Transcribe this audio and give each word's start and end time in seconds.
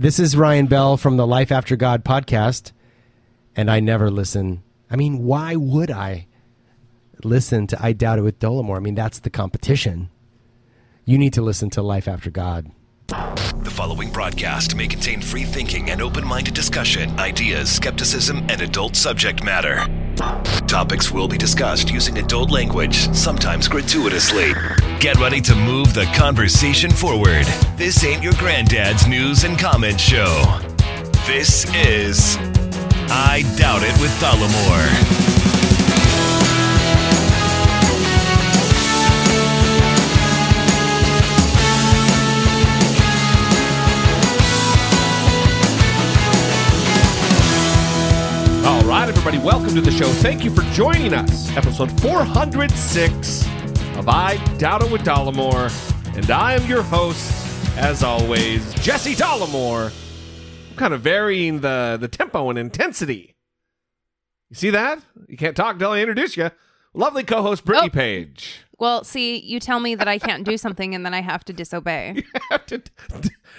This 0.00 0.20
is 0.20 0.36
Ryan 0.36 0.66
Bell 0.66 0.96
from 0.96 1.16
the 1.16 1.26
Life 1.26 1.50
After 1.50 1.74
God 1.74 2.04
podcast, 2.04 2.70
and 3.56 3.68
I 3.68 3.80
never 3.80 4.12
listen. 4.12 4.62
I 4.88 4.94
mean, 4.94 5.24
why 5.24 5.56
would 5.56 5.90
I 5.90 6.28
listen 7.24 7.66
to 7.66 7.84
I 7.84 7.94
Doubt 7.94 8.20
It 8.20 8.22
with 8.22 8.38
Dollemore? 8.38 8.76
I 8.76 8.78
mean, 8.78 8.94
that's 8.94 9.18
the 9.18 9.28
competition. 9.28 10.08
You 11.04 11.18
need 11.18 11.32
to 11.32 11.42
listen 11.42 11.68
to 11.70 11.82
Life 11.82 12.06
After 12.06 12.30
God. 12.30 12.70
The 13.08 13.72
following 13.74 14.12
broadcast 14.12 14.76
may 14.76 14.86
contain 14.86 15.20
free 15.20 15.42
thinking 15.42 15.90
and 15.90 16.00
open 16.00 16.24
minded 16.24 16.54
discussion, 16.54 17.18
ideas, 17.18 17.68
skepticism, 17.68 18.46
and 18.48 18.60
adult 18.60 18.94
subject 18.94 19.42
matter. 19.42 19.84
Topics 20.66 21.12
will 21.12 21.28
be 21.28 21.38
discussed 21.38 21.90
using 21.90 22.18
adult 22.18 22.50
language, 22.50 23.12
sometimes 23.14 23.68
gratuitously. 23.68 24.52
Get 25.00 25.16
ready 25.16 25.40
to 25.42 25.54
move 25.54 25.94
the 25.94 26.04
conversation 26.14 26.90
forward. 26.90 27.46
This 27.76 28.04
ain't 28.04 28.22
your 28.22 28.34
granddad's 28.34 29.06
news 29.06 29.44
and 29.44 29.58
comment 29.58 30.00
show. 30.00 30.60
This 31.26 31.72
is 31.74 32.36
I 33.10 33.44
Doubt 33.56 33.82
It 33.82 34.00
with 34.00 34.10
Dollemore. 34.20 35.37
Everybody, 49.18 49.44
welcome 49.44 49.74
to 49.74 49.80
the 49.80 49.90
show. 49.90 50.06
Thank 50.06 50.44
you 50.44 50.50
for 50.54 50.62
joining 50.72 51.12
us. 51.12 51.50
Episode 51.56 51.90
406 52.00 53.46
of 53.98 54.08
I 54.08 54.36
Doubt 54.58 54.84
It 54.84 54.92
with 54.92 55.02
Dollemore. 55.02 55.72
And 56.16 56.30
I 56.30 56.54
am 56.54 56.64
your 56.66 56.82
host, 56.84 57.76
as 57.76 58.04
always, 58.04 58.72
Jesse 58.74 59.16
Dollemore. 59.16 59.92
I'm 60.70 60.76
kind 60.76 60.94
of 60.94 61.00
varying 61.00 61.60
the, 61.60 61.98
the 62.00 62.06
tempo 62.06 62.48
and 62.48 62.56
intensity. 62.60 63.34
You 64.50 64.54
see 64.56 64.70
that? 64.70 65.00
You 65.26 65.36
can't 65.36 65.56
talk 65.56 65.74
until 65.74 65.90
I 65.90 65.98
introduce 65.98 66.36
you. 66.36 66.52
Lovely 66.94 67.24
co 67.24 67.42
host, 67.42 67.64
Brittany 67.64 67.88
Oh. 67.88 67.92
Page. 67.92 68.60
Well, 68.78 69.02
see, 69.02 69.38
you 69.38 69.58
tell 69.58 69.80
me 69.80 69.96
that 69.96 70.06
I 70.06 70.18
can't 70.18 70.44
do 70.44 70.56
something 70.56 70.94
and 70.94 71.04
then 71.04 71.12
I 71.12 71.20
have 71.20 71.44
to 71.46 71.52
disobey. 71.52 72.22
Have 72.50 72.66
to- 72.66 72.82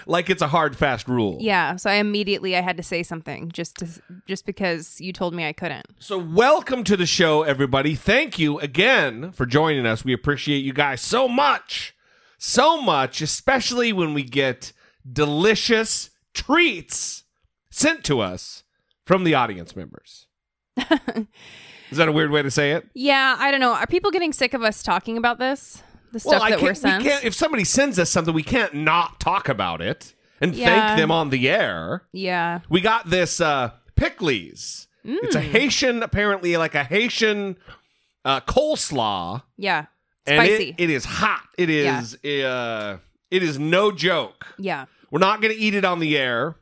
like 0.06 0.30
it's 0.30 0.42
a 0.42 0.48
hard, 0.48 0.78
fast 0.78 1.08
rule. 1.09 1.38
Yeah, 1.42 1.75
so 1.75 1.89
I 1.89 1.95
immediately 1.95 2.56
I 2.56 2.62
had 2.62 2.78
to 2.78 2.84
say 2.84 3.03
something 3.03 3.52
just 3.52 3.78
to, 3.78 3.88
just 4.28 4.45
because 4.45 5.02
you 5.02 5.12
told 5.12 5.34
me 5.34 5.45
I 5.45 5.52
couldn't. 5.52 5.86
So, 6.00 6.17
welcome 6.17 6.84
to 6.86 6.95
the 6.95 7.06
show, 7.06 7.44
everybody. 7.44 7.95
Thank 7.95 8.40
you 8.40 8.59
again 8.59 9.31
for 9.31 9.45
joining 9.45 9.86
us. 9.86 10.06
We 10.06 10.14
appreciate 10.14 10.59
you 10.59 10.73
guys 10.73 11.02
so 11.02 11.28
much. 11.28 11.94
So 12.38 12.81
much, 12.81 13.22
especially 13.22 13.92
when 13.92 14.14
we 14.14 14.23
get 14.23 14.72
delicious 15.12 16.12
treats 16.34 17.23
sent 17.70 18.03
to 18.06 18.22
us 18.22 18.64
from 19.06 19.25
the 19.25 19.34
audience 19.34 19.75
members. 19.75 20.28
Is 21.92 21.98
that 21.98 22.08
a 22.08 22.12
weird 22.12 22.32
way 22.32 22.42
to 22.42 22.52
say 22.52 22.72
it? 22.72 22.88
Yeah, 22.94 23.36
I 23.40 23.52
don't 23.52 23.59
know. 23.59 23.73
Are 23.73 23.88
people 23.88 24.12
getting 24.12 24.34
sick 24.34 24.54
of 24.54 24.62
us 24.64 24.84
talking 24.84 25.18
about 25.18 25.40
this? 25.40 25.82
The 26.12 26.20
stuff 26.20 26.42
I 26.42 26.52
that 26.52 26.62
we're 26.62 26.68
can't, 26.70 26.78
sent? 26.78 27.04
we 27.04 27.09
can't, 27.09 27.23
if 27.26 27.34
somebody 27.36 27.64
sends 27.64 28.00
us 28.00 28.09
something, 28.09 28.34
we 28.34 28.44
can't 28.44 28.73
not 28.73 29.20
talk 29.20 29.48
about 29.50 29.81
it 29.81 30.14
and 30.42 30.56
Yeah. 30.56 30.66
thank 30.88 31.00
them 31.00 31.12
on 31.12 31.30
the 31.30 31.50
air. 31.50 32.04
yeah. 32.12 32.59
We 32.70 32.81
got 32.81 33.09
this 33.09 33.40
uh 33.42 33.72
pikliz. 33.96 34.88
It's 35.04 35.36
Mm. 35.36 35.40
a 35.40 35.42
Haitian, 35.42 36.04
apparently 36.04 36.58
like 36.58 36.76
a 36.76 36.84
Haitian 36.84 37.58
uh, 38.26 38.42
coleslaw. 38.42 39.44
Yeah. 39.58 39.86
and 40.28 40.44
Spicy. 40.46 40.70
it, 40.78 40.84
it 40.84 40.90
is 40.90 41.06
hot. 41.06 41.44
It 41.58 41.70
is 41.70 42.16
uh 42.24 42.98
it 43.31 43.44
is 43.44 43.58
no 43.59 43.92
joke. 43.92 44.48
yeah. 44.58 44.86
We're 45.12 45.20
not 45.20 45.42
going 45.42 45.52
to 45.56 45.59
eat 45.59 45.74
it 45.74 45.86
on 45.86 46.00
the 46.00 46.16
air 46.18 46.56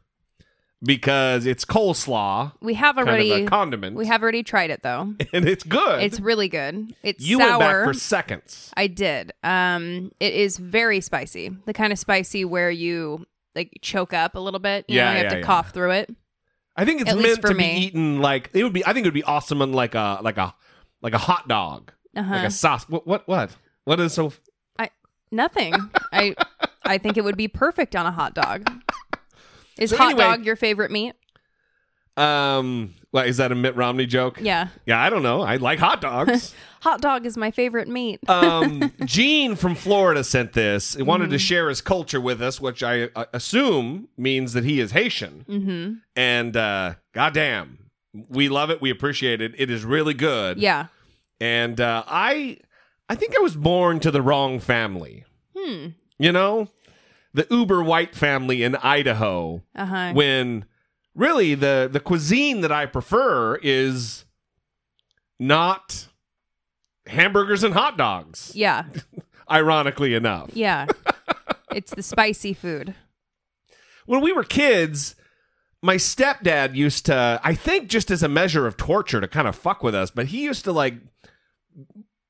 because 0.83 1.45
it's 1.45 1.65
coleslaw, 1.65 2.51
We 2.61 2.75
have 2.75 2.95
kind 2.95 3.07
already 3.09 3.31
of 3.31 3.41
a 3.41 3.45
condiment. 3.45 3.95
we 3.95 4.05
have 4.07 4.21
already 4.21 4.43
tried 4.43 4.69
it 4.69 4.83
though. 4.83 5.13
and 5.33 5.47
it's 5.47 5.63
good. 5.63 6.01
It's 6.03 6.19
really 6.19 6.47
good. 6.49 6.93
It's 7.03 7.25
you 7.25 7.37
sour. 7.39 7.47
went 7.49 7.59
back 7.59 7.83
for 7.85 7.93
seconds. 7.93 8.71
I 8.77 8.87
did. 8.87 9.31
Um 9.43 10.11
it 10.19 10.33
is 10.33 10.57
very 10.57 11.01
spicy. 11.01 11.49
The 11.65 11.73
kind 11.73 11.91
of 11.91 11.99
spicy 11.99 12.45
where 12.45 12.69
you 12.71 13.25
like 13.55 13.77
choke 13.81 14.13
up 14.13 14.35
a 14.35 14.39
little 14.39 14.59
bit. 14.59 14.85
You 14.87 14.97
Yeah, 14.97 15.05
know, 15.05 15.17
you 15.17 15.23
have 15.23 15.33
to 15.33 15.39
yeah. 15.39 15.45
cough 15.45 15.71
through 15.71 15.91
it. 15.91 16.15
I 16.75 16.85
think 16.85 17.01
it's 17.01 17.09
At 17.09 17.17
meant 17.17 17.41
to 17.41 17.55
be 17.55 17.65
eaten 17.65 18.21
like 18.21 18.51
it 18.53 18.63
would 18.63 18.73
be. 18.73 18.85
I 18.85 18.93
think 18.93 19.05
it 19.05 19.07
would 19.07 19.13
be 19.15 19.23
awesome 19.23 19.63
on 19.63 19.73
like 19.73 19.95
a 19.95 20.19
like 20.21 20.37
a 20.37 20.53
like 21.01 21.13
a 21.13 21.17
hot 21.17 21.47
dog, 21.47 21.91
Uh-huh. 22.15 22.35
like 22.35 22.45
a 22.47 22.51
sauce. 22.51 22.87
What 22.87 23.07
what 23.07 23.27
what? 23.27 23.55
What 23.85 23.99
is 23.99 24.13
so? 24.13 24.31
I 24.77 24.91
nothing. 25.31 25.73
I 26.13 26.35
I 26.85 26.99
think 26.99 27.17
it 27.17 27.23
would 27.23 27.35
be 27.35 27.47
perfect 27.47 27.95
on 27.95 28.05
a 28.05 28.11
hot 28.11 28.35
dog. 28.35 28.69
Is 29.79 29.91
So 29.91 29.97
hot 29.97 30.11
anyway- 30.11 30.23
dog 30.23 30.45
your 30.45 30.55
favorite 30.55 30.91
meat? 30.91 31.13
Um, 32.15 32.95
what 33.11 33.27
is 33.27 33.37
that 33.37 33.51
a 33.51 33.55
Mitt 33.55 33.75
Romney 33.75 34.07
joke? 34.07 34.39
Yeah. 34.41 34.69
Yeah, 34.87 34.99
I 34.99 35.09
don't 35.11 35.21
know. 35.21 35.41
I 35.41 35.57
like 35.57 35.77
hot 35.79 36.01
dogs. 36.01 36.55
Hot 36.81 37.01
dog 37.01 37.25
is 37.25 37.35
my 37.37 37.49
favorite 37.51 37.87
meat. 37.87 38.19
um, 38.29 38.91
Jean 39.05 39.55
from 39.55 39.73
Florida 39.75 40.23
sent 40.23 40.53
this. 40.53 40.93
He 40.93 41.01
wanted 41.01 41.25
Mm-hmm. 41.25 41.31
to 41.33 41.39
share 41.39 41.69
his 41.69 41.81
culture 41.81 42.21
with 42.21 42.39
us, 42.41 42.61
which 42.61 42.81
I 42.83 43.09
uh, 43.15 43.25
assume 43.33 44.07
means 44.15 44.53
that 44.53 44.63
he 44.63 44.79
is 44.79 44.91
Haitian. 44.91 45.43
mm-hmm. 45.49 45.93
And 46.15 46.55
uh, 46.55 46.93
goddamn, 47.13 47.89
we 48.29 48.47
love 48.47 48.69
it. 48.69 48.79
We 48.79 48.89
appreciate 48.91 49.41
it. 49.41 49.53
It 49.57 49.69
is 49.71 49.83
really 49.85 50.13
good. 50.13 50.59
Yeah. 50.59 50.85
And 51.41 51.81
uh, 51.81 52.03
I, 52.07 52.59
I 53.09 53.15
think 53.15 53.35
I 53.35 53.39
was 53.41 53.55
born 53.55 53.99
to 54.01 54.11
the 54.11 54.21
wrong 54.21 54.59
family. 54.59 55.25
Hmm. 55.57 55.87
You 56.19 56.31
know, 56.31 56.67
the 57.37 57.47
uber 57.51 57.83
white 57.83 58.15
family 58.15 58.63
in 58.63 58.75
Idaho. 58.77 59.61
Uh-huh. 59.75 60.11
When 60.13 60.65
really 61.13 61.53
the 61.53 61.87
the 61.89 61.99
cuisine 61.99 62.61
that 62.61 62.71
I 62.71 62.87
prefer 62.87 63.57
is 63.57 64.25
not 65.39 66.07
hamburgers 67.05 67.63
and 67.63 67.75
hot 67.75 67.95
dogs. 67.95 68.51
Yeah. 68.55 68.85
Ironically 69.51 70.15
enough. 70.15 70.49
Yeah. 70.53 70.87
it's 71.71 71.93
the 71.93 72.01
spicy 72.01 72.53
food. 72.53 72.95
when 74.07 74.21
we 74.21 74.33
were 74.33 74.43
kids, 74.43 75.15
my 75.83 75.97
stepdad 75.97 76.75
used 76.75 77.05
to, 77.05 77.39
I 77.43 77.53
think 77.53 77.87
just 77.87 78.09
as 78.09 78.23
a 78.23 78.27
measure 78.27 78.65
of 78.65 78.77
torture 78.77 79.21
to 79.21 79.27
kind 79.27 79.47
of 79.47 79.55
fuck 79.55 79.83
with 79.83 79.93
us, 79.93 80.09
but 80.09 80.27
he 80.27 80.41
used 80.41 80.63
to 80.63 80.71
like 80.71 80.95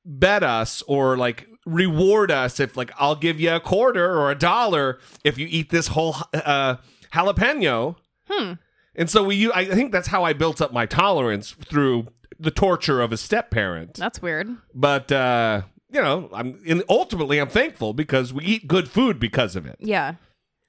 bet 0.03 0.44
us 0.44 0.81
or 0.81 1.16
like 1.16 1.47
reward 1.67 2.31
us 2.31 2.59
if 2.59 2.78
like 2.78 2.91
I'll 2.97 3.16
give 3.16 3.39
you 3.39 3.53
a 3.53 3.59
quarter 3.59 4.17
or 4.17 4.31
a 4.31 4.35
dollar 4.35 5.00
if 5.23 5.38
you 5.38 5.47
eat 5.50 5.69
this 5.69 5.88
whole 5.88 6.16
uh, 6.33 6.78
jalapeno. 7.13 7.97
Hmm. 8.29 8.53
And 8.95 9.09
so 9.09 9.23
we, 9.23 9.51
I 9.51 9.66
think 9.66 9.91
that's 9.91 10.07
how 10.07 10.23
I 10.23 10.33
built 10.33 10.59
up 10.59 10.73
my 10.73 10.88
tolerance 10.88 11.51
through 11.51 12.07
the 12.39 12.50
torture 12.50 13.01
of 13.01 13.11
a 13.11 13.17
step 13.17 13.51
parent. 13.51 13.94
That's 13.95 14.22
weird. 14.22 14.50
But 14.73 15.11
uh, 15.11 15.63
you 15.91 16.01
know, 16.01 16.29
I'm 16.33 16.59
and 16.67 16.83
ultimately 16.89 17.39
I'm 17.39 17.50
thankful 17.50 17.94
because 17.94 18.33
we 18.33 18.44
eat 18.44 18.67
good 18.67 18.89
food 18.89 19.19
because 19.19 19.56
of 19.56 19.66
it. 19.66 19.77
Yeah. 19.79 20.16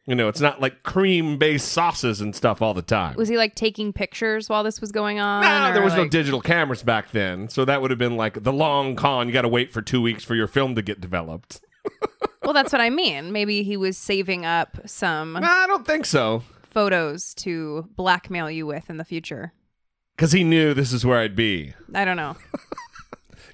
You 0.09 0.15
know, 0.15 0.29
it's 0.29 0.41
not 0.41 0.59
like 0.59 0.85
cream 0.85 1.37
based 1.37 1.69
sauces 1.71 2.23
and 2.23 2.35
stuff 2.35 2.63
all 2.63 2.73
the 2.73 2.81
time. 2.81 3.15
Was 3.17 3.29
he 3.29 3.37
like 3.37 3.55
taking 3.55 3.93
pictures 3.93 4.49
while 4.49 4.65
this 4.65 4.81
was 4.81 4.91
going 4.91 5.21
on? 5.21 5.43
no, 5.43 5.75
there 5.75 5.83
was 5.83 5.95
no 5.95 6.09
digital 6.09 6.41
cameras 6.41 6.83
back 6.83 7.11
then. 7.11 7.51
So 7.51 7.67
that 7.67 7.83
would 7.83 7.91
have 7.91 7.99
been 7.99 8.17
like 8.17 8.43
the 8.43 8.53
long 8.53 8.97
con. 8.97 9.27
You 9.27 9.35
got 9.35 9.43
to 9.43 9.49
wait 9.49 9.71
for 9.71 9.83
two 9.83 10.01
weeks 10.01 10.25
for 10.25 10.35
your 10.35 10.47
film 10.47 10.75
to 10.77 10.83
get 10.83 11.01
developed. 11.01 11.61
Well, 12.45 12.55
that's 12.55 12.73
what 12.73 12.81
I 12.81 12.89
mean. 12.89 13.31
Maybe 13.33 13.63
he 13.63 13.77
was 13.77 13.99
saving 13.99 14.47
up 14.47 14.79
some 14.87 15.35
No, 15.35 15.41
I 15.43 15.67
don't 15.67 15.85
think 15.87 16.07
so. 16.07 16.43
photos 16.63 17.35
to 17.35 17.87
blackmail 17.95 18.51
you 18.51 18.65
with 18.65 18.89
in 18.89 18.97
the 18.97 19.05
future. 19.05 19.53
Because 20.17 20.33
he 20.33 20.45
knew 20.45 20.73
this 20.73 20.95
is 20.95 21.05
where 21.05 21.19
I'd 21.19 21.37
be. 21.37 21.75
I 21.95 22.07
don't 22.07 22.17
know. 22.17 22.37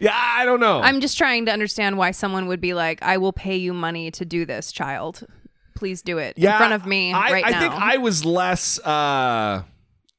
Yeah, 0.01 0.13
I 0.15 0.45
don't 0.45 0.61
know. 0.61 0.81
I'm 0.81 1.01
just 1.01 1.17
trying 1.17 1.47
to 1.47 1.53
understand 1.53 1.97
why 1.99 2.11
someone 2.11 2.47
would 2.49 2.61
be 2.61 2.75
like, 2.75 3.01
"I 3.03 3.17
will 3.17 3.33
pay 3.33 3.57
you 3.57 3.73
money 3.73 4.11
to 4.13 4.25
do 4.25 4.45
this, 4.45 4.73
child. 4.73 5.25
Please 5.75 6.03
do 6.03 6.19
it 6.19 6.35
yeah, 6.37 6.53
in 6.53 6.59
front 6.59 6.73
of 6.75 6.87
me 6.87 7.13
I, 7.13 7.31
right 7.33 7.45
I 7.47 7.51
now." 7.51 7.61
think 7.61 7.73
I 7.75 7.97
was 7.99 8.25
less 8.25 8.79
uh, 8.81 9.63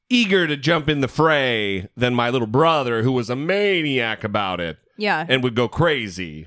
eager 0.08 0.46
to 0.46 0.56
jump 0.56 0.88
in 0.88 1.00
the 1.00 1.08
fray 1.08 1.88
than 1.96 2.14
my 2.14 2.30
little 2.30 2.46
brother, 2.46 3.02
who 3.02 3.12
was 3.12 3.30
a 3.30 3.36
maniac 3.36 4.24
about 4.24 4.60
it 4.60 4.78
yeah. 4.96 5.24
and 5.28 5.42
would 5.42 5.54
go 5.54 5.68
crazy, 5.68 6.46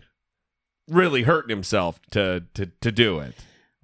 really 0.88 1.24
hurting 1.24 1.50
himself 1.56 2.00
to 2.12 2.44
to 2.54 2.68
to 2.82 2.92
do 2.92 3.20
it. 3.20 3.36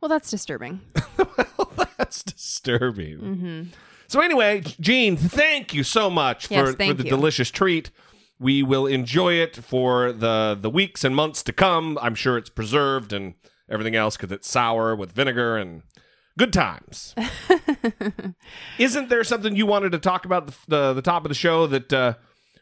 well, 0.01 0.09
that's 0.09 0.29
disturbing. 0.29 0.81
well, 1.17 1.87
That's 1.97 2.23
disturbing. 2.23 3.17
hmm 3.17 3.63
So 4.07 4.21
anyway, 4.21 4.61
Jean, 4.79 5.17
thank 5.17 5.73
you 5.73 5.83
so 5.83 6.09
much 6.09 6.51
Yes, 6.51 6.67
for, 6.69 6.73
for 6.73 6.93
the 6.93 7.03
you. 7.03 7.09
delicious 7.09 7.49
treat. 7.51 7.89
We 8.39 8.61
will 8.63 8.85
enjoy 8.85 9.33
it 9.35 9.55
for 9.55 10.11
the 10.11 10.57
the 10.59 10.69
weeks 10.69 11.03
and 11.03 11.15
months 11.15 11.41
to 11.43 11.53
come. 11.53 11.97
I'm 12.01 12.15
sure 12.15 12.37
it's 12.37 12.49
preserved 12.49 13.13
and 13.13 13.33
everything 13.69 13.95
else 13.95 14.17
because 14.17 14.31
it's 14.31 14.49
sour 14.49 14.95
with 14.95 15.11
vinegar 15.11 15.57
and 15.57 15.83
good 16.37 16.53
times. 16.53 17.15
Isn't 18.79 19.09
there 19.09 19.23
something 19.23 19.55
you 19.55 19.65
wanted 19.65 19.91
to 19.93 19.99
talk 19.99 20.25
about 20.25 20.47
the 20.47 20.53
the, 20.67 20.93
the 20.93 21.01
top 21.01 21.25
of 21.25 21.29
the 21.29 21.35
show 21.35 21.67
that 21.67 21.93
uh, 21.93 22.13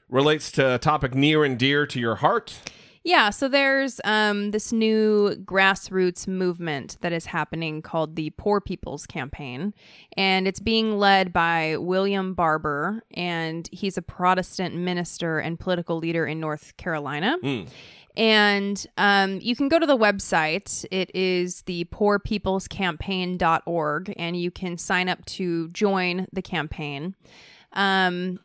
relates 0.09 0.51
to 0.53 0.75
a 0.75 0.77
topic 0.77 1.13
near 1.15 1.43
and 1.43 1.57
dear 1.57 1.85
to 1.87 1.99
your 1.99 2.15
heart? 2.15 2.59
Yeah, 3.05 3.31
so 3.31 3.49
there's 3.49 3.99
um, 4.05 4.51
this 4.51 4.71
new 4.71 5.35
grassroots 5.43 6.25
movement 6.25 6.97
that 7.01 7.11
is 7.11 7.25
happening 7.25 7.81
called 7.81 8.15
the 8.15 8.29
Poor 8.37 8.61
People's 8.61 9.05
Campaign, 9.05 9.73
and 10.15 10.47
it's 10.47 10.61
being 10.61 10.97
led 10.97 11.33
by 11.33 11.75
William 11.77 12.33
Barber, 12.33 13.03
and 13.13 13.67
he's 13.73 13.97
a 13.97 14.01
Protestant 14.01 14.73
minister 14.75 15.39
and 15.39 15.59
political 15.59 15.97
leader 15.97 16.25
in 16.25 16.39
North 16.39 16.77
Carolina. 16.77 17.35
And 18.15 18.85
um, 18.97 19.39
you 19.41 19.55
can 19.55 19.67
go 19.67 19.79
to 19.79 19.85
the 19.85 19.97
website. 19.97 20.85
It 20.89 21.11
is 21.13 21.63
the 21.63 21.83
poorpeoplescampaign.org, 21.85 24.13
and 24.15 24.37
you 24.37 24.51
can 24.51 24.77
sign 24.77 25.09
up 25.09 25.25
to 25.25 25.67
join 25.69 26.27
the 26.31 26.41
campaign. 26.41 27.15
Um, 27.73 28.39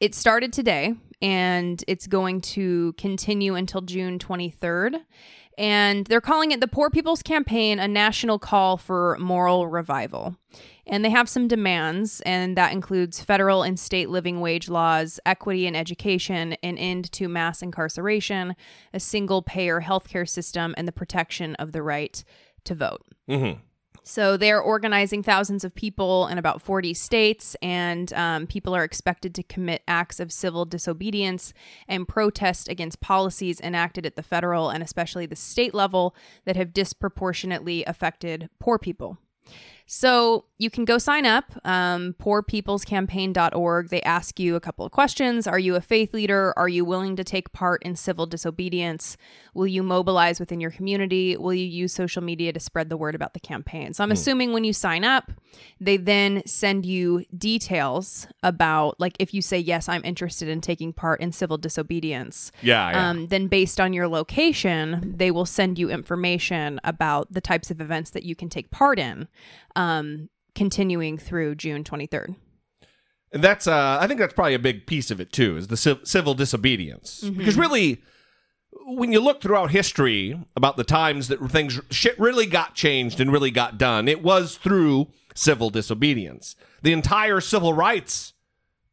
it 0.00 0.14
started 0.14 0.52
today 0.52 0.94
and 1.22 1.82
it's 1.86 2.06
going 2.06 2.40
to 2.40 2.92
continue 2.94 3.54
until 3.54 3.80
June 3.80 4.18
23rd. 4.18 5.00
And 5.58 6.06
they're 6.06 6.20
calling 6.20 6.52
it 6.52 6.60
the 6.60 6.68
Poor 6.68 6.90
People's 6.90 7.22
Campaign, 7.22 7.78
a 7.78 7.88
national 7.88 8.38
call 8.38 8.76
for 8.76 9.16
moral 9.18 9.68
revival. 9.68 10.36
And 10.86 11.04
they 11.04 11.10
have 11.10 11.28
some 11.28 11.48
demands, 11.48 12.20
and 12.26 12.56
that 12.56 12.72
includes 12.72 13.22
federal 13.22 13.62
and 13.62 13.80
state 13.80 14.10
living 14.10 14.40
wage 14.40 14.68
laws, 14.68 15.18
equity 15.24 15.66
in 15.66 15.74
education, 15.74 16.52
an 16.62 16.78
end 16.78 17.10
to 17.12 17.26
mass 17.26 17.62
incarceration, 17.62 18.54
a 18.92 19.00
single 19.00 19.42
payer 19.42 19.80
healthcare 19.80 20.28
system, 20.28 20.74
and 20.76 20.86
the 20.86 20.92
protection 20.92 21.54
of 21.56 21.72
the 21.72 21.82
right 21.82 22.22
to 22.64 22.74
vote. 22.74 23.02
Mm-hmm. 23.28 23.60
So 24.08 24.36
they're 24.36 24.62
organizing 24.62 25.24
thousands 25.24 25.64
of 25.64 25.74
people 25.74 26.28
in 26.28 26.38
about 26.38 26.62
40 26.62 26.94
states, 26.94 27.56
and 27.60 28.12
um, 28.12 28.46
people 28.46 28.72
are 28.72 28.84
expected 28.84 29.34
to 29.34 29.42
commit 29.42 29.82
acts 29.88 30.20
of 30.20 30.30
civil 30.30 30.64
disobedience 30.64 31.52
and 31.88 32.06
protest 32.06 32.68
against 32.68 33.00
policies 33.00 33.60
enacted 33.60 34.06
at 34.06 34.14
the 34.14 34.22
federal 34.22 34.70
and 34.70 34.80
especially 34.80 35.26
the 35.26 35.34
state 35.34 35.74
level 35.74 36.14
that 36.44 36.54
have 36.54 36.72
disproportionately 36.72 37.82
affected 37.84 38.48
poor 38.60 38.78
people. 38.78 39.18
So 39.86 40.46
you 40.58 40.70
can 40.70 40.84
go 40.84 40.98
sign 40.98 41.26
up, 41.26 41.44
um, 41.64 42.14
poorpeoplescampaign.org. 42.18 43.88
They 43.88 44.02
ask 44.02 44.40
you 44.40 44.56
a 44.56 44.60
couple 44.60 44.84
of 44.84 44.92
questions. 44.92 45.46
Are 45.46 45.58
you 45.58 45.76
a 45.76 45.80
faith 45.80 46.12
leader? 46.12 46.54
Are 46.56 46.68
you 46.68 46.84
willing 46.84 47.14
to 47.16 47.24
take 47.24 47.52
part 47.52 47.82
in 47.82 47.94
civil 47.94 48.26
disobedience? 48.26 49.16
Will 49.54 49.66
you 49.66 49.82
mobilize 49.82 50.40
within 50.40 50.60
your 50.60 50.70
community? 50.70 51.36
Will 51.36 51.54
you 51.54 51.66
use 51.66 51.92
social 51.92 52.22
media 52.22 52.52
to 52.52 52.60
spread 52.60 52.88
the 52.88 52.96
word 52.96 53.14
about 53.14 53.34
the 53.34 53.40
campaign? 53.40 53.92
So 53.94 54.02
I'm 54.02 54.12
assuming 54.12 54.52
when 54.52 54.64
you 54.64 54.72
sign 54.72 55.04
up, 55.04 55.30
they 55.80 55.96
then 55.96 56.42
send 56.46 56.84
you 56.84 57.24
details 57.36 58.26
about, 58.42 58.98
like, 58.98 59.16
if 59.18 59.32
you 59.32 59.42
say, 59.42 59.58
yes, 59.58 59.88
I'm 59.88 60.04
interested 60.04 60.48
in 60.48 60.60
taking 60.60 60.92
part 60.92 61.20
in 61.20 61.32
civil 61.32 61.58
disobedience. 61.58 62.50
Yeah, 62.62 62.90
yeah. 62.90 63.10
Um, 63.10 63.28
then, 63.28 63.46
based 63.46 63.80
on 63.80 63.92
your 63.92 64.08
location, 64.08 65.14
they 65.16 65.30
will 65.30 65.46
send 65.46 65.78
you 65.78 65.90
information 65.90 66.80
about 66.84 67.32
the 67.32 67.40
types 67.40 67.70
of 67.70 67.80
events 67.80 68.10
that 68.10 68.24
you 68.24 68.34
can 68.34 68.48
take 68.48 68.70
part 68.70 68.98
in, 68.98 69.28
um, 69.76 70.28
continuing 70.56 71.18
through 71.18 71.54
June 71.54 71.84
23rd. 71.84 72.34
And 73.32 73.42
that's, 73.44 73.66
uh, 73.66 73.98
I 74.00 74.06
think 74.06 74.18
that's 74.18 74.32
probably 74.34 74.54
a 74.54 74.58
big 74.58 74.86
piece 74.86 75.10
of 75.10 75.20
it 75.20 75.30
too, 75.32 75.56
is 75.56 75.68
the 75.68 75.76
civ- 75.76 76.00
civil 76.04 76.34
disobedience. 76.34 77.20
Because 77.22 77.56
really, 77.56 78.00
when 78.86 79.12
you 79.12 79.20
look 79.20 79.42
throughout 79.42 79.70
history 79.70 80.38
about 80.56 80.76
the 80.76 80.84
times 80.84 81.28
that 81.28 81.40
things, 81.50 81.80
shit 81.90 82.18
really 82.18 82.46
got 82.46 82.74
changed 82.74 83.20
and 83.20 83.30
really 83.32 83.50
got 83.50 83.78
done, 83.78 84.08
it 84.08 84.22
was 84.22 84.56
through 84.56 85.08
civil 85.34 85.70
disobedience. 85.70 86.56
The 86.82 86.92
entire 86.92 87.40
civil 87.40 87.72
rights 87.72 88.32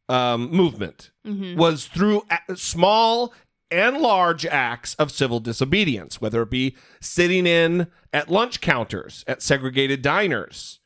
um, 0.08 0.50
movement 0.50 1.10
was 1.56 1.86
through 1.86 2.24
a- 2.30 2.56
small 2.56 3.32
and 3.74 3.98
large 3.98 4.46
acts 4.46 4.94
of 4.94 5.10
civil 5.10 5.40
disobedience, 5.40 6.20
whether 6.20 6.42
it 6.42 6.50
be 6.50 6.76
sitting 7.00 7.46
in 7.46 7.88
at 8.12 8.30
lunch 8.30 8.60
counters 8.60 9.24
at 9.26 9.42
segregated 9.42 10.00
diners, 10.02 10.78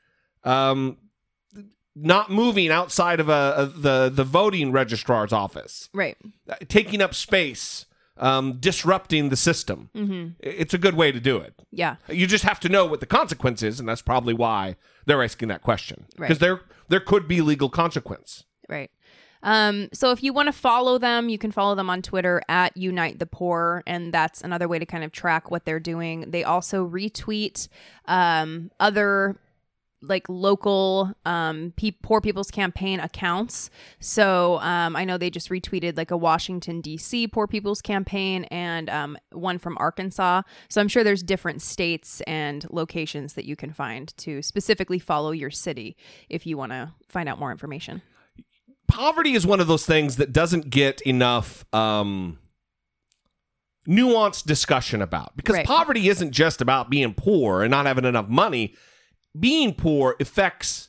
um, 0.44 0.96
not 1.94 2.30
moving 2.30 2.70
outside 2.70 3.20
of 3.20 3.28
a, 3.28 3.54
a 3.56 3.66
the 3.66 4.08
the 4.08 4.24
voting 4.24 4.72
registrar's 4.72 5.32
office, 5.32 5.88
Right. 5.92 6.16
uh, 6.48 6.54
taking 6.68 7.02
up 7.02 7.14
space, 7.14 7.86
um, 8.16 8.54
disrupting 8.60 9.28
the 9.30 9.36
system. 9.36 9.90
I- 9.94 10.32
It's 10.40 10.74
a 10.74 10.78
good 10.78 10.94
way 10.94 11.10
to 11.12 11.20
do 11.20 11.38
it. 11.38 11.54
Yeah. 11.72 11.96
You 12.08 12.26
just 12.26 12.44
have 12.44 12.60
to 12.60 12.68
know 12.68 12.86
what 12.86 13.00
the 13.00 13.06
consequence 13.06 13.62
is, 13.62 13.80
and 13.80 13.88
that's 13.88 14.02
probably 14.02 14.34
why 14.34 14.76
they're 15.06 15.22
asking 15.22 15.48
that 15.48 15.62
question 15.62 16.06
Right. 16.16 16.28
because 16.28 16.38
there 16.38 16.60
there 16.88 17.00
could 17.00 17.28
be 17.28 17.40
legal 17.42 17.68
consequence. 17.68 18.44
Right. 18.68 18.90
Um, 19.42 19.88
so 19.92 20.10
if 20.10 20.22
you 20.22 20.32
want 20.32 20.46
to 20.46 20.52
follow 20.52 20.98
them, 20.98 21.28
you 21.28 21.38
can 21.38 21.50
follow 21.52 21.74
them 21.74 21.90
on 21.90 22.02
Twitter 22.02 22.42
at 22.48 22.76
Unite 22.76 23.18
the 23.18 23.26
Poor, 23.26 23.82
and 23.86 24.12
that's 24.12 24.40
another 24.40 24.68
way 24.68 24.78
to 24.78 24.86
kind 24.86 25.04
of 25.04 25.12
track 25.12 25.50
what 25.50 25.64
they're 25.64 25.80
doing. 25.80 26.30
They 26.30 26.44
also 26.44 26.86
retweet 26.86 27.68
um, 28.06 28.70
other 28.80 29.38
like 30.00 30.28
local 30.28 31.12
um, 31.24 31.72
pe- 31.76 31.90
poor 31.90 32.20
people's 32.20 32.50
campaign 32.50 33.00
accounts. 33.00 33.70
So 34.00 34.58
um, 34.60 34.94
I 34.94 35.04
know 35.04 35.18
they 35.18 35.30
just 35.30 35.50
retweeted 35.50 35.96
like 35.96 36.10
a 36.10 36.16
Washington 36.16 36.80
D.C. 36.80 37.28
poor 37.28 37.46
people's 37.46 37.82
campaign 37.82 38.44
and 38.44 38.88
um, 38.90 39.18
one 39.32 39.58
from 39.58 39.76
Arkansas. 39.78 40.42
So 40.68 40.80
I'm 40.80 40.88
sure 40.88 41.02
there's 41.02 41.22
different 41.22 41.62
states 41.62 42.20
and 42.22 42.64
locations 42.70 43.34
that 43.34 43.44
you 43.44 43.56
can 43.56 43.72
find 43.72 44.16
to 44.18 44.42
specifically 44.42 44.98
follow 44.98 45.32
your 45.32 45.50
city 45.50 45.96
if 46.28 46.46
you 46.46 46.56
want 46.56 46.72
to 46.72 46.92
find 47.08 47.28
out 47.28 47.38
more 47.38 47.50
information. 47.50 48.02
Poverty 48.88 49.34
is 49.34 49.46
one 49.46 49.60
of 49.60 49.66
those 49.68 49.86
things 49.86 50.16
that 50.16 50.32
doesn't 50.32 50.70
get 50.70 51.00
enough 51.02 51.64
um, 51.74 52.38
nuanced 53.86 54.44
discussion 54.44 55.00
about 55.02 55.36
because 55.36 55.56
Right. 55.56 55.66
poverty 55.66 56.08
isn't 56.08 56.32
just 56.32 56.60
about 56.60 56.90
being 56.90 57.14
poor 57.14 57.62
and 57.62 57.70
not 57.70 57.86
having 57.86 58.04
enough 58.04 58.28
money. 58.28 58.74
Being 59.38 59.74
poor 59.74 60.16
affects 60.20 60.88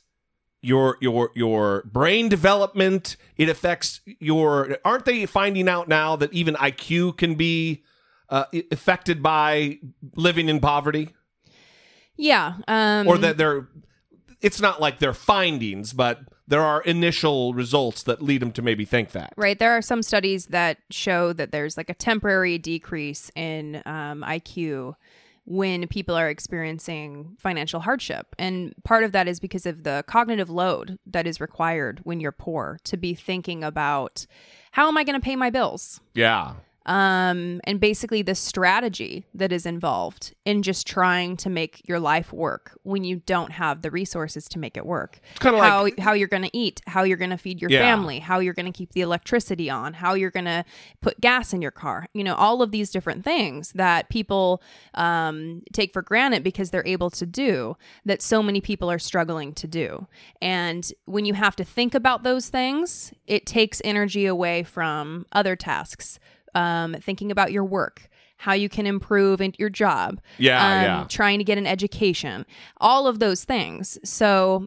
your 0.62 0.96
your 1.00 1.30
your 1.34 1.82
brain 1.84 2.28
development. 2.28 3.16
It 3.36 3.48
affects 3.48 4.00
your. 4.18 4.76
Aren't 4.84 5.04
they 5.04 5.24
finding 5.26 5.68
out 5.68 5.88
now 5.88 6.16
that 6.16 6.32
even 6.32 6.54
IQ 6.56 7.16
can 7.16 7.34
be 7.34 7.82
uh, 8.28 8.44
affected 8.70 9.22
by 9.22 9.78
living 10.16 10.48
in 10.48 10.60
poverty, 10.60 11.10
Yeah. 12.16 12.54
Um, 12.68 13.08
or 13.08 13.18
that 13.18 13.36
they're? 13.38 13.68
It's 14.42 14.60
not 14.60 14.80
like 14.80 14.98
they're 14.98 15.12
findings, 15.14 15.92
but 15.92 16.20
there 16.50 16.62
are 16.62 16.82
initial 16.82 17.54
results 17.54 18.02
that 18.02 18.20
lead 18.20 18.42
them 18.42 18.50
to 18.52 18.60
maybe 18.60 18.84
think 18.84 19.12
that. 19.12 19.32
Right. 19.36 19.58
There 19.58 19.70
are 19.70 19.80
some 19.80 20.02
studies 20.02 20.46
that 20.46 20.78
show 20.90 21.32
that 21.32 21.52
there's 21.52 21.76
like 21.76 21.88
a 21.88 21.94
temporary 21.94 22.58
decrease 22.58 23.30
in 23.36 23.82
um, 23.86 24.24
IQ 24.26 24.96
when 25.44 25.86
people 25.86 26.16
are 26.16 26.28
experiencing 26.28 27.36
financial 27.38 27.80
hardship. 27.80 28.34
And 28.36 28.74
part 28.84 29.04
of 29.04 29.12
that 29.12 29.28
is 29.28 29.38
because 29.38 29.64
of 29.64 29.84
the 29.84 30.04
cognitive 30.08 30.50
load 30.50 30.98
that 31.06 31.26
is 31.26 31.40
required 31.40 32.00
when 32.02 32.18
you're 32.18 32.32
poor 32.32 32.78
to 32.84 32.96
be 32.96 33.14
thinking 33.14 33.62
about 33.62 34.26
how 34.72 34.88
am 34.88 34.98
I 34.98 35.04
going 35.04 35.18
to 35.18 35.24
pay 35.24 35.36
my 35.36 35.50
bills? 35.50 36.00
Yeah. 36.14 36.54
Um, 36.86 37.60
and 37.64 37.78
basically 37.78 38.22
the 38.22 38.34
strategy 38.34 39.26
that 39.34 39.52
is 39.52 39.66
involved 39.66 40.34
in 40.44 40.62
just 40.62 40.86
trying 40.86 41.36
to 41.36 41.50
make 41.50 41.82
your 41.86 42.00
life 42.00 42.32
work 42.32 42.78
when 42.82 43.04
you 43.04 43.16
don't 43.26 43.52
have 43.52 43.82
the 43.82 43.90
resources 43.90 44.48
to 44.48 44.58
make 44.58 44.76
it 44.76 44.86
work. 44.86 45.20
kinda 45.40 45.58
how 45.62 45.82
like- 45.82 45.98
how 45.98 46.12
you're 46.14 46.26
going 46.28 46.42
to 46.42 46.56
eat, 46.56 46.80
how 46.86 47.02
you're 47.02 47.16
going 47.18 47.30
to 47.30 47.36
feed 47.36 47.60
your 47.60 47.70
Yeah. 47.70 47.80
family, 47.80 48.18
how 48.18 48.38
you're 48.40 48.54
going 48.54 48.70
to 48.70 48.76
keep 48.76 48.92
the 48.92 49.02
electricity 49.02 49.68
on, 49.68 49.94
how 49.94 50.14
you're 50.14 50.30
going 50.30 50.46
to 50.46 50.64
put 51.02 51.20
gas 51.20 51.52
in 51.52 51.60
your 51.62 51.70
car. 51.70 52.06
You 52.14 52.24
know, 52.24 52.34
all 52.34 52.62
of 52.62 52.70
these 52.70 52.90
different 52.90 53.24
things 53.24 53.72
that 53.72 54.08
people 54.08 54.62
um, 54.94 55.62
take 55.72 55.92
for 55.92 56.02
granted 56.02 56.42
because 56.42 56.70
they're 56.70 56.86
able 56.86 57.10
to 57.10 57.26
do 57.26 57.76
that 58.04 58.22
so 58.22 58.42
many 58.42 58.60
people 58.60 58.90
are 58.90 58.98
struggling 58.98 59.52
to 59.54 59.66
do. 59.68 60.06
And 60.40 60.90
when 61.04 61.24
you 61.24 61.34
have 61.34 61.56
to 61.56 61.64
think 61.64 61.94
about 61.94 62.22
those 62.22 62.48
things, 62.48 63.12
it 63.26 63.46
takes 63.46 63.80
energy 63.84 64.26
away 64.26 64.62
from 64.62 65.26
other 65.32 65.56
tasks 65.56 66.18
um, 66.54 66.94
thinking 67.00 67.30
about 67.30 67.52
your 67.52 67.64
work, 67.64 68.08
how 68.38 68.52
you 68.52 68.68
can 68.68 68.86
improve 68.86 69.40
in 69.40 69.52
your 69.58 69.68
job, 69.70 70.20
Yeah, 70.38 70.56
um, 70.64 70.82
yeah. 70.82 71.04
trying 71.08 71.38
to 71.38 71.44
get 71.44 71.58
an 71.58 71.66
education, 71.66 72.46
all 72.78 73.06
of 73.06 73.18
those 73.18 73.44
things. 73.44 73.98
So, 74.04 74.66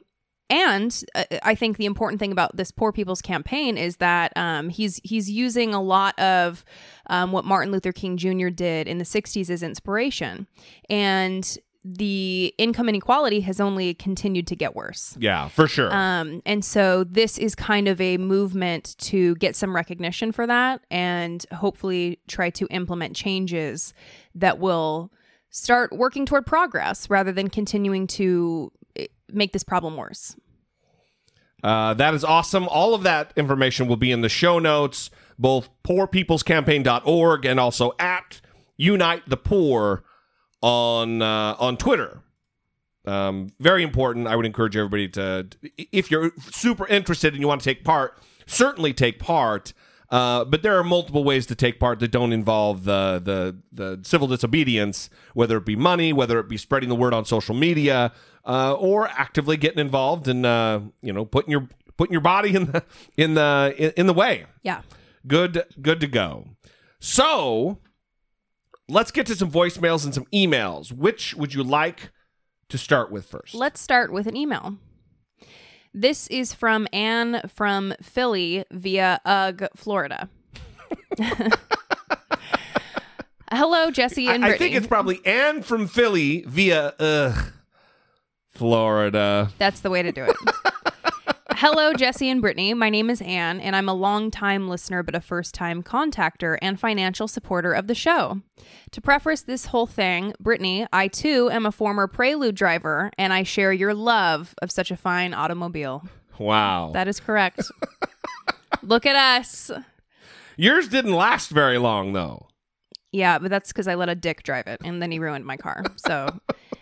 and 0.50 1.04
uh, 1.16 1.24
I 1.42 1.56
think 1.56 1.78
the 1.78 1.86
important 1.86 2.20
thing 2.20 2.32
about 2.32 2.56
this 2.56 2.70
Poor 2.70 2.92
People's 2.92 3.22
Campaign 3.22 3.78
is 3.78 3.96
that 3.98 4.32
um, 4.36 4.70
he's 4.70 5.00
he's 5.04 5.32
using 5.32 5.74
a 5.74 5.82
lot 5.82 6.18
of 6.20 6.64
um, 7.10 7.32
what 7.32 7.46
Martin 7.46 7.72
Luther 7.72 7.92
King 7.92 8.18
Jr. 8.18 8.50
did 8.50 8.88
in 8.88 8.98
the 9.00 9.06
'60s 9.06 9.50
as 9.50 9.64
inspiration, 9.64 10.48
and 10.90 11.58
the 11.86 12.54
income 12.58 12.88
inequality 12.88 13.42
has 13.42 13.60
only 13.60 13.94
continued 13.94 14.48
to 14.48 14.56
get 14.56 14.76
worse. 14.76 15.18
Yeah, 15.20 15.50
for 15.50 15.68
sure. 15.68 15.94
Um, 15.94 16.42
and 16.46 16.64
so 16.64 17.04
this 17.04 17.38
is 17.38 17.56
kind 17.56 17.88
of 17.88 18.00
a 18.00 18.18
movement 18.18 18.96
to 19.00 19.36
get 19.36 19.56
some 19.56 19.76
recognition 19.76 20.32
for 20.32 20.48
that 20.48 20.82
and 20.90 21.46
hopefully 21.52 22.20
try 22.28 22.50
to 22.52 22.68
implement 22.70 23.16
changes 23.16 23.94
that 24.36 24.60
will 24.60 25.12
start 25.50 25.92
working 25.92 26.26
toward 26.26 26.46
progress 26.46 27.10
rather 27.10 27.32
than 27.32 27.50
continuing 27.50 28.08
to 28.08 28.72
eh, 28.96 29.08
make 29.32 29.52
this 29.52 29.64
problem 29.64 29.98
worse. 29.98 30.36
Uh, 31.64 31.94
that 31.94 32.14
is 32.14 32.24
awesome. 32.24 32.68
All 32.70 32.94
of 32.94 33.04
that 33.04 33.34
information 33.36 33.88
will 33.88 33.98
be 33.98 34.12
in 34.12 34.22
the 34.22 34.30
show 34.30 34.60
notes, 34.60 35.10
both 35.38 35.70
poorpeoplescampaign.org 35.84 37.46
and 37.46 37.60
also 37.60 37.94
at 38.00 38.42
unite 38.78 39.24
the 39.28 39.38
poor 39.38 40.04
on 40.64 41.22
uh, 41.22 41.56
on 41.60 41.78
Twitter. 41.78 42.22
Um, 43.06 43.52
very 43.60 43.84
important. 43.84 44.28
I 44.28 44.36
would 44.36 44.46
encourage 44.46 44.78
everybody 44.78 45.10
to, 45.10 45.48
if 45.78 46.10
you're 46.10 46.32
super 46.52 46.88
interested 46.88 47.34
and 47.34 47.42
you 47.42 47.50
want 47.50 47.62
to 47.62 47.66
take 47.66 47.84
part, 47.84 48.18
certainly 48.48 48.94
take 48.94 49.20
part. 49.20 49.74
Uh, 50.10 50.46
but 50.46 50.62
there 50.64 50.78
are 50.78 50.84
multiple 50.84 51.24
ways 51.24 51.46
to 51.48 51.56
take 51.56 51.80
part 51.80 52.00
that 52.00 52.12
don't 52.12 52.32
involve 52.32 52.86
the, 52.86 53.20
the 53.24 53.58
the 53.72 54.00
civil 54.04 54.28
disobedience, 54.28 55.10
whether 55.34 55.58
it 55.58 55.66
be 55.66 55.76
money, 55.76 56.14
whether 56.14 56.40
it 56.40 56.48
be 56.48 56.56
spreading 56.56 56.88
the 56.88 56.96
word 56.96 57.14
on 57.14 57.26
social 57.26 57.56
media, 57.56 58.14
uh, 58.46 58.74
or 58.74 59.08
actively 59.08 59.58
getting 59.58 59.80
involved 59.80 60.28
and 60.28 60.46
uh, 60.46 60.80
you 61.02 61.12
know 61.12 61.26
putting 61.26 61.52
your 61.52 61.68
putting 61.98 62.14
your 62.14 62.22
body 62.22 62.56
in 62.56 62.66
the 62.66 62.84
in 63.18 63.34
the 63.34 63.74
in, 63.78 63.92
in 63.98 64.08
the 64.08 64.14
way. 64.14 64.46
Yeah. 64.62 64.82
Good 65.26 65.66
good 65.82 66.00
to 66.00 66.08
go. 66.08 66.50
So 67.00 67.80
let's 68.94 69.12
get 69.12 69.26
to 69.28 69.36
some 69.36 69.52
voicemails 69.52 70.06
and 70.06 70.14
some 70.14 70.26
emails. 70.34 70.92
Which 70.92 71.34
would 71.36 71.54
you 71.54 71.64
like 71.64 72.12
to 72.70 72.78
start 72.78 73.12
with 73.12 73.26
first? 73.26 73.56
Let's 73.56 73.82
start 73.82 74.14
with 74.14 74.28
an 74.28 74.38
email. 74.38 74.78
This 75.94 76.28
is 76.28 76.54
from 76.54 76.88
Anne 76.94 77.42
from 77.48 77.94
Philly 78.02 78.66
via 78.72 79.20
UGG, 79.26 79.68
Florida. 79.76 80.30
Hello, 83.52 83.92
Jesse 83.92 84.28
and 84.28 84.44
I, 84.44 84.48
I 84.48 84.50
Brittany. 84.52 84.70
think 84.70 84.78
it's 84.78 84.88
probably 84.88 85.20
Anne 85.26 85.62
from 85.62 85.88
Philly 85.88 86.44
via 86.48 86.94
ugh, 87.00 87.52
Florida. 88.50 89.52
That's 89.60 89.82
the 89.82 89.92
way 89.92 90.02
to 90.02 90.12
do 90.12 90.24
it. 90.24 90.36
Hello, 91.56 91.94
Jesse 91.94 92.30
and 92.30 92.42
Brittany. 92.42 92.74
My 92.74 92.90
name 92.90 93.12
is 93.12 93.22
Anne, 93.22 93.60
and 93.60 93.76
I'm 93.76 93.88
a 93.88 93.94
long-time 93.94 94.68
listener 94.68 95.04
but 95.04 95.14
a 95.14 95.22
first-time 95.22 95.84
contactor 95.84 96.58
and 96.64 96.80
financial 96.80 97.28
supporter 97.28 97.74
of 97.74 97.86
the 97.86 97.94
show. 97.94 98.42
To 98.92 99.02
preface 99.02 99.44
this 99.44 99.68
whole 99.68 99.86
thing, 99.86 100.34
Brittany, 100.40 100.88
I 100.92 101.08
too 101.08 101.52
am 101.52 101.68
a 101.68 101.72
former 101.72 102.08
Prelude 102.08 102.56
driver, 102.56 103.12
and 103.20 103.32
I 103.32 103.44
share 103.44 103.72
your 103.72 103.94
love 103.94 104.56
of 104.64 104.72
such 104.72 104.90
a 104.90 104.98
fine 104.98 105.36
automobile. 105.36 106.04
Wow. 106.40 106.90
That 106.94 107.08
is 107.08 107.20
correct. 107.20 107.62
Look 108.82 109.06
at 109.06 109.16
us. 109.16 109.70
Yours 110.58 110.88
didn't 110.88 111.14
last 111.14 111.52
very 111.52 111.78
long 111.78 112.14
though. 112.14 112.48
Yeah, 113.12 113.38
but 113.38 113.52
that's 113.52 113.72
because 113.72 113.88
I 113.88 113.94
let 113.94 114.10
a 114.10 114.16
dick 114.16 114.42
drive 114.42 114.66
it, 114.66 114.82
and 114.84 115.04
then 115.04 115.12
he 115.12 115.20
ruined 115.20 115.46
my 115.46 115.58
car. 115.58 115.84
So, 115.98 116.40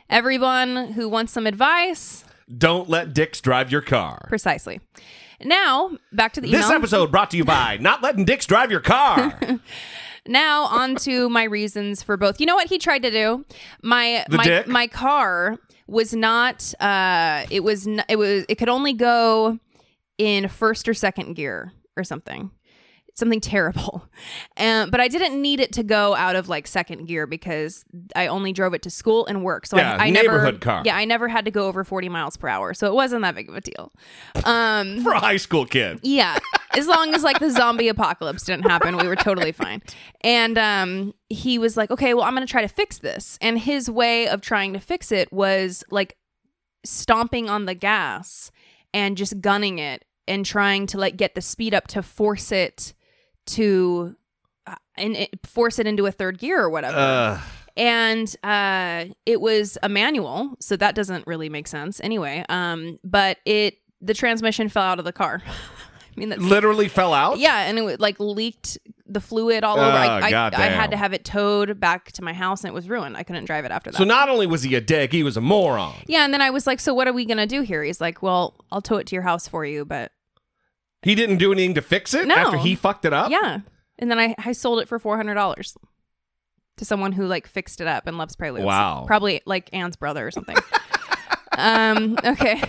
everyone 0.10 0.94
who 0.94 1.10
wants 1.10 1.34
some 1.34 1.46
advice, 1.46 2.24
Don't 2.58 2.90
let 2.90 3.14
dicks 3.14 3.40
drive 3.42 3.72
your 3.72 3.82
car. 3.82 4.26
precisely. 4.28 4.80
Now, 5.44 5.98
back 6.12 6.34
to 6.34 6.42
the 6.42 6.50
email. 6.50 6.62
This 6.62 6.70
episode 6.70 7.12
brought 7.12 7.32
to 7.32 7.38
you 7.38 7.44
by 7.46 7.78
not 7.82 8.04
letting 8.04 8.26
dicks 8.26 8.46
drive 8.46 8.70
your 8.72 8.80
car. 8.82 9.40
Now 10.28 10.66
on 10.66 10.96
to 10.98 11.30
my 11.30 11.46
reasons 11.46 12.04
for 12.04 12.16
both. 12.16 12.40
You 12.40 12.46
know 12.46 12.54
what 12.54 12.68
he 12.68 12.78
tried 12.78 13.02
to 13.02 13.10
do? 13.10 13.44
My 13.82 14.24
The 14.30 14.38
my 14.38 14.44
dick? 14.44 14.68
my 14.68 14.86
car 14.86 15.58
was 15.88 16.14
not 16.14 16.72
uh 16.80 17.44
it 17.50 17.62
was 17.64 17.88
n- 17.88 18.04
it 18.08 18.18
was 18.18 18.46
it 18.48 18.60
could 18.60 18.70
only 18.70 18.94
go 18.94 19.58
in 20.20 20.48
first 20.48 20.88
or 20.88 20.94
second 20.94 21.34
gear 21.34 21.74
or 21.98 22.04
something. 22.04 22.52
Something 23.22 23.40
terrible. 23.40 24.04
Um, 24.58 24.92
but 24.92 25.00
I 25.00 25.08
didn't 25.08 25.42
need 25.42 25.60
it 25.60 25.72
to 25.74 25.84
go 25.84 26.14
out 26.14 26.36
of 26.36 26.48
like 26.48 26.68
second 26.68 27.08
gear 27.08 27.26
because 27.26 27.84
I 28.16 28.28
only 28.28 28.54
drove 28.54 28.76
it 28.76 28.84
to 28.84 28.92
school 28.92 29.26
and 29.26 29.44
work. 29.44 29.66
So 29.66 29.78
Yeah, 29.78 29.96
I, 29.96 30.08
I 30.08 30.10
never 30.12 30.28
neighborhood 30.28 30.62
car. 30.62 30.84
Yeah, 30.86 30.96
I 30.96 31.06
never 31.06 31.28
had 31.28 31.46
to 31.46 31.52
go 31.52 31.68
over 31.68 31.84
40 31.84 32.10
miles 32.10 32.38
per 32.38 32.48
hour. 32.48 32.76
So 32.76 32.86
it 32.86 32.94
wasn't 32.94 33.24
that 33.24 33.34
big 33.34 33.50
of 33.50 33.56
a 33.56 33.62
deal. 33.62 33.92
Um 34.46 35.02
For 35.04 35.14
a 35.14 35.20
high 35.20 35.38
school 35.38 35.66
kid. 35.66 36.00
yeah. 36.04 36.38
As 36.76 36.86
long 36.88 37.16
as 37.16 37.24
like 37.24 37.40
the 37.40 37.50
zombie 37.60 37.88
apocalypse 37.88 38.44
didn't 38.44 38.66
happen, 38.66 38.98
we 38.98 39.08
were 39.08 39.16
totally 39.16 39.52
fine. 39.52 39.82
And 40.22 40.58
um 40.58 41.14
he 41.30 41.58
was 41.58 41.76
like, 41.78 41.90
"Okay, 41.90 42.14
well, 42.14 42.24
I'm 42.26 42.36
going 42.36 42.46
to 42.46 42.52
try 42.52 42.62
to 42.62 42.68
fix 42.68 43.00
this." 43.00 43.38
And 43.42 43.58
his 43.58 43.90
way 43.90 44.28
of 44.28 44.42
trying 44.42 44.74
to 44.74 44.80
fix 44.80 45.12
it 45.12 45.32
was 45.34 45.84
like 45.90 46.18
stomping 46.84 47.50
on 47.50 47.66
the 47.66 47.74
gas 47.76 48.52
and 48.94 49.18
just 49.18 49.42
gunning 49.42 49.80
it 49.80 50.06
and 50.28 50.46
trying 50.46 50.86
to 50.88 50.98
like 50.98 51.18
get 51.18 51.34
the 51.36 51.42
speed 51.42 51.74
up 51.74 51.88
to 51.88 52.04
force 52.04 52.52
it 52.52 52.94
to 53.52 54.16
uh, 54.68 54.76
and 54.96 55.16
it, 55.16 55.30
force 55.46 55.80
it 55.80 55.88
into 55.88 56.06
a 56.06 56.12
third 56.12 56.38
gear 56.40 56.60
or 56.62 56.70
whatever. 56.70 56.98
Uh, 56.98 57.42
and 57.78 58.36
uh 58.44 59.06
it 59.26 59.40
was 59.40 59.78
a 59.82 59.88
manual 59.88 60.56
so 60.60 60.76
that 60.76 60.94
doesn't 60.94 61.26
really 61.26 61.48
make 61.48 61.68
sense. 61.68 62.02
Anyway 62.02 62.44
um 62.50 63.00
but 63.04 63.38
it 63.46 63.78
the 64.02 64.14
transmission 64.14 64.68
fell 64.68 64.84
out 64.84 65.00
of 65.00 65.06
the 65.06 65.14
car. 65.14 65.42
I 65.48 66.20
mean 66.20 66.28
that's 66.30 66.42
literally 66.42 66.90
fell 66.90 67.14
out. 67.14 67.40
yeah 67.40 67.62
and 67.62 67.80
it 67.80 68.00
like 68.00 68.20
leaked 68.20 68.78
the 69.06 69.22
fluid 69.22 69.64
all 69.64 69.78
over. 69.80 69.86
Oh, 69.90 69.90
I, 69.90 70.32
I, 70.32 70.52
I 70.54 70.66
had 70.66 70.92
to 70.92 70.98
have 70.98 71.14
it 71.14 71.24
towed 71.24 71.80
back 71.80 72.12
to 72.14 72.22
my 72.22 72.34
house 72.34 72.64
and 72.64 72.72
it 72.72 72.74
was 72.74 72.90
ruined. 72.90 73.16
I 73.18 73.24
couldn't 73.24 73.46
drive 73.46 73.64
it 73.66 73.72
after 73.72 73.92
that. 73.92 73.98
So 73.98 74.04
not 74.04 74.28
only 74.30 74.48
was 74.48 74.64
he 74.64 74.76
a 74.76 74.82
dick, 74.82 75.12
he 75.14 75.24
was 75.24 75.38
a 75.38 75.42
moron. 75.42 75.96
yeah 76.08 76.26
and 76.26 76.34
then 76.34 76.42
i 76.42 76.50
was 76.50 76.68
like 76.68 76.82
so 76.82 76.94
what 76.94 77.08
are 77.08 77.14
we 77.14 77.24
gonna 77.26 77.48
do 77.48 77.62
here? 77.62 77.84
He's 77.84 78.02
like 78.02 78.22
well 78.22 78.56
i'll 78.70 78.82
tow 78.82 78.98
it 78.98 79.08
to 79.08 79.16
your 79.16 79.24
house 79.24 79.48
for 79.48 79.64
you 79.66 79.86
but 79.86 80.12
He 81.04 81.16
didn't 81.16 81.38
do 81.38 81.52
anything 81.52 81.74
to 81.76 81.82
fix 81.82 82.14
it 82.14 82.28
No. 82.28 82.36
after 82.36 82.58
he 82.58 82.76
fucked 82.76 83.06
it 83.06 83.14
up. 83.14 83.32
yeah 83.32 83.60
and 84.00 84.10
then 84.12 84.20
i 84.20 84.36
i 84.40 84.52
sold 84.52 84.80
it 84.82 84.88
for 84.88 85.00
$400 85.00 85.76
to 86.78 86.86
someone 86.86 87.12
who 87.12 87.28
like 87.28 87.48
fixed 87.48 87.82
it 87.82 87.88
up 87.88 88.08
and 88.08 88.18
loves 88.18 88.36
preludes 88.36 88.66
Wow. 88.66 89.04
probably 89.08 89.42
like 89.46 89.70
anne's 89.74 89.96
brother 89.96 90.26
or 90.26 90.32
something 90.32 90.58
um 91.58 92.18
okay 92.26 92.62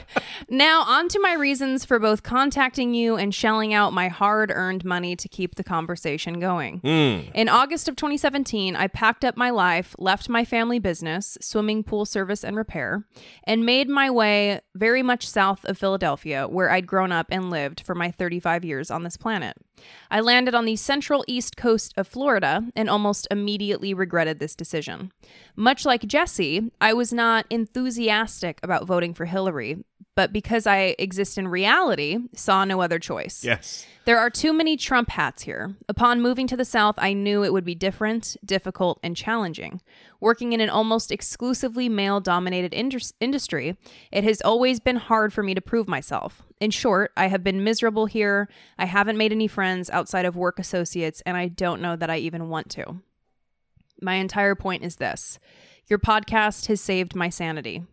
now 0.49 0.83
on 0.83 1.09
to 1.09 1.21
my 1.21 1.35
reasons 1.35 1.85
for 1.85 1.99
both 1.99 2.23
contacting 2.23 2.95
you 2.95 3.17
and 3.17 3.35
shelling 3.35 3.73
out 3.73 3.93
my 3.93 4.09
hard-earned 4.09 4.85
money 4.85 5.15
to 5.17 5.29
keep 5.29 5.55
the 5.55 5.65
conversation 5.65 6.41
going 6.41 6.79
Hmm. 6.81 7.31
in 7.35 7.49
August 7.49 7.89
of 7.89 7.97
2017, 7.97 8.75
I 8.75 8.87
packed 8.89 9.25
up 9.25 9.37
my 9.37 9.51
life, 9.51 9.95
left 9.99 10.29
my 10.29 10.45
family 10.45 10.79
business, 10.79 11.37
swimming 11.41 11.85
pool 11.85 12.05
service 12.05 12.43
and 12.45 12.57
repair, 12.57 13.07
and 13.45 13.65
made 13.65 13.89
my 13.89 14.11
way 14.11 14.61
very 14.75 15.03
much 15.03 15.29
south 15.29 15.65
of 15.67 15.79
Philadelphia, 15.79 16.49
where 16.49 16.71
I'd 16.71 16.87
grown 16.87 17.12
up 17.12 17.27
and 17.31 17.51
lived 17.51 17.83
for 17.83 17.95
my 17.95 18.11
35 18.11 18.65
years 18.65 18.91
on 18.91 19.03
this 19.05 19.17
planet. 19.17 19.57
I 20.11 20.21
landed 20.21 20.55
on 20.55 20.65
the 20.65 20.77
central 20.77 21.25
east 21.27 21.57
coast 21.57 21.93
of 21.97 22.07
Florida 22.09 22.62
and 22.77 22.89
almost 22.89 23.27
immediately 23.31 23.93
regretted 23.95 24.39
this 24.39 24.55
decision. 24.55 25.12
Much 25.57 25.85
like 25.85 26.07
Jesse, 26.07 26.71
I 26.81 26.93
was 26.95 27.12
not 27.12 27.47
enthusiastic 27.51 28.61
about 28.62 28.72
voting 28.81 29.14
for 29.14 29.25
Hillary, 29.25 29.85
but 30.14 30.33
because 30.33 30.67
I 30.67 30.95
exist 30.99 31.38
in 31.38 31.49
reality, 31.49 32.19
saw 32.35 32.64
no 32.64 32.81
other 32.81 32.99
choice. 32.99 33.45
Yes. 33.45 33.87
There 34.05 34.19
are 34.19 34.31
too 34.31 34.52
many 34.52 34.76
Trump 34.76 35.11
hats 35.11 35.43
here. 35.43 35.76
Upon 35.88 36.21
moving 36.21 36.47
to 36.49 36.57
the 36.57 36.64
South, 36.64 36.97
I 36.99 37.12
knew 37.12 37.45
it 37.45 37.52
would 37.52 37.64
be 37.64 37.75
different, 37.75 38.37
difficult, 38.45 38.99
and 39.02 39.17
challenging. 39.17 39.81
Working 40.21 40.52
in 40.52 40.61
an 40.61 40.69
almost 40.69 41.12
exclusively 41.12 41.88
male 41.88 42.21
dominated 42.21 42.75
indus- 42.75 43.12
industry, 43.21 43.76
it 44.11 44.25
has 44.25 44.43
always 44.43 44.81
been 44.81 44.97
hard 44.97 45.33
for 45.33 45.43
me 45.43 45.55
to 45.55 45.61
prove 45.61 45.88
myself. 45.88 46.43
In 46.61 46.71
short, 46.71 47.12
I 47.17 47.29
have 47.29 47.45
been 47.45 47.64
miserable 47.64 48.07
here. 48.07 48.49
I 48.79 48.87
haven't 48.87 49.19
made 49.19 49.33
any 49.33 49.47
friends 49.47 49.88
outside 49.88 50.25
of 50.25 50.37
work 50.37 50.59
associates, 50.59 51.23
and 51.25 51.37
I 51.37 51.49
don't 51.49 51.81
know 51.81 51.97
that 51.97 52.11
I 52.11 52.19
even 52.19 52.49
want 52.49 52.71
to. 52.71 53.00
My 54.00 54.14
entire 54.14 54.57
point 54.57 54.83
is 54.83 54.97
this 54.97 55.38
your 55.87 55.99
podcast 55.99 56.67
has 56.67 56.81
saved 56.81 57.14
my 57.14 57.29
sanity. 57.29 57.85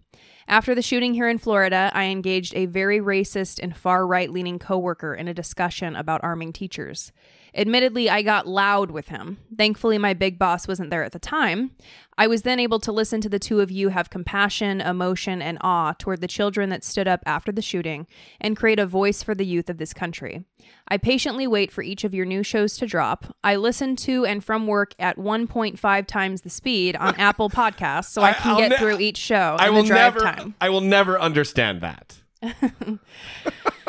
After 0.50 0.74
the 0.74 0.82
shooting 0.82 1.14
here 1.14 1.30
in 1.30 1.38
Florida, 1.38 1.92
I 1.94 2.06
engaged 2.06 2.56
a 2.56 2.66
very 2.66 3.00
racist 3.00 3.60
and 3.62 3.78
far 3.78 4.08
right 4.08 4.32
leaning 4.32 4.58
coworker 4.58 5.14
in 5.14 5.28
a 5.28 5.34
discussion 5.34 5.96
about 5.96 6.24
arming 6.24 6.54
teachers. 6.54 7.12
Admittedly, 7.56 8.10
I 8.10 8.22
got 8.22 8.48
loud 8.48 8.92
with 8.92 9.08
him. 9.10 9.38
Thankfully, 9.58 9.98
my 9.98 10.14
big 10.14 10.38
boss 10.38 10.68
wasn't 10.68 10.90
there 10.90 11.04
at 11.04 11.12
the 11.12 11.20
time. 11.20 11.72
I 12.18 12.28
was 12.28 12.42
then 12.42 12.60
able 12.60 12.80
to 12.82 12.92
listen 12.92 13.22
to 13.22 13.30
the 13.30 13.40
two 13.40 13.62
of 13.62 13.72
you 13.72 13.90
have 13.90 14.10
compassion, 14.10 14.82
emotion, 14.82 15.42
and 15.42 15.58
awe 15.62 15.94
toward 15.98 16.20
the 16.22 16.28
children 16.28 16.70
that 16.70 16.84
stood 16.84 17.08
up 17.08 17.22
after 17.26 17.52
the 17.52 17.62
shooting 17.62 18.08
and 18.42 18.58
create 18.58 18.78
a 18.80 18.86
voice 18.86 19.24
for 19.24 19.34
the 19.34 19.46
youth 19.46 19.70
of 19.70 19.78
this 19.78 19.94
country. 19.94 20.44
I 20.90 20.98
patiently 20.98 21.48
wait 21.48 21.72
for 21.72 21.82
each 21.82 22.04
of 22.04 22.14
your 22.14 22.26
new 22.26 22.44
shows 22.44 22.76
to 22.78 22.86
drop. 22.86 23.34
I 23.44 23.56
listen 23.56 23.96
to 23.98 24.26
and 24.26 24.44
from 24.44 24.68
work 24.68 24.94
at 25.00 25.18
1.5 25.18 26.08
times 26.08 26.42
the 26.42 26.50
speed 26.50 26.96
on 26.98 27.16
Apple 27.18 27.50
Podcasts 27.50 28.10
so 28.10 28.22
I, 28.22 28.34
can 28.34 28.52
I'll 28.52 28.58
get 28.58 28.72
ne- 28.72 28.78
through 28.78 29.00
each 29.00 29.18
show 29.18 29.56
I 29.58 29.70
in 29.70 29.74
will 29.76 29.84
the 29.84 29.88
drive 29.88 30.16
never. 30.16 30.26
time. 30.26 30.56
I 30.60 30.70
will 30.70 30.82
never 30.82 31.20
understand 31.20 31.82
that. 31.82 32.18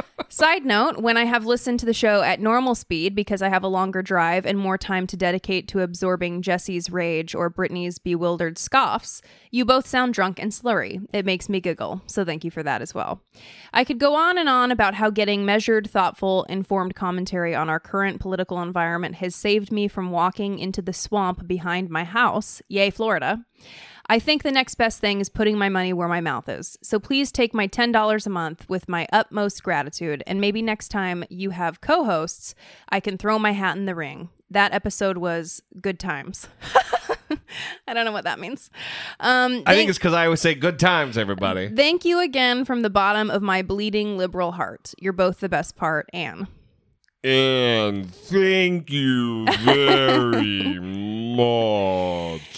Side 0.33 0.65
note, 0.65 0.99
when 0.99 1.17
I 1.17 1.25
have 1.25 1.45
listened 1.45 1.81
to 1.81 1.87
the 1.87 1.93
show 1.93 2.23
at 2.23 2.39
normal 2.39 2.77
speed 2.77 3.17
because 3.17 3.43
I 3.43 3.49
have 3.49 3.65
a 3.65 3.69
longer 3.69 4.01
drive 4.01 4.47
and 4.47 4.57
more 4.57 4.79
time 4.79 5.09
to 5.09 5.17
dedicate 5.17 5.67
to 5.69 5.81
absorbing 5.81 6.41
Jesse's 6.41 6.89
rage 6.89 7.35
or 7.35 7.51
Brittany's 7.51 7.99
bewildered 7.99 8.57
scoffs, 8.57 9.23
you 9.51 9.65
both 9.65 9.89
sound 9.89 10.15
drunk 10.15 10.39
and 10.39 10.53
slurry. 10.53 11.05
It 11.13 11.27
makes 11.27 11.49
me 11.49 11.59
giggle, 11.61 12.03
so 12.07 12.25
thank 12.25 12.45
you 12.45 12.51
for 12.53 12.63
that 12.63 12.81
as 12.81 12.95
well. 12.95 13.21
I 13.73 13.83
could 13.83 13.99
go 13.99 14.15
on 14.15 14.39
and 14.39 14.49
on 14.49 14.71
about 14.71 14.95
how 14.95 15.11
getting 15.11 15.45
measured, 15.45 15.91
thoughtful, 15.91 16.45
informed 16.45 16.95
commentary 16.95 17.53
on 17.53 17.69
our 17.69 17.81
current 17.81 18.21
political 18.21 18.63
environment 18.63 19.17
has 19.17 19.35
saved 19.35 19.73
me 19.73 19.89
from 19.89 20.13
walking 20.13 20.61
into 20.61 20.81
the 20.81 20.93
swamp 20.93 21.49
behind 21.49 21.91
my 21.91 22.05
house. 22.05 22.63
Yay, 22.69 22.91
Florida. 22.91 23.45
I 24.11 24.19
think 24.19 24.43
the 24.43 24.51
next 24.51 24.75
best 24.75 24.99
thing 24.99 25.21
is 25.21 25.29
putting 25.29 25.57
my 25.57 25.69
money 25.69 25.93
where 25.93 26.09
my 26.09 26.21
mouth 26.21 26.49
is. 26.49 26.77
So 26.83 26.99
please 26.99 27.31
take 27.31 27.55
my 27.55 27.69
$10 27.69 28.27
a 28.27 28.31
month 28.31 28.69
with 28.69 28.89
my 28.89 29.07
utmost 29.13 29.63
gratitude. 29.63 30.25
And 30.27 30.41
maybe 30.41 30.63
next 30.63 30.89
time 30.89 31.23
you 31.31 31.51
have 31.51 31.81
co 31.81 32.03
hosts, 32.03 32.57
I 32.89 32.99
can 32.99 33.17
throw 33.17 33.39
my 33.39 33.53
hat 33.53 33.77
in 33.77 33.87
the 33.87 33.95
ring. 33.95 34.29
That 34.51 34.75
episode 34.75 35.19
was 35.19 35.63
good 35.81 36.01
times. 36.01 36.49
I 37.87 37.95
don't 37.95 38.05
know 38.05 38.11
what 38.11 38.25
that 38.25 38.41
means. 38.41 38.69
Um, 39.21 39.63
I 39.65 39.77
think 39.77 39.89
it's 39.89 39.99
because 39.99 40.13
I 40.15 40.25
always 40.25 40.41
say 40.41 40.57
good 40.57 40.81
times, 40.81 41.17
everybody. 41.17 41.69
Thank 41.69 42.05
you 42.05 42.19
again 42.19 42.65
from 42.65 42.83
the 42.83 42.91
bottom 42.91 43.31
of 43.31 43.43
my 43.43 43.63
bleeding 43.63 44.19
liberal 44.19 44.51
heart. 44.51 44.93
You're 44.99 45.13
both 45.13 45.39
the 45.39 45.49
best 45.49 45.77
part, 45.77 46.11
Anne. 46.13 46.49
And 47.23 48.13
thank 48.13 48.91
you 48.91 49.47
very 49.65 50.81
much. 50.81 51.11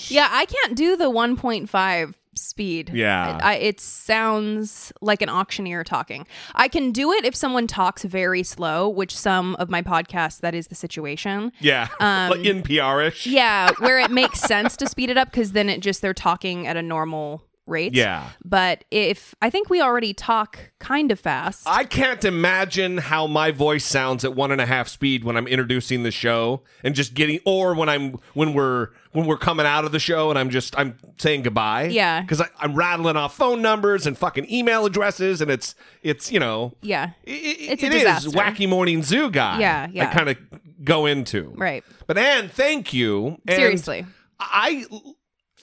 Yeah, 0.08 0.28
I 0.30 0.46
can't 0.46 0.76
do 0.76 0.96
the 0.96 1.10
1.5 1.10 2.14
speed. 2.34 2.90
Yeah. 2.92 3.38
I, 3.42 3.56
it 3.56 3.80
sounds 3.80 4.92
like 5.00 5.22
an 5.22 5.28
auctioneer 5.28 5.84
talking. 5.84 6.26
I 6.54 6.68
can 6.68 6.92
do 6.92 7.12
it 7.12 7.24
if 7.24 7.34
someone 7.34 7.66
talks 7.66 8.04
very 8.04 8.42
slow, 8.42 8.88
which 8.88 9.16
some 9.16 9.54
of 9.56 9.68
my 9.68 9.82
podcasts, 9.82 10.40
that 10.40 10.54
is 10.54 10.68
the 10.68 10.74
situation. 10.74 11.52
Yeah. 11.60 11.88
like 12.00 12.38
um, 12.38 12.44
NPR 12.44 13.08
ish. 13.08 13.26
Yeah, 13.26 13.70
where 13.78 13.98
it 13.98 14.10
makes 14.10 14.40
sense 14.40 14.76
to 14.78 14.86
speed 14.86 15.10
it 15.10 15.18
up 15.18 15.30
because 15.30 15.52
then 15.52 15.68
it 15.68 15.80
just 15.80 16.02
they're 16.02 16.14
talking 16.14 16.66
at 16.66 16.76
a 16.76 16.82
normal 16.82 17.42
rate. 17.66 17.94
Yeah. 17.94 18.28
But 18.44 18.84
if 18.90 19.34
I 19.40 19.48
think 19.50 19.70
we 19.70 19.80
already 19.80 20.12
talk 20.14 20.58
kind 20.78 21.12
of 21.12 21.20
fast. 21.20 21.62
I 21.66 21.84
can't 21.84 22.24
imagine 22.24 22.98
how 22.98 23.26
my 23.26 23.50
voice 23.52 23.84
sounds 23.84 24.24
at 24.24 24.34
one 24.34 24.50
and 24.50 24.60
a 24.60 24.66
half 24.66 24.88
speed 24.88 25.24
when 25.24 25.36
I'm 25.36 25.46
introducing 25.46 26.02
the 26.02 26.10
show 26.10 26.62
and 26.82 26.94
just 26.94 27.14
getting, 27.14 27.40
or 27.46 27.74
when 27.74 27.88
I'm 27.88 28.18
when 28.34 28.52
we're 28.52 28.88
when 29.12 29.26
we're 29.26 29.36
coming 29.38 29.64
out 29.66 29.84
of 29.84 29.92
the 29.92 29.98
show 30.00 30.30
and 30.30 30.38
I'm 30.38 30.50
just 30.50 30.76
I'm 30.78 30.96
saying 31.18 31.42
goodbye. 31.42 31.84
Yeah. 31.84 32.22
because 32.22 32.42
I'm 32.58 32.74
rattling 32.74 33.16
off 33.16 33.36
phone 33.36 33.62
numbers 33.62 34.06
and 34.06 34.18
fucking 34.18 34.50
email 34.50 34.84
addresses 34.86 35.40
and 35.40 35.50
it's 35.50 35.74
it's 36.02 36.32
you 36.32 36.40
know 36.40 36.72
yeah. 36.82 37.10
i- 37.26 37.30
i- 37.30 37.56
It's 37.72 37.82
a 37.82 37.86
it 37.86 37.94
is 37.94 38.26
wacky 38.34 38.68
morning 38.68 39.02
zoo 39.02 39.30
guy. 39.30 39.60
Yeah, 39.60 39.88
yeah. 39.92 40.08
I 40.10 40.12
kind 40.14 40.28
of 40.30 40.36
go 40.82 41.06
into 41.06 41.52
Right. 41.56 41.84
But 42.08 42.18
Anne, 42.18 42.48
thank 42.48 42.92
you. 42.92 43.38
And 43.46 43.56
Seriously. 43.56 44.04
I 44.40 44.84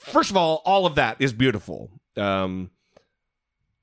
first 0.00 0.30
of 0.30 0.36
all, 0.36 0.62
all 0.64 0.86
of 0.86 0.94
that 0.96 1.16
is 1.20 1.32
beautiful. 1.32 1.90
Um, 2.16 2.70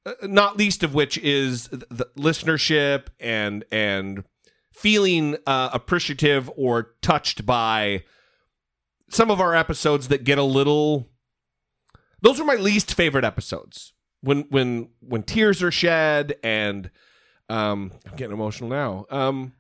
uh, 0.06 0.14
not 0.24 0.58
least 0.58 0.84
of 0.84 0.94
which 0.94 1.18
is 1.18 1.68
the 1.70 2.08
listenership 2.18 3.08
and 3.20 3.64
and 3.72 4.24
feeling 4.72 5.38
uh, 5.46 5.70
appreciative 5.74 6.52
or 6.56 6.94
touched 7.02 7.46
by 7.46 8.04
some 9.10 9.32
of 9.32 9.42
our 9.42 9.56
episodes 9.56 10.08
that 10.10 10.24
get 10.24 10.38
a 10.38 10.44
little. 10.44 11.10
Those 12.22 12.40
are 12.40 12.46
my 12.46 12.56
least 12.56 12.94
favorite 12.94 13.26
episodes. 13.26 13.94
When 14.22 14.42
when 14.50 14.90
when 15.00 15.24
tears 15.24 15.62
are 15.62 15.72
shed 15.72 16.36
and 16.44 16.90
um, 17.50 17.92
I'm 18.06 18.16
getting 18.18 18.34
emotional 18.34 18.70
now. 18.70 19.06
Um, 19.10 19.54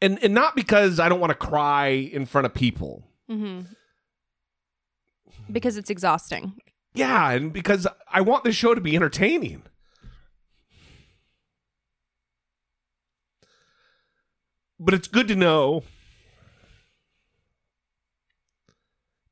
and 0.00 0.18
and 0.22 0.34
not 0.34 0.54
because 0.56 1.00
I 1.00 1.08
don't 1.08 1.20
want 1.20 1.30
to 1.30 1.46
cry 1.46 1.88
in 1.88 2.26
front 2.26 2.46
of 2.46 2.54
people. 2.54 3.04
hmm 3.28 3.62
Because 5.50 5.76
it's 5.76 5.90
exhausting. 5.90 6.54
Yeah, 6.94 7.30
and 7.30 7.52
because 7.52 7.86
I 8.10 8.20
want 8.22 8.44
this 8.44 8.56
show 8.56 8.74
to 8.74 8.80
be 8.80 8.96
entertaining. 8.96 9.62
But 14.78 14.94
it's 14.94 15.08
good 15.08 15.28
to 15.28 15.36
know 15.36 15.84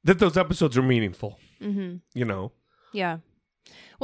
that 0.04 0.18
those 0.18 0.36
episodes 0.36 0.76
are 0.76 0.82
meaningful, 0.82 1.38
hmm 1.60 1.96
you 2.14 2.24
know. 2.24 2.52
Yeah. 2.92 3.18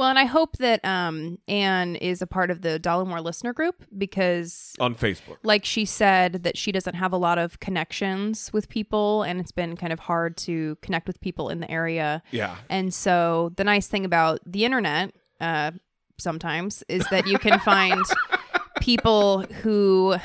Well, 0.01 0.09
and 0.09 0.17
I 0.17 0.25
hope 0.25 0.57
that 0.57 0.83
um, 0.83 1.37
Anne 1.47 1.95
is 1.95 2.23
a 2.23 2.25
part 2.25 2.49
of 2.49 2.63
the 2.63 2.79
Dollemore 2.79 3.23
listener 3.23 3.53
group 3.53 3.83
because, 3.95 4.73
On 4.79 4.95
Facebook. 4.95 5.37
like 5.43 5.63
she 5.63 5.85
said, 5.85 6.41
that 6.41 6.57
she 6.57 6.71
doesn't 6.71 6.95
have 6.95 7.13
a 7.13 7.17
lot 7.17 7.37
of 7.37 7.59
connections 7.59 8.51
with 8.51 8.67
people, 8.67 9.21
and 9.21 9.39
it's 9.39 9.51
been 9.51 9.77
kind 9.77 9.93
of 9.93 9.99
hard 9.99 10.37
to 10.37 10.75
connect 10.81 11.05
with 11.05 11.21
people 11.21 11.49
in 11.49 11.59
the 11.59 11.69
area. 11.69 12.23
Yeah. 12.31 12.55
And 12.67 12.91
so, 12.91 13.51
the 13.57 13.63
nice 13.63 13.85
thing 13.85 14.03
about 14.03 14.39
the 14.43 14.65
internet, 14.65 15.13
uh, 15.39 15.69
sometimes, 16.17 16.83
is 16.89 17.05
that 17.11 17.27
you 17.27 17.37
can 17.37 17.59
find 17.59 18.01
people 18.81 19.41
who 19.61 20.15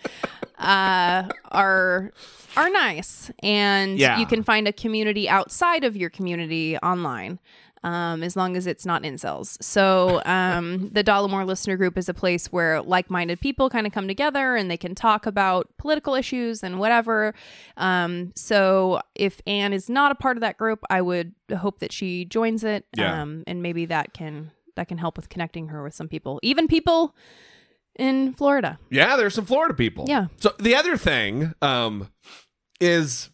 uh, 0.58 1.28
are 1.50 2.12
are 2.56 2.70
nice, 2.70 3.30
and 3.42 3.98
Yeah. 3.98 4.18
you 4.18 4.24
can 4.26 4.42
find 4.42 4.66
a 4.66 4.72
community 4.72 5.28
outside 5.28 5.84
of 5.84 5.96
your 5.98 6.08
community 6.10 6.78
online. 6.78 7.38
Um, 7.84 8.24
as 8.24 8.36
long 8.36 8.56
as 8.56 8.66
it's 8.66 8.84
not 8.84 9.04
incels. 9.04 9.56
So, 9.62 10.20
um, 10.24 10.88
the 10.90 11.04
Dollemore 11.04 11.46
listener 11.46 11.76
group 11.76 11.96
is 11.96 12.08
a 12.08 12.14
place 12.14 12.50
where 12.50 12.82
like 12.82 13.08
minded 13.08 13.40
people 13.40 13.70
kind 13.70 13.86
of 13.86 13.92
come 13.92 14.08
together 14.08 14.56
and 14.56 14.68
they 14.68 14.76
can 14.76 14.96
talk 14.96 15.26
about 15.26 15.68
political 15.78 16.16
issues 16.16 16.64
and 16.64 16.80
whatever. 16.80 17.34
Um, 17.76 18.32
so, 18.34 19.00
if 19.14 19.40
Anne 19.46 19.72
is 19.72 19.88
not 19.88 20.10
a 20.10 20.16
part 20.16 20.36
of 20.36 20.40
that 20.40 20.58
group, 20.58 20.80
I 20.90 21.00
would 21.00 21.34
hope 21.56 21.78
that 21.78 21.92
she 21.92 22.24
joins 22.24 22.64
it. 22.64 22.84
Yeah. 22.96 23.22
Um, 23.22 23.44
and 23.46 23.62
maybe 23.62 23.86
that 23.86 24.12
can 24.12 24.50
that 24.74 24.88
can 24.88 24.98
help 24.98 25.16
with 25.16 25.28
connecting 25.28 25.68
her 25.68 25.82
with 25.82 25.94
some 25.94 26.08
people, 26.08 26.40
even 26.42 26.68
people 26.68 27.14
in 27.96 28.32
Florida. 28.32 28.78
Yeah, 28.90 29.16
there's 29.16 29.34
some 29.34 29.44
Florida 29.44 29.74
people. 29.74 30.04
Yeah. 30.08 30.26
So 30.36 30.54
the 30.58 30.74
other 30.74 30.96
thing 30.96 31.52
um, 31.60 32.08
is 32.80 33.30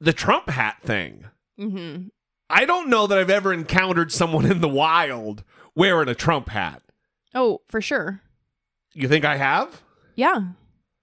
the 0.00 0.12
Trump 0.12 0.48
hat 0.48 0.76
thing. 0.82 1.26
hmm 1.58 2.08
I 2.50 2.64
don't 2.64 2.88
know 2.88 3.06
that 3.06 3.18
I've 3.18 3.30
ever 3.30 3.52
encountered 3.52 4.10
someone 4.12 4.46
in 4.50 4.60
the 4.60 4.68
wild 4.68 5.44
wearing 5.74 6.08
a 6.08 6.14
Trump 6.14 6.48
hat. 6.48 6.82
Oh, 7.34 7.60
for 7.68 7.80
sure. 7.80 8.22
You 8.94 9.06
think 9.08 9.24
I 9.24 9.36
have? 9.36 9.82
Yeah, 10.16 10.40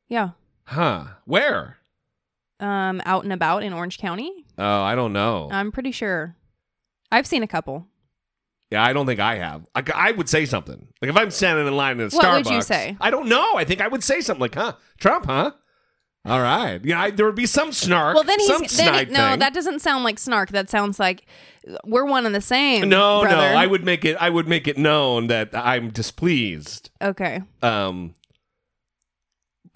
yeah. 0.08 0.30
Huh. 0.66 1.06
Where? 1.26 1.78
Um, 2.60 3.02
out 3.06 3.24
and 3.24 3.32
about 3.34 3.64
in 3.64 3.74
Orange 3.74 3.98
County. 3.98 4.32
Oh, 4.58 4.82
I 4.82 4.96
don't 4.96 5.14
know. 5.14 5.50
I'm 5.52 5.72
pretty 5.72 5.92
sure. 5.92 6.36
I've 7.12 7.28
seen 7.28 7.44
a 7.44 7.48
couple. 7.48 7.86
yeah, 8.72 8.84
I 8.84 8.92
don't 8.94 9.06
think 9.06 9.20
I 9.20 9.36
have. 9.36 9.66
I, 9.76 9.84
I 9.94 10.12
would 10.12 10.28
say 10.28 10.46
something. 10.46 10.88
Like 11.02 11.10
if 11.12 11.18
I'm 11.18 11.30
standing 11.32 11.68
in 11.68 11.76
line 11.78 12.00
at 12.00 12.12
a 12.12 12.16
What 12.16 12.26
Starbucks. 12.26 12.46
would 12.46 12.54
you 12.56 12.62
say? 12.64 12.98
I 13.00 13.12
don't 13.12 13.28
know. 13.30 13.56
I 13.56 13.64
think 13.66 13.82
I 13.82 13.88
would 13.88 14.04
say 14.04 14.22
something 14.22 14.42
like, 14.42 14.56
huh? 14.56 14.74
Trump, 15.00 15.26
huh? 15.28 15.52
All 16.26 16.42
right. 16.42 16.84
Yeah, 16.84 17.00
I, 17.02 17.12
there 17.12 17.26
would 17.28 17.36
be 17.36 17.46
some 17.46 17.72
snark. 17.72 18.16
Well, 18.16 18.24
then 18.24 18.40
he's 18.40 18.48
some 18.48 18.62
then 18.62 18.64
he- 18.64 18.76
snide 18.76 19.12
no. 19.12 19.30
thing. 19.30 19.40
That 19.40 19.54
doesn't 19.54 19.80
sound 19.80 20.04
like 20.04 20.18
snark. 20.18 20.50
That 20.50 20.70
sounds 20.70 21.00
like 21.00 21.26
we're 21.86 22.06
one 22.06 22.26
and 22.26 22.34
the 22.34 22.42
same. 22.42 22.90
No, 22.90 23.22
brother. 23.22 23.36
no. 23.36 23.58
I 23.58 23.68
would 23.68 23.84
make 23.84 24.04
it. 24.06 24.18
I 24.20 24.30
would 24.30 24.48
make 24.48 24.68
it 24.68 24.78
known 24.78 25.28
that 25.28 25.50
I'm 25.54 25.90
displeased. 25.92 26.90
Okay. 27.00 27.42
Um, 27.62 28.16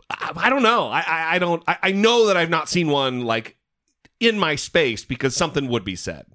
I, 0.09 0.31
I 0.35 0.49
don't 0.49 0.63
know. 0.63 0.87
I, 0.87 0.99
I, 1.01 1.35
I 1.35 1.39
don't. 1.39 1.63
I, 1.67 1.77
I 1.83 1.91
know 1.91 2.27
that 2.27 2.37
I've 2.37 2.49
not 2.49 2.67
seen 2.67 2.89
one 2.89 3.25
like 3.25 3.55
in 4.19 4.39
my 4.39 4.55
space 4.55 5.05
because 5.05 5.35
something 5.35 5.67
would 5.67 5.85
be 5.85 5.95
said. 5.95 6.25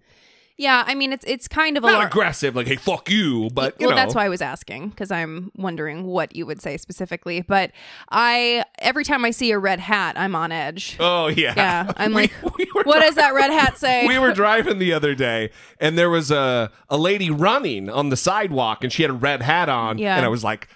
Yeah. 0.57 0.85
I 0.87 0.95
mean, 0.95 1.13
it's 1.13 1.25
it's 1.27 1.49
kind 1.49 1.77
of 1.77 1.85
a 1.85 1.87
Not 1.89 1.99
lar- 1.99 2.07
aggressive, 2.07 2.55
like 2.55 2.67
"Hey, 2.67 2.77
fuck 2.77 3.11
you," 3.11 3.51
but 3.53 3.75
you 3.81 3.87
well, 3.87 3.97
know. 3.97 4.03
that's 4.03 4.15
why 4.15 4.25
I 4.25 4.29
was 4.29 4.41
asking 4.43 4.91
because 4.91 5.11
I'm 5.11 5.51
wondering 5.57 6.05
what 6.05 6.35
you 6.37 6.47
would 6.47 6.63
say 6.63 6.77
specifically. 6.77 7.41
But 7.43 7.73
I 8.11 8.65
every 8.79 9.05
time 9.05 9.25
I 9.25 9.31
see 9.31 9.51
a 9.51 9.59
red 9.59 9.81
hat, 9.81 10.19
I'm 10.19 10.35
on 10.35 10.53
edge. 10.53 10.97
Oh 11.01 11.27
yeah. 11.29 11.55
Yeah, 11.57 11.93
I'm 11.97 12.15
We- 12.15 12.23
like, 12.23 12.57
we 12.59 12.71
what 12.85 13.01
does 13.01 13.15
that 13.17 13.35
red 13.35 13.51
hat 13.51 13.79
say? 13.79 14.07
we 14.09 14.19
were 14.19 14.33
driving 14.33 14.79
the 14.79 14.93
other 14.93 15.15
day 15.15 15.51
and 15.81 15.97
there 15.99 16.11
was 16.11 16.31
a, 16.31 16.71
a 16.89 16.97
lady 16.97 17.31
running 17.31 17.89
on 17.91 18.09
the 18.11 18.17
sidewalk 18.17 18.85
and 18.85 18.93
she 18.93 19.03
had 19.03 19.11
a 19.11 19.15
red 19.15 19.43
hat 19.43 19.69
on 19.69 19.99
Yeah. 19.99 20.17
and 20.17 20.25
i 20.25 20.29
was 20.29 20.45
like 20.45 20.69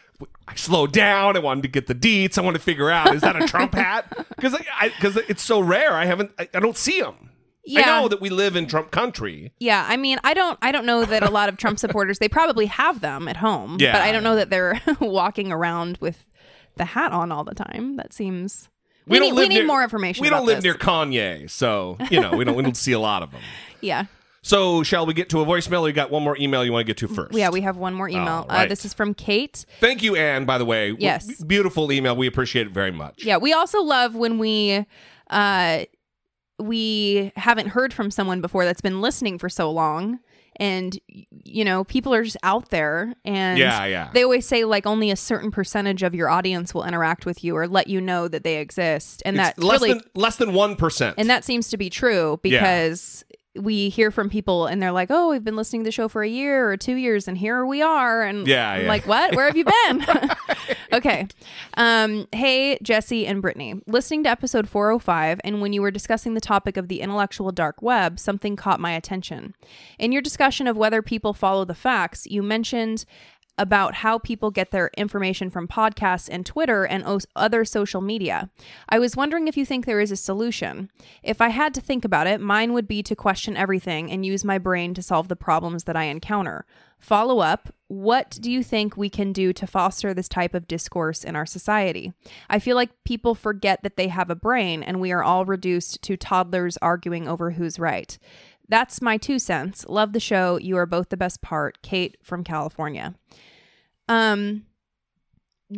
i 0.46 0.54
slowed 0.54 0.92
down 0.92 1.36
i 1.36 1.40
wanted 1.40 1.62
to 1.62 1.68
get 1.68 1.86
the 1.86 1.94
deets 1.94 2.38
i 2.38 2.40
wanted 2.40 2.58
to 2.58 2.64
figure 2.64 2.90
out 2.90 3.14
is 3.14 3.20
that 3.22 3.40
a 3.40 3.46
trump 3.46 3.74
hat 3.74 4.06
because 4.36 4.56
because 4.96 5.16
it's 5.28 5.42
so 5.42 5.60
rare 5.60 5.92
i 5.92 6.04
haven't 6.06 6.30
i, 6.38 6.48
I 6.54 6.60
don't 6.60 6.76
see 6.76 7.00
them 7.00 7.30
Yeah. 7.68 7.80
i 7.80 8.00
know 8.02 8.08
that 8.08 8.20
we 8.20 8.30
live 8.30 8.56
in 8.56 8.66
trump 8.66 8.90
country 8.90 9.52
Yeah, 9.60 9.84
I 9.88 9.96
mean, 9.96 10.18
I 10.24 10.34
don't, 10.34 10.58
I 10.62 10.72
don't 10.72 10.86
know 10.86 11.04
that 11.04 11.22
a 11.22 11.30
lot 11.30 11.48
of 11.48 11.56
Trump 11.56 11.78
supporters 11.78 12.18
they 12.18 12.28
probably 12.28 12.66
have 12.66 13.00
them 13.00 13.28
at 13.28 13.36
home, 13.36 13.76
Yeah. 13.80 13.92
but 13.92 14.02
I 14.02 14.12
don't 14.12 14.22
know 14.22 14.36
that 14.36 14.50
they're 14.50 14.80
walking 15.00 15.52
around 15.52 15.98
with 16.00 16.24
the 16.76 16.84
hat 16.84 17.12
on 17.12 17.30
all 17.32 17.44
the 17.44 17.54
time. 17.54 17.96
That 17.96 18.12
seems 18.12 18.68
we, 19.06 19.18
don't 19.18 19.28
need, 19.34 19.40
we 19.40 19.48
need 19.48 19.54
near- 19.56 19.66
more 19.66 19.82
information. 19.82 20.22
we 20.22 20.30
don't 20.30 20.46
live 20.46 20.58
this. 20.58 20.64
near 20.64 20.74
kanye 20.74 21.48
so 21.50 21.96
you 22.10 22.20
know 22.20 22.36
we 22.36 22.44
don't 22.44 22.56
we 22.56 22.62
don't 22.62 22.76
see 22.76 22.92
a 22.92 23.00
lot 23.00 23.22
of 23.22 23.30
them 23.32 23.40
Yeah, 23.80 24.04
so 24.42 24.82
shall 24.82 25.06
we 25.06 25.14
get 25.14 25.28
to 25.30 25.40
a 25.40 25.46
voicemail 25.46 25.82
or 25.82 25.88
you 25.88 25.92
got 25.94 26.10
one 26.10 26.22
more 26.22 26.36
email 26.38 26.64
you 26.64 26.72
want 26.72 26.86
to 26.86 26.90
get 26.92 26.98
to 26.98 27.08
first 27.08 27.34
yeah. 27.36 27.48
We 27.50 27.60
have 27.62 27.76
one 27.76 27.94
more 27.94 28.08
email. 28.08 28.28
All 28.28 28.46
right. 28.48 28.66
uh, 28.66 28.68
this 28.68 28.84
is 28.84 28.92
from 28.94 29.14
Kate. 29.14 29.64
thank 29.80 30.02
you 30.02 30.14
anne 30.16 30.44
by 30.44 30.58
the 30.58 30.64
way 30.64 30.94
Yes. 30.98 31.42
beautiful 31.44 31.90
email 31.92 32.14
we 32.16 32.26
appreciate 32.26 32.66
it 32.66 32.72
very 32.72 32.92
much 32.92 33.24
Yeah, 33.24 33.36
we 33.38 33.52
also 33.52 33.82
love 33.82 34.14
when 34.14 34.38
we 34.38 34.84
uh 35.30 35.84
we 36.58 37.32
haven't 37.36 37.68
heard 37.68 37.92
from 37.92 38.10
someone 38.10 38.40
before 38.40 38.64
that's 38.64 38.80
been 38.80 39.00
listening 39.00 39.38
for 39.38 39.48
so 39.48 39.70
long 39.70 40.18
and 40.60 40.98
you 41.44 41.64
know, 41.64 41.84
people 41.84 42.12
are 42.12 42.24
just 42.24 42.36
out 42.42 42.70
there 42.70 43.14
and 43.24 43.58
Yeah, 43.58 43.84
yeah. 43.84 44.10
they 44.12 44.24
always 44.24 44.46
say 44.46 44.64
like 44.64 44.86
only 44.86 45.10
a 45.10 45.16
certain 45.16 45.50
percentage 45.50 46.02
of 46.02 46.14
your 46.14 46.28
audience 46.28 46.74
will 46.74 46.84
interact 46.84 47.24
with 47.26 47.44
you 47.44 47.56
or 47.56 47.68
let 47.68 47.86
you 47.86 48.00
know 48.00 48.26
that 48.26 48.42
they 48.42 48.56
exist. 48.56 49.22
And 49.24 49.36
It's 49.36 49.48
that's 49.48 49.58
less 49.58 49.80
really 49.80 49.92
than 49.94 50.02
less 50.14 50.36
than 50.36 50.52
one 50.52 50.74
percent 50.74 51.14
and 51.16 51.30
that 51.30 51.44
seems 51.44 51.68
to 51.68 51.76
be 51.76 51.88
true 51.88 52.40
because 52.42 53.24
we 53.56 53.88
hear 53.88 54.10
from 54.10 54.28
people 54.30 54.66
and 54.66 54.80
they're 54.80 54.92
like, 54.92 55.08
"Oh, 55.10 55.30
we've 55.30 55.42
been 55.44 55.56
listening 55.56 55.82
to 55.82 55.88
the 55.88 55.92
show 55.92 56.08
for 56.08 56.22
a 56.22 56.28
year 56.28 56.70
or 56.70 56.76
2 56.76 56.94
years 56.94 57.26
and 57.26 57.36
here 57.36 57.64
we 57.66 57.82
are." 57.82 58.22
And 58.22 58.46
Yeah, 58.46 58.76
yeah. 58.78 58.88
like, 58.88 59.06
"What? 59.06 59.34
Where 59.34 59.46
have 59.46 59.56
you 59.56 59.64
been?" 59.64 60.04
okay. 60.92 61.26
Um, 61.74 62.26
hey, 62.32 62.78
Jesse 62.82 63.26
and 63.26 63.42
Brittany. 63.42 63.80
Listening 63.86 64.22
to 64.24 64.30
episode 64.30 64.68
405, 64.68 65.40
and 65.44 65.60
when 65.60 65.72
you 65.72 65.82
were 65.82 65.90
discussing 65.90 66.34
the 66.34 66.40
topic 66.40 66.76
of 66.76 66.88
the 66.88 67.00
intellectual 67.00 67.50
dark 67.52 67.82
web, 67.82 68.18
something 68.18 68.54
caught 68.56 68.80
my 68.80 68.92
attention. 68.92 69.54
In 69.98 70.12
your 70.12 70.22
discussion 70.22 70.66
of 70.66 70.76
whether 70.76 71.02
people 71.02 71.32
follow 71.34 71.64
the 71.64 71.74
facts, 71.74 72.26
you 72.26 72.42
mentioned 72.42 73.04
about 73.58 73.94
how 73.94 74.18
people 74.18 74.50
get 74.50 74.70
their 74.70 74.90
information 74.96 75.50
from 75.50 75.68
podcasts 75.68 76.28
and 76.30 76.46
Twitter 76.46 76.84
and 76.84 77.02
o- 77.04 77.18
other 77.36 77.64
social 77.64 78.00
media. 78.00 78.48
I 78.88 78.98
was 78.98 79.16
wondering 79.16 79.48
if 79.48 79.56
you 79.56 79.66
think 79.66 79.84
there 79.84 80.00
is 80.00 80.12
a 80.12 80.16
solution. 80.16 80.90
If 81.22 81.40
I 81.40 81.48
had 81.48 81.74
to 81.74 81.80
think 81.80 82.04
about 82.04 82.26
it, 82.26 82.40
mine 82.40 82.72
would 82.72 82.88
be 82.88 83.02
to 83.02 83.16
question 83.16 83.56
everything 83.56 84.10
and 84.10 84.24
use 84.24 84.44
my 84.44 84.58
brain 84.58 84.94
to 84.94 85.02
solve 85.02 85.28
the 85.28 85.36
problems 85.36 85.84
that 85.84 85.96
I 85.96 86.04
encounter. 86.04 86.64
Follow 86.98 87.38
up, 87.38 87.72
what 87.86 88.36
do 88.40 88.50
you 88.50 88.62
think 88.62 88.96
we 88.96 89.08
can 89.08 89.32
do 89.32 89.52
to 89.52 89.66
foster 89.66 90.12
this 90.12 90.28
type 90.28 90.52
of 90.52 90.66
discourse 90.66 91.24
in 91.24 91.36
our 91.36 91.46
society? 91.46 92.12
I 92.50 92.58
feel 92.58 92.76
like 92.76 93.04
people 93.04 93.34
forget 93.34 93.82
that 93.82 93.96
they 93.96 94.08
have 94.08 94.30
a 94.30 94.34
brain 94.34 94.82
and 94.82 95.00
we 95.00 95.12
are 95.12 95.22
all 95.22 95.44
reduced 95.44 96.02
to 96.02 96.16
toddlers 96.16 96.76
arguing 96.78 97.28
over 97.28 97.52
who's 97.52 97.78
right. 97.78 98.18
That's 98.68 99.00
my 99.00 99.16
two 99.16 99.38
cents. 99.38 99.86
Love 99.88 100.12
the 100.12 100.20
show. 100.20 100.58
You 100.58 100.76
are 100.76 100.86
both 100.86 101.08
the 101.08 101.16
best 101.16 101.40
part. 101.40 101.80
Kate 101.82 102.16
from 102.22 102.44
California. 102.44 103.14
Um 104.08 104.64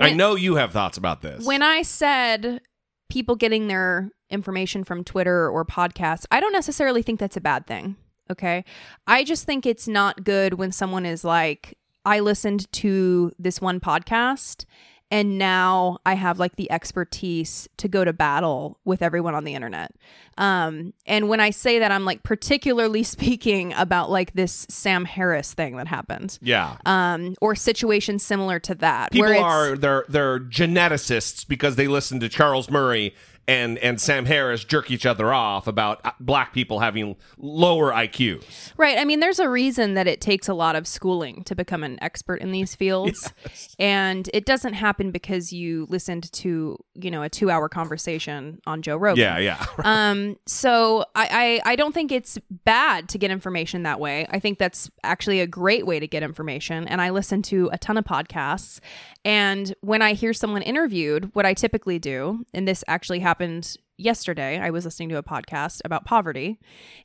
I 0.00 0.12
know 0.12 0.36
you 0.36 0.54
have 0.54 0.72
thoughts 0.72 0.96
about 0.98 1.20
this. 1.22 1.44
when 1.44 1.62
I 1.62 1.82
said 1.82 2.60
people 3.08 3.34
getting 3.34 3.66
their 3.66 4.10
information 4.30 4.84
from 4.84 5.02
Twitter 5.02 5.48
or 5.50 5.64
podcasts, 5.64 6.26
I 6.30 6.38
don't 6.38 6.52
necessarily 6.52 7.02
think 7.02 7.18
that's 7.18 7.36
a 7.36 7.40
bad 7.40 7.66
thing. 7.66 7.96
Okay. 8.30 8.64
I 9.08 9.24
just 9.24 9.44
think 9.44 9.66
it's 9.66 9.88
not 9.88 10.22
good 10.22 10.54
when 10.54 10.70
someone 10.70 11.04
is 11.04 11.24
like, 11.24 11.76
I 12.04 12.20
listened 12.20 12.70
to 12.74 13.32
this 13.38 13.60
one 13.60 13.80
podcast 13.80 14.64
and 15.10 15.38
now 15.38 15.98
I 16.06 16.14
have 16.14 16.38
like 16.38 16.56
the 16.56 16.70
expertise 16.70 17.68
to 17.78 17.88
go 17.88 18.04
to 18.04 18.12
battle 18.12 18.78
with 18.84 19.02
everyone 19.02 19.34
on 19.34 19.44
the 19.44 19.54
internet. 19.54 19.92
Um, 20.38 20.94
and 21.04 21.28
when 21.28 21.40
I 21.40 21.50
say 21.50 21.80
that, 21.80 21.90
I'm 21.90 22.04
like 22.04 22.22
particularly 22.22 23.02
speaking 23.04 23.72
about 23.74 24.10
like 24.10 24.32
this 24.34 24.66
Sam 24.70 25.04
Harris 25.04 25.52
thing 25.52 25.76
that 25.76 25.88
happened. 25.88 26.38
yeah. 26.40 26.76
Um, 26.86 27.34
or 27.40 27.54
situations 27.54 28.22
similar 28.22 28.58
to 28.60 28.74
that. 28.76 29.12
People 29.12 29.32
are 29.32 29.76
they're 29.76 30.04
they're 30.08 30.38
geneticists 30.38 31.46
because 31.46 31.76
they 31.76 31.88
listen 31.88 32.20
to 32.20 32.28
Charles 32.28 32.70
Murray 32.70 33.14
and 33.48 33.78
and 33.78 34.00
Sam 34.00 34.26
Harris 34.26 34.64
jerk 34.64 34.90
each 34.90 35.06
other 35.06 35.32
off 35.32 35.66
about 35.66 36.00
uh, 36.04 36.12
black 36.20 36.52
people 36.52 36.80
having 36.80 37.16
lower 37.38 37.90
IQs. 37.90 38.72
Right. 38.76 38.98
I 38.98 39.04
mean, 39.04 39.20
there's 39.20 39.38
a 39.38 39.48
reason 39.48 39.94
that 39.94 40.06
it 40.06 40.20
takes 40.20 40.48
a 40.48 40.54
lot 40.54 40.76
of 40.76 40.86
schooling 40.86 41.42
to 41.44 41.54
become 41.54 41.82
an 41.82 41.98
expert 42.02 42.40
in 42.40 42.52
these 42.52 42.74
fields. 42.74 43.32
And 43.78 44.28
it 44.34 44.44
doesn't 44.44 44.74
happen 44.74 45.10
because 45.10 45.52
you 45.52 45.86
listened 45.88 46.30
to, 46.32 46.76
you 46.94 47.10
know, 47.10 47.22
a 47.22 47.28
two 47.28 47.50
hour 47.50 47.68
conversation 47.68 48.60
on 48.66 48.82
Joe 48.82 48.96
Rogan. 48.96 49.22
Yeah, 49.22 49.38
yeah. 49.38 49.66
Um, 49.90 50.36
so 50.46 51.04
I, 51.16 51.60
I, 51.64 51.72
I 51.72 51.76
don't 51.76 51.92
think 51.92 52.12
it's 52.12 52.38
bad 52.64 53.08
to 53.08 53.18
get 53.18 53.30
information 53.30 53.82
that 53.82 53.98
way. 53.98 54.26
I 54.30 54.38
think 54.38 54.58
that's 54.58 54.90
actually 55.02 55.40
a 55.40 55.46
great 55.46 55.86
way 55.86 55.98
to 55.98 56.06
get 56.06 56.22
information. 56.22 56.86
And 56.86 57.00
I 57.00 57.10
listen 57.10 57.42
to 57.42 57.70
a 57.72 57.78
ton 57.78 57.96
of 57.96 58.04
podcasts. 58.04 58.78
And 59.24 59.74
when 59.80 60.00
I 60.02 60.12
hear 60.12 60.32
someone 60.32 60.62
interviewed, 60.62 61.34
what 61.34 61.44
I 61.44 61.54
typically 61.54 61.98
do, 61.98 62.44
and 62.54 62.68
this 62.68 62.84
actually 62.86 63.20
happened 63.30 63.76
yesterday, 63.96 64.58
I 64.58 64.70
was 64.70 64.84
listening 64.84 65.10
to 65.10 65.16
a 65.16 65.22
podcast 65.22 65.82
about 65.84 66.04
poverty, 66.04 66.58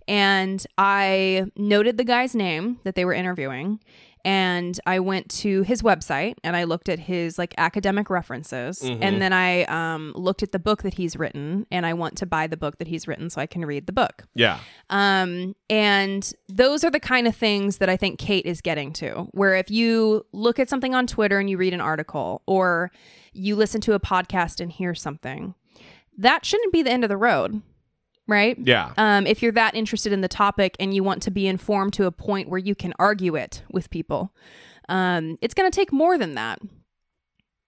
and 0.08 0.66
I 0.76 1.46
noted 1.56 1.98
the 1.98 2.04
guy's 2.04 2.34
name 2.34 2.80
that 2.84 2.96
they 2.96 3.06
were 3.06 3.14
interviewing. 3.14 3.80
And 4.24 4.80
I 4.88 5.02
went 5.02 5.30
to 5.42 5.62
his 5.62 5.84
website 5.84 6.34
and 6.44 6.56
I 6.56 6.64
looked 6.64 6.90
at 6.90 6.98
his 6.98 7.38
like 7.38 7.54
academic 7.60 8.10
references. 8.10 8.82
And 8.82 9.22
then 9.22 9.34
I 9.34 9.66
um, 9.66 10.14
looked 10.16 10.42
at 10.42 10.52
the 10.52 10.58
book 10.58 10.82
that 10.82 10.96
he's 10.96 11.16
written. 11.16 11.68
And 11.70 11.86
I 11.86 11.94
want 11.94 12.18
to 12.18 12.26
buy 12.26 12.48
the 12.48 12.58
book 12.58 12.80
that 12.80 12.88
he's 12.88 13.08
written 13.08 13.30
so 13.30 13.40
I 13.40 13.46
can 13.46 13.64
read 13.64 13.86
the 13.86 13.94
book. 13.94 14.24
yeah. 14.34 14.58
Um, 14.90 15.56
and 15.70 16.34
those 16.50 16.84
are 16.84 16.90
the 16.90 17.00
kind 17.00 17.28
of 17.28 17.36
things 17.36 17.78
that 17.78 17.88
I 17.88 17.98
think 17.98 18.18
Kate 18.18 18.48
is 18.48 18.62
getting 18.62 18.94
to, 18.94 19.28
where 19.34 19.54
if 19.58 19.70
you 19.70 20.26
look 20.32 20.58
at 20.58 20.70
something 20.70 20.96
on 20.96 21.06
Twitter 21.06 21.38
and 21.38 21.48
you 21.48 21.58
read 21.58 21.76
an 21.76 21.82
article, 21.82 22.42
or 22.48 22.92
you 23.32 23.56
listen 23.56 23.80
to 23.82 23.94
a 23.94 24.00
podcast 24.00 24.60
and 24.60 24.72
hear 24.72 24.96
something, 24.96 25.54
that 26.18 26.46
shouldn't 26.46 26.74
be 26.74 26.82
the 26.84 26.92
end 26.92 27.04
of 27.04 27.10
the 27.10 27.18
road, 27.18 27.62
right? 28.28 28.58
Yeah. 28.62 28.94
Um, 28.98 29.28
if 29.28 29.42
you're 29.42 29.52
that 29.54 29.76
interested 29.76 30.12
in 30.14 30.22
the 30.22 30.28
topic 30.28 30.76
and 30.80 30.94
you 30.94 31.04
want 31.04 31.22
to 31.24 31.32
be 31.32 31.48
informed 31.48 31.94
to 31.94 32.06
a 32.06 32.12
point 32.12 32.50
where 32.50 32.60
you 32.60 32.76
can 32.76 32.94
argue 33.00 33.36
it 33.36 33.64
with 33.72 33.90
people, 33.90 34.34
um, 34.90 35.38
it's 35.42 35.54
going 35.54 35.70
to 35.70 35.76
take 35.76 35.92
more 35.92 36.18
than 36.18 36.36
that. 36.36 36.60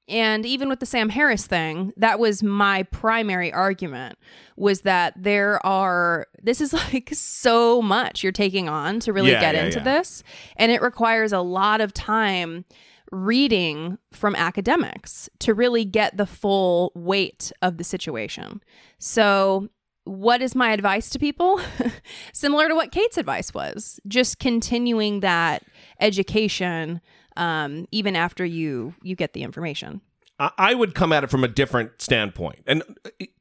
And 0.09 0.45
even 0.45 0.69
with 0.69 0.79
the 0.79 0.85
Sam 0.85 1.09
Harris 1.09 1.45
thing, 1.47 1.91
that 1.97 2.17
was 2.17 2.41
my 2.41 2.83
primary 2.83 3.51
argument 3.51 4.17
was 4.55 4.81
that 4.81 5.13
there 5.17 5.63
are 5.65 6.27
this 6.41 6.61
is 6.61 6.71
like 6.93 7.09
so 7.11 7.81
much 7.81 8.23
you're 8.23 8.31
taking 8.31 8.69
on 8.69 9.01
to 9.01 9.11
really 9.11 9.31
Yeah, 9.31 9.41
get 9.41 9.55
yeah, 9.55 9.65
into 9.65 9.79
yeah. 9.79 9.83
this 9.97 10.23
and 10.55 10.71
it 10.71 10.81
requires 10.81 11.33
a 11.33 11.41
lot 11.41 11.81
of 11.81 11.93
time 11.93 12.63
reading 13.11 13.97
from 14.11 14.35
academics 14.35 15.29
to 15.39 15.53
really 15.53 15.85
get 15.85 16.17
the 16.17 16.25
full 16.25 16.91
weight 16.95 17.51
of 17.61 17.77
the 17.77 17.83
situation. 17.83 18.61
So 18.99 19.69
what 20.03 20.41
is 20.41 20.55
my 20.55 20.71
advice 20.71 21.09
to 21.11 21.19
people? 21.19 21.59
Similar 22.33 22.69
to 22.69 22.75
what 22.75 22.91
Kate's 22.91 23.17
advice 23.17 23.53
was, 23.53 23.99
just 24.07 24.39
continuing 24.39 25.19
that 25.21 25.63
education 25.99 27.01
um, 27.35 27.87
even 27.91 28.15
after 28.15 28.43
you 28.43 28.95
you 29.03 29.15
get 29.15 29.33
the 29.33 29.43
information. 29.43 30.01
I 30.39 30.75
would 30.75 30.93
come 30.93 31.11
at 31.13 31.23
it 31.23 31.31
from 31.31 31.43
a 31.43 31.47
different 31.47 31.99
standpoint, 31.99 32.59
and 32.67 32.83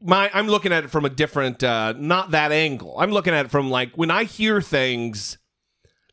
my 0.01 0.31
I'm 0.33 0.47
looking 0.47 0.73
at 0.73 0.85
it 0.85 0.91
from 0.91 1.05
a 1.05 1.11
different, 1.11 1.63
uh, 1.63 1.93
not 1.99 2.31
that 2.31 2.53
angle. 2.53 2.97
I'm 2.99 3.11
looking 3.11 3.35
at 3.35 3.45
it 3.45 3.51
from 3.51 3.69
like 3.69 3.97
when 3.97 4.11
I 4.11 4.25
hear 4.25 4.63
things, 4.63 5.37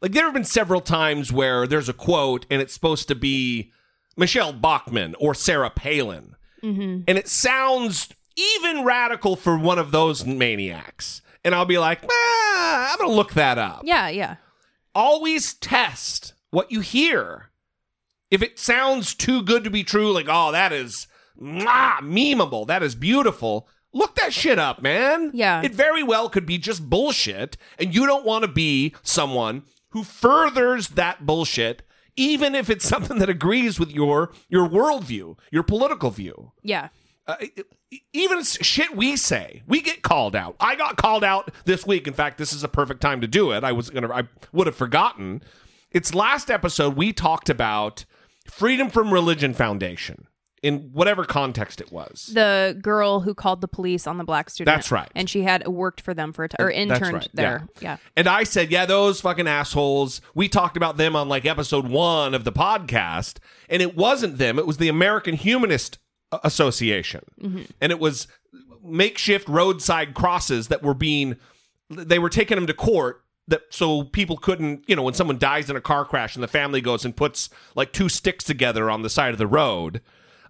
like 0.04 0.12
there 0.12 0.26
have 0.26 0.34
been 0.34 0.44
several 0.44 0.82
times 0.82 1.32
where 1.32 1.66
there's 1.66 1.90
a 1.90 1.94
quote 1.94 2.46
and 2.52 2.62
it's 2.62 2.74
supposed 2.74 3.08
to 3.08 3.16
be 3.16 3.72
Michele 4.18 4.54
Bachmann 4.54 5.16
or 5.20 5.34
Sarah 5.34 5.72
Palin, 5.72 6.36
and 6.62 7.10
it 7.10 7.28
sounds 7.28 8.10
even 8.36 8.84
radical 8.86 9.36
for 9.36 9.58
one 9.58 9.80
of 9.80 9.92
those 9.92 10.26
maniacs, 10.26 11.22
and 11.44 11.56
I'll 11.56 11.66
be 11.66 11.78
like, 11.78 12.00
ah, 12.10 12.92
I'm 12.92 12.98
gonna 13.00 13.12
look 13.12 13.34
that 13.34 13.58
up 13.58 13.82
Yeah, 13.84 14.08
yeah. 14.10 14.36
always 14.94 15.54
test 15.56 16.34
what 16.52 16.72
you 16.72 16.82
hear. 16.82 17.50
If 18.30 18.42
it 18.42 18.60
sounds 18.60 19.14
too 19.16 19.42
good 19.42 19.64
to 19.64 19.70
be 19.70 19.84
true, 19.84 20.12
like, 20.12 20.28
oh, 20.30 20.52
that 20.52 20.72
is 20.74 21.08
mwah, 21.42 22.00
memeable, 22.00 22.68
that 22.68 22.82
is 22.84 22.96
beautiful, 22.96 23.68
look 23.94 24.16
that 24.16 24.34
shit 24.34 24.58
up, 24.60 24.82
man. 24.82 25.32
Yeah. 25.34 25.62
It 25.64 25.74
very 25.74 26.04
well 26.04 26.30
could 26.30 26.46
be 26.46 26.58
just 26.58 26.90
bullshit, 26.90 27.58
and 27.80 27.94
you 27.94 28.06
don't 28.06 28.26
want 28.26 28.44
to 28.44 28.48
be 28.48 28.94
someone 29.04 29.64
who 29.94 30.04
furthers 30.04 30.90
that 30.90 31.26
bullshit, 31.26 31.82
even 32.16 32.54
if 32.54 32.70
it's 32.70 32.88
something 32.88 33.18
that 33.20 33.30
agrees 33.30 33.80
with 33.80 33.92
your 33.92 34.32
your 34.50 34.68
worldview, 34.68 35.38
your 35.52 35.64
political 35.64 36.10
view 36.12 36.52
Yeah. 36.62 36.90
uh, 37.28 37.36
even 38.12 38.44
shit 38.44 38.96
we 38.96 39.16
say, 39.16 39.62
we 39.68 39.80
get 39.82 40.02
called 40.02 40.36
out. 40.36 40.56
I 40.60 40.76
got 40.76 40.98
called 40.98 41.24
out 41.24 41.52
this 41.66 41.86
week. 41.86 42.08
In 42.08 42.14
fact, 42.14 42.38
this 42.40 42.52
is 42.52 42.64
a 42.64 42.68
perfect 42.68 43.02
time 43.02 43.22
to 43.22 43.28
do 43.28 43.52
it. 43.52 43.64
I 43.64 43.72
was 43.72 43.90
gonna, 43.92 44.12
I 44.12 44.24
would 44.52 44.68
have 44.68 44.76
forgotten. 44.76 45.42
It's 45.92 46.14
last 46.16 46.50
episode 46.50 46.96
we 46.96 47.14
talked 47.14 47.50
about 47.52 48.06
Freedom 48.50 48.90
from 48.90 49.14
Religion 49.14 49.54
Foundation 49.54 50.26
in 50.64 50.90
whatever 50.94 51.26
context 51.26 51.82
it 51.82 51.92
was. 51.92 52.32
The 52.34 52.76
girl 52.82 53.20
who 53.20 53.36
called 53.36 53.60
the 53.60 53.68
police 53.68 54.08
on 54.08 54.18
the 54.18 54.24
black 54.24 54.50
student. 54.50 54.74
That's 54.74 54.92
right. 54.92 55.12
And 55.14 55.30
she 55.30 55.44
had 55.44 55.68
worked 55.68 56.00
for 56.00 56.14
them 56.14 56.32
for 56.32 56.46
a 56.46 56.50
time 56.50 56.66
or 56.66 56.72
interned 56.72 57.14
right, 57.14 57.30
there. 57.34 57.68
Yeah. 57.82 57.98
And 58.16 58.28
I 58.28 58.44
said, 58.44 58.72
yeah, 58.72 58.86
those 58.86 59.20
fucking 59.20 59.48
assholes. 59.48 60.22
We 60.34 60.48
talked 60.48 60.78
about 60.78 60.96
them 60.96 61.18
on 61.18 61.28
like 61.28 61.46
episode 61.46 61.86
one 61.88 62.34
of 62.34 62.46
the 62.46 62.54
podcast, 62.54 63.40
and 63.70 63.82
it 63.82 63.96
wasn't 63.98 64.38
them. 64.38 64.58
It 64.58 64.66
was 64.66 64.78
the 64.78 64.88
American 64.88 65.36
Humanist 65.36 66.00
Association, 66.44 67.26
mm-hmm. 67.40 67.64
and 67.82 67.92
it 67.92 68.00
was 68.00 68.28
makeshift 68.82 69.48
roadside 69.50 70.14
crosses 70.14 70.70
that 70.70 70.82
were 70.82 70.96
being. 70.96 71.36
They 71.90 72.20
were 72.20 72.30
taking 72.30 72.56
them 72.56 72.68
to 72.68 72.74
court 72.74 73.22
that 73.50 73.64
so 73.70 74.06
people 74.06 74.38
couldn't, 74.38 74.86
you 74.88 74.96
know, 74.96 75.04
when 75.04 75.14
someone 75.14 75.38
dies 75.38 75.70
in 75.70 75.76
a 75.76 75.82
car 75.82 76.06
crash 76.06 76.36
and 76.36 76.42
the 76.44 76.48
family 76.48 76.80
goes 76.80 77.04
and 77.04 77.14
puts 77.14 77.50
like 77.76 77.92
two 77.92 78.08
sticks 78.08 78.46
together 78.46 78.90
on 78.90 79.02
the 79.02 79.10
side 79.10 79.34
of 79.34 79.38
the 79.38 79.46
road. 79.46 80.02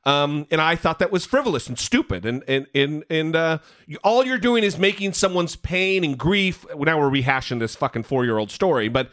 Um, 0.06 0.48
and 0.52 0.60
I 0.60 0.76
thought 0.76 1.00
that 1.00 1.12
was 1.12 1.26
frivolous 1.26 1.68
and 1.68 1.80
stupid, 1.80 2.26
and 2.26 2.44
and 2.48 2.68
and 2.76 3.06
and 3.10 3.36
uh, 3.36 3.58
all 4.04 4.26
you're 4.26 4.38
doing 4.38 4.64
is 4.64 4.78
making 4.78 5.14
someone's 5.14 5.56
pain 5.56 6.04
and 6.04 6.18
grief. 6.18 6.66
Now 6.76 7.00
we're 7.00 7.10
rehashing 7.10 7.60
this 7.60 7.76
fucking 7.76 8.04
four 8.04 8.26
year 8.26 8.38
old 8.38 8.52
story, 8.52 8.90
but 8.90 9.10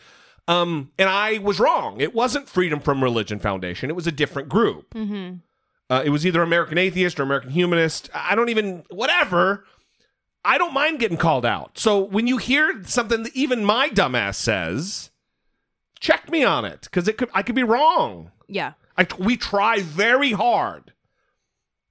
um, 0.48 0.90
and 0.98 1.08
I 1.08 1.38
was 1.38 1.60
wrong. 1.60 2.00
It 2.00 2.12
wasn't 2.12 2.48
Freedom 2.48 2.80
from 2.80 3.04
Religion 3.04 3.38
Foundation. 3.38 3.88
It 3.88 3.94
was 3.94 4.08
a 4.08 4.12
different 4.12 4.48
group. 4.48 4.92
Uh, 5.88 6.02
it 6.04 6.10
was 6.10 6.26
either 6.26 6.42
American 6.42 6.76
Atheist 6.78 7.20
or 7.20 7.22
American 7.22 7.50
Humanist. 7.50 8.10
I 8.12 8.34
don't 8.34 8.48
even 8.48 8.84
whatever. 8.90 9.64
I 10.44 10.58
don't 10.58 10.72
mind 10.72 10.98
getting 10.98 11.18
called 11.18 11.44
out. 11.46 11.78
So 11.78 12.00
when 12.00 12.26
you 12.26 12.38
hear 12.38 12.82
something 12.84 13.22
that 13.24 13.36
even 13.36 13.64
my 13.64 13.90
dumbass 13.90 14.36
says, 14.36 15.10
check 16.00 16.30
me 16.30 16.42
on 16.42 16.64
it 16.64 16.80
because 16.82 17.06
it 17.06 17.16
could 17.18 17.28
I 17.34 17.42
could 17.42 17.54
be 17.54 17.62
wrong. 17.62 18.32
Yeah. 18.48 18.72
I, 19.00 19.06
we 19.18 19.38
try 19.38 19.80
very 19.80 20.32
hard 20.32 20.92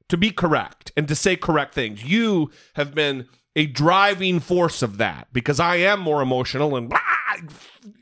to 0.10 0.18
be 0.18 0.30
correct 0.30 0.92
and 0.96 1.08
to 1.08 1.16
say 1.16 1.36
correct 1.36 1.74
things. 1.74 2.04
You 2.04 2.52
have 2.76 2.94
been 2.94 3.28
a 3.56 3.66
driving 3.66 4.40
force 4.40 4.84
of 4.84 4.98
that 4.98 5.28
because 5.34 5.60
I 5.60 5.78
am 5.78 6.02
more 6.02 6.22
emotional 6.22 6.76
and 6.76 6.88
blah, 6.88 7.00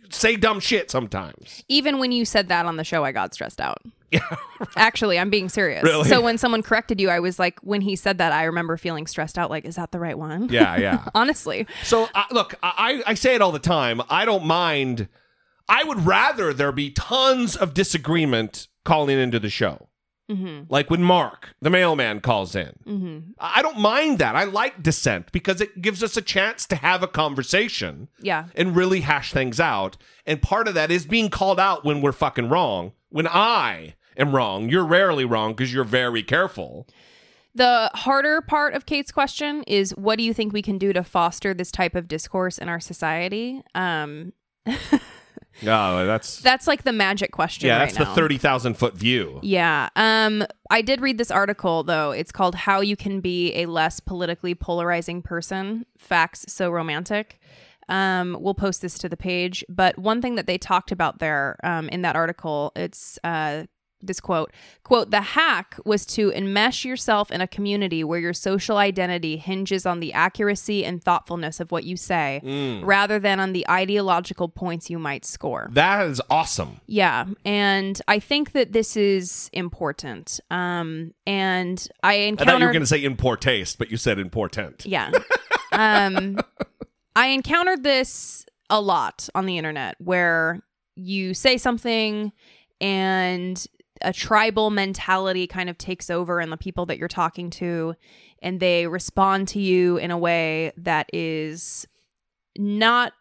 say 0.10 0.36
dumb 0.36 0.60
shit 0.60 0.92
sometimes. 0.92 1.64
Even 1.70 2.00
when 2.00 2.12
you 2.12 2.26
said 2.26 2.50
that 2.50 2.66
on 2.66 2.76
the 2.76 2.84
show, 2.84 3.06
I 3.06 3.14
got 3.14 3.34
stressed 3.34 3.62
out. 3.62 3.80
Yeah. 4.10 4.22
Actually, 4.78 5.20
I'm 5.20 5.30
being 5.30 5.50
serious. 5.50 5.84
Really? 5.84 6.08
So 6.08 6.22
when 6.22 6.38
someone 6.38 6.64
corrected 6.64 7.02
you, 7.02 7.10
I 7.10 7.20
was 7.20 7.40
like, 7.40 7.60
when 7.60 7.82
he 7.82 7.98
said 7.98 8.20
that, 8.20 8.32
I 8.32 8.46
remember 8.46 8.78
feeling 8.78 9.06
stressed 9.06 9.38
out. 9.38 9.50
Like, 9.50 9.66
is 9.66 9.76
that 9.76 9.92
the 9.92 10.00
right 10.00 10.18
one? 10.18 10.48
Yeah, 10.48 10.78
yeah. 10.78 11.10
Honestly. 11.14 11.68
So 11.84 12.08
uh, 12.16 12.24
look, 12.32 12.56
I, 12.64 13.04
I 13.06 13.16
say 13.16 13.36
it 13.36 13.42
all 13.42 13.52
the 13.52 13.60
time. 13.60 14.02
I 14.10 14.24
don't 14.24 14.46
mind. 14.46 15.10
I 15.68 15.84
would 15.84 16.06
rather 16.06 16.54
there 16.54 16.72
be 16.72 16.90
tons 16.90 17.58
of 17.58 17.74
disagreement 17.74 18.70
calling 18.88 19.20
into 19.20 19.40
the 19.40 19.50
show. 19.50 19.90
Like 20.70 20.90
when 20.90 21.04
Mark, 21.04 21.56
the 21.62 21.70
mailman, 21.70 22.20
calls 22.20 22.54
in. 22.54 23.34
I 23.40 23.60
I 23.60 23.62
don't 23.62 23.80
mind 23.80 24.20
that. 24.20 24.36
I 24.36 24.44
like 24.44 24.84
dissent 24.84 25.32
because 25.32 25.62
it 25.62 25.82
gives 25.82 26.04
us 26.04 26.18
a 26.18 26.22
chance 26.22 26.66
to 26.68 26.76
have 26.76 27.02
a 27.02 27.08
conversation 27.08 28.10
Yeah. 28.22 28.46
and 28.54 28.76
really 28.76 29.02
hash 29.02 29.32
things 29.32 29.58
out. 29.62 29.96
And 30.26 30.42
part 30.42 30.68
of 30.68 30.74
that 30.74 30.92
is 30.92 31.06
being 31.06 31.30
called 31.30 31.62
out 31.62 31.86
when 31.86 32.02
we're 32.02 32.12
fucking 32.12 32.50
wrong. 32.50 32.92
When 33.10 33.26
I 33.28 33.96
am 34.18 34.36
wrong, 34.36 34.68
you're 34.70 34.84
rarely 34.86 35.24
wrong 35.24 35.54
because 35.54 35.74
you're 35.74 35.86
very 35.86 36.24
careful. 36.24 36.88
The 37.56 37.90
harder 37.94 38.42
part 38.42 38.74
of 38.74 38.86
Kate's 38.86 39.12
question 39.14 39.64
is 39.64 39.96
what 39.96 40.18
do 40.18 40.24
you 40.26 40.34
think 40.34 40.52
we 40.52 40.62
can 40.62 40.78
do 40.78 40.92
to 40.92 41.04
foster 41.06 41.54
this 41.54 41.72
type 41.72 41.96
of 41.96 42.10
discourse 42.10 42.58
in 42.58 42.68
our 42.68 42.82
society? 42.82 43.64
Um, 43.76 44.34
No, 45.62 46.06
that's 46.06 46.40
that's 46.40 46.68
like 46.68 46.84
the 46.84 46.94
magic 46.94 47.32
question. 47.32 47.68
yeah, 47.68 47.80
right 47.80 47.86
that's 47.88 47.98
now. 48.00 48.06
the 48.06 48.14
thirty 48.14 48.38
thousand 48.38 48.76
foot 48.76 48.96
view. 48.96 49.40
Yeah. 49.44 49.90
Um 49.96 50.46
I 50.70 50.82
did 50.82 51.02
read 51.02 51.18
this 51.18 51.32
article 51.32 51.84
though. 51.84 52.12
It's 52.12 52.32
called 52.32 52.56
How 52.56 52.82
You 52.82 52.96
Can 52.96 53.22
Be 53.22 53.54
a 53.56 53.66
Less 53.66 54.00
Politically 54.00 54.54
Polarizing 54.56 55.22
Person. 55.22 55.86
Facts 55.98 56.46
So 56.48 56.70
Romantic. 56.70 57.40
Um 57.90 58.38
we'll 58.40 58.54
post 58.54 58.82
this 58.82 59.00
to 59.00 59.10
the 59.10 59.18
page, 59.18 59.64
but 59.70 59.98
one 59.98 60.22
thing 60.22 60.36
that 60.36 60.46
they 60.46 60.58
talked 60.58 60.92
about 60.92 61.20
there 61.20 61.58
um 61.64 61.90
in 61.90 62.02
that 62.04 62.16
article, 62.16 62.72
it's 62.76 63.18
uh 63.24 63.64
this 64.02 64.20
quote 64.20 64.52
quote 64.84 65.10
the 65.10 65.22
hack 65.22 65.78
was 65.84 66.06
to 66.06 66.30
enmesh 66.32 66.86
yourself 66.86 67.32
in 67.32 67.42
a 67.42 67.48
community 67.48 68.04
where 68.04 68.20
your 68.20 68.34
social 68.34 68.78
identity 68.78 69.38
hinges 69.38 69.86
on 69.88 70.00
the 70.00 70.14
accuracy 70.14 70.86
and 70.86 71.04
thoughtfulness 71.04 71.60
of 71.60 71.72
what 71.72 71.84
you 71.84 71.98
say 71.98 72.40
rather 72.84 73.18
than 73.18 73.40
on 73.40 73.54
the 73.54 73.68
ideological 73.70 74.50
points 74.50 74.90
you 74.90 75.00
might 75.00 75.26
score 75.26 75.68
That 75.72 76.06
is 76.08 76.22
awesome. 76.30 76.80
yeah, 76.86 77.26
and 77.44 78.00
I 78.08 78.20
think 78.20 78.52
that 78.52 78.72
this 78.72 78.96
is 78.96 79.50
important. 79.52 80.40
Um, 80.52 81.14
and 81.26 81.88
I 82.04 82.36
I 82.40 82.44
thought 82.44 82.60
you 82.60 82.66
were 82.66 82.72
going 82.72 82.82
to 82.84 82.88
say 82.88 83.04
in 83.04 83.16
poor 83.18 83.36
taste, 83.36 83.78
but 83.80 83.90
you 83.90 83.98
said 83.98 84.20
important. 84.20 84.86
yeah, 84.86 85.12
um, 85.72 86.38
I 87.16 87.28
encountered 87.28 87.84
this 87.84 88.46
a 88.70 88.80
lot 88.80 89.28
on 89.34 89.46
the 89.48 89.58
internet 89.58 89.96
where 90.00 90.62
you 90.96 91.34
say 91.34 91.58
something 91.58 92.32
and 92.82 93.66
a 94.02 94.14
tribal 94.14 94.70
mentality 94.70 95.48
kind 95.48 95.70
of 95.70 95.78
takes 95.78 96.10
over 96.10 96.40
in 96.42 96.50
the 96.50 96.58
people 96.58 96.86
that 96.88 96.98
you're 96.98 97.08
talking 97.08 97.50
to, 97.52 97.96
and 98.42 98.60
they 98.60 98.88
respond 98.88 99.48
to 99.50 99.60
you 99.60 99.98
in 99.98 100.12
a 100.12 100.18
way 100.18 100.72
that 100.78 101.10
is 101.14 101.88
not 102.58 103.14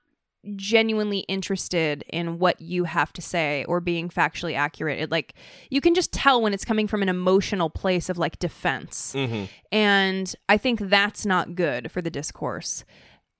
genuinely 0.54 1.20
interested 1.20 2.04
in 2.08 2.38
what 2.38 2.60
you 2.60 2.84
have 2.84 3.12
to 3.12 3.20
say 3.20 3.64
or 3.66 3.80
being 3.80 4.08
factually 4.08 4.56
accurate. 4.56 5.00
It 5.00 5.10
like 5.10 5.34
you 5.70 5.80
can 5.80 5.94
just 5.94 6.12
tell 6.12 6.40
when 6.40 6.54
it's 6.54 6.64
coming 6.64 6.86
from 6.86 7.02
an 7.02 7.08
emotional 7.08 7.68
place 7.68 8.08
of 8.08 8.16
like 8.18 8.38
defense. 8.38 9.12
Mm-hmm. 9.16 9.46
And 9.72 10.34
I 10.48 10.56
think 10.56 10.80
that's 10.80 11.26
not 11.26 11.56
good 11.56 11.90
for 11.90 12.00
the 12.00 12.10
discourse. 12.10 12.84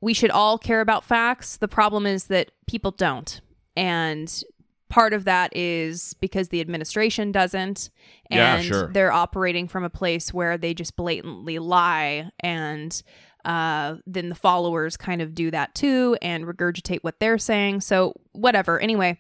We 0.00 0.14
should 0.14 0.30
all 0.30 0.58
care 0.58 0.80
about 0.80 1.04
facts. 1.04 1.58
The 1.58 1.68
problem 1.68 2.06
is 2.06 2.24
that 2.24 2.50
people 2.66 2.90
don't. 2.90 3.40
And 3.76 4.42
part 4.88 5.12
of 5.12 5.24
that 5.24 5.54
is 5.56 6.14
because 6.20 6.48
the 6.48 6.60
administration 6.60 7.32
doesn't 7.32 7.90
Yeah, 8.30 8.56
and 8.56 8.64
sure. 8.64 8.92
they're 8.92 9.12
operating 9.12 9.68
from 9.68 9.84
a 9.84 9.90
place 9.90 10.32
where 10.32 10.56
they 10.56 10.74
just 10.74 10.96
blatantly 10.96 11.58
lie 11.58 12.30
and 12.40 13.02
uh, 13.44 13.96
then 14.06 14.28
the 14.28 14.34
followers 14.34 14.96
kind 14.96 15.22
of 15.22 15.32
do 15.32 15.52
that 15.52 15.72
too 15.76 16.16
and 16.20 16.44
regurgitate 16.46 16.98
what 17.02 17.20
they're 17.20 17.38
saying. 17.38 17.80
So 17.80 18.12
whatever. 18.32 18.80
Anyway 18.80 19.18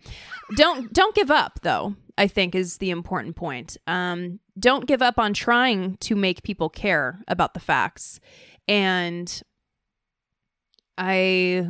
don't 0.56 0.92
don't 0.92 1.14
give 1.16 1.30
up 1.30 1.58
though 1.62 1.96
i 2.18 2.26
think 2.28 2.54
is 2.54 2.78
the 2.78 2.90
important 2.90 3.34
point. 3.36 3.76
Um, 3.88 4.38
don't 4.58 4.86
give 4.86 5.02
up 5.02 5.18
on 5.18 5.34
trying 5.34 5.96
to 5.98 6.14
make 6.16 6.42
people 6.44 6.68
care 6.68 7.20
about 7.28 7.52
the 7.54 7.60
facts. 7.60 8.20
And 8.68 9.42
i 10.98 11.68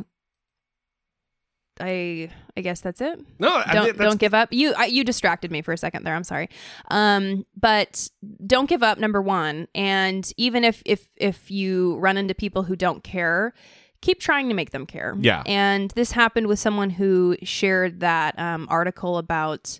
i 1.79 2.29
i 2.55 2.61
guess 2.61 2.81
that's 2.81 3.01
it 3.01 3.19
No, 3.39 3.61
don't 3.71 3.85
mean, 3.85 3.95
don't 3.97 4.19
give 4.19 4.33
up. 4.33 4.51
You 4.51 4.73
I, 4.75 4.85
you 4.85 5.03
distracted 5.03 5.51
me 5.51 5.61
for 5.61 5.73
a 5.73 5.77
second 5.77 6.03
there. 6.03 6.15
I'm 6.15 6.23
sorry. 6.23 6.49
Um, 6.89 7.45
but 7.55 8.09
don't 8.45 8.67
give 8.69 8.83
up. 8.83 8.97
Number 8.97 9.21
one, 9.21 9.67
and 9.75 10.31
even 10.37 10.63
if 10.63 10.81
if 10.85 11.09
if 11.17 11.51
you 11.51 11.97
run 11.97 12.17
into 12.17 12.33
people 12.33 12.63
who 12.63 12.75
don't 12.75 13.03
care, 13.03 13.53
keep 14.01 14.19
trying 14.19 14.49
to 14.49 14.55
make 14.55 14.71
them 14.71 14.85
care. 14.85 15.15
Yeah. 15.19 15.43
And 15.45 15.91
this 15.91 16.11
happened 16.11 16.47
with 16.47 16.59
someone 16.59 16.89
who 16.89 17.37
shared 17.43 17.99
that 17.99 18.37
um, 18.39 18.67
article 18.69 19.17
about 19.17 19.79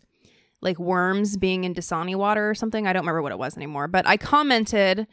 like 0.61 0.77
worms 0.79 1.37
being 1.37 1.63
in 1.63 1.73
Dasani 1.73 2.15
water 2.15 2.49
or 2.49 2.55
something. 2.55 2.87
I 2.87 2.93
don't 2.93 3.01
remember 3.01 3.21
what 3.21 3.31
it 3.31 3.39
was 3.39 3.57
anymore. 3.57 3.87
But 3.87 4.07
I 4.07 4.17
commented. 4.17 5.07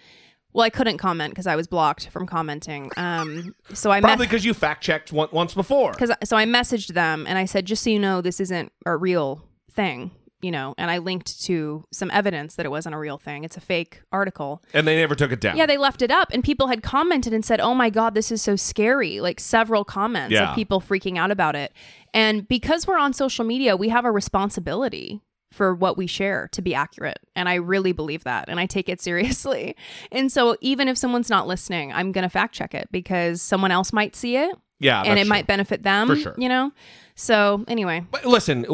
Well, 0.55 0.63
I 0.65 0.71
couldn't 0.71 0.99
comment 0.99 1.33
because 1.33 1.47
I 1.49 1.57
was 1.57 1.67
blocked 1.67 2.09
from 2.09 2.27
commenting. 2.27 2.91
Um, 2.97 3.55
so 3.73 3.91
I 3.91 4.01
probably 4.01 4.27
because 4.27 4.45
you 4.45 4.55
fact 4.55 4.83
checked 4.85 5.13
one, 5.13 5.29
once 5.33 5.53
before. 5.53 5.91
because 5.93 6.13
so 6.23 6.37
I 6.37 6.47
messaged 6.47 6.95
them 6.95 7.27
and 7.29 7.37
I 7.37 7.45
said, 7.45 7.67
just 7.67 7.83
so 7.83 7.91
you 7.91 7.99
know, 7.99 8.21
this 8.21 8.39
isn't 8.41 8.71
a 8.87 8.97
real 8.97 9.43
thing, 9.73 10.13
you 10.43 10.53
know. 10.53 10.73
And 10.79 10.93
I 10.93 10.99
linked 10.99 11.43
to 11.47 11.85
some 11.93 12.09
evidence 12.13 12.55
that 12.55 12.65
it 12.65 12.69
wasn't 12.69 12.95
a 12.95 12.99
real 12.99 13.19
thing. 13.19 13.43
It's 13.43 13.57
a 13.57 13.61
fake 13.61 14.01
article. 14.13 14.63
And 14.73 14.87
they 14.87 14.95
never 14.97 15.17
took 15.17 15.33
it 15.33 15.41
down. 15.41 15.57
Yeah, 15.57 15.67
they 15.67 15.77
left 15.77 16.03
it 16.03 16.13
up, 16.13 16.29
and 16.33 16.45
people 16.45 16.69
had 16.69 16.85
commented 16.85 17.33
and 17.33 17.45
said, 17.45 17.61
"Oh 17.61 17.75
my 17.75 17.91
god, 17.91 18.15
this 18.15 18.31
is 18.31 18.41
so 18.41 18.55
scary!" 18.55 19.19
Like 19.21 19.41
several 19.41 19.85
comments 19.85 20.33
Yeah. 20.35 20.51
of 20.51 20.55
people 20.55 20.81
freaking 20.81 21.19
out 21.19 21.33
about 21.33 21.57
it. 21.57 21.73
And 22.15 22.47
because 22.47 22.87
we're 22.87 22.97
on 22.99 23.13
social 23.13 23.45
media, 23.45 23.77
we 23.77 23.89
have 23.89 24.05
a 24.05 24.13
responsibility 24.13 25.21
for 25.55 25.75
what 25.75 25.97
we 25.97 26.07
share 26.07 26.49
to 26.53 26.61
be 26.61 26.75
accurate. 26.75 27.21
And 27.35 27.49
I 27.49 27.55
really 27.55 27.93
believe 27.93 28.25
that. 28.25 28.49
And 28.49 28.61
I 28.61 28.67
take 28.67 28.89
it 28.89 29.01
seriously. 29.09 29.77
And 30.13 30.31
so 30.31 30.57
even 30.61 30.89
if 30.89 30.99
someone's 30.99 31.31
not 31.31 31.47
listening, 31.47 31.93
I'm 31.93 32.13
going 32.13 32.25
to 32.25 32.29
fact 32.29 32.55
check 32.55 32.75
it 32.75 32.89
because 32.91 33.41
someone 33.41 33.71
else 33.71 33.93
might 33.93 34.15
see 34.15 34.37
it 34.37 34.55
yeah, 34.81 35.03
and 35.03 35.19
it 35.19 35.23
true. 35.23 35.29
might 35.31 35.47
benefit 35.47 35.83
them, 35.83 36.09
For 36.09 36.17
sure. 36.17 36.35
you 36.37 36.49
know? 36.49 36.73
So 37.15 37.65
anyway, 37.69 38.05
But 38.11 38.25
listen, 38.27 38.67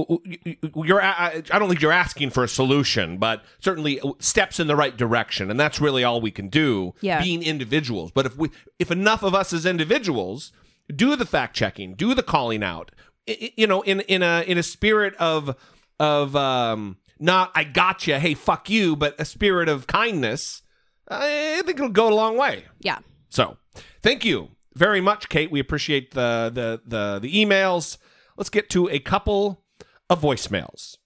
you're. 0.75 1.03
I 1.03 1.43
don't 1.51 1.69
think 1.69 1.83
you're 1.83 1.93
asking 1.93 2.31
for 2.31 2.43
a 2.43 2.49
solution, 2.49 3.19
but 3.19 3.45
certainly 3.59 4.01
uh, 4.01 4.13
steps 4.19 4.59
in 4.59 4.67
the 4.67 4.77
right 4.77 4.97
direction, 4.97 5.51
and 5.51 5.61
that's 5.61 5.79
really 5.79 6.03
all 6.05 6.23
we 6.23 6.31
can 6.31 6.49
do. 6.49 6.95
Yeah. 7.03 7.23
being 7.23 7.43
individuals. 7.43 8.11
But 8.13 8.25
if 8.27 8.37
we, 8.39 8.49
if 8.79 8.91
enough 8.91 9.23
of 9.23 9.35
us 9.35 9.53
as 9.53 9.67
individuals 9.67 10.53
do 10.95 11.17
the 11.17 11.27
fact 11.27 11.55
checking, 11.55 11.95
do 11.95 12.15
the 12.15 12.23
calling 12.23 12.63
out, 12.63 12.93
you 13.27 13.67
know, 13.67 13.83
in 13.83 14.01
in 14.01 14.23
a 14.23 14.43
in 14.47 14.57
a 14.57 14.63
spirit 14.63 15.15
of 15.17 15.55
of 16.01 16.35
um, 16.35 16.97
not 17.21 17.53
I 17.55 17.63
gotcha, 17.63 18.19
hey 18.19 18.35
fuck 18.35 18.69
you, 18.69 18.97
but 18.97 19.15
a 19.21 19.25
spirit 19.25 19.69
of 19.69 19.87
kindness, 19.87 20.63
I 21.07 21.63
think 21.65 21.79
it'll 21.79 21.91
go 21.91 22.09
a 22.09 22.15
long 22.15 22.37
way. 22.37 22.65
yeah. 22.81 22.99
So, 23.29 23.59
thank 24.03 24.25
you 24.25 24.49
very 24.75 25.01
much, 25.01 25.29
Kate. 25.29 25.53
We 25.53 25.61
appreciate 25.61 26.13
the 26.13 26.51
the 26.53 26.81
the, 26.85 27.21
the 27.21 27.33
emails. 27.33 27.99
Let's 28.37 28.51
get 28.51 28.71
to 28.71 28.89
a 28.89 28.99
couple 28.99 29.63
of 30.09 30.21
voicemails. 30.23 30.97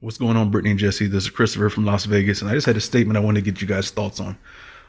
What's 0.00 0.18
going 0.18 0.36
on, 0.36 0.50
Brittany 0.50 0.72
and 0.72 0.80
Jesse? 0.80 1.06
This 1.06 1.24
is 1.24 1.30
Christopher 1.30 1.70
from 1.70 1.86
Las 1.86 2.04
Vegas, 2.04 2.42
and 2.42 2.50
I 2.50 2.54
just 2.54 2.66
had 2.66 2.76
a 2.76 2.80
statement 2.80 3.16
I 3.16 3.20
wanted 3.20 3.42
to 3.42 3.50
get 3.50 3.62
you 3.62 3.66
guys' 3.66 3.90
thoughts 3.90 4.20
on. 4.20 4.36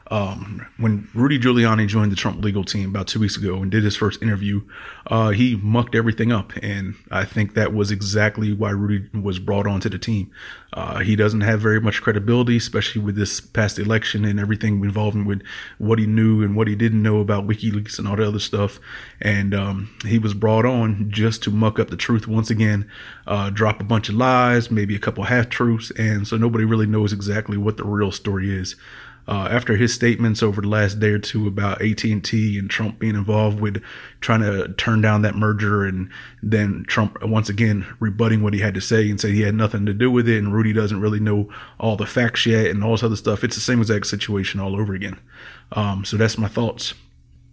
Um, 0.08 0.66
when 0.76 1.08
Rudy 1.14 1.38
Giuliani 1.38 1.88
joined 1.88 2.12
the 2.12 2.16
Trump 2.16 2.42
legal 2.42 2.64
team 2.64 2.90
about 2.90 3.08
two 3.08 3.18
weeks 3.18 3.36
ago 3.36 3.56
and 3.56 3.70
did 3.70 3.82
his 3.82 3.96
first 3.96 4.22
interview, 4.22 4.62
uh, 5.08 5.30
he 5.30 5.56
mucked 5.56 5.94
everything 5.94 6.30
up, 6.32 6.52
and 6.62 6.94
I 7.10 7.24
think 7.24 7.54
that 7.54 7.74
was 7.74 7.90
exactly 7.90 8.52
why 8.52 8.70
Rudy 8.70 9.08
was 9.18 9.38
brought 9.38 9.66
onto 9.66 9.88
the 9.88 9.98
team. 9.98 10.30
Uh, 10.72 10.98
he 10.98 11.16
doesn't 11.16 11.40
have 11.40 11.60
very 11.60 11.80
much 11.80 12.02
credibility, 12.02 12.56
especially 12.56 13.00
with 13.00 13.16
this 13.16 13.40
past 13.40 13.78
election 13.78 14.24
and 14.24 14.38
everything 14.38 14.84
involving 14.84 15.24
with 15.24 15.42
what 15.78 15.98
he 15.98 16.06
knew 16.06 16.42
and 16.42 16.54
what 16.54 16.68
he 16.68 16.74
didn't 16.74 17.02
know 17.02 17.20
about 17.20 17.46
WikiLeaks 17.46 17.98
and 17.98 18.06
all 18.06 18.16
the 18.16 18.28
other 18.28 18.38
stuff. 18.38 18.78
And 19.20 19.54
um, 19.54 19.90
he 20.04 20.18
was 20.18 20.34
brought 20.34 20.66
on 20.66 21.10
just 21.10 21.42
to 21.44 21.50
muck 21.50 21.78
up 21.78 21.88
the 21.88 21.96
truth 21.96 22.28
once 22.28 22.50
again, 22.50 22.90
uh, 23.26 23.50
drop 23.50 23.80
a 23.80 23.84
bunch 23.84 24.08
of 24.08 24.16
lies, 24.16 24.70
maybe 24.70 24.94
a 24.94 25.00
couple 25.00 25.24
half 25.24 25.48
truths, 25.48 25.90
and 25.92 26.28
so 26.28 26.36
nobody 26.36 26.64
really 26.64 26.86
knows 26.86 27.12
exactly 27.12 27.56
what 27.56 27.76
the 27.76 27.84
real 27.84 28.12
story 28.12 28.54
is. 28.54 28.76
Uh, 29.28 29.48
after 29.50 29.76
his 29.76 29.92
statements 29.92 30.40
over 30.40 30.60
the 30.60 30.68
last 30.68 31.00
day 31.00 31.08
or 31.08 31.18
two 31.18 31.48
about 31.48 31.82
AT&T 31.82 32.58
and 32.58 32.70
Trump 32.70 33.00
being 33.00 33.16
involved 33.16 33.60
with 33.60 33.82
trying 34.20 34.40
to 34.40 34.72
turn 34.74 35.00
down 35.00 35.22
that 35.22 35.34
merger 35.34 35.84
and 35.84 36.08
then 36.44 36.84
Trump 36.86 37.20
once 37.24 37.48
again 37.48 37.84
rebutting 37.98 38.40
what 38.40 38.54
he 38.54 38.60
had 38.60 38.74
to 38.74 38.80
say 38.80 39.10
and 39.10 39.20
say 39.20 39.32
he 39.32 39.42
had 39.42 39.54
nothing 39.54 39.84
to 39.84 39.92
do 39.92 40.12
with 40.12 40.28
it 40.28 40.38
and 40.38 40.54
Rudy 40.54 40.72
doesn't 40.72 41.00
really 41.00 41.18
know 41.18 41.52
all 41.80 41.96
the 41.96 42.06
facts 42.06 42.46
yet 42.46 42.66
and 42.66 42.84
all 42.84 42.92
this 42.92 43.02
other 43.02 43.16
stuff. 43.16 43.42
It's 43.42 43.56
the 43.56 43.60
same 43.60 43.80
exact 43.80 44.06
situation 44.06 44.60
all 44.60 44.76
over 44.76 44.94
again. 44.94 45.18
Um, 45.72 46.04
so 46.04 46.16
that's 46.16 46.38
my 46.38 46.48
thoughts. 46.48 46.94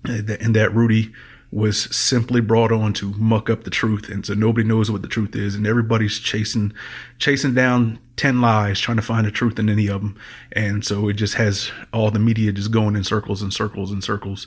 And 0.06 0.56
that 0.56 0.76
Rudy 0.76 1.12
was 1.54 1.96
simply 1.96 2.42
brought 2.42 2.72
on 2.72 2.94
to 2.94 3.14
muck 3.14 3.48
up 3.48 3.64
the 3.64 3.70
truth. 3.70 4.10
And 4.10 4.26
so 4.26 4.34
nobody 4.34 4.68
knows 4.68 4.90
what 4.90 5.04
the 5.04 5.08
truth 5.08 5.36
is. 5.36 5.54
And 5.54 5.68
everybody's 5.68 6.18
chasing 6.18 6.74
chasing 7.20 7.54
down 7.54 8.00
10 8.16 8.42
lies 8.42 8.80
trying 8.80 8.98
to 8.98 9.04
find 9.04 9.28
the 9.28 9.32
truth 9.32 9.60
in 9.60 9.70
any 9.70 9.88
of 9.88 10.02
them 10.02 10.16
and 10.52 10.86
so 10.86 11.08
it 11.08 11.14
just 11.14 11.34
has 11.36 11.72
all 11.92 12.12
the 12.12 12.20
media 12.20 12.52
just 12.52 12.70
going 12.70 12.96
in 12.96 13.04
circles 13.04 13.42
and 13.42 13.54
circles 13.54 13.92
and 13.92 14.04
circles. 14.04 14.46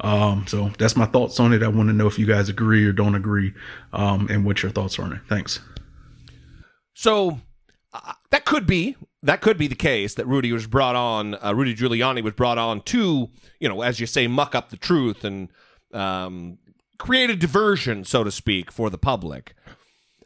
Um, 0.00 0.46
so 0.48 0.70
that's 0.78 0.96
my 0.96 1.06
thoughts 1.06 1.38
on 1.38 1.52
it. 1.52 1.62
I 1.62 1.68
want 1.68 1.88
to 1.88 1.92
know 1.92 2.06
if 2.06 2.18
you 2.18 2.26
guys 2.26 2.48
agree 2.48 2.84
or 2.84 2.92
don't 2.92 3.14
agree 3.14 3.54
um, 3.92 4.26
and 4.30 4.44
what 4.44 4.62
your 4.62 4.72
thoughts 4.72 4.98
are 4.98 5.02
on 5.02 5.12
it. 5.12 5.20
Thanks. 5.28 5.60
So 6.94 7.40
uh, 7.92 8.14
that 8.30 8.44
could 8.44 8.66
be 8.66 8.96
that 9.22 9.40
could 9.40 9.56
be 9.56 9.66
the 9.66 9.74
case 9.74 10.14
that 10.14 10.26
Rudy 10.26 10.52
was 10.52 10.66
brought 10.66 10.96
on. 10.96 11.36
Uh, 11.42 11.52
Rudy 11.54 11.74
Giuliani 11.74 12.22
was 12.22 12.34
brought 12.34 12.58
on 12.58 12.80
to 12.82 13.30
you 13.58 13.68
know, 13.68 13.82
as 13.82 13.98
you 13.98 14.06
say, 14.06 14.26
muck 14.26 14.54
up 14.54 14.70
the 14.70 14.76
truth 14.76 15.24
and 15.24 15.48
um, 15.94 16.58
create 16.98 17.30
a 17.30 17.36
diversion, 17.36 18.04
so 18.04 18.24
to 18.24 18.30
speak, 18.30 18.70
for 18.70 18.90
the 18.90 18.98
public. 18.98 19.54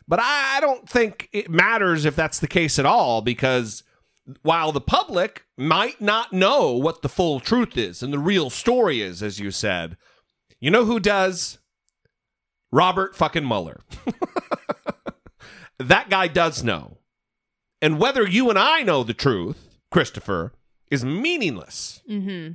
But 0.07 0.21
I 0.21 0.57
I 0.57 0.61
don't 0.61 0.89
think 0.89 1.29
it 1.33 1.51
matters 1.51 2.05
if 2.05 2.17
that's 2.17 2.41
the 2.41 2.49
case 2.49 2.79
at 2.79 2.87
all 2.87 3.23
because 3.23 3.85
while 4.43 4.73
the 4.73 4.81
public 4.81 5.45
might 5.57 6.01
not 6.01 6.33
know 6.33 6.73
what 6.73 7.03
the 7.03 7.09
full 7.09 7.41
truth 7.41 7.77
is 7.77 8.03
and 8.03 8.13
the 8.13 8.19
real 8.19 8.51
story 8.51 9.01
is, 9.01 9.23
as 9.23 9.39
you 9.39 9.51
said, 9.51 9.97
you 10.61 10.71
know 10.71 10.85
who 10.85 11.01
does? 11.01 11.59
Robert 12.71 13.17
fucking 13.17 13.47
Mueller. 13.47 13.81
that 15.79 16.11
guy 16.11 16.29
does 16.29 16.63
know. 16.63 16.99
And 17.81 17.99
whether 17.99 18.27
you 18.27 18.51
and 18.51 18.59
I 18.59 18.83
know 18.83 19.05
the 19.05 19.15
truth, 19.15 19.69
Christopher, 19.91 20.53
is 20.91 21.05
meaningless. 21.05 22.03
Mm-hmm. 22.11 22.55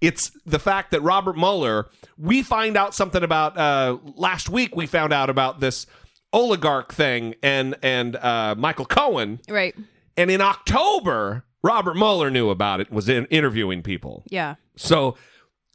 It's 0.00 0.30
the 0.46 0.58
fact 0.58 0.92
that 0.92 1.00
Robert 1.02 1.36
Mueller, 1.36 1.88
we 2.16 2.42
find 2.42 2.76
out 2.76 2.94
something 2.94 3.22
about 3.22 3.56
uh, 3.58 3.98
last 4.16 4.48
week. 4.48 4.76
We 4.76 4.86
found 4.86 5.12
out 5.12 5.28
about 5.30 5.60
this 5.60 5.86
oligarch 6.32 6.92
thing 6.92 7.34
and 7.42 7.74
and 7.82 8.16
uh, 8.16 8.54
Michael 8.56 8.84
Cohen, 8.84 9.40
Right. 9.48 9.74
and 10.16 10.30
in 10.30 10.40
October, 10.40 11.44
Robert 11.62 11.94
Mueller 11.96 12.30
knew 12.30 12.50
about 12.50 12.80
it. 12.80 12.90
Was 12.92 13.08
in 13.08 13.24
interviewing 13.26 13.82
people. 13.82 14.22
Yeah. 14.28 14.54
So 14.76 15.16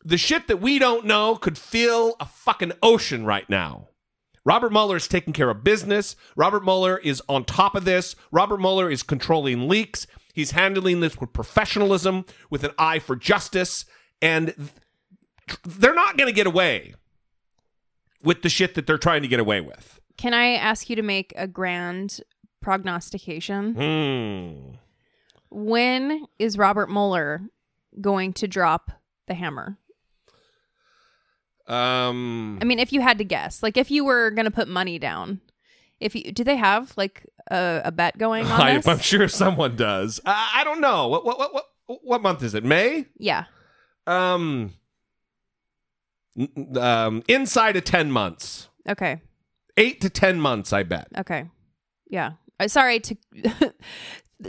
the 0.05 0.17
shit 0.17 0.47
that 0.47 0.61
we 0.61 0.79
don't 0.79 1.05
know 1.05 1.35
could 1.35 1.57
fill 1.57 2.15
a 2.19 2.25
fucking 2.25 2.73
ocean 2.81 3.25
right 3.25 3.49
now. 3.49 3.89
Robert 4.45 4.71
Mueller 4.73 4.97
is 4.97 5.07
taking 5.07 5.31
care 5.33 5.49
of 5.49 5.63
business. 5.63 6.15
Robert 6.35 6.63
Mueller 6.65 6.97
is 6.97 7.21
on 7.29 7.45
top 7.45 7.75
of 7.75 7.85
this. 7.85 8.15
Robert 8.31 8.59
Mueller 8.59 8.89
is 8.91 9.01
controlling 9.01 9.69
leaks. 9.69 10.05
He's 10.33 10.51
handling 10.51 10.99
this 10.99 11.17
with 11.19 11.31
professionalism, 11.31 12.25
with 12.49 12.63
an 12.65 12.71
eye 12.77 12.99
for 12.99 13.15
justice, 13.15 13.85
and 14.23 14.53
th- 14.55 15.59
they're 15.65 15.93
not 15.93 16.17
going 16.17 16.27
to 16.27 16.33
get 16.33 16.47
away 16.47 16.95
with 18.23 18.41
the 18.41 18.49
shit 18.49 18.73
that 18.75 18.87
they're 18.87 18.97
trying 18.97 19.21
to 19.21 19.27
get 19.27 19.39
away 19.39 19.59
with. 19.59 19.99
Can 20.17 20.33
I 20.33 20.53
ask 20.53 20.89
you 20.89 20.95
to 20.95 21.01
make 21.01 21.33
a 21.35 21.45
grand 21.45 22.21
prognostication? 22.61 23.73
Hmm. 23.75 24.75
When 25.51 26.25
is 26.39 26.57
Robert 26.57 26.89
Mueller 26.89 27.41
going 27.99 28.33
to 28.33 28.47
drop 28.47 28.91
the 29.27 29.33
hammer? 29.33 29.77
Um. 31.67 32.59
I 32.61 32.65
mean, 32.65 32.79
if 32.79 32.91
you 32.91 33.01
had 33.01 33.17
to 33.19 33.23
guess, 33.23 33.61
like 33.61 33.77
if 33.77 33.91
you 33.91 34.03
were 34.03 34.31
going 34.31 34.45
to 34.45 34.51
put 34.51 34.67
money 34.67 34.99
down, 34.99 35.39
if 35.99 36.13
you 36.13 36.31
do 36.31 36.43
they 36.43 36.57
have 36.57 36.93
like 36.97 37.25
a, 37.49 37.81
a 37.85 37.91
bet 37.91 38.17
going 38.17 38.45
on 38.45 38.61
I, 38.61 38.75
this? 38.75 38.87
I'm 38.87 38.99
sure 38.99 39.27
someone 39.29 39.75
does. 39.77 40.19
I, 40.25 40.55
I 40.57 40.63
don't 40.65 40.81
know. 40.81 41.07
What, 41.07 41.25
what 41.25 41.39
what 41.39 41.53
what 41.53 41.65
what 42.03 42.21
month 42.21 42.43
is 42.43 42.53
it? 42.53 42.65
May? 42.65 43.05
Yeah. 43.17 43.45
Um, 44.05 44.73
um, 46.77 47.23
inside 47.27 47.75
of 47.75 47.83
10 47.83 48.11
months. 48.11 48.69
Okay. 48.87 49.21
Eight 49.77 50.01
to 50.01 50.09
10 50.09 50.39
months, 50.39 50.73
I 50.73 50.83
bet. 50.83 51.07
Okay. 51.17 51.45
Yeah. 52.09 52.33
Uh, 52.59 52.67
sorry 52.67 52.99
to 52.99 53.15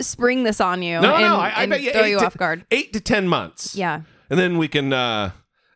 spring 0.01 0.43
this 0.43 0.61
on 0.61 0.83
you 0.83 1.01
No, 1.01 1.15
and, 1.15 1.23
no, 1.23 1.37
I, 1.37 1.63
I 1.63 1.67
bet 1.67 1.83
you 1.83 1.93
throw 1.93 2.05
you 2.05 2.19
to, 2.19 2.27
off 2.27 2.37
guard. 2.37 2.65
Eight 2.71 2.93
to 2.93 3.01
10 3.01 3.29
months. 3.29 3.75
Yeah. 3.75 4.03
And 4.29 4.39
then 4.39 4.59
we 4.59 4.69
can, 4.69 4.93
uh, 4.93 5.31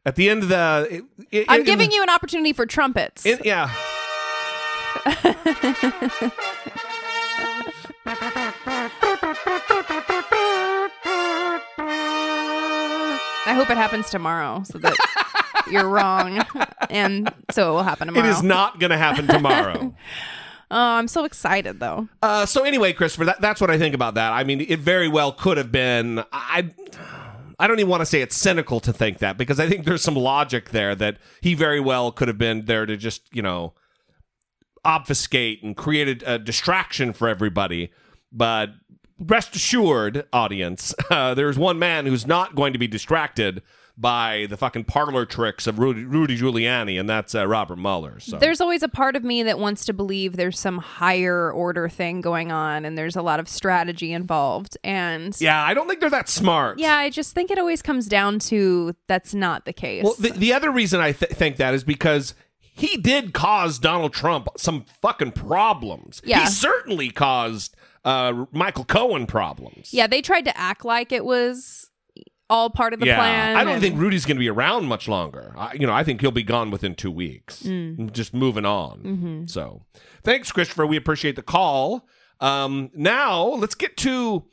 at 0.05 0.17
the 0.17 0.29
end 0.31 0.43
of 0.43 0.49
the. 0.49 0.88
It, 0.91 1.05
it, 1.31 1.45
I'm 1.49 1.61
in- 1.61 1.67
giving 1.67 1.93
you 1.93 2.03
an 2.03 2.11
opportunity 2.11 2.53
for 2.53 2.67
trumpets. 2.67 3.27
In, 3.27 3.38
yeah. 3.45 3.71
hope 13.59 13.71
it 13.71 13.77
happens 13.77 14.09
tomorrow 14.11 14.62
so 14.64 14.79
that 14.79 14.97
you're 15.71 15.88
wrong. 15.88 16.44
And 16.90 17.33
so 17.51 17.71
it 17.71 17.75
will 17.75 17.83
happen 17.83 18.07
tomorrow. 18.09 18.27
It 18.27 18.31
is 18.31 18.42
not 18.42 18.79
going 18.81 18.90
to 18.90 18.99
happen 18.99 19.27
tomorrow. 19.27 19.94
Oh, 20.71 20.77
I'm 20.77 21.09
so 21.09 21.25
excited 21.25 21.81
though. 21.81 22.09
uh, 22.23 22.44
so, 22.44 22.62
anyway, 22.62 22.92
Christopher, 22.92 23.25
that, 23.25 23.40
that's 23.40 23.59
what 23.59 23.71
I 23.71 23.79
think 23.79 23.94
about 23.94 24.16
that. 24.16 24.35
I 24.35 24.44
mean, 24.44 24.61
it 24.61 24.81
very 24.81 25.09
well 25.09 25.33
could 25.33 25.57
have 25.57 25.73
been. 25.73 26.23
I. 26.31 26.71
I 27.59 27.66
don't 27.66 27.79
even 27.81 27.88
want 27.88 28.03
to 28.03 28.07
say 28.07 28.21
it's 28.21 28.37
cynical 28.37 28.79
to 28.81 28.92
think 28.92 29.18
that 29.18 29.38
because 29.38 29.59
I 29.59 29.66
think 29.66 29.87
there's 29.87 30.03
some 30.03 30.14
logic 30.14 30.68
there 30.71 30.94
that 30.94 31.16
he 31.40 31.55
very 31.55 31.81
well 31.81 32.12
could 32.12 32.29
have 32.29 32.37
been 32.37 32.66
there 32.66 32.85
to 32.85 32.99
just, 32.99 33.23
you 33.35 33.40
know, 33.40 33.73
obfuscate 34.85 35.62
and 35.62 35.75
create 35.77 36.23
a, 36.23 36.35
a 36.35 36.38
distraction 36.38 37.12
for 37.14 37.29
everybody. 37.29 37.90
But 38.31 38.71
rest 39.18 39.54
assured, 39.57 40.26
audience, 40.33 40.94
uh, 41.11 41.35
there's 41.35 41.59
one 41.59 41.78
man 41.78 42.07
who's 42.07 42.26
not 42.26 42.54
going 42.54 42.72
to 42.72 42.78
be 42.78 42.87
distracted 42.87 43.62
by 44.00 44.46
the 44.48 44.57
fucking 44.57 44.85
parlor 44.85 45.26
tricks 45.26 45.66
of 45.66 45.81
Rudy, 45.81 46.04
Rudy 46.04 46.38
Giuliani, 46.38 47.00
and 47.00 47.09
that's 47.11 47.35
uh, 47.35 47.46
Robert 47.48 47.76
Mueller. 47.76 48.20
So 48.20 48.38
There's 48.38 48.61
always 48.61 48.85
a 48.85 48.88
part 48.88 49.16
of 49.16 49.24
me 49.24 49.42
that 49.42 49.59
wants 49.59 49.85
to 49.87 49.92
believe 49.92 50.37
there's 50.37 50.59
some 50.59 50.78
higher 50.78 51.50
order 51.50 51.88
thing 51.88 52.20
going 52.20 52.52
on 52.52 52.85
and 52.85 52.96
there's 52.96 53.16
a 53.16 53.22
lot 53.22 53.40
of 53.40 53.48
strategy 53.48 54.12
involved. 54.12 54.76
And 54.85 55.37
yeah, 55.40 55.64
I 55.64 55.74
don't 55.74 55.88
think 55.88 55.98
they're 55.98 56.11
that 56.11 56.28
smart. 56.28 56.78
Yeah, 56.78 56.96
I 56.96 57.11
just 57.11 57.35
think 57.35 57.50
it 57.50 57.59
always 57.59 57.83
comes 57.83 58.07
down 58.07 58.38
to 58.40 58.94
that's 59.09 59.35
not 59.35 59.64
the 59.64 59.72
case. 59.72 60.04
Well, 60.04 60.14
the, 60.16 60.31
the 60.31 60.52
other 60.52 60.70
reason 60.70 61.00
I 61.00 61.11
th- 61.11 61.33
think 61.33 61.57
that 61.57 61.74
is 61.74 61.83
because 61.83 62.35
he 62.61 62.96
did 62.98 63.35
cause 63.35 63.81
Donald 63.81 64.12
Trump 64.12 64.46
some 64.57 64.85
fucking 65.02 65.33
problems. 65.33 66.22
Yeah. 66.24 66.42
He 66.42 66.46
certainly 66.46 67.11
caused 67.11 67.74
uh, 68.05 68.45
Michael 68.53 68.85
Cohen 68.85 69.27
problems. 69.27 69.93
yeah, 69.93 70.07
they 70.07 70.23
tried 70.23 70.45
to 70.47 70.57
act 70.57 70.85
like 70.85 71.13
it 71.13 71.25
was 71.25 71.91
all 72.51 72.71
part 72.71 72.95
of 72.95 73.01
the 73.01 73.07
yeah. 73.07 73.17
plan. 73.17 73.57
I 73.57 73.65
don't 73.65 73.75
and- 73.75 73.83
think 73.83 73.99
Rudy's 73.99 74.25
going 74.25 74.37
to 74.37 74.41
be 74.41 74.49
around 74.49 74.87
much 74.87 75.09
longer. 75.09 75.55
I, 75.57 75.75
you 75.75 75.87
know, 75.87 75.93
I 75.93 76.05
think 76.05 76.21
he'll 76.21 76.31
be 76.31 76.43
gone 76.43 76.71
within 76.71 76.95
two 76.95 77.11
weeks. 77.11 77.63
Mm. 77.63 78.13
Just 78.13 78.33
moving 78.33 78.65
on. 78.65 78.99
Mm-hmm. 79.01 79.47
So, 79.47 79.83
thanks, 80.23 80.51
Christopher. 80.53 80.87
We 80.87 80.97
appreciate 80.97 81.37
the 81.37 81.43
call. 81.43 82.07
Um, 82.41 82.91
now 82.95 83.43
let's 83.45 83.75
get 83.75 83.97
to. 83.99 84.45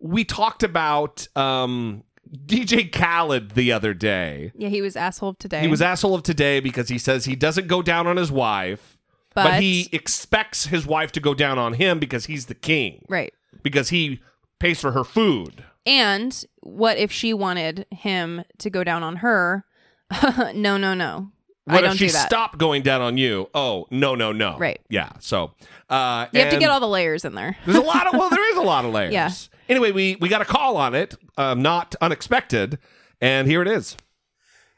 We 0.00 0.24
talked 0.24 0.62
about 0.62 1.28
um, 1.36 2.02
DJ 2.46 2.90
Khaled 2.90 3.52
the 3.52 3.72
other 3.72 3.94
day. 3.94 4.52
Yeah, 4.56 4.68
he 4.68 4.82
was 4.82 4.96
asshole 4.96 5.30
of 5.30 5.38
today. 5.38 5.60
He 5.60 5.68
was 5.68 5.82
asshole 5.82 6.14
of 6.14 6.22
today 6.22 6.60
because 6.60 6.88
he 6.88 6.98
says 6.98 7.24
he 7.24 7.36
doesn't 7.36 7.68
go 7.68 7.82
down 7.82 8.06
on 8.06 8.16
his 8.16 8.32
wife, 8.32 8.93
but, 9.34 9.44
But- 9.44 9.60
he 9.62 9.88
expects 9.92 10.66
his 10.66 10.86
wife 10.86 11.12
to 11.12 11.20
go 11.20 11.34
down 11.34 11.58
on 11.58 11.74
him 11.74 11.98
because 11.98 12.26
he's 12.26 12.46
the 12.46 12.54
king, 12.54 13.04
right. 13.08 13.32
because 13.62 13.90
he 13.90 14.20
pays 14.58 14.80
for 14.80 14.92
her 14.92 15.04
food. 15.04 15.64
And 15.86 16.44
what 16.60 16.96
if 16.96 17.12
she 17.12 17.34
wanted 17.34 17.86
him 17.90 18.44
to 18.58 18.70
go 18.70 18.84
down 18.84 19.02
on 19.02 19.16
her? 19.16 19.64
no, 20.54 20.76
no, 20.76 20.94
no. 20.94 21.30
What 21.64 21.76
I 21.78 21.80
don't 21.80 21.92
if 21.92 21.98
she 21.98 22.06
do 22.08 22.12
that. 22.12 22.26
stopped 22.26 22.58
going 22.58 22.82
down 22.82 23.00
on 23.00 23.16
you? 23.16 23.48
Oh, 23.54 23.86
no, 23.90 24.14
no, 24.14 24.32
no. 24.32 24.58
Right. 24.58 24.80
Yeah. 24.90 25.10
So 25.20 25.52
uh, 25.88 26.26
You 26.32 26.40
have 26.40 26.52
to 26.52 26.58
get 26.58 26.70
all 26.70 26.80
the 26.80 26.88
layers 26.88 27.24
in 27.24 27.34
there. 27.34 27.56
There's 27.64 27.78
a 27.78 27.80
lot 27.80 28.06
of 28.06 28.12
well, 28.18 28.28
there 28.30 28.50
is 28.52 28.58
a 28.58 28.62
lot 28.62 28.84
of 28.84 28.92
layers. 28.94 29.12
Yeah. 29.12 29.30
Anyway, 29.68 29.90
we 29.90 30.16
we 30.16 30.28
got 30.28 30.42
a 30.42 30.44
call 30.44 30.76
on 30.76 30.94
it, 30.94 31.14
um, 31.38 31.62
not 31.62 31.94
unexpected, 32.02 32.78
and 33.20 33.48
here 33.48 33.62
it 33.62 33.68
is. 33.68 33.96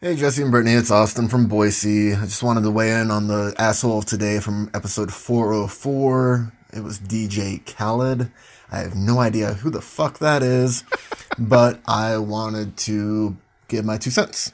Hey, 0.06 0.14
Jesse 0.14 0.40
and 0.40 0.52
Brittany, 0.52 0.76
it's 0.76 0.92
Austin 0.92 1.26
from 1.26 1.48
Boise. 1.48 2.14
I 2.14 2.20
just 2.26 2.40
wanted 2.40 2.60
to 2.60 2.70
weigh 2.70 2.92
in 2.92 3.10
on 3.10 3.26
the 3.26 3.52
asshole 3.58 3.98
of 3.98 4.04
today 4.04 4.38
from 4.38 4.70
episode 4.72 5.12
404. 5.12 6.52
It 6.72 6.84
was 6.84 7.00
DJ 7.00 7.66
Khaled. 7.66 8.30
I 8.70 8.78
have 8.78 8.94
no 8.94 9.18
idea 9.18 9.54
who 9.54 9.68
the 9.68 9.80
fuck 9.80 10.20
that 10.20 10.44
is, 10.44 10.84
but 11.40 11.80
I 11.88 12.18
wanted 12.18 12.76
to 12.76 13.36
give 13.66 13.84
my 13.84 13.98
two 13.98 14.10
cents. 14.12 14.52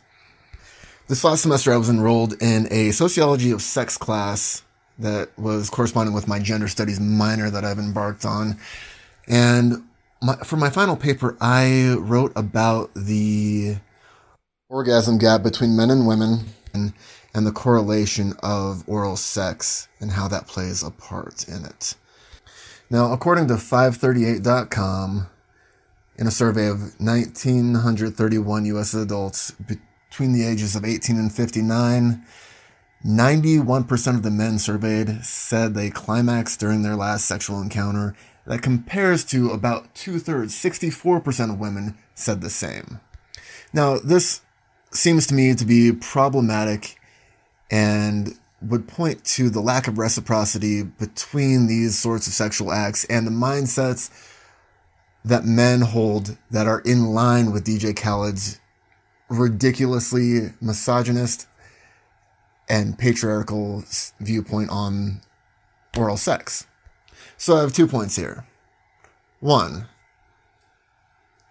This 1.08 1.22
last 1.22 1.42
semester, 1.42 1.70
I 1.70 1.76
was 1.76 1.90
enrolled 1.90 2.32
in 2.42 2.66
a 2.70 2.90
sociology 2.92 3.50
of 3.50 3.60
sex 3.60 3.98
class 3.98 4.62
that 5.00 5.38
was 5.38 5.68
corresponding 5.68 6.14
with 6.14 6.26
my 6.26 6.38
gender 6.38 6.68
studies 6.68 6.98
minor 6.98 7.50
that 7.50 7.62
I've 7.62 7.78
embarked 7.78 8.24
on. 8.24 8.56
And 9.28 9.84
my, 10.22 10.34
for 10.36 10.56
my 10.56 10.70
final 10.70 10.96
paper, 10.96 11.36
I 11.42 11.96
wrote 11.98 12.32
about 12.36 12.90
the 12.94 13.76
orgasm 14.72 15.18
gap 15.18 15.42
between 15.42 15.76
men 15.76 15.90
and 15.90 16.06
women 16.06 16.46
and, 16.72 16.94
and 17.34 17.46
the 17.46 17.52
correlation 17.52 18.32
of 18.42 18.82
oral 18.88 19.16
sex 19.16 19.86
and 20.00 20.12
how 20.12 20.26
that 20.26 20.46
plays 20.46 20.82
a 20.82 20.90
part 20.90 21.46
in 21.46 21.66
it. 21.66 21.94
Now, 22.88 23.12
according 23.12 23.48
to 23.48 23.54
538.com, 23.54 25.28
in 26.16 26.26
a 26.26 26.30
survey 26.30 26.68
of 26.68 26.80
1,931 27.00 28.64
U.S. 28.66 28.94
adults 28.94 29.50
between 29.50 30.32
the 30.32 30.46
ages 30.46 30.74
of 30.74 30.84
18 30.84 31.16
and 31.16 31.32
59, 31.32 32.24
91% 33.04 34.14
of 34.14 34.22
the 34.22 34.30
men 34.30 34.58
surveyed 34.58 35.24
said 35.24 35.74
they 35.74 35.90
climaxed 35.90 36.60
during 36.60 36.82
their 36.82 36.96
last 36.96 37.26
sexual 37.26 37.60
encounter. 37.60 38.14
That 38.46 38.62
compares 38.62 39.24
to 39.26 39.50
about 39.50 39.94
two 39.94 40.18
thirds, 40.18 40.54
64% 40.54 41.52
of 41.52 41.58
women 41.58 41.96
said 42.14 42.40
the 42.40 42.50
same. 42.50 43.00
Now, 43.72 43.98
this 43.98 44.42
seems 44.94 45.26
to 45.28 45.34
me 45.34 45.54
to 45.54 45.64
be 45.64 45.92
problematic 45.92 46.98
and 47.70 48.38
would 48.60 48.86
point 48.86 49.24
to 49.24 49.50
the 49.50 49.60
lack 49.60 49.88
of 49.88 49.98
reciprocity 49.98 50.82
between 50.82 51.66
these 51.66 51.98
sorts 51.98 52.26
of 52.26 52.32
sexual 52.32 52.72
acts 52.72 53.04
and 53.06 53.26
the 53.26 53.30
mindsets 53.30 54.10
that 55.24 55.44
men 55.44 55.80
hold 55.80 56.36
that 56.50 56.66
are 56.66 56.80
in 56.80 57.06
line 57.06 57.52
with 57.52 57.64
DJ 57.64 57.94
Khaled's 57.94 58.60
ridiculously 59.28 60.52
misogynist 60.60 61.46
and 62.68 62.98
patriarchal 62.98 63.84
viewpoint 64.20 64.70
on 64.70 65.20
oral 65.96 66.16
sex. 66.16 66.66
So 67.36 67.56
I 67.56 67.60
have 67.60 67.72
two 67.72 67.86
points 67.86 68.16
here. 68.16 68.46
One, 69.40 69.86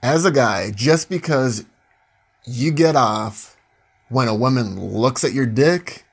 as 0.02 0.26
a 0.26 0.32
guy, 0.32 0.72
just 0.72 1.10
because 1.10 1.66
you 2.46 2.72
get 2.72 2.96
off 2.96 3.58
when 4.10 4.28
a 4.28 4.36
woman 4.36 4.80
looks 4.80 5.24
at 5.24 5.34
your 5.34 5.46
dick 5.46 6.06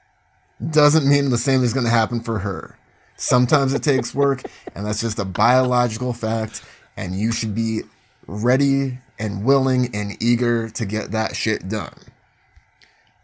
doesn't 0.71 1.09
mean 1.09 1.31
the 1.31 1.39
same 1.39 1.63
is 1.63 1.73
going 1.73 1.87
to 1.87 1.91
happen 1.91 2.21
for 2.21 2.41
her. 2.41 2.79
Sometimes 3.17 3.73
it 3.73 3.83
takes 3.83 4.15
work, 4.15 4.43
and 4.75 4.87
that's 4.87 5.01
just 5.01 5.19
a 5.19 5.25
biological 5.25 6.13
fact, 6.13 6.65
and 6.97 7.19
you 7.19 7.33
should 7.33 7.55
be 7.55 7.83
ready 8.27 8.99
and 9.19 9.45
willing 9.45 9.95
and 9.95 10.21
eager 10.23 10.69
to 10.71 10.87
get 10.87 11.11
that 11.11 11.35
shit 11.35 11.69
done. 11.69 11.99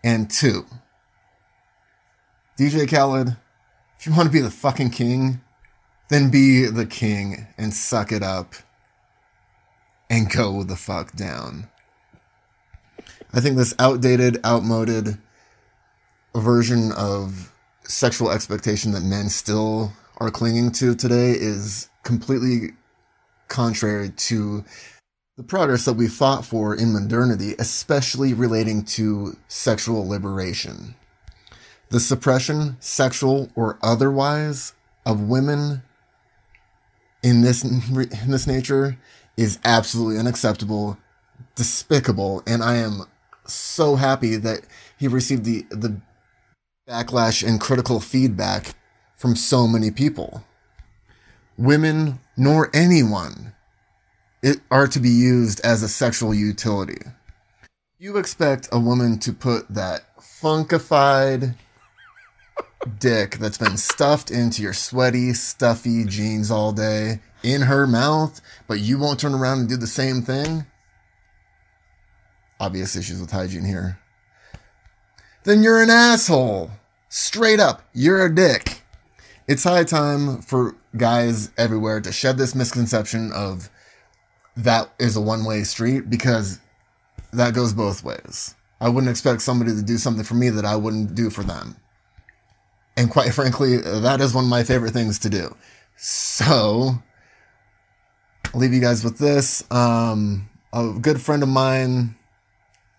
And 0.03 0.31
two, 0.31 0.67
DJ 2.59 2.89
Khaled, 2.89 3.37
if 3.99 4.07
you 4.07 4.13
want 4.13 4.27
to 4.27 4.33
be 4.33 4.41
the 4.41 4.51
fucking 4.51 4.91
king, 4.91 5.41
then 6.09 6.31
be 6.31 6.67
the 6.67 6.87
king 6.87 7.47
and 7.57 7.73
suck 7.73 8.13
it 8.13 8.23
up 8.23 8.55
and 10.11 10.31
go 10.31 10.63
the 10.63 10.77
fuck 10.77 11.13
down. 11.13 11.69
I 13.35 13.41
think 13.41 13.57
this 13.57 13.75
outdated, 13.81 14.39
outmoded 14.45 15.19
version 16.37 16.93
of 16.93 17.53
sexual 17.83 18.31
expectation 18.31 18.93
that 18.93 19.03
men 19.03 19.29
still 19.29 19.93
are 20.19 20.31
clinging 20.31 20.71
to 20.71 20.95
today 20.95 21.33
is 21.33 21.89
completely 22.05 22.75
contrary 23.49 24.11
to 24.11 24.65
the 25.37 25.43
progress 25.43 25.85
that 25.85 25.95
we 25.95 26.07
fought 26.07 26.45
for 26.45 26.77
in 26.77 26.93
modernity, 26.93 27.57
especially 27.59 28.35
relating 28.35 28.85
to 28.85 29.37
sexual 29.49 30.07
liberation. 30.07 30.95
The 31.89 31.99
suppression, 31.99 32.77
sexual 32.79 33.51
or 33.57 33.81
otherwise, 33.83 34.75
of 35.05 35.23
women 35.23 35.83
in 37.25 37.41
this 37.41 37.65
in 37.65 38.31
this 38.31 38.47
nature 38.47 38.97
is 39.37 39.59
absolutely 39.65 40.21
unacceptable, 40.21 40.99
despicable, 41.57 42.41
and 42.47 42.63
I 42.63 42.77
am 42.77 43.07
so 43.47 43.97
happy 43.97 44.37
that 44.37 44.61
he 44.99 45.09
received 45.09 45.45
the 45.45 45.67
the 45.71 46.01
backlash 46.89 47.47
and 47.47 47.61
critical 47.61 48.01
feedback 48.01 48.75
from 49.17 49.37
so 49.37 49.67
many 49.67 49.91
people. 49.91 50.45
Women 51.57 52.21
nor 52.37 52.71
anyone 52.75 53.55
it, 54.43 54.61
are 54.71 54.87
to 54.89 55.01
be 55.01 55.09
used 55.09 55.61
as 55.65 55.83
a 55.83 55.89
sexual 55.89 56.35
utility. 56.35 57.01
You 57.99 58.19
expect 58.19 58.69
a 58.73 58.79
woman 58.79 59.19
to 59.21 59.33
put 59.33 59.69
that 59.69 60.03
funkified 60.19 61.55
dick 62.99 63.37
that's 63.37 63.57
been 63.57 63.79
stuffed 63.79 64.31
into 64.31 64.63
your 64.63 64.75
sweaty, 64.75 65.33
stuffy 65.33 66.05
jeans 66.05 66.51
all 66.51 66.73
day 66.73 67.21
in 67.43 67.63
her 67.63 67.87
mouth, 67.87 68.41
but 68.67 68.81
you 68.81 68.99
won't 68.99 69.21
turn 69.21 69.35
around 69.35 69.61
and 69.61 69.69
do 69.69 69.77
the 69.77 69.87
same 69.87 70.21
thing? 70.23 70.67
Obvious 72.61 72.97
issues 72.97 73.21
with 73.21 73.31
hygiene 73.31 73.65
here. 73.65 73.99
Then 75.45 75.63
you're 75.63 75.83
an 75.83 75.91
asshole. 75.91 76.71
Straight 77.09 77.61
up, 77.61 77.83
you're 77.93 78.25
a 78.25 78.35
dick. 78.35 78.83
It's 79.47 79.65
high 79.65 79.85
time 79.85 80.41
for 80.41 80.75
guys 80.97 81.51
everywhere 81.59 82.01
to 82.01 82.11
shed 82.13 82.39
this 82.39 82.55
misconception 82.55 83.31
of 83.33 83.69
that 84.57 84.91
is 84.99 85.17
a 85.17 85.21
one 85.21 85.45
way 85.45 85.65
street 85.65 86.09
because 86.09 86.61
that 87.33 87.55
goes 87.55 87.73
both 87.73 88.03
ways. 88.05 88.55
I 88.81 88.89
wouldn't 88.89 89.11
expect 89.11 89.43
somebody 89.43 89.75
to 89.75 89.83
do 89.83 89.99
something 89.99 90.25
for 90.25 90.35
me 90.35 90.51
that 90.51 90.65
I 90.65 90.77
wouldn't 90.77 91.15
do 91.15 91.31
for 91.31 91.43
them. 91.43 91.77
And 92.97 93.11
quite 93.11 93.31
frankly, 93.35 93.77
that 93.79 94.21
is 94.21 94.35
one 94.35 94.45
of 94.45 94.51
my 94.51 94.65
favorite 94.65 94.93
things 94.93 95.19
to 95.21 95.31
do. 95.31 95.55
So, 95.97 96.95
I'll 98.53 98.61
leave 98.61 98.73
you 98.73 98.81
guys 98.81 99.05
with 99.05 99.19
this. 99.19 99.65
Um, 99.71 100.49
a 100.73 100.93
good 101.01 101.21
friend 101.21 101.43
of 101.43 101.49
mine 101.49 102.17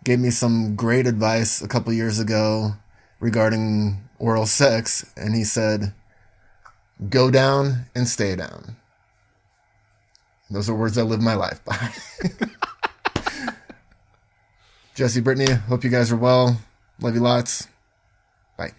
gave 0.06 0.20
me 0.20 0.30
some 0.30 0.76
great 0.76 1.08
advice 1.08 1.62
a 1.62 1.68
couple 1.68 1.91
years 1.91 2.20
ago 2.20 2.72
regarding 3.20 3.97
oral 4.20 4.45
sex, 4.45 5.12
and 5.18 5.36
he 5.36 5.43
said, 5.43 5.93
Go 7.10 7.30
down 7.30 7.88
and 7.93 8.08
stay 8.08 8.38
down. 8.38 8.78
Those 10.49 10.70
are 10.70 10.76
words 10.76 10.97
I 10.97 11.01
live 11.01 11.22
my 11.22 11.34
life 11.34 11.60
by. 11.66 11.91
Jesse, 14.95 15.20
Brittany, 15.20 15.51
hope 15.51 15.84
you 15.84 15.89
guys 15.89 16.12
are 16.12 16.16
well. 16.16 16.62
Love 17.01 17.16
you 17.16 17.20
lots. 17.20 17.68
Bye. 18.58 18.72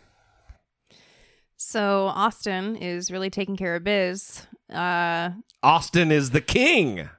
So 1.57 2.07
Austin 2.07 2.77
is 2.77 3.11
really 3.11 3.29
taking 3.29 3.57
care 3.57 3.75
of 3.75 3.85
biz. 3.85 4.47
Uh, 4.73 5.31
Austin 5.63 6.11
is 6.11 6.31
the 6.31 6.41
king. 6.41 7.11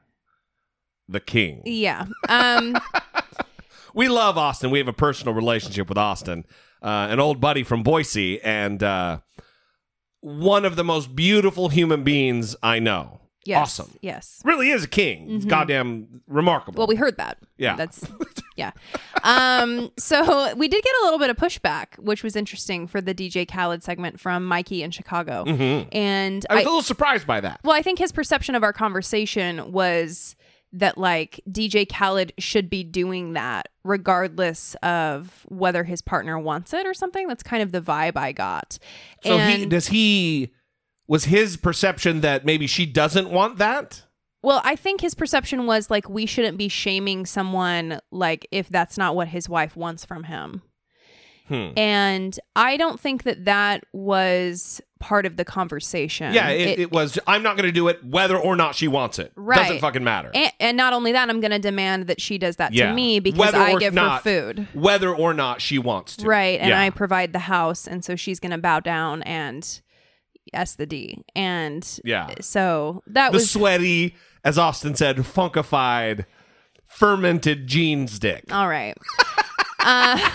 The 1.10 1.20
king. 1.20 1.62
yeah. 1.66 2.06
Um, 2.28 2.76
We 3.98 4.10
love 4.10 4.38
Austin. 4.38 4.70
We 4.70 4.78
have 4.78 4.88
a 4.88 4.94
personal 4.94 5.34
relationship 5.34 5.90
with 5.90 5.98
Austin, 5.98 6.46
uh, 6.84 7.08
an 7.10 7.20
old 7.20 7.42
buddy 7.42 7.64
from 7.64 7.82
Boise, 7.82 8.40
and 8.42 8.82
uh, 8.84 9.20
one 10.22 10.66
of 10.66 10.76
the 10.76 10.84
most 10.84 11.16
beautiful 11.16 11.70
human 11.70 12.04
beings 12.04 12.56
I 12.62 12.78
know. 12.78 13.22
yes. 13.44 13.80
Awesome. 13.80 13.98
Yes. 14.02 14.40
Really 14.46 14.70
is 14.70 14.84
a 14.84 14.88
king. 14.88 15.32
It's 15.32 15.46
goddamn 15.46 16.22
remarkable. 16.28 16.78
Well, 16.78 16.88
we 16.88 16.96
heard 16.96 17.18
that. 17.18 17.40
Yeah. 17.58 17.76
That's 17.76 18.06
yeah. 18.56 18.72
Um, 19.24 19.90
so 19.98 20.54
we 20.56 20.68
did 20.68 20.84
get 20.84 20.94
a 21.02 21.04
little 21.06 21.18
bit 21.18 21.32
of 21.32 21.38
pushback, 21.38 21.98
which 21.98 22.24
was 22.24 22.36
interesting 22.36 22.86
for 22.86 23.02
the 23.02 23.16
DJ 23.16 23.48
Khaled 23.50 23.84
segment 23.84 24.20
from 24.20 24.46
Mikey 24.46 24.84
in 24.84 24.92
Chicago. 24.92 25.44
Mhm. 25.46 25.88
And 25.92 26.46
I 26.52 26.56
was 26.56 26.60
I, 26.60 26.62
a 26.62 26.66
little 26.66 26.82
surprised 26.84 27.26
by 27.26 27.42
that. 27.42 27.62
well, 27.64 27.76
I 27.76 27.82
think 27.82 27.98
his 27.98 28.12
perception 28.12 28.54
of 28.54 28.62
our 28.64 28.74
conversation 28.74 29.72
was 29.72 30.36
that 30.74 30.98
like 30.98 31.42
DJ 31.50 31.88
Khaled 31.88 32.34
should 32.38 32.70
be 32.70 32.84
doing 32.84 33.34
that 33.34 33.70
regardless 33.84 34.76
of 34.84 35.46
whether 35.48 35.84
his 35.84 36.02
partner 36.02 36.38
wants 36.38 36.74
it 36.74 36.86
or 36.86 36.94
something. 36.94 37.28
That's 37.28 37.44
kind 37.44 37.64
of 37.64 37.72
the 37.72 37.82
vibe 37.82 38.18
I 38.18 38.32
got. 38.32 38.78
So 39.24 39.38
and 39.38 39.62
he 39.62 39.66
does 39.66 39.88
he 39.88 40.52
was 41.08 41.26
his 41.26 41.58
perception 41.58 42.22
that 42.22 42.46
maybe 42.46 42.68
she 42.68 42.86
doesn't 42.86 43.30
want 43.30 43.58
that? 43.58 44.04
Well, 44.44 44.62
I 44.64 44.76
think 44.76 45.02
his 45.02 45.16
perception 45.16 45.66
was 45.66 45.90
like 45.90 46.10
we 46.10 46.26
shouldn't 46.26 46.58
be 46.58 46.68
shaming 46.68 47.26
someone 47.26 48.00
like 48.12 48.48
if 48.52 48.70
that's 48.70 48.98
not 48.98 49.16
what 49.16 49.30
his 49.30 49.50
wife 49.50 49.76
wants 49.76 50.06
from 50.06 50.26
him. 50.26 50.62
Hmm. 51.48 51.70
And 51.78 52.40
I 52.56 52.78
don't 52.78 53.00
think 53.00 53.24
that 53.24 53.46
that 53.46 53.86
was 53.94 54.82
part 55.00 55.26
of 55.26 55.36
the 55.38 55.46
conversation. 55.46 56.34
Yeah, 56.34 56.50
it, 56.50 56.80
it, 56.80 56.92
was. 56.92 57.18
I'm 57.28 57.44
not 57.44 57.56
going 57.58 57.66
to 57.68 57.72
do 57.72 57.88
it 57.88 58.04
whether 58.04 58.38
or 58.38 58.56
not 58.56 58.76
she 58.76 58.88
wants 58.88 59.20
it. 59.20 59.32
Right, 59.36 59.58
doesn't 59.58 59.80
fucking 59.80 60.04
matter. 60.04 60.32
and, 60.34 60.52
and 60.60 60.78
not 60.78 60.94
only 60.94 61.12
that, 61.12 61.30
I'm 61.30 61.40
going 61.40 61.52
to 61.52 61.60
demand 61.60 62.08
that 62.08 62.20
she 62.22 62.38
does 62.38 62.56
that 62.58 62.74
Yeah. 62.74 62.90
to 62.90 62.94
me 62.96 63.20
because 63.20 63.40
Whether 63.40 63.58
I 63.60 63.76
give 63.76 63.94
not- 63.94 64.24
her 64.24 64.54
food. 64.54 64.68
whether 64.74 65.14
or 65.14 65.34
not 65.34 65.62
she 65.62 65.78
wants 65.80 66.18
to. 66.18 66.28
Right. 66.28 66.60
And 66.60 66.70
Yeah. 66.70 66.82
I 66.82 66.90
provide 66.90 67.34
the 67.34 67.40
house. 67.40 67.88
And 67.88 68.04
so 68.04 68.16
she's 68.16 68.40
going 68.40 68.52
to 68.52 68.58
bow 68.58 68.80
down 68.80 69.22
and 69.24 69.82
S 70.54 70.76
the 70.76 70.86
D. 70.86 71.24
And 71.36 72.00
Yeah. 72.06 72.30
so 72.42 73.04
that 73.08 73.32
the 73.32 73.38
was. 73.38 73.52
sweaty, 73.52 74.16
as 74.44 74.58
Austin 74.58 74.96
said, 74.96 75.18
funkified, 75.18 76.26
fermented 76.88 77.68
jeans 77.68 78.18
dick. 78.20 78.46
all 78.52 78.68
right. 78.68 78.98
uh, 79.80 80.30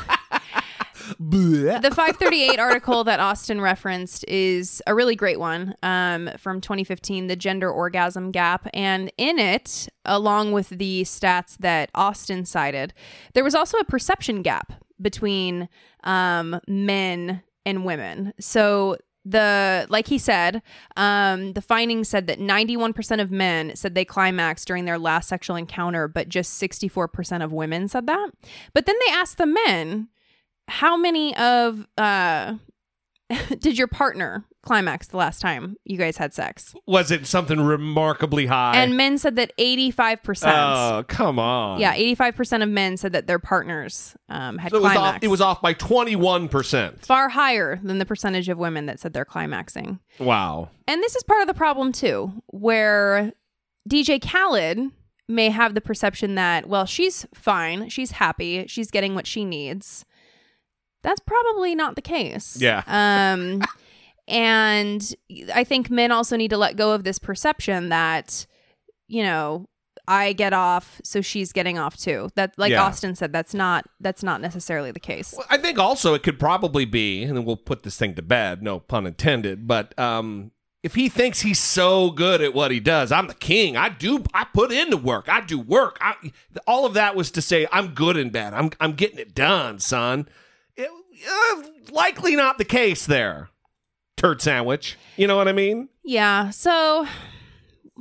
The 1.80 1.90
538 1.90 2.58
article 2.58 3.04
that 3.04 3.20
Austin 3.20 3.60
referenced 3.60 4.24
is 4.28 4.82
a 4.86 4.94
really 4.94 5.16
great 5.16 5.38
one 5.38 5.74
um, 5.82 6.30
from 6.38 6.60
2015, 6.60 7.26
The 7.26 7.36
Gender 7.36 7.70
Orgasm 7.70 8.30
Gap. 8.30 8.68
And 8.74 9.12
in 9.16 9.38
it, 9.38 9.88
along 10.04 10.52
with 10.52 10.68
the 10.70 11.02
stats 11.02 11.56
that 11.58 11.90
Austin 11.94 12.44
cited, 12.44 12.94
there 13.34 13.44
was 13.44 13.54
also 13.54 13.78
a 13.78 13.84
perception 13.84 14.42
gap 14.42 14.72
between 15.00 15.68
um, 16.04 16.60
men 16.66 17.42
and 17.64 17.84
women. 17.84 18.32
So 18.40 18.96
the 19.24 19.86
like 19.88 20.08
he 20.08 20.18
said 20.18 20.62
um 20.96 21.52
the 21.52 21.62
findings 21.62 22.08
said 22.08 22.26
that 22.26 22.40
91% 22.40 23.20
of 23.20 23.30
men 23.30 23.74
said 23.76 23.94
they 23.94 24.04
climaxed 24.04 24.66
during 24.66 24.84
their 24.84 24.98
last 24.98 25.28
sexual 25.28 25.54
encounter 25.54 26.08
but 26.08 26.28
just 26.28 26.60
64% 26.60 27.44
of 27.44 27.52
women 27.52 27.86
said 27.86 28.06
that 28.06 28.30
but 28.74 28.86
then 28.86 28.96
they 29.06 29.12
asked 29.12 29.38
the 29.38 29.46
men 29.46 30.08
how 30.68 30.96
many 30.96 31.36
of 31.36 31.86
uh 31.98 32.54
did 33.58 33.78
your 33.78 33.86
partner 33.88 34.44
climax 34.62 35.08
the 35.08 35.16
last 35.16 35.40
time 35.40 35.74
you 35.84 35.96
guys 35.96 36.16
had 36.18 36.32
sex 36.34 36.74
Was 36.86 37.10
it 37.10 37.26
something 37.26 37.58
remarkably 37.60 38.46
high? 38.46 38.74
and 38.76 38.96
men 38.96 39.18
said 39.18 39.36
that 39.36 39.52
85% 39.58 40.42
oh, 40.46 41.04
come 41.08 41.38
on. 41.38 41.80
yeah 41.80 41.96
85% 41.96 42.62
of 42.62 42.68
men 42.68 42.96
said 42.96 43.12
that 43.12 43.26
their 43.26 43.38
partners 43.38 44.14
um 44.28 44.58
had 44.58 44.70
So 44.70 44.78
it 44.78 44.82
was, 44.82 44.96
off, 44.96 45.18
it 45.22 45.28
was 45.28 45.40
off 45.40 45.60
by 45.62 45.74
21%. 45.74 47.00
far 47.04 47.28
higher 47.30 47.80
than 47.82 47.98
the 47.98 48.06
percentage 48.06 48.48
of 48.48 48.58
women 48.58 48.86
that 48.86 49.00
said 49.00 49.12
they're 49.14 49.24
climaxing 49.24 49.98
Wow. 50.20 50.68
And 50.86 51.02
this 51.02 51.16
is 51.16 51.22
part 51.24 51.40
of 51.40 51.46
the 51.48 51.54
problem 51.54 51.90
too, 51.92 52.32
where 52.48 53.32
DJ 53.88 54.20
Khaled 54.22 54.90
may 55.28 55.48
have 55.48 55.74
the 55.74 55.80
perception 55.80 56.34
that, 56.34 56.68
well, 56.68 56.84
she's 56.84 57.26
fine, 57.34 57.88
she's 57.88 58.12
happy, 58.12 58.66
she's 58.68 58.90
getting 58.90 59.14
what 59.14 59.26
she 59.26 59.44
needs. 59.44 60.04
That's 61.02 61.20
probably 61.20 61.74
not 61.74 61.96
the 61.96 62.02
case. 62.02 62.56
Yeah. 62.60 62.82
Um 62.86 63.62
and 64.28 65.14
I 65.54 65.64
think 65.64 65.90
men 65.90 66.12
also 66.12 66.36
need 66.36 66.50
to 66.50 66.56
let 66.56 66.76
go 66.76 66.92
of 66.92 67.04
this 67.04 67.18
perception 67.18 67.88
that, 67.88 68.46
you 69.08 69.22
know, 69.22 69.68
I 70.08 70.32
get 70.32 70.52
off, 70.52 71.00
so 71.04 71.20
she's 71.20 71.52
getting 71.52 71.78
off 71.78 71.96
too. 71.96 72.30
That 72.34 72.54
like 72.56 72.70
Yeah. 72.72 72.82
Austin 72.82 73.14
said, 73.14 73.32
that's 73.32 73.54
not 73.54 73.84
that's 74.00 74.22
not 74.22 74.40
necessarily 74.40 74.90
the 74.90 75.00
case. 75.00 75.34
Well, 75.36 75.46
I 75.50 75.58
think 75.58 75.78
also 75.78 76.14
it 76.14 76.22
could 76.22 76.38
probably 76.40 76.84
be, 76.84 77.22
and 77.24 77.36
then 77.36 77.44
we'll 77.44 77.56
put 77.56 77.82
this 77.82 77.96
thing 77.96 78.14
to 78.14 78.22
bed, 78.22 78.62
no 78.62 78.80
pun 78.80 79.06
intended, 79.06 79.66
but 79.68 79.96
um, 79.98 80.50
if 80.82 80.96
he 80.96 81.08
thinks 81.08 81.42
he's 81.42 81.60
so 81.60 82.10
good 82.10 82.40
at 82.40 82.54
what 82.54 82.72
he 82.72 82.80
does, 82.80 83.12
I'm 83.12 83.28
the 83.28 83.34
king. 83.34 83.76
I 83.76 83.88
do. 83.88 84.24
I 84.34 84.44
put 84.52 84.72
in 84.72 84.90
the 84.90 84.96
work. 84.96 85.28
I 85.28 85.40
do 85.40 85.60
work. 85.60 85.96
I, 86.00 86.32
all 86.66 86.84
of 86.84 86.94
that 86.94 87.14
was 87.14 87.30
to 87.32 87.42
say 87.42 87.68
I'm 87.70 87.94
good 87.94 88.16
in 88.16 88.30
bed. 88.30 88.54
I'm 88.54 88.70
I'm 88.80 88.92
getting 88.94 89.20
it 89.20 89.34
done, 89.34 89.78
son. 89.78 90.28
It, 91.24 91.28
uh, 91.88 91.92
likely 91.92 92.36
not 92.36 92.58
the 92.58 92.64
case 92.64 93.06
there. 93.06 93.48
Turd 94.16 94.40
sandwich. 94.40 94.96
You 95.16 95.26
know 95.26 95.36
what 95.36 95.48
I 95.48 95.52
mean? 95.52 95.88
Yeah. 96.04 96.50
So 96.50 97.06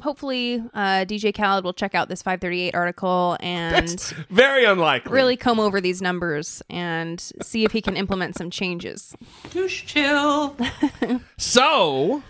hopefully 0.02 0.64
uh, 0.74 1.06
DJ 1.06 1.36
Khaled 1.36 1.64
will 1.64 1.74
check 1.74 1.94
out 1.96 2.10
this 2.10 2.22
538 2.22 2.74
article 2.76 3.38
and 3.42 3.88
That's 3.88 4.12
very 4.30 4.66
unlikely. 4.66 5.12
really 5.12 5.36
comb 5.38 5.60
over 5.60 5.82
these 5.82 6.02
numbers 6.02 6.62
and 6.70 7.20
see 7.42 7.66
if 7.66 7.72
he 7.72 7.82
can 7.82 7.96
implement 7.98 8.36
some 8.36 8.50
changes. 8.50 9.16
Douche 9.52 9.84
chill. 9.86 10.56
So 11.38 12.24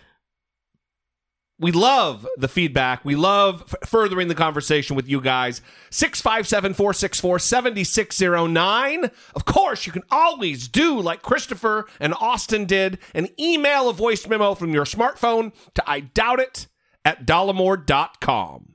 we 1.62 1.72
love 1.72 2.28
the 2.38 2.48
feedback. 2.48 3.06
We 3.06 3.16
love 3.16 3.64
f- 3.68 3.88
furthering 3.88 4.28
the 4.28 4.36
conversation 4.36 4.96
with 4.96 5.08
you 5.08 5.22
guys. 5.22 5.62
657 5.92 6.74
464 6.74 7.40
7609. 7.40 9.12
Of 9.36 9.46
course, 9.46 9.86
you 9.86 9.92
can 9.92 10.04
always 10.10 10.68
do 10.68 11.00
like 11.00 11.22
Christopher 11.22 11.88
and 12.00 12.16
Austin 12.16 12.66
did 12.66 12.98
and 13.14 13.30
email 13.40 13.90
a 13.90 13.94
voice 13.94 14.28
memo 14.28 14.56
from 14.56 14.74
your 14.74 14.86
smartphone 14.86 15.54
to 15.76 15.90
I 15.90 16.00
doubt 16.00 16.40
it 16.40 16.68
at 17.06 17.26
dollemore.com. 17.28 18.74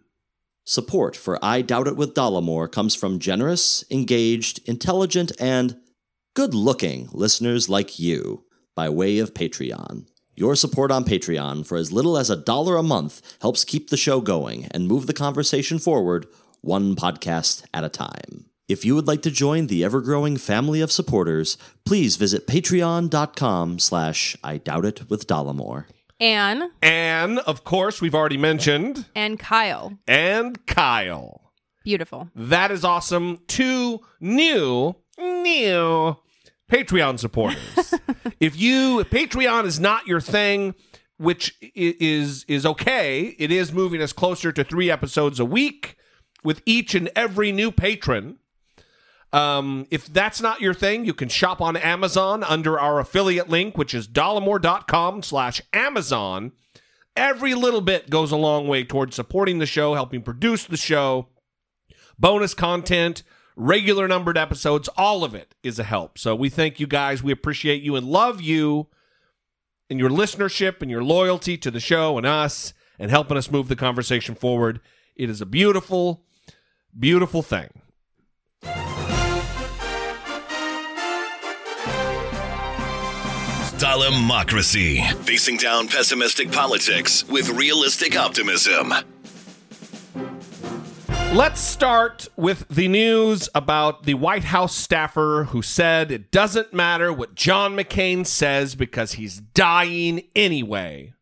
Support 0.65 1.15
for 1.15 1.45
I 1.45 1.63
Doubt 1.63 1.87
It 1.87 1.97
with 1.97 2.15
Dollemore 2.15 2.71
comes 2.71 2.97
from 2.97 3.21
generous, 3.21 3.85
engaged, 3.89 4.61
intelligent, 4.69 5.31
and 5.39 5.77
good 6.35 6.55
looking 6.55 7.09
listeners 7.13 7.69
like 7.69 8.01
you 8.01 8.45
by 8.75 8.89
way 8.89 9.19
of 9.19 9.33
Patreon. 9.33 10.07
Your 10.39 10.55
support 10.55 10.91
on 10.91 11.05
Patreon 11.07 11.67
for 11.67 11.79
as 11.79 11.93
little 11.93 12.19
as 12.19 12.29
a 12.29 12.37
dollar 12.37 12.77
a 12.77 12.83
month 12.83 13.23
helps 13.41 13.65
keep 13.65 13.89
the 13.89 13.97
show 13.97 14.21
going 14.21 14.67
and 14.71 14.87
move 14.87 15.07
the 15.07 15.15
conversation 15.15 15.79
forward 15.79 16.27
one 16.61 16.95
podcast 16.95 17.65
at 17.73 17.85
a 17.85 17.89
time. 17.89 18.45
If 18.69 18.85
you 18.85 18.95
would 18.95 19.07
like 19.07 19.23
to 19.23 19.31
join 19.31 19.67
the 19.69 19.83
ever-growing 19.83 20.37
family 20.37 20.83
of 20.83 20.93
supporters, 20.93 21.57
please 21.87 22.17
visit 22.17 22.47
patreon.com 22.47 23.79
slash 23.79 24.37
I 24.45 24.59
Doubt 24.59 24.85
It 24.85 25.09
with 25.09 25.27
Dollemore. 25.27 25.87
Anne 26.21 26.71
And 26.83 27.39
of 27.41 27.65
course, 27.65 28.03
we've 28.03 28.15
already 28.15 28.37
mentioned, 28.37 29.07
and 29.15 29.39
Kyle. 29.39 29.99
and 30.07 30.67
Kyle. 30.67 31.53
Beautiful. 31.83 32.29
That 32.35 32.71
is 32.71 32.85
awesome. 32.85 33.39
Two 33.47 34.01
new, 34.21 34.97
new 35.19 36.17
Patreon 36.71 37.19
supporters. 37.19 37.95
if 38.41 38.57
you 38.59 39.01
if 39.01 39.11
Patreon 39.11 39.65
is 39.65 39.79
not 39.79 40.07
your 40.07 40.21
thing, 40.21 40.75
which 41.19 41.55
is 41.75 42.45
is 42.49 42.67
okay, 42.67 43.37
it 43.39 43.51
is 43.51 43.73
moving 43.73 44.03
us 44.03 44.13
closer 44.13 44.53
to 44.53 44.65
three 44.65 44.91
episodes 44.91 45.41
a 45.41 45.45
week 45.45 45.97
with 46.45 46.63
each 46.67 46.95
and 46.95 47.11
every 47.17 47.53
new 47.53 47.71
patron. 47.71 48.39
Um, 49.33 49.87
if 49.91 50.07
that's 50.07 50.41
not 50.41 50.61
your 50.61 50.75
thing, 50.75 51.05
you 51.05 51.13
can 51.13 51.29
shop 51.29 51.61
on 51.61 51.77
Amazon 51.77 52.45
under 52.45 52.79
our 52.79 53.01
affiliate 53.01 53.51
link, 53.51 53.77
which 53.77 53.93
is 53.93 54.07
dollemore.com 54.09 55.23
slash 55.23 55.61
Amazon. 55.73 56.53
Every 57.17 57.55
little 57.55 57.81
bit 57.81 58.09
goes 58.09 58.31
a 58.31 58.37
long 58.37 58.69
way 58.69 58.85
towards 58.85 59.17
supporting 59.17 59.59
the 59.59 59.67
show, 59.67 59.95
helping 59.95 60.23
produce 60.23 60.65
the 60.65 60.77
show 60.77 61.29
bonus 62.19 62.55
content, 62.55 63.23
regular 63.57 64.07
numbered 64.07 64.39
episodes, 64.39 64.89
all 64.97 65.25
of 65.25 65.35
it 65.35 65.55
is 65.63 65.79
a 65.79 65.85
help. 65.85 66.19
So 66.19 66.35
we 66.35 66.49
thank 66.49 66.79
you 66.79 66.87
guys. 66.87 67.23
We 67.23 67.33
appreciate 67.33 67.83
you 67.83 67.97
and 67.97 68.07
love 68.07 68.41
you 68.41 68.89
and 69.89 69.99
your 69.99 70.11
listenership 70.11 70.83
and 70.83 70.91
your 70.91 71.03
loyalty 71.03 71.57
to 71.59 71.71
the 71.71 71.81
show 71.81 72.19
and 72.19 72.27
us 72.27 72.75
and 72.99 73.11
helping 73.11 73.37
us 73.37 73.51
move 73.51 73.69
the 73.69 73.77
conversation 73.77 74.35
forward. 74.35 74.81
It 75.17 75.31
is 75.31 75.41
a 75.41 75.47
beautiful, 75.47 76.23
beautiful 76.99 77.43
thing. 77.43 77.69
Dollemocracy. 83.79 85.13
Facing 85.25 85.59
down 85.59 85.89
pessimistic 85.89 86.51
politics 86.51 87.25
with 87.29 87.51
realistic 87.51 88.17
optimism. 88.17 88.93
Let's 91.37 91.61
start 91.61 92.29
with 92.37 92.67
the 92.69 92.89
news 92.89 93.51
about 93.55 94.05
the 94.05 94.15
White 94.15 94.45
House 94.45 94.75
staffer 94.75 95.45
who 95.51 95.61
said 95.61 96.11
it 96.11 96.31
doesn't 96.31 96.73
matter 96.73 97.13
what 97.13 97.35
John 97.35 97.77
McCain 97.77 98.27
says 98.27 98.75
because 98.75 99.13
he's 99.13 99.39
dying 99.39 100.23
anyway 100.35 101.13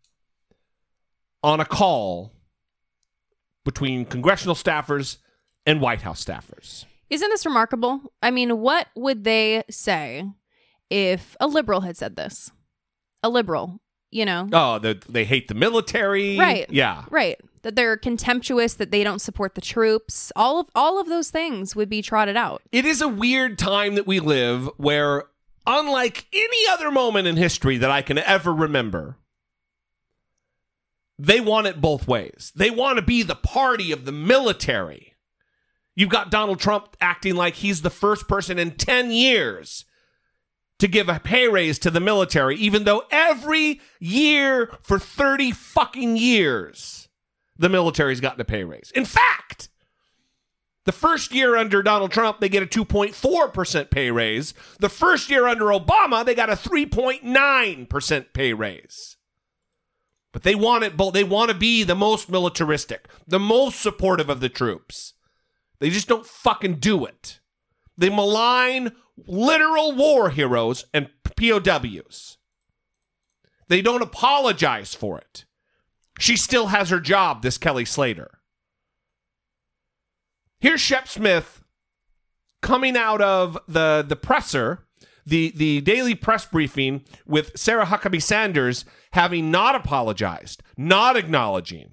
on 1.42 1.58
a 1.58 1.64
call 1.64 2.32
between 3.64 4.04
congressional 4.04 4.54
staffers 4.54 5.16
and 5.66 5.80
White 5.80 6.02
House 6.02 6.24
staffers. 6.24 6.84
Isn't 7.10 7.30
this 7.30 7.44
remarkable? 7.44 8.12
I 8.22 8.30
mean, 8.30 8.60
what 8.60 8.86
would 8.94 9.24
they 9.24 9.64
say 9.68 10.30
if 10.90 11.36
a 11.40 11.48
liberal 11.48 11.80
had 11.80 11.96
said 11.96 12.14
this? 12.14 12.52
A 13.24 13.28
liberal, 13.28 13.80
you 14.12 14.24
know? 14.24 14.48
Oh, 14.52 14.78
they, 14.78 14.94
they 15.08 15.24
hate 15.24 15.48
the 15.48 15.54
military. 15.54 16.38
Right. 16.38 16.70
Yeah. 16.70 17.02
Right. 17.10 17.40
That 17.64 17.76
they're 17.76 17.96
contemptuous, 17.96 18.74
that 18.74 18.90
they 18.90 19.02
don't 19.02 19.20
support 19.20 19.54
the 19.54 19.60
troops. 19.60 20.30
All 20.36 20.60
of 20.60 20.68
all 20.74 21.00
of 21.00 21.08
those 21.08 21.30
things 21.30 21.74
would 21.74 21.88
be 21.88 22.02
trotted 22.02 22.36
out. 22.36 22.62
It 22.70 22.84
is 22.84 23.00
a 23.00 23.08
weird 23.08 23.58
time 23.58 23.96
that 23.96 24.06
we 24.06 24.20
live 24.20 24.68
where, 24.76 25.24
unlike 25.66 26.26
any 26.32 26.68
other 26.70 26.90
moment 26.90 27.26
in 27.26 27.36
history 27.36 27.78
that 27.78 27.90
I 27.90 28.02
can 28.02 28.18
ever 28.18 28.52
remember, 28.52 29.16
they 31.18 31.40
want 31.40 31.66
it 31.66 31.80
both 31.80 32.06
ways. 32.06 32.52
They 32.54 32.70
want 32.70 32.96
to 32.96 33.02
be 33.02 33.22
the 33.22 33.34
party 33.34 33.92
of 33.92 34.04
the 34.04 34.12
military. 34.12 35.14
You've 35.96 36.10
got 36.10 36.30
Donald 36.30 36.60
Trump 36.60 36.96
acting 37.00 37.34
like 37.34 37.54
he's 37.54 37.82
the 37.82 37.90
first 37.90 38.28
person 38.28 38.58
in 38.58 38.72
10 38.72 39.10
years 39.10 39.84
to 40.80 40.88
give 40.88 41.08
a 41.08 41.20
pay 41.20 41.48
raise 41.48 41.78
to 41.78 41.90
the 41.90 42.00
military, 42.00 42.56
even 42.56 42.84
though 42.84 43.04
every 43.10 43.80
year 44.00 44.70
for 44.82 44.98
30 44.98 45.52
fucking 45.52 46.16
years, 46.16 47.08
the 47.56 47.68
military's 47.68 48.20
gotten 48.20 48.40
a 48.40 48.44
pay 48.44 48.64
raise. 48.64 48.90
In 48.94 49.04
fact, 49.04 49.68
the 50.84 50.92
first 50.92 51.32
year 51.32 51.56
under 51.56 51.82
Donald 51.82 52.12
Trump, 52.12 52.40
they 52.40 52.48
get 52.48 52.62
a 52.62 52.66
2.4% 52.66 53.90
pay 53.90 54.10
raise. 54.10 54.52
The 54.80 54.88
first 54.88 55.30
year 55.30 55.46
under 55.46 55.66
Obama, 55.66 56.24
they 56.24 56.34
got 56.34 56.50
a 56.50 56.56
3.9% 56.56 58.26
pay 58.34 58.52
raise. 58.52 59.16
But 60.32 60.42
they 60.42 60.54
want 60.54 60.84
it 60.84 60.96
both. 60.96 61.14
They 61.14 61.24
want 61.24 61.50
to 61.50 61.56
be 61.56 61.84
the 61.84 61.94
most 61.94 62.28
militaristic, 62.28 63.08
the 63.26 63.38
most 63.38 63.80
supportive 63.80 64.28
of 64.28 64.40
the 64.40 64.48
troops. 64.48 65.14
They 65.78 65.90
just 65.90 66.08
don't 66.08 66.26
fucking 66.26 66.76
do 66.76 67.04
it. 67.04 67.40
They 67.96 68.10
malign 68.10 68.92
literal 69.26 69.92
war 69.92 70.30
heroes 70.30 70.86
and 70.92 71.08
POWs. 71.36 72.38
They 73.68 73.80
don't 73.80 74.02
apologize 74.02 74.94
for 74.94 75.18
it. 75.18 75.44
She 76.18 76.36
still 76.36 76.68
has 76.68 76.90
her 76.90 77.00
job, 77.00 77.42
this 77.42 77.58
Kelly 77.58 77.84
Slater. 77.84 78.30
Here's 80.60 80.80
Shep 80.80 81.08
Smith 81.08 81.62
coming 82.62 82.96
out 82.96 83.20
of 83.20 83.58
the 83.68 84.04
the 84.06 84.16
presser, 84.16 84.86
the 85.26 85.52
the 85.54 85.80
daily 85.82 86.14
press 86.14 86.46
briefing 86.46 87.04
with 87.26 87.58
Sarah 87.58 87.86
Huckabee 87.86 88.22
Sanders 88.22 88.84
having 89.12 89.50
not 89.50 89.74
apologized, 89.74 90.62
not 90.76 91.16
acknowledging. 91.16 91.90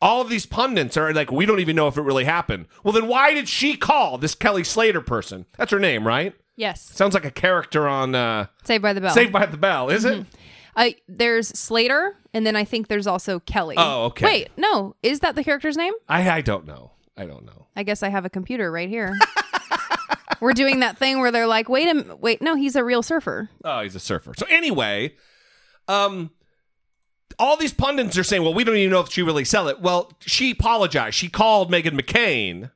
All 0.00 0.20
of 0.20 0.28
these 0.28 0.44
pundits 0.44 0.96
are 0.98 1.12
like, 1.14 1.32
we 1.32 1.46
don't 1.46 1.58
even 1.58 1.74
know 1.74 1.88
if 1.88 1.96
it 1.96 2.02
really 2.02 2.24
happened. 2.24 2.66
Well, 2.84 2.92
then 2.92 3.08
why 3.08 3.32
did 3.32 3.48
she 3.48 3.76
call 3.76 4.18
this 4.18 4.34
Kelly 4.34 4.62
Slater 4.62 5.00
person? 5.00 5.46
That's 5.56 5.72
her 5.72 5.80
name, 5.80 6.06
right? 6.06 6.34
Yes. 6.54 6.82
Sounds 6.82 7.14
like 7.14 7.24
a 7.24 7.30
character 7.30 7.88
on 7.88 8.14
uh, 8.14 8.46
Saved 8.64 8.82
by 8.82 8.92
the 8.92 9.00
Bell. 9.00 9.14
Saved 9.14 9.32
by 9.32 9.46
the 9.46 9.56
Bell, 9.56 9.88
is 9.88 10.04
it? 10.04 10.26
Uh, 10.76 10.90
there's 11.08 11.48
Slater, 11.58 12.16
and 12.34 12.46
then 12.46 12.54
I 12.54 12.64
think 12.64 12.88
there's 12.88 13.06
also 13.06 13.40
Kelly. 13.40 13.76
Oh, 13.78 14.04
okay. 14.06 14.26
Wait, 14.26 14.48
no. 14.56 14.94
Is 15.02 15.20
that 15.20 15.34
the 15.34 15.42
character's 15.42 15.76
name? 15.76 15.94
I 16.08 16.28
I 16.30 16.40
don't 16.42 16.66
know. 16.66 16.92
I 17.16 17.24
don't 17.24 17.46
know. 17.46 17.66
I 17.74 17.82
guess 17.82 18.02
I 18.02 18.10
have 18.10 18.24
a 18.26 18.30
computer 18.30 18.70
right 18.70 18.88
here. 18.88 19.14
We're 20.40 20.52
doing 20.52 20.80
that 20.80 20.98
thing 20.98 21.18
where 21.20 21.30
they're 21.32 21.46
like, 21.46 21.68
wait 21.70 21.86
a 21.86 21.90
m- 21.90 22.16
wait, 22.20 22.42
no, 22.42 22.54
he's 22.56 22.76
a 22.76 22.84
real 22.84 23.02
surfer. 23.02 23.48
Oh, 23.64 23.80
he's 23.80 23.94
a 23.94 24.00
surfer. 24.00 24.34
So 24.36 24.44
anyway, 24.50 25.14
um, 25.88 26.30
all 27.38 27.56
these 27.56 27.72
pundits 27.72 28.18
are 28.18 28.24
saying, 28.24 28.42
well, 28.42 28.52
we 28.52 28.62
don't 28.62 28.76
even 28.76 28.90
know 28.90 29.00
if 29.00 29.10
she 29.10 29.22
really 29.22 29.44
sell 29.44 29.68
it. 29.68 29.80
Well, 29.80 30.12
she 30.20 30.50
apologized. 30.50 31.14
She 31.14 31.28
called 31.30 31.70
Meghan 31.72 31.98
McCain 31.98 32.70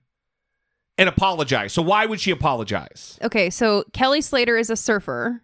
and 0.97 1.09
apologized. 1.09 1.75
So 1.75 1.83
why 1.83 2.07
would 2.07 2.21
she 2.21 2.31
apologize? 2.31 3.19
Okay, 3.23 3.51
so 3.51 3.85
Kelly 3.93 4.23
Slater 4.23 4.57
is 4.57 4.71
a 4.71 4.77
surfer, 4.77 5.43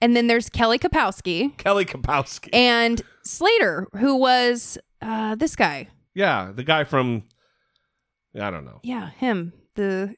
and 0.00 0.14
then 0.16 0.26
there's 0.26 0.48
Kelly 0.48 0.78
Kapowski 0.78 1.56
Kelly 1.58 1.84
Kapowski. 1.84 2.48
and 2.52 3.02
Slater, 3.24 3.86
who 3.96 4.16
was 4.16 4.78
uh, 5.02 5.34
this 5.34 5.54
guy. 5.56 5.88
yeah, 6.14 6.50
the 6.54 6.64
guy 6.64 6.84
from 6.84 7.24
I 8.40 8.50
don't 8.50 8.64
know. 8.64 8.80
Yeah, 8.82 9.10
him. 9.10 9.52
The 9.74 10.14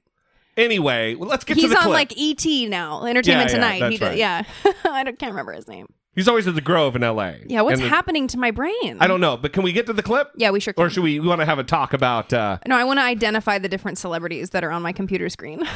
Anyway, 0.57 1.15
well, 1.15 1.29
let's 1.29 1.45
get 1.45 1.55
to 1.55 1.61
he's 1.61 1.71
the 1.71 1.77
on 1.77 1.85
clip. 1.85 1.95
like 1.95 2.13
ET 2.19 2.45
now, 2.69 3.05
Entertainment 3.07 3.51
Yeah, 3.51 3.57
yeah, 3.57 3.63
Tonight. 3.63 3.81
that's 3.81 3.93
he 3.93 3.99
did, 3.99 4.05
right. 4.07 4.19
yeah. 4.19 4.43
I 4.85 5.05
don't, 5.05 5.19
can't 5.19 5.33
remember 5.33 5.53
his 5.53 5.67
name. 5.69 5.87
he's 6.15 6.29
always 6.29 6.47
at 6.49 6.55
the 6.55 6.61
Grove 6.61 6.97
in 6.97 7.03
L.A. 7.05 7.39
Yeah, 7.47 7.63
what's 7.63 7.81
And 7.81 7.87
the- 7.87 7.89
happening 7.95 8.27
to 8.29 8.39
my 8.39 8.51
brain? 8.51 8.99
I 9.01 9.07
don't 9.07 9.21
know, 9.23 9.37
but 9.39 9.53
can 9.55 9.63
we 9.63 9.73
get 9.73 9.87
to 9.87 9.93
the 9.95 10.03
clip? 10.03 10.31
Yeah, 10.37 10.51
we 10.51 10.61
sure 10.61 10.75
can. 10.75 10.85
Or 10.85 10.91
should 10.91 11.03
we, 11.05 11.19
we 11.21 11.27
want 11.27 11.41
to 11.41 11.47
have 11.47 11.59
a 11.59 11.65
talk 11.65 11.95
about? 11.95 12.33
Uh, 12.33 12.59
no, 12.67 12.77
I 12.77 12.85
want 12.85 12.99
to 12.99 13.05
identify 13.05 13.59
the 13.59 13.69
different 13.69 13.97
celebrities 13.97 14.51
that 14.51 14.63
are 14.65 14.71
on 14.71 14.83
my 14.83 14.93
computer 14.93 15.29
screen. 15.31 15.61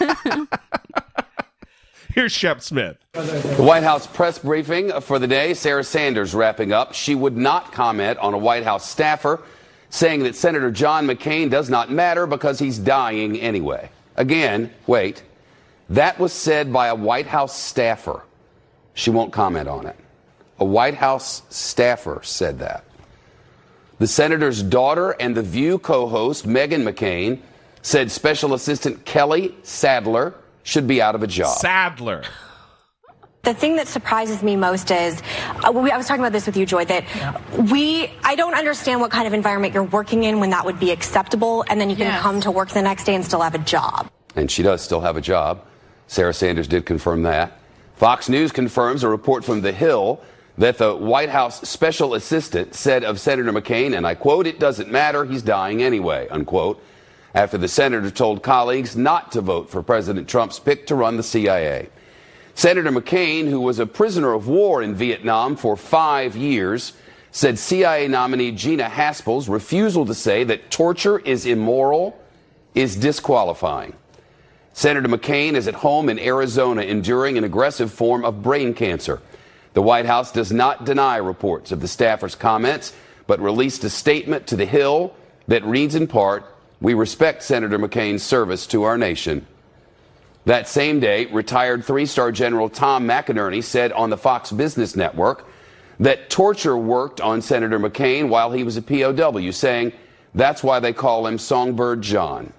here's 2.14 2.32
Shep 2.32 2.60
Smith. 2.60 2.96
The 3.12 3.56
White 3.58 3.82
House 3.82 4.06
press 4.06 4.38
briefing 4.38 5.00
for 5.00 5.18
the 5.18 5.26
day. 5.26 5.54
Sarah 5.54 5.84
Sanders 5.84 6.34
wrapping 6.34 6.72
up. 6.72 6.94
She 6.94 7.14
would 7.14 7.36
not 7.36 7.72
comment 7.72 8.18
on 8.18 8.34
a 8.34 8.38
White 8.38 8.64
House 8.64 8.88
staffer 8.88 9.42
saying 9.90 10.22
that 10.24 10.34
Senator 10.34 10.70
John 10.70 11.06
McCain 11.06 11.50
does 11.50 11.70
not 11.70 11.90
matter 11.90 12.26
because 12.26 12.58
he's 12.58 12.78
dying 12.78 13.38
anyway. 13.40 13.90
Again, 14.16 14.72
wait. 14.86 15.22
That 15.90 16.18
was 16.18 16.32
said 16.32 16.72
by 16.72 16.88
a 16.88 16.94
White 16.94 17.26
House 17.26 17.58
staffer. 17.58 18.22
She 18.94 19.10
won't 19.10 19.32
comment 19.32 19.68
on 19.68 19.86
it. 19.86 19.96
A 20.58 20.64
White 20.64 20.94
House 20.94 21.42
staffer 21.48 22.20
said 22.22 22.58
that. 22.58 22.84
The 23.98 24.06
senator's 24.06 24.62
daughter 24.62 25.10
and 25.18 25.36
The 25.36 25.42
View 25.42 25.78
co 25.78 26.06
host, 26.06 26.46
Meghan 26.46 26.82
McCain, 26.82 27.40
said 27.82 28.10
Special 28.10 28.54
Assistant 28.54 29.04
Kelly 29.04 29.54
Sadler 29.62 30.34
should 30.68 30.86
be 30.86 31.00
out 31.00 31.14
of 31.14 31.22
a 31.22 31.26
job. 31.26 31.56
Sadler. 31.58 32.22
The 33.42 33.54
thing 33.54 33.76
that 33.76 33.88
surprises 33.88 34.42
me 34.42 34.54
most 34.56 34.90
is, 34.90 35.22
uh, 35.66 35.72
we, 35.72 35.90
I 35.90 35.96
was 35.96 36.06
talking 36.06 36.20
about 36.22 36.32
this 36.32 36.44
with 36.44 36.56
you, 36.58 36.66
Joy, 36.66 36.84
that 36.86 37.04
we, 37.70 38.10
I 38.22 38.34
don't 38.34 38.52
understand 38.54 39.00
what 39.00 39.10
kind 39.10 39.26
of 39.26 39.32
environment 39.32 39.72
you're 39.72 39.84
working 39.84 40.24
in 40.24 40.40
when 40.40 40.50
that 40.50 40.66
would 40.66 40.78
be 40.78 40.90
acceptable, 40.90 41.64
and 41.68 41.80
then 41.80 41.88
you 41.88 41.96
can 41.96 42.06
Yes. 42.06 42.20
come 42.20 42.40
to 42.42 42.50
work 42.50 42.68
the 42.68 42.82
next 42.82 43.04
day 43.04 43.14
and 43.14 43.24
still 43.24 43.40
have 43.40 43.54
a 43.54 43.58
job. 43.58 44.10
and 44.36 44.50
she 44.50 44.62
does 44.62 44.82
still 44.82 45.00
have 45.00 45.16
a 45.16 45.20
job. 45.20 45.64
Sarah 46.06 46.34
Sanders 46.34 46.68
did 46.68 46.84
confirm 46.86 47.22
that. 47.22 47.58
Fox 47.96 48.28
News 48.28 48.52
confirms 48.52 49.02
a 49.02 49.08
report 49.08 49.44
from 49.44 49.62
The 49.62 49.72
Hill 49.72 50.20
that 50.58 50.76
the 50.78 50.94
White 50.94 51.28
House 51.30 51.66
special 51.68 52.14
assistant 52.14 52.74
said 52.74 53.02
of 53.04 53.18
Senator 53.18 53.52
McCain, 53.52 53.96
and 53.96 54.06
I 54.06 54.14
quote, 54.14 54.46
it 54.46 54.60
doesn't 54.60 54.90
matter, 54.90 55.24
he's 55.24 55.42
dying 55.42 55.82
anyway, 55.82 56.28
unquote, 56.30 56.80
after 57.34 57.58
the 57.58 57.68
senator 57.68 58.10
told 58.10 58.42
colleagues 58.42 58.96
not 58.96 59.32
to 59.32 59.40
vote 59.40 59.70
for 59.70 59.82
President 59.82 60.28
Trump's 60.28 60.58
pick 60.58 60.86
to 60.86 60.94
run 60.94 61.16
the 61.16 61.22
CIA. 61.22 61.88
Senator 62.54 62.90
McCain, 62.90 63.48
who 63.48 63.60
was 63.60 63.78
a 63.78 63.86
prisoner 63.86 64.32
of 64.32 64.48
war 64.48 64.82
in 64.82 64.94
Vietnam 64.94 65.54
for 65.54 65.76
five 65.76 66.36
years, 66.36 66.92
said 67.30 67.58
CIA 67.58 68.08
nominee 68.08 68.50
Gina 68.50 68.88
Haspel's 68.88 69.48
refusal 69.48 70.06
to 70.06 70.14
say 70.14 70.44
that 70.44 70.70
torture 70.70 71.18
is 71.20 71.46
immoral 71.46 72.20
is 72.74 72.96
disqualifying. 72.96 73.94
Senator 74.72 75.08
McCain 75.08 75.54
is 75.54 75.68
at 75.68 75.74
home 75.74 76.08
in 76.08 76.18
Arizona 76.18 76.82
enduring 76.82 77.36
an 77.36 77.44
aggressive 77.44 77.92
form 77.92 78.24
of 78.24 78.42
brain 78.42 78.74
cancer. 78.74 79.20
The 79.74 79.82
White 79.82 80.06
House 80.06 80.32
does 80.32 80.52
not 80.52 80.84
deny 80.84 81.16
reports 81.16 81.72
of 81.72 81.80
the 81.80 81.88
staffer's 81.88 82.34
comments, 82.34 82.92
but 83.26 83.40
released 83.40 83.84
a 83.84 83.90
statement 83.90 84.46
to 84.48 84.56
The 84.56 84.66
Hill 84.66 85.14
that 85.46 85.64
reads 85.64 85.94
in 85.94 86.06
part 86.06 86.44
We 86.80 86.94
respect 86.94 87.42
Senator 87.42 87.78
McCain's 87.78 88.22
service 88.22 88.66
to 88.68 88.84
our 88.84 88.96
nation. 88.96 89.46
That 90.44 90.68
same 90.68 91.00
day, 91.00 91.26
retired 91.26 91.84
three 91.84 92.06
star 92.06 92.32
General 92.32 92.68
Tom 92.68 93.06
McInerney 93.06 93.62
said 93.62 93.92
on 93.92 94.10
the 94.10 94.16
Fox 94.16 94.52
Business 94.52 94.96
Network 94.96 95.46
that 96.00 96.30
torture 96.30 96.76
worked 96.76 97.20
on 97.20 97.42
Senator 97.42 97.78
McCain 97.78 98.28
while 98.28 98.52
he 98.52 98.62
was 98.62 98.76
a 98.76 98.82
POW, 98.82 99.50
saying 99.50 99.92
that's 100.34 100.62
why 100.62 100.78
they 100.80 100.92
call 100.92 101.26
him 101.26 101.38
Songbird 101.38 102.02
John. 102.02 102.52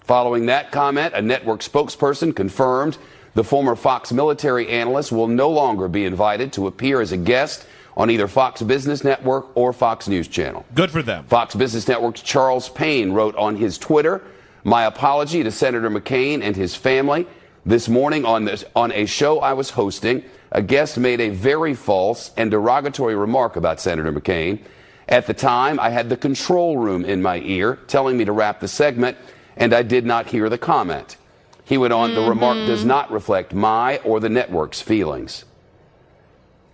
Following 0.00 0.46
that 0.46 0.70
comment, 0.70 1.14
a 1.14 1.22
network 1.22 1.60
spokesperson 1.60 2.36
confirmed 2.36 2.98
the 3.34 3.44
former 3.44 3.76
Fox 3.76 4.12
military 4.12 4.68
analyst 4.68 5.12
will 5.12 5.28
no 5.28 5.48
longer 5.48 5.88
be 5.88 6.04
invited 6.04 6.52
to 6.52 6.66
appear 6.66 7.00
as 7.00 7.12
a 7.12 7.16
guest 7.16 7.64
on 7.96 8.10
either 8.10 8.28
Fox 8.28 8.62
Business 8.62 9.04
Network 9.04 9.48
or 9.54 9.72
Fox 9.72 10.08
News 10.08 10.28
Channel. 10.28 10.64
Good 10.74 10.90
for 10.90 11.02
them. 11.02 11.24
Fox 11.24 11.54
Business 11.54 11.88
Network's 11.88 12.22
Charles 12.22 12.68
Payne 12.68 13.12
wrote 13.12 13.36
on 13.36 13.56
his 13.56 13.78
Twitter, 13.78 14.22
"My 14.64 14.84
apology 14.84 15.42
to 15.42 15.50
Senator 15.50 15.90
McCain 15.90 16.42
and 16.42 16.56
his 16.56 16.74
family. 16.74 17.26
This 17.66 17.88
morning 17.88 18.24
on 18.24 18.44
this 18.44 18.64
on 18.74 18.92
a 18.92 19.06
show 19.06 19.40
I 19.40 19.52
was 19.52 19.70
hosting, 19.70 20.22
a 20.52 20.62
guest 20.62 20.98
made 20.98 21.20
a 21.20 21.28
very 21.28 21.74
false 21.74 22.30
and 22.36 22.50
derogatory 22.50 23.14
remark 23.14 23.56
about 23.56 23.80
Senator 23.80 24.12
McCain. 24.12 24.60
At 25.08 25.26
the 25.26 25.34
time, 25.34 25.78
I 25.80 25.90
had 25.90 26.08
the 26.08 26.16
control 26.16 26.78
room 26.78 27.04
in 27.04 27.20
my 27.20 27.38
ear 27.40 27.78
telling 27.86 28.16
me 28.16 28.24
to 28.24 28.32
wrap 28.32 28.60
the 28.60 28.68
segment, 28.68 29.16
and 29.56 29.74
I 29.74 29.82
did 29.82 30.06
not 30.06 30.28
hear 30.28 30.48
the 30.48 30.58
comment." 30.58 31.16
He 31.64 31.76
went 31.76 31.92
on, 31.92 32.14
"The 32.14 32.22
remark 32.22 32.56
does 32.66 32.80
mm-hmm. 32.80 32.88
not 32.88 33.12
reflect 33.12 33.52
my 33.54 33.98
or 33.98 34.20
the 34.20 34.28
network's 34.28 34.80
feelings." 34.80 35.44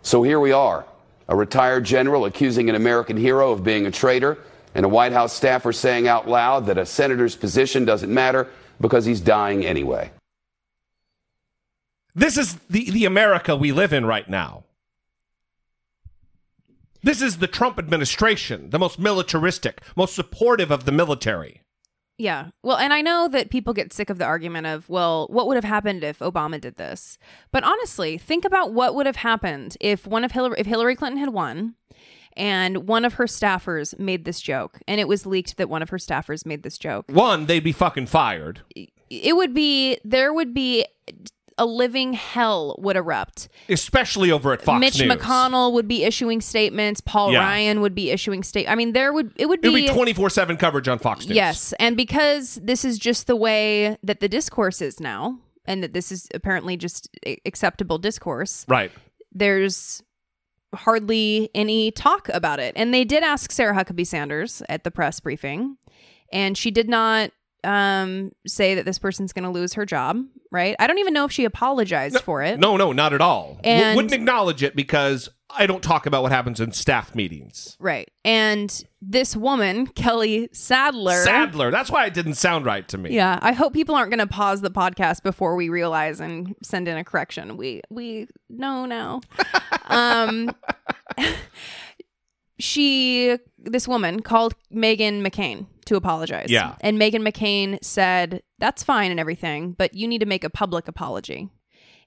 So 0.03 0.23
here 0.23 0.39
we 0.39 0.53
are 0.53 0.85
a 1.29 1.37
retired 1.37 1.85
general 1.85 2.25
accusing 2.25 2.69
an 2.69 2.75
American 2.75 3.17
hero 3.17 3.53
of 3.53 3.65
being 3.65 3.87
a 3.87 3.91
traitor, 3.91 4.39
and 4.75 4.85
a 4.85 4.89
White 4.89 5.13
House 5.13 5.33
staffer 5.33 5.73
saying 5.73 6.07
out 6.07 6.29
loud 6.29 6.67
that 6.67 6.79
a 6.79 6.87
senator's 6.87 7.35
position 7.35 7.85
doesn't 7.85 8.13
matter 8.13 8.49
because 8.81 9.05
he's 9.05 9.21
dying 9.21 9.65
anyway. 9.65 10.11
This 12.15 12.37
is 12.37 12.55
the, 12.71 12.91
the 12.91 13.05
America 13.05 13.57
we 13.57 13.73
live 13.73 13.93
in 13.93 14.07
right 14.07 14.29
now. 14.29 14.65
This 17.03 17.23
is 17.23 17.39
the 17.39 17.47
Trump 17.47 17.79
administration, 17.79 18.71
the 18.71 18.79
most 18.79 18.99
militaristic, 18.99 19.81
most 19.95 20.15
supportive 20.15 20.71
of 20.71 20.87
the 20.87 20.93
military. 20.93 21.63
Yeah. 22.19 22.49
Well, 22.63 22.79
and 22.79 22.93
I 22.93 23.03
know 23.03 23.29
that 23.29 23.51
people 23.51 23.75
get 23.75 23.93
sick 23.93 24.09
of 24.09 24.19
the 24.19 24.25
argument 24.25 24.67
of, 24.67 24.89
well, 24.89 25.27
what 25.29 25.47
would 25.47 25.57
have 25.57 25.65
happened 25.65 26.03
if 26.03 26.21
Obama 26.21 26.61
did 26.61 26.77
this? 26.77 27.19
But 27.53 27.63
honestly, 27.65 28.17
think 28.17 28.45
about 28.45 28.73
what 28.73 28.95
would 28.95 29.07
have 29.07 29.17
happened 29.17 29.77
if 29.81 30.07
one 30.07 30.25
of 30.25 30.33
Hillary 30.33 30.57
if 30.59 30.67
Hillary 30.67 30.97
Clinton 30.97 31.19
had 31.19 31.31
won 31.31 31.75
and 32.37 32.89
one 32.89 33.05
of 33.05 33.15
her 33.15 33.25
staffers 33.25 33.99
made 33.99 34.25
this 34.25 34.41
joke 34.41 34.79
and 34.87 35.01
it 35.01 35.09
was 35.09 35.27
leaked 35.27 35.57
that 35.57 35.69
one 35.69 35.83
of 35.83 35.91
her 35.91 35.99
staffers 35.99 36.47
made 36.47 36.63
this 36.63 36.79
joke. 36.79 37.07
One, 37.09 37.47
they'd 37.47 37.61
be 37.61 37.73
fucking 37.73 38.07
fired. 38.07 38.61
It 39.11 39.37
would 39.37 39.55
be 39.55 39.99
there 40.05 40.33
would 40.33 40.55
be 40.55 40.85
a 41.59 41.65
living 41.67 42.13
hell 42.13 42.75
would 42.79 42.97
erupt. 42.97 43.49
especially 43.69 44.31
over 44.31 44.53
at 44.53 44.61
Fox 44.63 44.81
News. 44.81 44.99
Mitch 44.99 45.09
News. 45.09 45.17
McConnell 45.19 45.73
would 45.73 45.89
be 45.89 46.05
issuing 46.05 46.41
statements. 46.41 47.01
Paul 47.01 47.33
Yeah. 47.33 47.39
Ryan 47.41 47.81
would 47.81 47.95
be 47.95 48.11
issuing 48.11 48.43
state. 48.43 48.69
I 48.69 48.75
mean, 48.75 48.93
there 48.93 49.13
would 49.13 49.33
it 49.37 49.47
would 49.47 49.61
be 49.63 49.89
24 49.89 50.29
7 50.31 50.57
coverage 50.57 50.87
on 50.89 50.99
Fox 50.99 51.27
News. 51.27 51.35
Yes, 51.37 51.73
and 51.81 51.97
because 51.97 52.57
this 52.63 52.85
is 52.85 52.99
just 52.99 53.27
the 53.27 53.37
way 53.37 53.97
that 54.03 54.21
the 54.21 54.29
discourse 54.29 54.83
is 54.83 55.01
now, 55.01 55.39
and 55.65 55.83
that 55.83 55.93
this 55.95 56.13
is 56.13 56.29
apparently 56.35 56.77
just 56.77 57.09
acceptable 57.47 57.99
discourse, 57.99 58.65
Right. 58.69 58.93
there's 59.33 60.03
hardly 60.75 61.49
any 61.55 61.91
talk 61.91 62.29
about 62.31 62.61
it. 62.61 62.75
And 62.77 62.93
they 62.93 63.05
did 63.05 63.23
ask 63.23 63.51
Sarah 63.51 63.75
Huckabee 63.75 64.07
Sanders 64.07 64.63
at 64.69 64.85
the 64.85 64.91
press 64.91 65.21
briefing, 65.21 65.77
and 66.33 66.57
she 66.59 66.71
did 66.71 66.89
not 66.89 67.31
um, 67.67 68.31
say 68.47 68.77
that 68.77 68.85
this 68.85 68.99
person's 68.99 69.33
going 69.33 69.45
to 69.45 69.51
lose 69.51 69.75
her 69.75 69.85
job, 69.85 70.23
right? 70.51 70.77
I 70.79 70.87
don't 70.87 70.99
even 70.99 71.13
know 71.13 71.25
if 71.25 71.33
she 71.33 71.45
apologized 71.45 72.21
for 72.21 72.43
it. 72.43 72.59
No, 72.59 72.77
no, 72.77 72.93
not 72.93 73.13
at 73.13 73.21
all. 73.21 73.59
W- 73.65 73.97
wouldn't 73.97 74.13
acknowledge 74.13 74.63
it 74.63 74.77
because 74.77 75.29
I 75.51 75.67
don't 75.67 75.83
talk 75.83 76.07
about 76.07 76.23
what 76.23 76.33
happens 76.33 76.61
in 76.61 76.73
staff 76.73 77.15
meetings. 77.15 77.77
Right. 77.79 78.11
And 78.25 78.85
this 79.01 79.37
woman, 79.37 79.87
Kelly 79.89 80.49
Sadler. 80.53 81.23
Sadler. 81.23 81.71
That's 81.71 81.91
why 81.91 82.07
it 82.07 82.15
didn't 82.15 82.35
sound 82.35 82.65
right 82.65 82.87
to 82.89 82.99
me. 82.99 83.11
Yeah, 83.11 83.39
I 83.43 83.53
hope 83.53 83.73
people 83.73 83.95
aren't 83.95 84.11
going 84.11 84.19
to 84.19 84.27
pause 84.27 84.61
the 84.61 84.71
podcast 84.71 85.23
before 85.23 85.57
we 85.57 85.69
realize 85.69 86.21
and 86.21 86.55
send 86.63 86.89
in 86.89 86.97
a 86.97 87.05
correction. 87.05 87.57
We 87.57 87.83
we 87.91 88.29
know 88.49 88.87
now. 88.87 89.21
um 89.87 90.51
she 92.59 93.39
this 93.67 93.87
woman 93.87 94.21
called 94.21 94.55
Meghan 94.73 95.27
McCain 95.27 95.67
to 95.87 95.97
apologize. 95.97 96.51
Yeah. 96.51 96.75
And 96.81 96.99
Meghan 96.99 97.27
McCain 97.27 97.79
said, 97.83 98.43
"That's 98.59 98.83
fine 98.83 99.11
and 99.11 99.21
everything, 99.21 99.73
but 99.73 99.95
you 99.95 100.09
need 100.09 100.21
to 100.21 100.27
make 100.27 100.45
a 100.45 100.51
public 100.51 100.89
apology." 100.89 101.51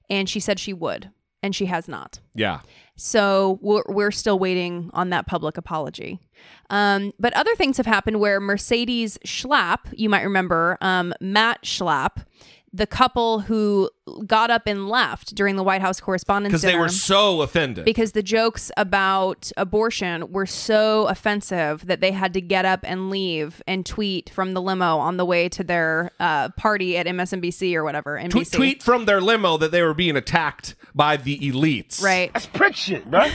And 0.08 0.28
she 0.28 0.40
said 0.40 0.58
she 0.58 0.72
would, 0.72 1.10
and 1.42 1.54
she 1.54 1.66
has 1.66 1.88
not. 1.88 2.20
Yeah. 2.34 2.60
So 2.96 3.58
we're, 3.62 3.84
we're 3.88 4.10
still 4.10 4.38
waiting 4.38 4.90
on 4.92 5.10
that 5.10 5.26
public 5.26 5.56
apology. 5.56 6.20
Um, 6.68 7.12
but 7.18 7.32
other 7.34 7.54
things 7.54 7.76
have 7.78 7.86
happened 7.86 8.20
where 8.20 8.40
Mercedes 8.40 9.18
Schlapp, 9.24 9.78
you 9.92 10.08
might 10.08 10.22
remember, 10.22 10.76
um, 10.80 11.14
Matt 11.20 11.62
Schlapp, 11.62 12.26
the 12.72 12.86
couple 12.86 13.40
who 13.40 13.90
got 14.26 14.50
up 14.50 14.62
and 14.66 14.88
left 14.88 15.34
during 15.34 15.56
the 15.56 15.62
White 15.64 15.80
House 15.80 16.00
Correspondents' 16.00 16.52
Because 16.52 16.62
they 16.62 16.78
were 16.78 16.88
so 16.88 17.42
offended. 17.42 17.84
because 17.84 18.12
the 18.12 18.22
jokes 18.22 18.70
about 18.76 19.50
abortion 19.56 20.30
were 20.30 20.46
so 20.46 21.06
offensive 21.08 21.84
that 21.86 22.00
they 22.00 22.12
had 22.12 22.32
to 22.34 22.40
get 22.40 22.64
up 22.64 22.80
and 22.84 23.10
leave 23.10 23.60
and 23.66 23.84
tweet 23.84 24.30
from 24.30 24.54
the 24.54 24.62
limo 24.62 24.98
on 24.98 25.16
the 25.16 25.24
way 25.24 25.48
to 25.48 25.64
their 25.64 26.12
uh, 26.20 26.50
party 26.50 26.96
at 26.96 27.06
MSNBC 27.06 27.74
or 27.74 27.82
whatever. 27.82 28.16
NBC. 28.16 28.30
Tweet, 28.30 28.52
tweet 28.52 28.82
from 28.82 29.04
their 29.04 29.20
limo 29.20 29.56
that 29.56 29.72
they 29.72 29.82
were 29.82 29.94
being 29.94 30.16
attacked 30.16 30.76
by 30.94 31.16
the 31.16 31.38
elites. 31.40 32.00
Right. 32.02 32.32
That's 32.32 32.46
prick 32.46 32.76
shit, 32.76 33.04
right? 33.08 33.32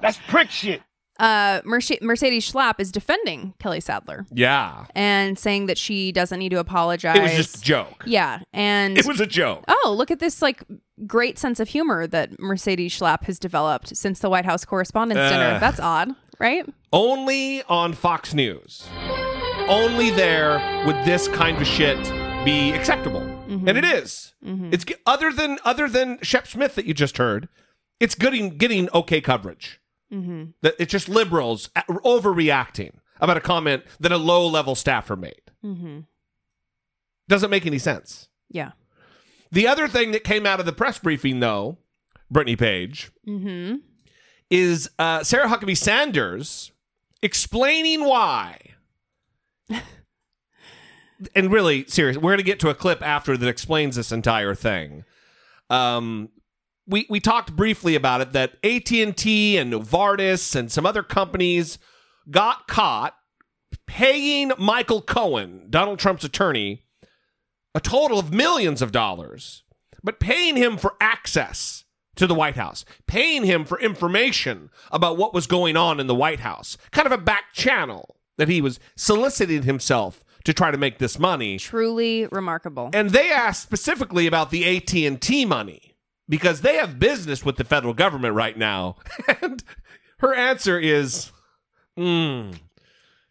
That's 0.00 0.18
prick 0.28 0.50
shit. 0.50 0.82
Uh, 1.18 1.60
Merce- 1.64 2.00
Mercedes 2.00 2.50
Schlapp 2.50 2.74
is 2.78 2.92
defending 2.92 3.54
Kelly 3.58 3.80
Sadler. 3.80 4.24
Yeah. 4.32 4.84
and 4.94 5.38
saying 5.38 5.66
that 5.66 5.76
she 5.78 6.12
doesn't 6.12 6.38
need 6.38 6.50
to 6.50 6.58
apologize. 6.58 7.16
It 7.16 7.22
was 7.22 7.32
just 7.32 7.56
a 7.58 7.60
joke. 7.60 8.04
Yeah, 8.06 8.40
and 8.52 8.96
It 8.96 9.06
was 9.06 9.20
a 9.20 9.26
joke. 9.26 9.64
oh, 9.68 9.94
look 9.96 10.10
at 10.10 10.20
this 10.20 10.40
like 10.42 10.62
great 11.06 11.38
sense 11.38 11.58
of 11.60 11.68
humor 11.68 12.06
that 12.06 12.38
Mercedes 12.38 12.96
Schlapp 12.98 13.24
has 13.24 13.38
developed 13.38 13.96
since 13.96 14.20
the 14.20 14.30
White 14.30 14.44
House 14.44 14.64
Correspondents' 14.64 15.20
Uh. 15.20 15.30
Dinner. 15.30 15.58
That's 15.58 15.80
odd, 15.80 16.10
right? 16.38 16.64
Only 16.92 17.62
on 17.64 17.92
Fox 17.94 18.32
News. 18.34 18.86
Only 19.68 20.10
there 20.10 20.84
would 20.86 20.96
this 21.04 21.28
kind 21.28 21.58
of 21.60 21.66
shit 21.66 21.98
be 22.44 22.72
acceptable. 22.72 23.20
Mm-hmm. 23.20 23.68
And 23.68 23.76
it 23.78 23.84
is. 23.84 24.32
It's 24.42 24.84
other 25.04 25.32
than 25.32 25.58
other 25.64 25.88
than 25.88 26.18
Shep 26.22 26.46
Smith 26.46 26.74
that 26.76 26.86
you 26.86 26.94
just 26.94 27.18
heard. 27.18 27.48
It's 28.00 28.14
getting 28.14 28.56
getting 28.56 28.88
okay 28.94 29.20
coverage. 29.20 29.80
Mm-hmm. 30.12 30.44
That 30.62 30.74
it's 30.78 30.90
just 30.92 31.08
liberals 31.08 31.68
overreacting 31.76 32.92
about 33.20 33.36
a 33.36 33.40
comment 33.40 33.82
that 34.00 34.12
a 34.12 34.16
low 34.16 34.46
level 34.46 34.74
staffer 34.74 35.16
made. 35.16 35.42
Mm-hmm. 35.64 36.00
Doesn't 37.28 37.50
make 37.50 37.66
any 37.66 37.78
sense. 37.78 38.28
Yeah. 38.48 38.72
The 39.50 39.66
other 39.66 39.88
thing 39.88 40.12
that 40.12 40.24
came 40.24 40.46
out 40.46 40.60
of 40.60 40.66
the 40.66 40.72
press 40.72 40.98
briefing, 40.98 41.40
though, 41.40 41.78
Brittany 42.30 42.56
Page, 42.56 43.10
Mm-hmm. 43.26 43.76
is 44.50 44.88
uh, 44.98 45.22
Sarah 45.24 45.48
Huckabee 45.48 45.76
Sanders 45.76 46.72
explaining 47.22 48.04
why. 48.04 48.58
and 51.34 51.52
really, 51.52 51.84
serious, 51.86 52.16
we're 52.16 52.30
going 52.30 52.38
to 52.38 52.42
get 52.44 52.60
to 52.60 52.70
a 52.70 52.74
clip 52.74 53.02
after 53.02 53.36
that 53.36 53.48
explains 53.48 53.96
this 53.96 54.12
entire 54.12 54.54
thing. 54.54 55.04
Um, 55.70 56.30
we 56.88 57.06
we 57.08 57.20
talked 57.20 57.54
briefly 57.54 57.94
about 57.94 58.20
it 58.20 58.32
that 58.32 58.56
AT 58.64 58.90
and 58.92 59.16
T 59.16 59.56
and 59.56 59.72
Novartis 59.72 60.56
and 60.56 60.72
some 60.72 60.86
other 60.86 61.02
companies 61.02 61.78
got 62.30 62.66
caught 62.66 63.14
paying 63.86 64.52
Michael 64.58 65.02
Cohen, 65.02 65.66
Donald 65.70 65.98
Trump's 65.98 66.24
attorney, 66.24 66.84
a 67.74 67.80
total 67.80 68.18
of 68.18 68.32
millions 68.32 68.82
of 68.82 68.92
dollars, 68.92 69.62
but 70.02 70.20
paying 70.20 70.56
him 70.56 70.76
for 70.76 70.94
access 71.00 71.84
to 72.16 72.26
the 72.26 72.34
White 72.34 72.56
House, 72.56 72.84
paying 73.06 73.44
him 73.44 73.64
for 73.64 73.78
information 73.80 74.70
about 74.90 75.16
what 75.16 75.32
was 75.32 75.46
going 75.46 75.76
on 75.76 76.00
in 76.00 76.06
the 76.06 76.14
White 76.14 76.40
House, 76.40 76.76
kind 76.90 77.06
of 77.06 77.12
a 77.12 77.18
back 77.18 77.52
channel 77.52 78.16
that 78.38 78.48
he 78.48 78.60
was 78.60 78.80
soliciting 78.96 79.62
himself 79.62 80.24
to 80.44 80.52
try 80.52 80.70
to 80.70 80.78
make 80.78 80.98
this 80.98 81.18
money. 81.18 81.58
Truly 81.58 82.26
remarkable. 82.26 82.90
And 82.92 83.10
they 83.10 83.30
asked 83.30 83.62
specifically 83.62 84.26
about 84.26 84.50
the 84.50 84.76
AT&T 84.76 85.44
money 85.44 85.88
because 86.28 86.60
they 86.60 86.76
have 86.76 86.98
business 86.98 87.44
with 87.44 87.56
the 87.56 87.64
federal 87.64 87.94
government 87.94 88.34
right 88.34 88.56
now. 88.56 88.96
And 89.40 89.62
her 90.18 90.34
answer 90.34 90.78
is 90.78 91.30
mm, 91.96 92.58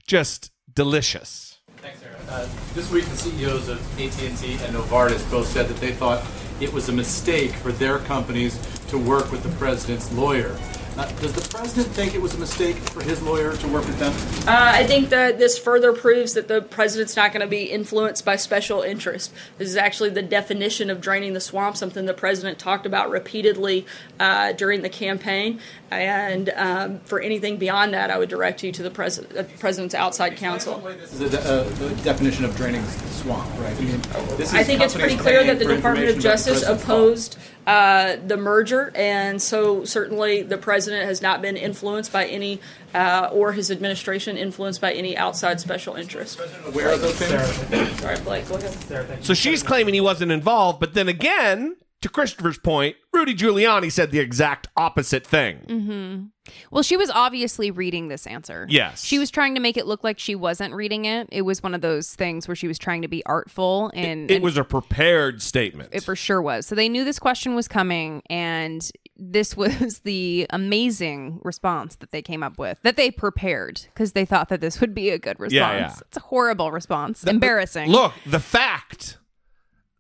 just 0.06 0.52
delicious. 0.74 1.60
Thanks, 1.78 2.00
Sarah. 2.00 2.16
Uh, 2.30 2.48
this 2.74 2.90
week, 2.92 3.06
the 3.06 3.18
CEOs 3.18 3.68
of 3.68 4.00
AT&T 4.00 4.26
and 4.26 4.76
Novartis 4.76 5.30
both 5.30 5.48
said 5.48 5.68
that 5.68 5.78
they 5.78 5.92
thought 5.92 6.24
it 6.60 6.72
was 6.72 6.90
a 6.90 6.94
mistake 6.94 7.52
for 7.52 7.72
their 7.72 8.00
companies 8.00 8.58
to 8.88 8.98
work 8.98 9.32
with 9.32 9.44
the 9.44 9.50
president's 9.58 10.12
lawyer. 10.14 10.58
Uh, 10.98 11.06
does 11.22 11.32
the 11.34 11.48
president 11.56 11.88
think 11.94 12.16
it 12.16 12.22
was 12.22 12.34
a 12.34 12.40
mistake 12.40 12.76
for 12.76 13.04
his 13.04 13.22
lawyer 13.22 13.56
to 13.56 13.68
work 13.68 13.86
with 13.86 14.00
them? 14.00 14.12
Uh, 14.48 14.72
I 14.74 14.84
think 14.84 15.10
that 15.10 15.38
this 15.38 15.60
further 15.60 15.94
proves 15.94 16.34
that 16.34 16.48
the 16.48 16.64
president's 16.64 17.16
not 17.16 17.32
going 17.32 17.42
to 17.42 17.48
be 17.48 17.66
influenced 17.66 18.26
by 18.26 18.36
special 18.36 18.82
interest. 18.82 19.32
This 19.60 19.70
is 19.70 19.78
actually 19.78 20.10
the 20.10 20.24
definition 20.24 20.90
of 20.90 21.00
draining 21.00 21.34
the 21.34 21.40
swamp, 21.40 21.78
something 21.78 22.08
the 22.08 22.16
president 22.16 22.58
talked 22.58 22.88
about 22.88 23.12
repeatedly 23.12 23.86
uh, 24.20 24.54
during 24.54 24.82
the 24.82 24.90
campaign. 24.90 25.60
And 25.92 26.50
um, 26.56 27.00
for 27.02 27.20
anything 27.20 27.58
beyond 27.58 27.94
that, 27.94 28.10
I 28.10 28.18
would 28.18 28.30
direct 28.30 28.64
you 28.64 28.72
to 28.72 28.82
the 28.82 28.90
president, 28.90 29.38
uh, 29.38 29.44
president's 29.60 29.94
outside 29.94 30.36
counsel. 30.38 30.80
This 30.80 31.22
is 31.22 31.34
a 31.34 31.40
uh, 31.40 31.64
the 31.76 31.90
definition 32.04 32.44
of 32.44 32.56
draining 32.58 32.82
the 32.82 32.92
swamp, 33.10 33.48
right? 33.60 33.78
I 33.78 33.82
mean, 33.82 34.02
this 34.36 34.50
is 34.50 34.54
I 34.56 34.64
think 34.64 34.82
it's 34.82 34.96
pretty 34.96 35.16
clear 35.16 35.44
that 35.44 35.60
the 35.60 35.66
Department 35.66 36.10
of 36.10 36.16
information 36.16 36.52
about 36.52 36.56
the 36.58 36.58
Justice 36.58 36.64
opposed 36.64 37.38
uh, 37.68 38.16
the 38.26 38.38
merger, 38.38 38.94
and 38.96 39.42
so 39.42 39.84
certainly 39.84 40.42
the 40.42 40.58
president 40.58 41.06
has 41.06 41.22
not 41.22 41.42
been 41.42 41.58
influenced 41.58 42.14
by 42.14 42.26
any, 42.26 42.62
uh, 42.96 43.30
or 43.32 43.52
his 43.52 43.70
administration 43.70 44.38
influenced 44.38 44.80
by 44.80 44.94
any 44.94 45.18
outside 45.18 45.60
special 45.60 45.96
interest. 45.96 46.40
Aware 46.66 46.94
of 46.94 47.02
those 47.02 47.18
things? 47.20 48.00
Sorry, 48.00 48.18
Blake, 48.22 48.48
go 48.48 48.56
ahead. 48.56 49.24
So 49.24 49.34
she's 49.34 49.64
claiming 49.64 49.94
he 49.94 50.02
wasn't 50.02 50.32
involved, 50.32 50.80
but 50.80 50.94
then 50.94 51.10
again, 51.10 51.76
to 52.08 52.14
Christopher's 52.14 52.58
point, 52.58 52.96
Rudy 53.14 53.36
Giuliani 53.36 53.92
said 53.92 54.12
the 54.12 54.20
exact 54.20 54.68
opposite 54.78 55.26
thing. 55.26 55.60
Mm-hmm. 55.68 56.24
Well, 56.72 56.84
she 56.84 56.96
was 56.96 57.10
obviously 57.10 57.72
reading 57.72 58.08
this 58.08 58.26
answer. 58.26 58.66
Yes. 58.70 59.04
She 59.04 59.20
was 59.20 59.30
trying 59.30 59.56
to 59.56 59.60
make 59.62 59.76
it 59.76 59.86
look 59.86 60.04
like 60.04 60.18
she 60.18 60.34
wasn't 60.36 60.74
reading 60.74 61.04
it. 61.06 61.28
It 61.32 61.42
was 61.42 61.62
one 61.62 61.74
of 61.74 61.82
those 61.82 62.16
things 62.16 62.48
where 62.48 62.56
she 62.56 62.68
was 62.68 62.78
trying 62.80 63.02
to 63.02 63.08
be 63.10 63.26
artful 63.26 63.92
and 63.94 64.32
It 64.32 64.36
and 64.36 64.44
was 64.44 64.58
a 64.58 64.64
prepared 64.64 65.42
statement. 65.42 65.90
it 65.92 66.04
for 66.04 66.16
sure 66.16 66.42
was. 66.42 66.66
So 66.66 66.74
they 66.76 66.88
knew 66.88 67.04
this 67.04 67.20
question 67.20 67.54
was 67.56 67.68
coming 67.68 68.22
and 68.30 68.90
this 69.18 69.58
was 69.58 70.00
the 70.00 70.48
amazing 70.52 71.40
response 71.44 71.98
that 71.98 72.12
they 72.12 72.22
came 72.22 72.44
up 72.44 72.58
with. 72.58 72.80
That 72.84 72.96
they 72.96 73.12
prepared 73.12 73.82
because 73.94 74.14
they 74.14 74.24
thought 74.26 74.48
that 74.50 74.62
this 74.62 74.80
would 74.80 74.94
be 74.94 75.10
a 75.10 75.20
good 75.20 75.40
response. 75.40 75.54
Yeah, 75.54 75.78
yeah. 75.78 75.96
It's 76.08 76.18
a 76.18 76.22
horrible 76.22 76.72
response. 76.72 77.24
Embarrassing. 77.26 77.90
Look, 77.92 78.14
the 78.26 78.40
fact 78.40 79.17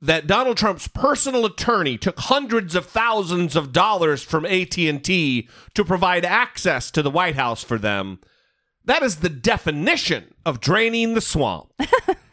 that 0.08 0.26
Donald 0.26 0.56
Trump's 0.56 0.88
personal 0.88 1.46
attorney 1.46 1.98
took 1.98 2.18
hundreds 2.18 2.76
of 2.76 2.86
thousands 2.86 3.58
of 3.58 3.74
dollars 3.74 4.24
from 4.24 4.46
AT&T 4.46 5.50
to 5.74 5.86
provide 5.86 6.24
access 6.24 6.90
to 6.92 7.02
the 7.02 7.12
White 7.12 7.36
House 7.36 7.62
for 7.62 7.78
them, 7.78 8.20
that 8.86 9.04
is 9.04 9.18
the 9.18 9.28
definition 9.28 10.34
of 10.46 10.62
draining 10.62 11.14
the 11.14 11.20
swamp. 11.20 11.74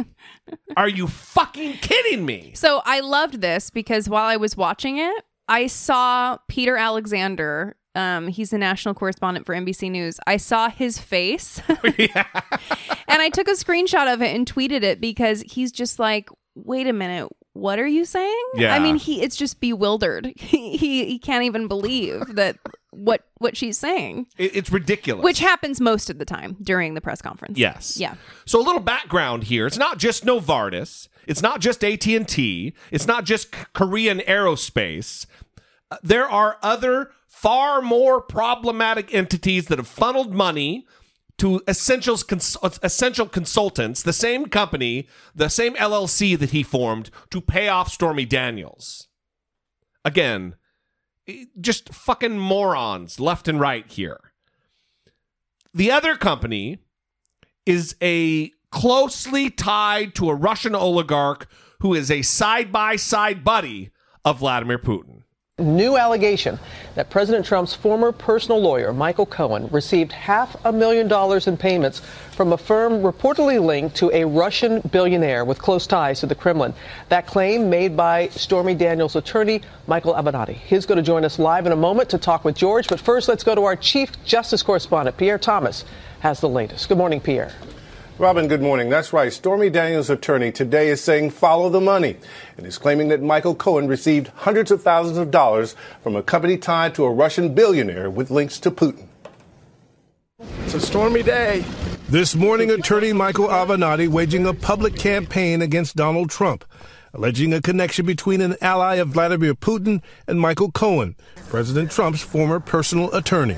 Are 0.77 0.89
you 0.89 1.09
fucking 1.09 1.79
kidding 1.79 2.25
me? 2.25 2.53
So 2.55 2.81
I 2.85 3.01
loved 3.01 3.41
this 3.41 3.71
because 3.71 4.09
while 4.09 4.27
I 4.27 4.37
was 4.37 4.57
watching 4.57 4.99
it, 4.99 5.25
I 5.49 5.67
saw 5.67 6.39
Peter 6.47 6.77
Alexander. 6.77 7.77
Um, 7.97 8.29
he's 8.29 8.51
the 8.51 8.59
national 8.59 8.95
correspondent 8.95 9.47
for 9.47 9.55
NBC 9.55 9.91
News. 9.91 10.21
I 10.29 10.37
saw 10.37 10.71
his 10.71 10.99
face, 10.99 11.61
and 11.69 11.83
I 13.09 13.31
took 13.31 13.49
a 13.49 13.53
screenshot 13.53 14.13
of 14.13 14.23
it 14.23 14.35
and 14.35 14.47
tweeted 14.47 14.85
it 14.85 15.01
because 15.01 15.43
he's 15.43 15.73
just 15.73 15.99
like, 15.99 16.29
"Wait 16.55 16.89
a 16.89 16.93
minute, 16.93 17.31
what 17.55 17.79
are 17.79 17.87
you 17.87 18.05
saying?" 18.05 18.45
Yeah. 18.55 18.75
I 18.75 18.79
mean, 18.79 18.97
he 18.97 19.23
it's 19.23 19.37
just 19.37 19.59
bewildered. 19.61 20.33
He 20.37 20.77
he, 20.77 21.05
he 21.07 21.19
can't 21.19 21.43
even 21.45 21.67
believe 21.67 22.35
that 22.37 22.57
what 22.91 23.25
what 23.39 23.57
she's 23.57 23.77
saying, 23.79 24.27
It- 24.39 24.55
it's 24.55 24.71
ridiculous. 24.71 25.25
which 25.25 25.41
happens 25.41 25.81
most 25.81 26.11
of 26.11 26.19
the 26.19 26.25
time 26.25 26.57
during 26.63 26.95
the 26.95 27.01
press 27.01 27.21
conference. 27.23 27.59
Yes. 27.59 27.97
Yeah. 27.97 28.15
So 28.47 28.61
a 28.61 28.63
little 28.63 28.81
background 28.83 29.45
here. 29.45 29.67
It's 29.67 29.79
not 29.79 29.99
just 29.99 30.25
Novartis. 30.25 31.09
It's 31.27 31.41
not 31.43 31.61
just 31.61 31.83
AT&T. 31.83 32.75
It's 32.93 33.07
not 33.07 33.25
just 33.25 33.51
K- 33.51 33.65
Korean 33.73 34.19
Aerospace. 34.21 35.27
Uh, 35.91 35.97
There 36.03 36.29
are 36.31 36.59
other 36.63 37.11
far 37.27 37.81
more 37.83 38.21
problematic 38.21 39.13
entities 39.15 39.67
that 39.67 39.79
have 39.79 39.89
funneled 39.89 40.33
money 40.35 40.87
to 41.39 41.63
Essentials 41.67 42.23
Cons- 42.23 42.57
Essential 42.83 43.27
Consultants, 43.27 44.03
the 44.03 44.13
same 44.13 44.47
company, 44.47 45.09
the 45.35 45.49
same 45.49 45.75
LLC 45.75 46.39
that 46.39 46.51
he 46.51 46.63
formed 46.63 47.11
to 47.31 47.41
pay 47.41 47.69
off 47.69 47.91
Stormy 47.91 48.25
Daniels. 48.25 49.09
Again, 50.05 50.55
just 51.61 51.93
fucking 51.93 52.39
morons 52.39 53.19
left 53.19 53.49
and 53.49 53.59
right 53.59 53.91
here. 53.91 54.21
The 55.73 55.91
other 55.91 56.15
company 56.15 56.79
is 57.67 57.97
a 58.01 58.53
closely 58.71 59.51
tied 59.51 60.15
to 60.15 60.31
a 60.31 60.35
Russian 60.35 60.75
oligarch 60.75 61.49
who 61.81 61.95
is 61.95 62.11
a 62.11 62.23
side 62.23 62.71
by 62.71 62.97
side 62.97 63.43
buddy 63.43 63.91
of 64.25 64.39
Vladimir 64.39 64.79
Putin. 64.79 65.24
New 65.61 65.97
allegation 65.97 66.59
that 66.97 67.11
President 67.11 67.47
Trump's 67.47 67.73
former 67.73 68.11
personal 68.11 68.61
lawyer, 68.61 68.93
Michael 68.93 69.25
Cohen, 69.25 69.69
received 69.69 70.11
half 70.11 70.57
a 70.65 70.73
million 70.73 71.07
dollars 71.07 71.47
in 71.47 71.57
payments 71.57 72.01
from 72.33 72.53
a 72.53 72.59
firm 72.59 73.03
reportedly 73.03 73.65
linked 73.65 73.95
to 73.95 74.11
a 74.13 74.25
Russian 74.25 74.81
billionaire 74.91 75.45
with 75.45 75.61
close 75.61 75.87
ties 75.87 76.19
to 76.19 76.27
the 76.27 76.35
Kremlin. 76.35 76.75
That 77.09 77.29
claim 77.29 77.71
made 77.71 77.97
by 77.97 78.31
Stormy 78.31 78.75
Daniels' 78.75 79.15
attorney, 79.15 79.61
Michael 79.87 80.15
Avenatti. 80.15 80.55
He's 80.55 80.87
going 80.87 80.97
to 80.97 81.05
join 81.05 81.25
us 81.25 81.39
live 81.39 81.67
in 81.67 81.73
a 81.73 81.77
moment 81.77 82.11
to 82.11 82.19
talk 82.19 82.45
with 82.45 82.57
George. 82.57 82.89
But 82.89 82.99
first, 82.99 83.29
let's 83.29 83.45
go 83.45 83.55
to 83.55 83.63
our 83.63 83.77
chief 83.77 84.11
justice 84.25 84.65
correspondent, 84.65 85.17
Pierre 85.17 85.39
Thomas, 85.39 85.85
has 86.19 86.41
the 86.41 86.49
latest. 86.49 86.89
Good 86.89 86.99
morning, 86.99 87.21
Pierre. 87.21 87.53
Robin, 88.17 88.47
good 88.47 88.63
morning. 88.63 88.91
That's 88.91 89.13
right. 89.13 89.33
Stormy 89.33 89.71
Daniels' 89.71 90.09
attorney 90.09 90.53
today 90.53 90.89
is 90.89 91.03
saying 91.03 91.31
follow 91.31 91.69
the 91.69 91.81
money 91.81 92.17
and 92.57 92.65
is 92.65 92.79
claiming 92.79 93.09
that 93.09 93.21
Michael 93.21 93.57
Cohen 93.57 93.89
received 93.89 94.29
hundreds 94.29 94.71
of 94.71 94.81
thousands 94.81 95.19
of 95.19 95.33
dollars 95.33 95.75
from 96.01 96.15
a 96.15 96.23
company 96.23 96.57
tied 96.57 96.95
to 96.95 97.05
a 97.05 97.11
Russian 97.11 97.55
billionaire 97.55 98.09
with 98.09 98.31
links 98.31 98.61
to 98.61 98.71
Putin. 98.71 99.09
It's 100.65 100.75
a 100.75 100.81
stormy 100.81 101.25
day. 101.25 101.65
This 102.09 102.37
morning, 102.37 102.71
attorney 102.71 103.13
Michael 103.13 103.49
Avenatti 103.49 104.07
waging 104.07 104.47
a 104.47 104.55
public 104.55 104.95
campaign 104.95 105.61
against 105.61 105.97
Donald 105.97 106.31
Trump, 106.31 106.65
alleging 107.15 107.53
a 107.53 107.61
connection 107.61 108.07
between 108.07 108.41
an 108.41 108.55
ally 108.61 108.95
of 108.97 109.09
Vladimir 109.09 109.55
Putin 109.55 110.01
and 110.29 110.39
Michael 110.39 110.71
Cohen, 110.71 111.17
President 111.49 111.91
Trump's 111.91 112.23
former 112.23 112.61
personal 112.61 113.13
attorney. 113.13 113.57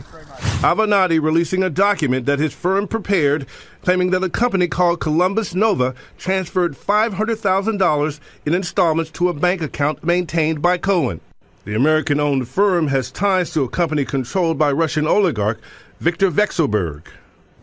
Avenatti 0.62 1.22
releasing 1.22 1.62
a 1.62 1.70
document 1.70 2.26
that 2.26 2.38
his 2.38 2.52
firm 2.52 2.88
prepared 2.88 3.46
claiming 3.82 4.10
that 4.10 4.24
a 4.24 4.28
company 4.28 4.66
called 4.66 5.00
Columbus 5.00 5.54
Nova 5.54 5.94
transferred 6.18 6.76
$500,000 6.76 8.20
in 8.44 8.54
installments 8.54 9.10
to 9.12 9.28
a 9.28 9.34
bank 9.34 9.62
account 9.62 10.02
maintained 10.02 10.60
by 10.60 10.78
Cohen. 10.78 11.20
The 11.64 11.74
American 11.74 12.20
owned 12.20 12.48
firm 12.48 12.88
has 12.88 13.10
ties 13.10 13.52
to 13.52 13.62
a 13.62 13.68
company 13.68 14.04
controlled 14.04 14.58
by 14.58 14.72
Russian 14.72 15.06
oligarch 15.06 15.60
Viktor 16.00 16.30
Vekselberg. 16.30 17.02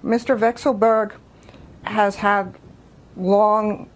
Mr. 0.04 0.38
Vekselberg 0.38 1.14
has 1.84 2.16
had 2.16 2.56
long, 3.16 3.90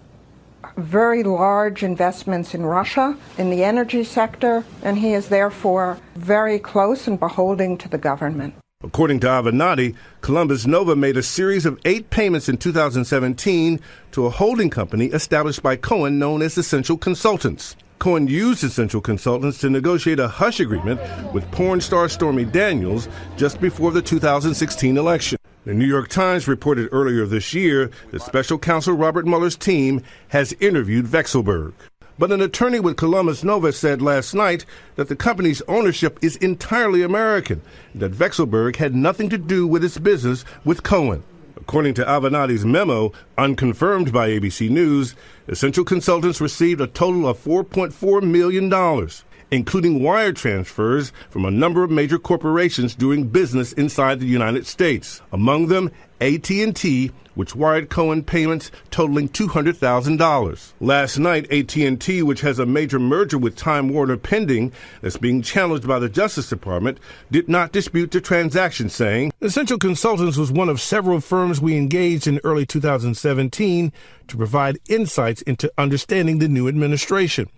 very 0.77 1.23
large 1.23 1.83
investments 1.83 2.53
in 2.53 2.65
Russia 2.65 3.17
in 3.37 3.49
the 3.49 3.63
energy 3.63 4.03
sector, 4.03 4.63
and 4.81 4.97
he 4.97 5.13
is 5.13 5.29
therefore 5.29 5.97
very 6.15 6.59
close 6.59 7.07
and 7.07 7.19
beholding 7.19 7.77
to 7.77 7.89
the 7.89 7.97
government. 7.97 8.53
According 8.83 9.21
to 9.21 9.27
Avenatti, 9.27 9.95
Columbus 10.21 10.67
Nova 10.67 10.95
made 10.95 11.17
a 11.17 11.23
series 11.23 11.65
of 11.65 11.79
eight 11.83 12.11
payments 12.11 12.47
in 12.47 12.57
2017 12.57 13.79
to 14.11 14.25
a 14.27 14.29
holding 14.29 14.69
company 14.69 15.07
established 15.07 15.63
by 15.63 15.75
Cohen 15.75 16.19
known 16.19 16.43
as 16.43 16.59
Essential 16.59 16.95
Consultants. 16.95 17.75
Cohen 17.97 18.27
used 18.27 18.63
Essential 18.63 19.01
Consultants 19.01 19.57
to 19.61 19.71
negotiate 19.71 20.19
a 20.19 20.27
hush 20.27 20.59
agreement 20.59 21.01
with 21.33 21.49
porn 21.49 21.81
star 21.81 22.07
Stormy 22.07 22.45
Daniels 22.45 23.09
just 23.35 23.59
before 23.59 23.91
the 23.91 24.01
2016 24.03 24.95
election. 24.95 25.39
The 25.65 25.73
New 25.73 25.87
York 25.87 26.09
Times 26.09 26.47
reported 26.47 26.89
earlier 26.91 27.25
this 27.25 27.55
year 27.55 27.89
that 28.11 28.21
special 28.21 28.59
counsel 28.59 28.93
Robert 28.93 29.25
Mueller's 29.25 29.55
team 29.55 30.03
has 30.27 30.53
interviewed 30.59 31.07
Vekselberg. 31.07 31.73
But 32.19 32.31
an 32.31 32.41
attorney 32.41 32.79
with 32.79 32.97
Columbus 32.97 33.43
Nova 33.43 33.71
said 33.71 34.01
last 34.01 34.33
night 34.33 34.65
that 34.95 35.07
the 35.07 35.15
company's 35.15 35.61
ownership 35.67 36.17
is 36.21 36.35
entirely 36.37 37.03
American, 37.03 37.61
that 37.93 38.11
Vekselberg 38.11 38.77
had 38.77 38.95
nothing 38.95 39.29
to 39.29 39.37
do 39.37 39.67
with 39.67 39.83
its 39.83 39.99
business 39.99 40.43
with 40.65 40.81
Cohen. 40.81 41.23
According 41.55 41.93
to 41.95 42.05
Avenatti's 42.05 42.65
memo, 42.65 43.11
unconfirmed 43.37 44.11
by 44.11 44.29
ABC 44.29 44.69
News, 44.69 45.15
Essential 45.47 45.83
Consultants 45.83 46.41
received 46.41 46.81
a 46.81 46.87
total 46.87 47.27
of 47.27 47.43
$4.4 47.43 48.23
million, 48.23 49.09
including 49.51 50.01
wire 50.01 50.31
transfers 50.31 51.11
from 51.29 51.45
a 51.45 51.51
number 51.51 51.83
of 51.83 51.91
major 51.91 52.17
corporations 52.17 52.95
doing 52.95 53.27
business 53.27 53.73
inside 53.73 54.19
the 54.19 54.25
United 54.25 54.65
States. 54.65 55.21
Among 55.31 55.67
them, 55.67 55.91
AT&T, 56.21 57.11
which 57.35 57.55
wired 57.55 57.89
Cohen 57.89 58.23
payments 58.23 58.71
totaling 58.89 59.29
$200,000. 59.29 60.73
Last 60.79 61.17
night, 61.19 61.51
AT&T, 61.51 62.23
which 62.23 62.41
has 62.41 62.57
a 62.57 62.65
major 62.65 62.99
merger 62.99 63.37
with 63.37 63.55
Time 63.55 63.89
Warner 63.89 64.17
pending 64.17 64.73
that's 65.01 65.17
being 65.17 65.41
challenged 65.41 65.87
by 65.87 65.99
the 65.99 66.09
Justice 66.09 66.49
Department, 66.49 66.99
did 67.29 67.47
not 67.47 67.71
dispute 67.71 68.11
the 68.11 68.19
transaction, 68.21 68.89
saying, 68.89 69.31
Essential 69.41 69.77
Consultants 69.77 70.37
was 70.37 70.51
one 70.51 70.69
of 70.69 70.81
several 70.81 71.21
firms 71.21 71.61
we 71.61 71.77
engaged 71.77 72.25
in 72.25 72.41
early 72.43 72.65
2017 72.65 73.91
to 74.27 74.37
provide 74.37 74.79
insights 74.89 75.43
into 75.43 75.71
understanding 75.77 76.39
the 76.39 76.47
new 76.47 76.67
administration. 76.67 77.49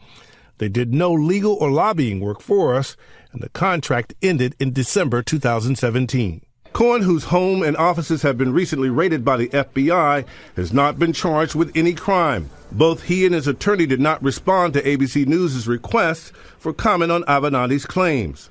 They 0.58 0.68
did 0.68 0.94
no 0.94 1.14
legal 1.14 1.54
or 1.54 1.72
lobbying 1.72 2.20
work 2.20 2.42
for 2.42 2.76
us, 2.76 2.98
and 3.32 3.42
the 3.42 3.50
contract 3.50 4.14
ended 4.22 4.56
in 4.60 4.74
December 4.74 5.24
2017. 5.24 6.42
Cohen, 6.74 7.02
whose 7.02 7.26
home 7.26 7.64
and 7.64 7.76
offices 7.78 8.22
have 8.22 8.38
been 8.38 8.54
recently 8.54 8.90
raided 8.90 9.26
by 9.26 9.38
the 9.38 9.50
FBI, 9.50 10.26
has 10.56 10.72
not 10.72 11.00
been 11.00 11.14
charged 11.14 11.56
with 11.56 11.76
any 11.76 11.94
crime. 11.94 12.50
Both 12.72 13.04
he 13.04 13.26
and 13.26 13.34
his 13.34 13.48
attorney 13.48 13.86
did 13.86 14.00
not 14.00 14.24
respond 14.24 14.74
to 14.74 14.84
ABC 14.84 15.26
News' 15.26 15.68
request 15.68 16.32
for 16.60 16.72
comment 16.72 17.12
on 17.12 17.24
Avenatti's 17.24 17.86
claims. 17.86 18.50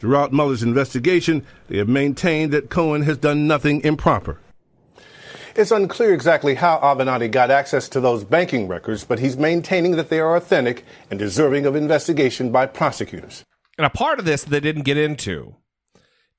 Throughout 0.00 0.32
Mueller's 0.32 0.62
investigation, 0.62 1.44
they 1.68 1.78
have 1.78 1.88
maintained 1.88 2.52
that 2.52 2.70
Cohen 2.70 3.02
has 3.02 3.18
done 3.18 3.46
nothing 3.46 3.82
improper. 3.82 4.38
It's 5.54 5.72
unclear 5.72 6.14
exactly 6.14 6.54
how 6.54 6.78
Avenatti 6.78 7.30
got 7.30 7.50
access 7.50 7.88
to 7.90 8.00
those 8.00 8.22
banking 8.22 8.68
records, 8.68 9.04
but 9.04 9.18
he's 9.18 9.36
maintaining 9.36 9.96
that 9.96 10.08
they 10.08 10.20
are 10.20 10.36
authentic 10.36 10.84
and 11.10 11.18
deserving 11.18 11.66
of 11.66 11.74
investigation 11.74 12.52
by 12.52 12.66
prosecutors. 12.66 13.44
And 13.76 13.84
a 13.84 13.90
part 13.90 14.20
of 14.20 14.24
this 14.24 14.44
they 14.44 14.60
didn't 14.60 14.82
get 14.82 14.96
into 14.96 15.56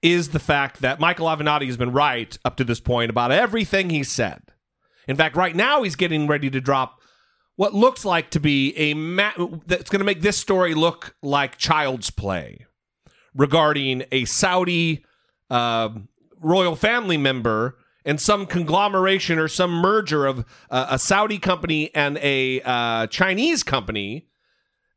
is 0.02 0.30
the 0.30 0.39
fact 0.39 0.82
that 0.82 1.00
Michael 1.00 1.28
Avenatti 1.28 1.66
has 1.66 1.78
been 1.78 1.91
right 1.91 2.38
up 2.45 2.56
to 2.58 2.64
this 2.64 2.80
point 2.80 3.10
about 3.10 3.32
everything 3.32 3.89
he 3.89 4.04
said. 4.04 4.41
In 5.08 5.16
fact, 5.16 5.36
right 5.36 5.56
now 5.56 5.84
he's 5.84 5.95
getting 5.95 6.28
ready 6.28 6.50
to 6.50 6.62
drop 6.62 7.02
what 7.56 7.74
looks 7.74 8.06
like 8.06 8.30
to 8.32 8.39
be 8.39 8.74
a 8.78 8.93
ma- 8.93 9.34
that's 9.66 9.89
going 9.89 10.00
to 10.00 10.06
make 10.06 10.22
this 10.22 10.38
story 10.38 10.74
look 10.74 11.16
like 11.22 11.58
child's 11.58 12.10
play 12.10 12.66
regarding 13.36 14.04
a 14.12 14.24
Saudi 14.26 15.04
uh, 15.50 15.89
royal 16.39 16.76
family 16.76 17.18
member 17.18 17.78
and 18.06 18.22
some 18.22 18.45
conglomeration 18.45 19.38
or 19.38 19.47
some 19.47 19.72
merger 19.72 20.26
of 20.26 20.45
uh, 20.70 20.88
a 20.89 21.00
Saudi 21.00 21.38
company 21.38 21.93
and 21.93 22.18
a 22.20 22.62
uh, 22.62 23.08
Chinese 23.08 23.62
company 23.64 24.28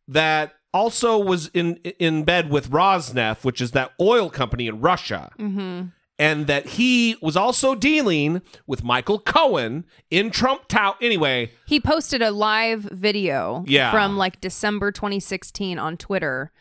that 0.06 0.54
also 0.72 1.18
was 1.18 1.48
in 1.54 1.76
in 1.98 2.24
bed 2.24 2.50
with 2.50 2.70
Rosneft, 2.70 3.44
which 3.44 3.60
is 3.60 3.72
that 3.72 3.92
oil 4.00 4.30
company 4.30 4.66
in 4.66 4.80
Russia. 4.80 5.30
Mm-hmm. 5.38 5.88
And 6.18 6.46
that 6.46 6.66
he 6.66 7.16
was 7.20 7.36
also 7.36 7.74
dealing 7.74 8.42
with 8.66 8.84
Michael 8.84 9.18
Cohen 9.18 9.84
in 10.08 10.30
Trump 10.30 10.68
Tower. 10.68 10.94
Anyway, 11.00 11.50
He 11.66 11.80
posted 11.80 12.22
a 12.22 12.30
live 12.30 12.82
video 12.82 13.64
Yeah. 13.66 13.90
from 13.90 14.16
like 14.16 14.40
December 14.40 14.92
2016 14.92 15.78
on 15.80 15.96
Twitter 15.96 16.52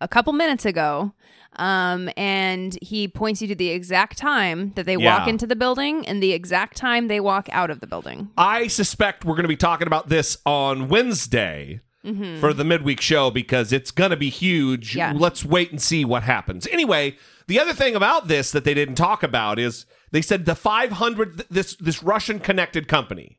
a 0.00 0.08
couple 0.08 0.32
minutes 0.32 0.64
ago. 0.64 1.12
Um, 1.56 2.08
and 2.16 2.76
he 2.82 3.06
points 3.06 3.42
you 3.42 3.48
to 3.48 3.54
the 3.54 3.70
exact 3.70 4.16
time 4.16 4.72
that 4.74 4.86
they 4.86 4.96
walk 4.96 5.28
into 5.28 5.46
the 5.46 5.56
building 5.56 6.06
and 6.06 6.22
the 6.22 6.32
exact 6.32 6.76
time 6.76 7.06
they 7.08 7.20
walk 7.20 7.48
out 7.52 7.70
of 7.70 7.80
the 7.80 7.86
building. 7.86 8.30
I 8.38 8.66
suspect 8.68 9.24
we're 9.24 9.34
going 9.36 9.42
to 9.44 9.48
be 9.48 9.56
talking 9.56 9.86
about 9.86 10.08
this 10.08 10.38
on 10.46 10.88
Wednesday 10.88 11.80
Mhm. 12.04 12.38
for 12.38 12.52
the 12.52 12.64
midweek 12.64 13.00
show 13.00 13.30
because 13.30 13.72
it's 13.72 13.90
going 13.90 14.10
to 14.10 14.16
be 14.16 14.28
huge. 14.30 14.94
Yeah. 14.94 15.12
Let's 15.16 15.44
wait 15.44 15.70
and 15.70 15.80
see 15.80 16.04
what 16.04 16.22
happens. 16.22 16.66
Anyway, 16.70 17.16
the 17.46 17.58
other 17.58 17.72
thing 17.72 17.94
about 17.94 18.28
this 18.28 18.50
that 18.50 18.64
they 18.64 18.74
didn't 18.74 18.96
talk 18.96 19.22
about 19.22 19.58
is 19.58 19.86
they 20.12 20.22
said 20.22 20.44
the 20.44 20.54
500 20.54 21.46
this 21.50 21.74
this 21.76 22.02
Russian 22.02 22.40
connected 22.40 22.88
company. 22.88 23.38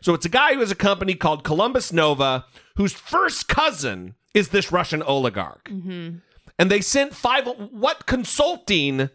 So 0.00 0.12
it's 0.14 0.26
a 0.26 0.30
guy 0.30 0.54
who 0.54 0.60
has 0.60 0.70
a 0.70 0.74
company 0.76 1.14
called 1.14 1.44
Columbus 1.44 1.92
Nova 1.92 2.44
whose 2.76 2.92
first 2.92 3.48
cousin 3.48 4.14
is 4.34 4.48
this 4.48 4.70
Russian 4.70 5.02
oligarch. 5.02 5.68
Mm-hmm. 5.70 6.16
And 6.58 6.70
they 6.70 6.80
sent 6.80 7.14
five 7.14 7.46
what 7.46 8.06
consulting 8.06 9.08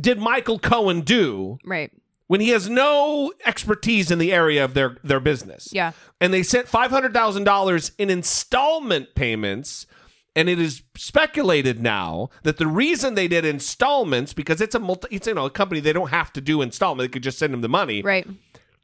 did 0.00 0.18
Michael 0.18 0.58
Cohen 0.58 1.00
do? 1.00 1.58
Right. 1.64 1.90
When 2.28 2.40
he 2.40 2.48
has 2.50 2.68
no 2.68 3.32
expertise 3.44 4.10
in 4.10 4.18
the 4.18 4.32
area 4.32 4.64
of 4.64 4.74
their 4.74 4.96
their 5.04 5.20
business 5.20 5.68
Yeah. 5.72 5.92
and 6.20 6.32
they 6.34 6.42
sent 6.42 6.66
$500,000 6.66 7.90
in 7.98 8.10
installment 8.10 9.14
payments 9.14 9.86
And 10.34 10.48
it 10.50 10.58
is 10.58 10.82
speculated 10.96 11.80
now 11.80 12.28
that 12.42 12.58
the 12.58 12.66
reason 12.66 13.14
they 13.14 13.26
did 13.28 13.44
installments 13.46 14.34
because 14.34 14.60
it's 14.60 14.74
a 14.74 14.78
multi, 14.78 15.08
it's 15.10 15.26
you 15.26 15.34
know 15.34 15.46
a 15.46 15.50
company 15.50 15.80
they 15.80 15.94
don't 15.94 16.10
have 16.10 16.30
to 16.34 16.40
do 16.42 16.60
installment; 16.62 17.08
they 17.08 17.12
could 17.12 17.22
just 17.22 17.38
send 17.38 17.52
them 17.54 17.62
the 17.62 17.70
money. 17.70 18.02
Right. 18.02 18.26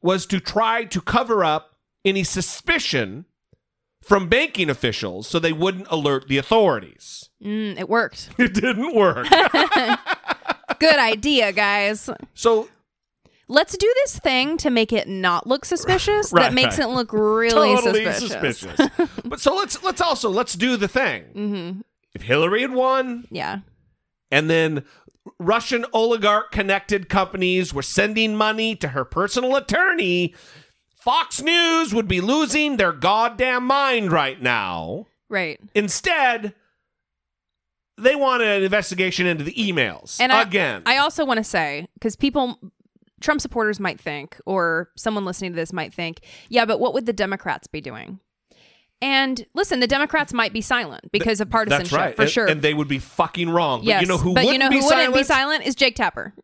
Was 0.01 0.25
to 0.27 0.41
try 0.41 0.85
to 0.87 1.01
cover 1.03 1.45
up 1.45 1.77
any 2.07 2.25
suspicion 2.25 3.27
from 4.03 4.29
banking 4.31 4.71
officials 4.71 5.29
so 5.29 5.39
they 5.39 5.53
wouldn't 5.53 5.87
alert 5.91 6.27
the 6.27 6.39
authorities. 6.39 7.29
Mm, 7.45 7.79
it 7.79 7.89
worked. 7.89 8.31
It 8.39 8.55
didn't 8.55 8.95
work. 8.95 9.27
Good 10.79 10.99
idea, 10.99 11.53
guys. 11.53 12.09
So 12.35 12.69
let's 13.53 13.77
do 13.77 13.93
this 14.03 14.19
thing 14.19 14.57
to 14.59 14.71
make 14.71 14.93
it 14.93 15.07
not 15.09 15.47
look 15.47 15.65
suspicious. 15.65 16.33
Right, 16.33 16.43
that 16.45 16.55
makes 16.55 16.79
right. 16.79 16.89
it 16.89 16.91
look 16.91 17.13
really 17.13 17.51
totally 17.51 18.05
suspicious. 18.13 18.71
suspicious. 18.71 19.11
but 19.25 19.41
so 19.41 19.55
let's 19.55 19.83
let's 19.83 20.01
also 20.01 20.31
let's 20.31 20.55
do 20.55 20.77
the 20.77 20.89
thing. 20.89 21.23
hmm 21.35 21.81
If 22.15 22.23
Hillary 22.23 22.63
had 22.63 22.73
won, 22.73 23.27
Yeah. 23.31 23.61
and 24.31 24.49
then 24.51 24.85
Russian 25.39 25.85
oligarch 25.93 26.51
connected 26.51 27.09
companies 27.09 27.73
were 27.73 27.83
sending 27.83 28.35
money 28.35 28.75
to 28.77 28.89
her 28.89 29.05
personal 29.05 29.55
attorney, 29.57 30.35
Fox 30.97 31.41
News 31.43 31.95
would 31.95 32.09
be 32.09 32.21
losing 32.21 32.77
their 32.77 32.93
goddamn 32.93 33.65
mind 33.67 34.11
right 34.13 34.41
now. 34.41 35.07
Right. 35.29 35.61
Instead, 35.75 36.55
they 37.99 38.15
want 38.17 38.43
an 38.43 38.63
investigation 38.63 39.27
into 39.27 39.45
the 39.45 39.53
emails 39.55 40.19
And 40.21 40.33
I, 40.33 40.43
again. 40.43 40.83
I 40.87 40.97
also 40.99 41.25
want 41.25 41.39
to 41.39 41.45
say 41.45 41.87
because 41.95 42.17
people, 42.17 42.59
Trump 43.23 43.41
supporters 43.41 43.81
might 43.81 44.01
think, 44.01 44.39
or 44.47 44.91
someone 44.97 45.25
listening 45.25 45.53
to 45.53 45.57
this 45.57 45.73
might 45.73 45.95
think, 45.95 46.21
yeah, 46.49 46.65
but 46.65 46.81
what 46.81 46.95
would 46.95 47.07
the 47.07 47.13
Democrats 47.13 47.67
be 47.67 47.81
doing? 47.81 48.21
And 49.01 49.45
listen, 49.55 49.81
the 49.81 49.89
Democrats 49.89 50.33
might 50.33 50.53
be 50.53 50.61
silent 50.61 51.11
because 51.11 51.41
of 51.41 51.51
partisanship, 51.51 51.91
That's 51.91 51.93
right, 51.93 52.17
for 52.17 52.23
and, 52.23 52.31
sure. 52.31 52.47
and 52.47 52.63
they 52.63 52.73
would 52.73 52.87
be 52.87 53.01
fucking 53.01 53.51
wrong. 53.51 53.81
But 53.81 53.87
yes, 53.87 54.03
you 54.03 54.07
know 54.07 54.17
who 54.17 54.33
but 54.33 54.45
wouldn't 54.45 54.53
you 54.53 54.59
know 54.61 54.71
be 54.71 54.77
who 54.77 54.83
silent? 54.83 55.09
wouldn't 55.09 55.15
be 55.17 55.25
silent 55.25 55.65
is 55.65 55.75
Jake 55.75 55.97
Tapper. 55.97 56.35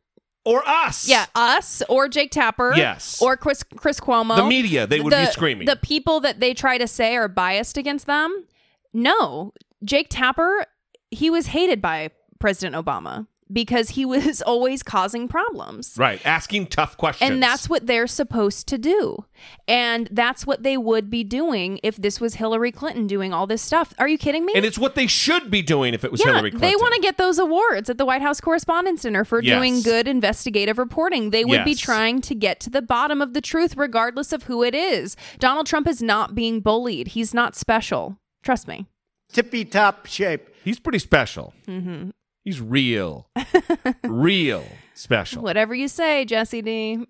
Or 0.45 0.67
us. 0.67 1.07
Yeah, 1.09 1.27
us 1.35 1.83
or 1.89 2.09
Jake 2.09 2.33
Tapper. 2.33 2.73
Yes. 2.75 3.23
Or 3.23 3.37
Chris 3.37 3.63
Chris 3.77 4.01
Cuomo. 4.01 4.37
The 4.37 4.47
media, 4.47 4.87
they 4.87 4.99
would 4.99 5.13
be 5.13 5.27
screaming. 5.27 5.67
The 5.67 5.77
people 5.77 6.21
that 6.21 6.41
they 6.41 6.53
try 6.53 6.79
to 6.79 6.89
say 6.89 7.17
are 7.17 7.29
biased 7.29 7.77
against 7.77 8.07
them. 8.07 8.47
No, 8.93 9.53
Jake 9.85 10.09
Tapper, 10.11 10.65
he 11.11 11.31
was 11.31 11.49
hated 11.49 11.81
by 11.81 12.11
President 12.41 12.75
Obama 12.75 13.27
because 13.53 13.91
he 13.91 14.05
was 14.15 14.43
always 14.43 14.83
causing 14.83 15.29
problems. 15.29 15.95
Right, 15.97 16.25
asking 16.27 16.67
tough 16.69 16.97
questions. 16.97 17.31
And 17.31 17.43
that's 17.43 17.69
what 17.69 17.87
they're 17.87 18.07
supposed 18.07 18.67
to 18.69 18.79
do. 18.79 19.25
And 19.67 20.09
that's 20.11 20.47
what 20.47 20.63
they 20.63 20.77
would 20.77 21.11
be 21.11 21.25
doing 21.25 21.79
if 21.83 21.97
this 21.97 22.21
was 22.21 22.35
Hillary 22.35 22.73
Clinton 22.73 23.07
doing 23.07 23.33
all 23.33 23.47
this 23.47 23.63
stuff. 23.63 23.95
Are 23.99 24.09
you 24.09 24.19
kidding 24.19 24.45
me? 24.45 24.53
And 24.57 24.65
it's 24.65 24.79
what 24.79 24.95
they 24.95 25.07
should 25.07 25.51
be 25.51 25.63
doing 25.63 25.95
if 25.95 26.05
it 26.05 26.11
was 26.11 26.21
yeah, 26.21 26.33
Hillary 26.33 26.51
Clinton. 26.51 26.69
they 26.69 26.77
want 26.77 26.95
to 26.95 27.01
get 27.01 27.17
those 27.19 27.39
awards 27.39 27.89
at 27.89 27.99
the 27.99 28.05
White 28.05 28.23
House 28.23 28.41
Correspondents' 28.41 29.03
Dinner 29.03 29.25
for 29.25 29.43
Yes. 29.43 29.57
doing 29.59 29.83
good 29.83 30.09
investigative 30.09 30.79
reporting. 30.79 31.31
They 31.31 31.45
would 31.45 31.65
be 31.65 31.75
trying 31.75 32.21
to 32.23 32.35
get 32.35 32.61
to 32.61 32.71
the 32.71 32.83
bottom 32.83 33.23
of 33.23 33.33
the 33.35 33.41
truth, 33.41 33.77
regardless 33.77 34.33
of 34.33 34.45
who 34.45 34.63
it 34.63 34.75
is. 34.75 35.17
Donald 35.39 35.67
Trump 35.67 35.87
is 35.87 36.03
not 36.03 36.35
being 36.35 36.61
bullied. 36.61 37.09
He's 37.09 37.33
not 37.33 37.55
special. 37.57 38.19
Trust 38.43 38.67
me. 38.69 38.87
tippy 39.33 39.65
top 39.65 40.07
shape. 40.07 40.49
He's 40.65 40.81
pretty 40.81 40.99
special. 40.99 41.55
hmm 41.67 42.11
He's 42.49 42.63
real, 42.63 43.29
real 44.05 44.65
special. 44.95 45.43
Whatever 45.43 45.75
you 45.75 45.87
say, 45.87 46.25
Jesse 46.25 46.63
D. 46.63 47.07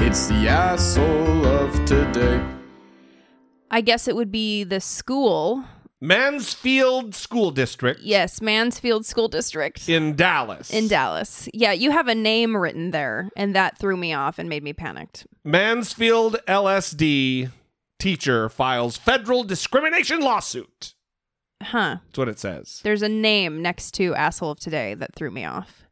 It's 0.00 0.28
the 0.28 0.48
asshole 0.48 1.44
of 1.44 1.84
today. 1.84 2.42
I 3.70 3.82
guess 3.82 4.08
it 4.08 4.16
would 4.16 4.32
be 4.32 4.64
the 4.64 4.80
school. 4.80 5.62
Mansfield 6.00 7.14
School 7.14 7.50
District 7.50 8.00
Yes, 8.02 8.40
Mansfield 8.42 9.06
School 9.06 9.28
District 9.28 9.88
in 9.88 10.14
Dallas. 10.16 10.70
in 10.70 10.88
Dallas. 10.88 11.48
Yeah, 11.54 11.72
you 11.72 11.90
have 11.90 12.08
a 12.08 12.14
name 12.14 12.56
written 12.56 12.90
there, 12.90 13.30
and 13.36 13.54
that 13.54 13.78
threw 13.78 13.96
me 13.96 14.12
off 14.12 14.38
and 14.38 14.48
made 14.48 14.62
me 14.62 14.72
panicked. 14.72 15.26
Mansfield 15.44 16.36
ISD 16.48 17.50
teacher 17.98 18.48
files 18.48 18.96
federal 18.96 19.44
discrimination 19.44 20.20
lawsuit. 20.20 20.94
Huh. 21.62 21.96
That's 22.06 22.18
what 22.18 22.28
it 22.28 22.38
says. 22.38 22.80
There's 22.82 23.02
a 23.02 23.08
name 23.08 23.62
next 23.62 23.92
to 23.94 24.14
asshole 24.14 24.50
of 24.50 24.60
today 24.60 24.94
that 24.94 25.14
threw 25.14 25.30
me 25.30 25.44
off. 25.44 25.84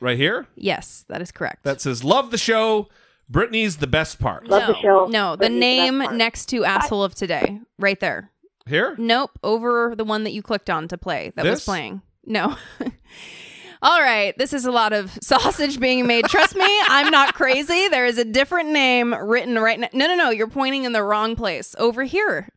Right 0.00 0.18
here? 0.18 0.46
Yes, 0.54 1.04
that 1.08 1.22
is 1.22 1.30
correct. 1.32 1.62
That 1.64 1.80
says, 1.80 2.04
Love 2.04 2.30
the 2.30 2.38
show. 2.38 2.88
Brittany's 3.28 3.76
the 3.76 3.86
best 3.86 4.18
part. 4.18 4.48
no, 4.48 5.06
No, 5.08 5.36
the 5.36 5.48
name 5.48 5.98
next 6.16 6.46
to 6.46 6.64
asshole 6.64 7.04
of 7.04 7.14
today, 7.14 7.60
right 7.78 8.00
there. 8.00 8.30
Here? 8.70 8.94
Nope, 8.96 9.32
over 9.42 9.94
the 9.96 10.04
one 10.04 10.24
that 10.24 10.30
you 10.30 10.42
clicked 10.42 10.70
on 10.70 10.88
to 10.88 10.96
play 10.96 11.32
that 11.36 11.44
was 11.44 11.64
playing. 11.64 12.02
No. 12.24 12.56
All 13.82 14.00
right, 14.00 14.36
this 14.36 14.52
is 14.52 14.66
a 14.66 14.70
lot 14.70 14.92
of 14.92 15.16
sausage 15.22 15.80
being 15.80 16.06
made. 16.06 16.26
Trust 16.26 16.54
me, 16.54 16.66
I'm 16.88 17.10
not 17.10 17.34
crazy. 17.34 17.88
There 17.88 18.04
is 18.04 18.18
a 18.18 18.24
different 18.24 18.70
name 18.70 19.14
written 19.14 19.58
right 19.58 19.80
now. 19.80 19.88
No, 19.92 20.06
no, 20.06 20.14
no, 20.14 20.30
you're 20.30 20.48
pointing 20.48 20.84
in 20.84 20.92
the 20.92 21.02
wrong 21.02 21.34
place. 21.34 21.74
Over 21.78 22.04
here. 22.04 22.48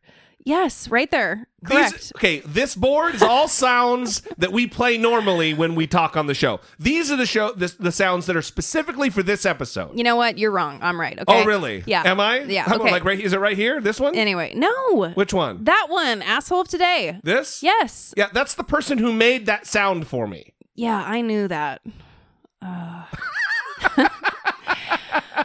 Yes, 0.44 0.88
right 0.88 1.10
there. 1.10 1.48
Correct. 1.64 1.94
These, 1.94 2.12
okay, 2.16 2.40
this 2.40 2.74
board 2.74 3.14
is 3.14 3.22
all 3.22 3.48
sounds 3.48 4.20
that 4.36 4.52
we 4.52 4.66
play 4.66 4.98
normally 4.98 5.54
when 5.54 5.74
we 5.74 5.86
talk 5.86 6.18
on 6.18 6.26
the 6.26 6.34
show. 6.34 6.60
These 6.78 7.10
are 7.10 7.16
the 7.16 7.24
show 7.24 7.52
the, 7.52 7.74
the 7.80 7.90
sounds 7.90 8.26
that 8.26 8.36
are 8.36 8.42
specifically 8.42 9.08
for 9.08 9.22
this 9.22 9.46
episode. 9.46 9.96
you 9.96 10.04
know 10.04 10.16
what? 10.16 10.36
You're 10.36 10.50
wrong. 10.50 10.78
I'm 10.82 11.00
right. 11.00 11.18
Okay. 11.18 11.42
Oh, 11.42 11.46
really? 11.46 11.82
Yeah. 11.86 12.02
Am 12.04 12.20
I? 12.20 12.40
Yeah. 12.42 12.64
How 12.64 12.76
about, 12.76 12.82
okay. 12.82 12.92
like 12.92 13.04
right? 13.04 13.18
Is 13.18 13.32
it 13.32 13.40
right 13.40 13.56
here? 13.56 13.80
This 13.80 13.98
one? 13.98 14.14
Anyway, 14.14 14.52
no. 14.54 15.12
Which 15.14 15.32
one? 15.32 15.64
That 15.64 15.86
one, 15.88 16.20
asshole 16.20 16.60
of 16.60 16.68
today. 16.68 17.18
This? 17.22 17.62
Yes. 17.62 18.12
Yeah, 18.14 18.28
that's 18.32 18.54
the 18.54 18.64
person 18.64 18.98
who 18.98 19.14
made 19.14 19.46
that 19.46 19.66
sound 19.66 20.06
for 20.06 20.26
me. 20.26 20.52
Yeah, 20.74 21.02
I 21.02 21.22
knew 21.22 21.48
that. 21.48 21.80
Uh. 22.60 23.04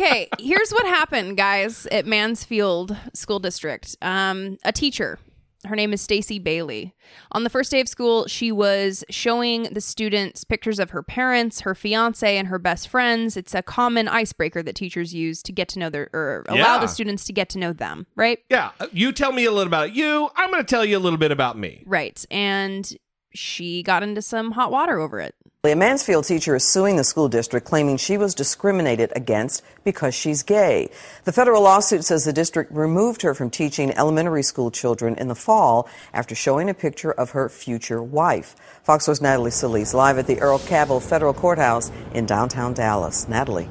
okay, 0.00 0.28
here's 0.38 0.70
what 0.70 0.86
happened, 0.86 1.36
guys, 1.36 1.86
at 1.86 2.06
Mansfield 2.06 2.96
School 3.14 3.38
District. 3.38 3.96
Um, 4.02 4.58
a 4.64 4.72
teacher, 4.72 5.18
her 5.66 5.74
name 5.74 5.92
is 5.92 6.00
Stacy 6.00 6.38
Bailey. 6.38 6.94
On 7.32 7.42
the 7.42 7.50
first 7.50 7.70
day 7.70 7.80
of 7.80 7.88
school, 7.88 8.26
she 8.28 8.52
was 8.52 9.04
showing 9.10 9.64
the 9.64 9.80
students 9.80 10.44
pictures 10.44 10.78
of 10.78 10.90
her 10.90 11.02
parents, 11.02 11.60
her 11.62 11.74
fiance, 11.74 12.36
and 12.38 12.46
her 12.48 12.58
best 12.58 12.88
friends. 12.88 13.36
It's 13.36 13.54
a 13.54 13.62
common 13.62 14.06
icebreaker 14.08 14.62
that 14.62 14.76
teachers 14.76 15.12
use 15.12 15.42
to 15.42 15.52
get 15.52 15.68
to 15.70 15.78
know 15.80 15.90
their 15.90 16.08
or 16.12 16.44
allow 16.48 16.76
Yeah. 16.76 16.78
the 16.80 16.86
students 16.86 17.24
to 17.24 17.32
get 17.32 17.48
to 17.50 17.58
know 17.58 17.72
them, 17.72 18.06
right? 18.14 18.38
Yeah, 18.48 18.70
uh, 18.78 18.86
you 18.92 19.10
tell 19.12 19.32
me 19.32 19.44
a 19.46 19.50
little 19.50 19.66
about 19.66 19.94
you. 19.94 20.30
I'm 20.36 20.50
going 20.50 20.62
to 20.62 20.68
tell 20.68 20.84
you 20.84 20.96
a 20.96 21.00
little 21.00 21.18
bit 21.18 21.32
about 21.32 21.58
me. 21.58 21.82
Right. 21.86 22.24
And 22.30 22.96
she 23.34 23.82
got 23.82 24.02
into 24.02 24.22
some 24.22 24.52
hot 24.52 24.70
water 24.70 24.98
over 24.98 25.20
it. 25.20 25.34
A 25.64 25.74
Mansfield 25.74 26.24
teacher 26.24 26.54
is 26.54 26.72
suing 26.72 26.94
the 26.94 27.02
school 27.02 27.28
district 27.28 27.66
claiming 27.66 27.96
she 27.96 28.16
was 28.16 28.32
discriminated 28.32 29.12
against 29.16 29.64
because 29.82 30.14
she's 30.14 30.44
gay. 30.44 30.88
The 31.24 31.32
federal 31.32 31.62
lawsuit 31.62 32.04
says 32.04 32.24
the 32.24 32.32
district 32.32 32.70
removed 32.70 33.22
her 33.22 33.34
from 33.34 33.50
teaching 33.50 33.90
elementary 33.98 34.44
school 34.44 34.70
children 34.70 35.16
in 35.16 35.26
the 35.26 35.34
fall 35.34 35.88
after 36.14 36.36
showing 36.36 36.70
a 36.70 36.74
picture 36.74 37.10
of 37.10 37.30
her 37.30 37.48
future 37.48 38.00
wife. 38.00 38.54
Fox 38.84 39.08
was 39.08 39.20
Natalie 39.20 39.50
Solis 39.50 39.94
live 39.94 40.16
at 40.16 40.28
the 40.28 40.40
Earl 40.40 40.60
Cabell 40.60 41.00
Federal 41.00 41.34
Courthouse 41.34 41.90
in 42.14 42.24
downtown 42.24 42.72
Dallas. 42.72 43.26
Natalie. 43.26 43.68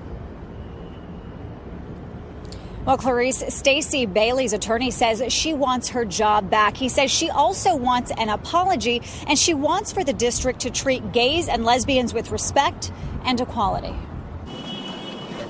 Well, 2.88 2.98
Clarice, 2.98 3.44
Stacy 3.50 4.06
Bailey's 4.06 4.54
attorney 4.54 4.92
says 4.92 5.22
she 5.34 5.54
wants 5.54 5.90
her 5.90 6.06
job 6.06 6.50
back. 6.50 6.78
He 6.78 6.88
says 6.88 7.12
she 7.12 7.30
also 7.30 7.76
wants 7.76 8.14
an 8.18 8.30
apology 8.30 9.02
and 9.28 9.38
she 9.38 9.54
wants 9.54 9.92
for 9.92 10.06
the 10.06 10.14
district 10.14 10.62
to 10.62 10.70
treat 10.70 11.12
gays 11.12 11.50
and 11.50 11.66
lesbians 11.66 12.14
with 12.14 12.32
respect 12.32 12.94
and 13.26 13.42
equality. 13.42 13.94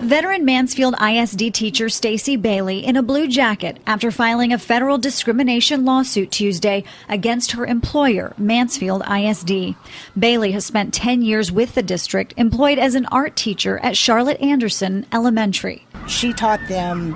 Veteran 0.01 0.45
Mansfield 0.45 0.93
ISD 1.01 1.51
teacher 1.55 1.89
Stacy 1.89 2.37
Bailey 2.37 2.85
in 2.85 2.95
a 2.97 3.03
blue 3.03 3.27
jacket 3.27 3.79
after 3.87 4.11
filing 4.11 4.53
a 4.53 4.59
federal 4.59 4.99
discrimination 4.99 5.85
lawsuit 5.85 6.31
Tuesday 6.31 6.83
against 7.09 7.53
her 7.53 7.65
employer, 7.65 8.31
Mansfield 8.37 9.01
ISD. 9.09 9.75
Bailey 10.17 10.51
has 10.51 10.67
spent 10.67 10.93
10 10.93 11.23
years 11.23 11.51
with 11.51 11.73
the 11.73 11.81
district, 11.81 12.35
employed 12.37 12.77
as 12.77 12.93
an 12.93 13.07
art 13.07 13.35
teacher 13.35 13.79
at 13.79 13.97
Charlotte 13.97 14.39
Anderson 14.39 15.07
Elementary. 15.11 15.87
She 16.07 16.31
taught 16.31 16.61
them 16.67 17.15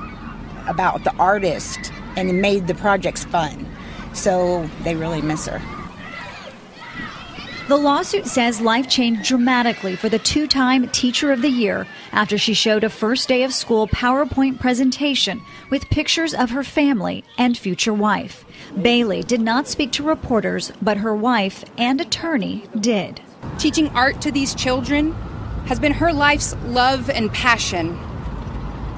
about 0.68 1.04
the 1.04 1.14
artist 1.18 1.92
and 2.16 2.42
made 2.42 2.66
the 2.66 2.76
projects 2.76 3.24
fun. 3.26 3.68
So 4.14 4.68
they 4.84 4.96
really 4.96 5.22
miss 5.22 5.46
her. 5.46 5.62
The 7.72 7.78
lawsuit 7.78 8.28
says 8.28 8.60
life 8.60 8.90
changed 8.90 9.24
dramatically 9.24 9.96
for 9.96 10.10
the 10.10 10.20
two 10.20 10.46
time 10.46 10.90
Teacher 10.90 11.32
of 11.32 11.42
the 11.42 11.50
Year 11.50 11.88
after 12.12 12.38
she 12.38 12.54
showed 12.54 12.84
a 12.84 12.90
first 12.90 13.30
day 13.30 13.44
of 13.44 13.54
school 13.54 13.88
PowerPoint 13.88 14.60
presentation 14.60 15.42
with 15.70 15.90
pictures 15.90 16.34
of 16.34 16.50
her 16.50 16.66
family 16.66 17.24
and 17.38 17.58
future 17.58 17.94
wife. 17.94 18.44
Bailey 18.82 19.24
did 19.24 19.40
not 19.40 19.70
speak 19.70 19.94
to 19.94 20.04
reporters, 20.04 20.74
but 20.82 20.98
her 20.98 21.16
wife 21.16 21.64
and 21.78 22.02
attorney 22.02 22.66
did. 22.78 23.22
Teaching 23.58 23.88
art 23.96 24.20
to 24.20 24.34
these 24.34 24.54
children 24.54 25.14
has 25.68 25.80
been 25.80 25.94
her 25.94 26.12
life's 26.12 26.58
love 26.66 27.10
and 27.10 27.32
passion. 27.32 27.98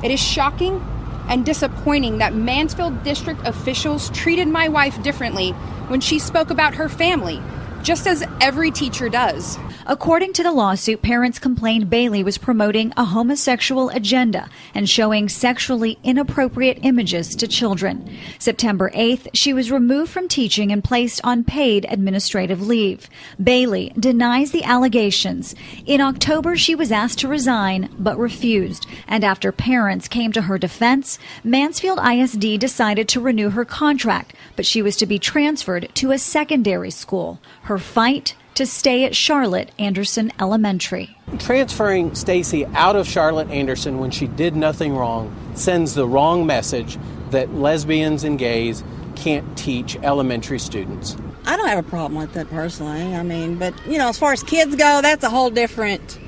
It 0.04 0.10
is 0.10 0.20
shocking 0.20 0.84
and 1.30 1.46
disappointing 1.46 2.18
that 2.18 2.34
Mansfield 2.34 3.04
District 3.04 3.40
officials 3.46 4.10
treated 4.10 4.48
my 4.48 4.68
wife 4.68 5.00
differently 5.04 5.52
when 5.90 6.02
she 6.02 6.18
spoke 6.18 6.50
about 6.50 6.74
her 6.74 6.90
family, 6.90 7.40
just 7.84 8.08
as 8.08 8.26
every 8.42 8.72
teacher 8.72 9.10
does. 9.10 9.60
According 9.86 10.32
to 10.34 10.44
the 10.44 10.52
lawsuit, 10.54 11.02
parents 11.02 11.40
complained 11.40 11.90
Bailey 11.90 12.24
was 12.24 12.38
promoting 12.38 12.94
a 12.96 13.04
homosexual 13.04 13.90
agenda 13.90 14.50
and 14.74 14.90
showing 14.90 15.28
sexually 15.28 16.00
inappropriate 16.04 16.80
images 16.84 17.36
to 17.36 17.48
children. 17.48 18.10
September 18.40 18.90
8th, 18.92 19.28
she 19.34 19.54
was 19.54 19.72
removed 19.72 20.12
from 20.12 20.30
teaching 20.30 20.72
and 20.72 20.84
placed 20.84 21.20
on 21.26 21.44
paid 21.44 21.86
administrative 21.90 22.66
leave. 22.66 23.10
Bailey 23.44 23.92
denies 24.00 24.52
the 24.52 24.64
allegations. 24.64 25.54
In 25.86 26.00
October, 26.00 26.56
she 26.56 26.76
was 26.76 26.92
asked 26.92 27.20
to 27.20 27.28
resign 27.28 27.90
but 28.00 28.18
refused. 28.18 28.88
And 29.08 29.26
after 29.26 29.52
parents 29.52 30.08
came 30.08 30.32
to 30.32 30.44
her 30.44 30.58
defense, 30.58 31.20
Mansfield 31.44 32.00
ISD 32.00 32.58
decided 32.58 33.10
to 33.10 33.20
renew 33.20 33.50
her 33.50 33.66
contract, 33.66 34.34
but 34.56 34.66
she 34.66 34.82
was 34.82 34.96
to 34.96 35.06
be 35.06 35.20
transferred 35.20 35.90
to 35.96 36.12
a 36.12 36.18
secondary 36.18 36.92
school. 36.92 37.40
Her 37.64 37.73
fight 37.78 38.36
to 38.56 38.66
stay 38.66 39.04
at 39.04 39.16
Charlotte 39.16 39.72
Anderson 39.80 40.32
Elementary. 40.40 41.18
Transferring 41.40 42.14
Stacy 42.14 42.66
out 42.68 42.96
of 42.96 43.08
Charlotte 43.08 43.50
Anderson 43.50 43.98
when 43.98 44.12
she 44.12 44.28
did 44.28 44.56
nothing 44.56 44.96
wrong 44.96 45.36
sends 45.56 45.96
the 45.96 46.08
wrong 46.08 46.46
message 46.46 46.98
that 47.32 47.54
lesbians 47.56 48.24
and 48.24 48.38
gays 48.38 48.84
can't 49.16 49.58
teach 49.58 49.96
elementary 50.04 50.60
students. 50.60 51.18
I 51.46 51.58
don't 51.58 51.68
have 51.68 51.84
a 51.86 51.90
problem 51.90 52.20
with 52.20 52.34
that 52.34 52.50
personally. 52.50 53.16
I 53.16 53.24
mean, 53.24 53.58
but 53.58 53.74
you 53.86 53.98
know, 53.98 54.10
as 54.10 54.18
far 54.18 54.34
as 54.34 54.44
kids 54.44 54.76
go, 54.76 55.02
that's 55.02 55.24
a 55.24 55.30
whole 55.30 55.50
different 55.50 56.20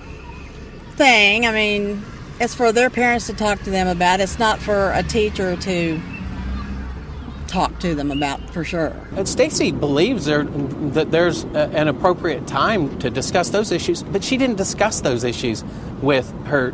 thing. 0.95 1.45
I 1.45 1.51
mean, 1.51 2.03
it's 2.39 2.55
for 2.55 2.71
their 2.71 2.89
parents 2.89 3.27
to 3.27 3.33
talk 3.33 3.61
to 3.63 3.69
them 3.69 3.87
about. 3.87 4.19
It's 4.19 4.39
not 4.39 4.59
for 4.59 4.91
a 4.93 5.03
teacher 5.03 5.55
to 5.55 6.01
talk 7.55 7.79
to 7.79 7.95
them 7.95 8.11
about 8.11 8.41
for 8.49 8.65
sure. 8.65 8.93
And 9.15 9.25
Stacy 9.25 9.71
believes 9.71 10.25
there, 10.25 10.43
that 10.43 11.11
there's 11.11 11.45
a, 11.45 11.69
an 11.69 11.87
appropriate 11.87 12.45
time 12.47 12.99
to 12.99 13.09
discuss 13.09 13.49
those 13.49 13.71
issues, 13.71 14.03
but 14.03 14.25
she 14.25 14.35
didn't 14.35 14.57
discuss 14.57 14.99
those 14.99 15.23
issues 15.23 15.63
with 16.01 16.29
her 16.47 16.73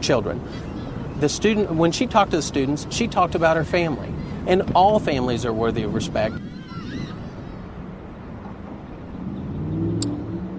children. 0.00 0.40
The 1.18 1.28
student, 1.28 1.72
when 1.72 1.90
she 1.90 2.06
talked 2.06 2.30
to 2.30 2.36
the 2.36 2.42
students, 2.42 2.86
she 2.90 3.08
talked 3.08 3.34
about 3.34 3.56
her 3.56 3.64
family, 3.64 4.12
and 4.46 4.62
all 4.76 5.00
families 5.00 5.44
are 5.44 5.52
worthy 5.52 5.82
of 5.82 5.92
respect. 5.92 6.36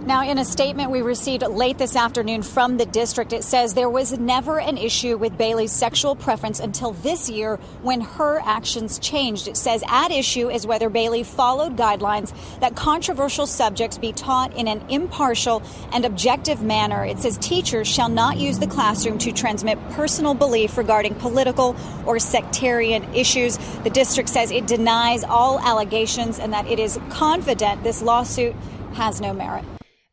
Now, 0.08 0.24
in 0.24 0.38
a 0.38 0.46
statement 0.46 0.90
we 0.90 1.02
received 1.02 1.46
late 1.46 1.78
this 1.78 1.98
afternoon 1.98 2.42
from 2.42 2.78
the 2.78 2.86
district, 2.86 3.34
it 3.34 3.44
says 3.44 3.74
there 3.74 3.90
was 3.90 4.18
never 4.18 4.58
an 4.58 4.78
issue 4.78 5.18
with 5.18 5.38
Bailey's 5.38 5.74
sexual 5.74 6.16
preference 6.16 6.62
until 6.62 6.94
this 6.94 7.30
year 7.30 7.58
when 7.82 8.00
her 8.00 8.40
actions 8.46 9.00
changed. 9.00 9.50
It 9.50 9.58
says 9.58 9.84
at 9.90 10.12
issue 10.12 10.50
is 10.50 10.66
whether 10.66 10.90
Bailey 10.90 11.24
followed 11.24 11.76
guidelines 11.76 12.32
that 12.62 12.74
controversial 12.74 13.46
subjects 13.46 13.98
be 13.98 14.14
taught 14.14 14.56
in 14.56 14.70
an 14.70 14.82
impartial 14.88 15.62
and 15.92 16.06
objective 16.06 16.64
manner. 16.64 17.04
It 17.04 17.20
says 17.20 17.38
teachers 17.40 17.86
shall 17.86 18.08
not 18.08 18.38
use 18.38 18.60
the 18.60 18.68
classroom 18.68 19.18
to 19.18 19.34
transmit 19.34 19.78
personal 19.90 20.34
belief 20.34 20.78
regarding 20.78 21.16
political 21.16 21.76
or 22.06 22.18
sectarian 22.18 23.04
issues. 23.14 23.58
The 23.84 23.90
district 23.90 24.30
says 24.30 24.52
it 24.52 24.68
denies 24.68 25.26
all 25.26 25.60
allegations 25.60 26.40
and 26.40 26.54
that 26.54 26.66
it 26.68 26.80
is 26.80 26.98
confident 27.10 27.84
this 27.84 28.02
lawsuit 28.02 28.56
has 28.94 29.20
no 29.20 29.34
merit 29.34 29.66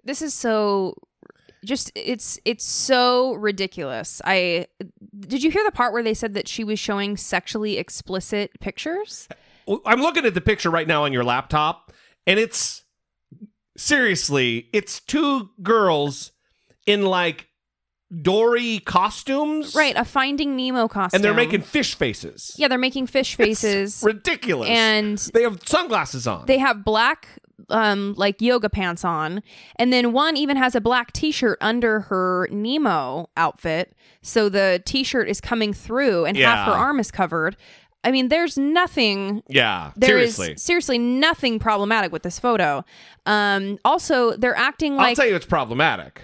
this 0.05 0.23
is 0.23 0.35
so 0.35 0.95
just 1.65 1.91
it's 1.95 2.39
it's 2.45 2.65
so 2.65 3.35
ridiculous. 3.35 4.21
I 4.25 4.67
did 5.19 5.43
you 5.43 5.51
hear 5.51 5.65
the 5.65 5.73
part 5.73 5.93
where 5.93 6.03
they 6.03 6.15
said 6.15 6.35
that 6.35 6.49
she 6.49 6.65
was 6.65 6.79
showing 6.79 7.17
sexually 7.17 7.79
explicit 7.79 8.51
pictures? 8.61 9.29
I'm 9.87 10.01
looking 10.01 10.27
at 10.27 10.35
the 10.35 10.43
picture 10.43 10.71
right 10.71 10.87
now 10.87 11.05
on 11.05 11.13
your 11.13 11.25
laptop 11.25 11.93
and 12.27 12.39
it's 12.39 12.85
seriously, 13.77 14.69
it's 14.73 15.01
two 15.01 15.51
girls 15.63 16.33
in 16.87 17.03
like 17.03 17.49
Dory 18.23 18.79
costumes. 18.81 19.75
Right, 19.75 19.97
a 19.97 20.05
Finding 20.05 20.57
Nemo 20.57 20.87
costume. 20.89 21.17
And 21.17 21.25
they're 21.25 21.35
making 21.35 21.63
fish 21.63 21.95
faces. 21.95 22.55
Yeah, 22.57 22.69
they're 22.69 22.79
making 22.79 23.07
fish 23.07 23.35
faces. 23.35 23.95
It's 23.95 24.05
ridiculous. 24.05 24.69
And 24.69 25.19
they 25.33 25.43
have 25.43 25.67
sunglasses 25.67 26.27
on. 26.27 26.47
They 26.47 26.59
have 26.59 26.85
black 26.85 27.29
um 27.75 28.15
like 28.17 28.41
yoga 28.41 28.71
pants 28.71 29.05
on 29.05 29.43
and 29.77 29.93
then 29.93 30.13
one 30.13 30.37
even 30.37 30.57
has 30.57 30.75
a 30.75 30.81
black 30.81 31.13
t-shirt 31.13 31.59
under 31.61 32.01
her 32.01 32.49
nemo 32.51 33.29
outfit 33.37 33.93
so 34.23 34.49
the 34.49 34.81
t-shirt 34.87 35.29
is 35.29 35.41
coming 35.41 35.73
through 35.75 36.25
and 36.25 36.37
Yeah. 36.37 36.55
half 36.55 36.67
her 36.69 36.73
arm 36.73 36.99
is 37.01 37.11
covered 37.11 37.57
i 38.05 38.11
mean 38.13 38.29
there's 38.29 38.57
nothing 38.57 39.43
Yeah, 39.49 39.91
there 39.97 40.19
is 40.19 40.37
seriously. 40.37 40.57
seriously 40.57 40.99
nothing 40.99 41.59
problematic 41.59 42.13
with 42.13 42.23
this 42.23 42.39
photo 42.39 42.85
um 43.27 43.79
also 43.85 44.37
they're 44.37 44.57
acting 44.57 44.95
like. 44.97 45.09
I'll 45.09 45.15
tell 45.17 45.27
you 45.27 45.35
it's 45.37 45.47
problematic. 45.47 46.23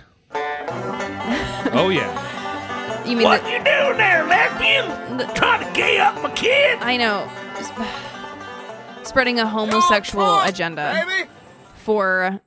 oh 1.72 1.88
yeah. 1.92 3.04
you 3.08 3.16
mean 3.16 3.24
What 3.24 3.42
that- 3.42 3.50
you 3.52 3.58
doing 3.64 3.98
there, 3.98 4.24
lesbian? 4.26 5.34
Trying 5.34 5.66
to 5.66 5.72
gay 5.72 5.98
up 5.98 6.22
my 6.22 6.30
kid? 6.32 6.78
I 6.80 6.96
know. 6.96 7.28
Spreading 9.02 9.40
a 9.40 9.46
homosexual 9.46 10.40
agenda 10.42 10.94
for 11.80 12.40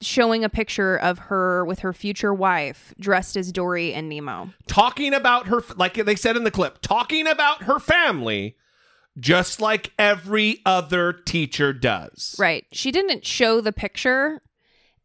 showing 0.00 0.44
a 0.44 0.48
picture 0.48 0.96
of 0.96 1.18
her 1.18 1.64
with 1.64 1.80
her 1.80 1.92
future 1.92 2.34
wife 2.34 2.94
dressed 2.98 3.36
as 3.36 3.52
Dory 3.52 3.92
and 3.94 4.08
Nemo. 4.08 4.50
Talking 4.66 5.14
about 5.14 5.46
her 5.48 5.62
like 5.76 5.94
they 5.94 6.16
said 6.16 6.36
in 6.36 6.44
the 6.44 6.50
clip, 6.50 6.78
talking 6.80 7.26
about 7.26 7.64
her 7.64 7.78
family 7.78 8.56
just 9.18 9.60
like 9.60 9.92
every 9.98 10.60
other 10.66 11.12
teacher 11.12 11.72
does. 11.72 12.34
Right. 12.38 12.64
She 12.72 12.90
didn't 12.90 13.24
show 13.24 13.60
the 13.60 13.72
picture 13.72 14.42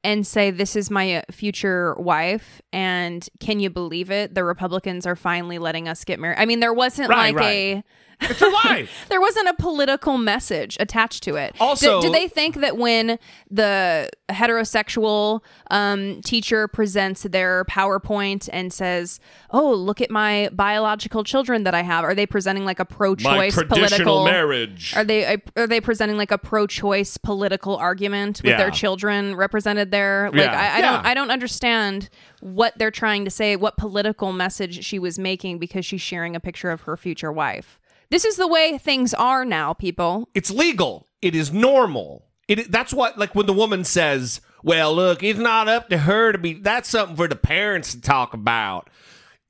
and 0.03 0.25
say, 0.25 0.51
This 0.51 0.75
is 0.75 0.89
my 0.89 1.17
uh, 1.17 1.21
future 1.31 1.95
wife. 1.95 2.61
And 2.73 3.27
can 3.39 3.59
you 3.59 3.69
believe 3.69 4.09
it? 4.09 4.33
The 4.33 4.43
Republicans 4.43 5.05
are 5.05 5.15
finally 5.15 5.59
letting 5.59 5.87
us 5.87 6.03
get 6.05 6.19
married. 6.19 6.39
I 6.39 6.45
mean, 6.45 6.59
there 6.59 6.73
wasn't 6.73 7.09
Right, 7.09 7.33
like 7.33 7.35
right. 7.35 7.45
a. 7.47 7.83
It's 8.21 8.39
her 8.39 8.51
life. 8.51 9.05
there 9.09 9.21
wasn't 9.21 9.47
a 9.47 9.53
political 9.53 10.17
message 10.17 10.75
attached 10.79 11.23
to 11.23 11.35
it. 11.35 11.55
Also- 11.59 12.01
did, 12.01 12.07
did 12.07 12.13
they 12.15 12.27
think 12.27 12.55
that 12.57 12.77
when 12.77 13.17
the 13.49 14.09
heterosexual 14.29 15.41
um, 15.71 16.21
teacher 16.21 16.67
presents 16.67 17.23
their 17.23 17.65
PowerPoint 17.65 18.49
and 18.51 18.71
says, 18.73 19.19
"Oh, 19.51 19.73
look 19.73 20.01
at 20.01 20.11
my 20.11 20.49
biological 20.51 21.23
children 21.23 21.63
that 21.63 21.73
I 21.73 21.81
have," 21.81 22.03
are 22.03 22.13
they 22.15 22.25
presenting 22.25 22.65
like 22.65 22.79
a 22.79 22.85
pro-choice 22.85 23.55
My 23.57 23.63
political 23.63 24.25
marriage. 24.25 24.93
Are 24.95 25.03
they 25.03 25.37
are 25.55 25.67
they 25.67 25.81
presenting 25.81 26.17
like 26.17 26.31
a 26.31 26.37
pro-choice 26.37 27.17
political 27.17 27.75
argument 27.77 28.41
with 28.43 28.51
Yeah. 28.51 28.57
their 28.57 28.71
children 28.71 29.35
represented 29.35 29.91
there? 29.91 30.29
Like 30.31 30.41
Yeah. 30.41 30.51
I, 30.51 30.75
I 30.75 30.79
Yeah. 30.79 30.91
don't 30.91 31.05
I 31.05 31.13
don't 31.13 31.31
understand 31.31 32.09
what 32.41 32.77
they're 32.77 32.91
trying 32.91 33.25
to 33.25 33.31
say, 33.31 33.55
what 33.55 33.77
political 33.77 34.31
message 34.33 34.83
she 34.85 34.99
was 34.99 35.17
making 35.19 35.59
because 35.59 35.85
she's 35.85 36.01
sharing 36.01 36.35
a 36.35 36.39
picture 36.39 36.69
of 36.71 36.81
her 36.81 36.95
future 36.97 37.31
wife. 37.31 37.79
This 38.09 38.25
is 38.25 38.37
the 38.37 38.47
way 38.47 38.77
things 38.77 39.13
are 39.13 39.45
now, 39.45 39.73
people. 39.73 40.29
It's 40.33 40.49
legal. 40.49 41.07
It 41.21 41.35
is 41.35 41.51
normal. 41.51 42.25
It 42.47 42.71
that's 42.71 42.93
what 42.93 43.17
like 43.17 43.35
when 43.35 43.45
the 43.45 43.53
woman 43.53 43.83
says, 43.83 44.41
"Well, 44.63 44.95
look, 44.95 45.21
it's 45.21 45.39
not 45.39 45.67
up 45.67 45.89
to 45.89 45.99
her 45.99 46.31
to 46.31 46.37
be 46.37 46.53
that's 46.53 46.89
something 46.89 47.15
for 47.15 47.27
the 47.27 47.35
parents 47.35 47.93
to 47.93 48.01
talk 48.01 48.33
about." 48.33 48.89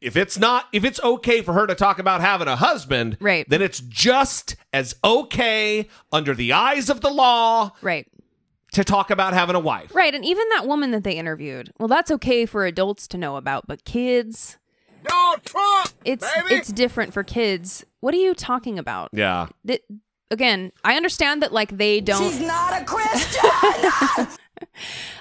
If 0.02 0.16
it's 0.16 0.38
not 0.38 0.66
if 0.74 0.84
it's 0.84 1.00
okay 1.02 1.42
for 1.42 1.54
her 1.54 1.68
to 1.68 1.76
talk 1.76 2.00
about 2.00 2.22
having 2.22 2.48
a 2.48 2.56
husband, 2.56 3.18
right. 3.20 3.48
then 3.50 3.62
it's 3.62 3.80
just 3.80 4.56
as 4.74 4.96
okay 5.04 5.88
under 6.12 6.34
the 6.34 6.54
eyes 6.54 6.90
of 6.90 7.02
the 7.02 7.10
law 7.10 7.72
right. 7.82 8.08
to 8.74 8.84
talk 8.84 9.12
about 9.12 9.34
having 9.34 9.56
a 9.56 9.60
wife. 9.60 9.94
Right, 9.94 10.16
and 10.16 10.24
even 10.24 10.48
that 10.50 10.68
woman 10.68 10.92
that 10.92 11.04
they 11.04 11.14
interviewed. 11.14 11.74
Well, 11.80 11.90
that's 11.90 12.12
okay 12.12 12.46
for 12.46 12.66
adults 12.66 13.08
to 13.10 13.18
know 13.18 13.36
about, 13.36 13.68
but 13.68 13.84
kids 13.84 14.58
Donald 15.04 15.44
Trump, 15.44 15.90
it's 16.06 16.26
baby. 16.36 16.56
it's 16.56 16.70
different 16.70 17.14
for 17.14 17.24
kids. 17.24 17.86
What 18.00 18.14
are 18.14 18.18
you 18.18 18.34
talking 18.34 18.80
about? 18.80 19.10
Yeah. 19.14 19.48
Th- 19.66 19.84
again, 20.32 20.72
I 20.84 20.96
understand 20.96 21.42
that 21.42 21.54
like 21.54 21.78
they 21.78 22.02
don't 22.02 22.32
She's 22.32 22.42
not 22.42 22.82
a 22.82 22.86
Christian. 22.86 24.28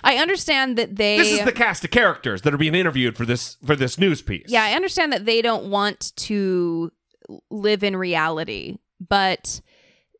I 0.05 0.17
understand 0.17 0.77
that 0.79 0.97
they 0.97 1.19
This 1.19 1.33
is 1.33 1.45
the 1.45 1.53
cast 1.53 1.85
of 1.85 1.91
characters 1.91 2.43
that 2.43 2.53
are 2.53 2.59
being 2.59 2.75
interviewed 2.75 3.17
for 3.17 3.25
this 3.25 3.57
for 3.65 3.77
this 3.77 3.99
news 3.99 4.23
piece. 4.23 4.47
Yeah, 4.49 4.65
I 4.65 4.73
understand 4.73 5.13
that 5.13 5.25
they 5.27 5.43
don't 5.43 5.71
want 5.71 6.13
to 6.17 6.91
live 7.51 7.83
in 7.85 7.97
reality, 7.97 8.79
but 9.07 9.61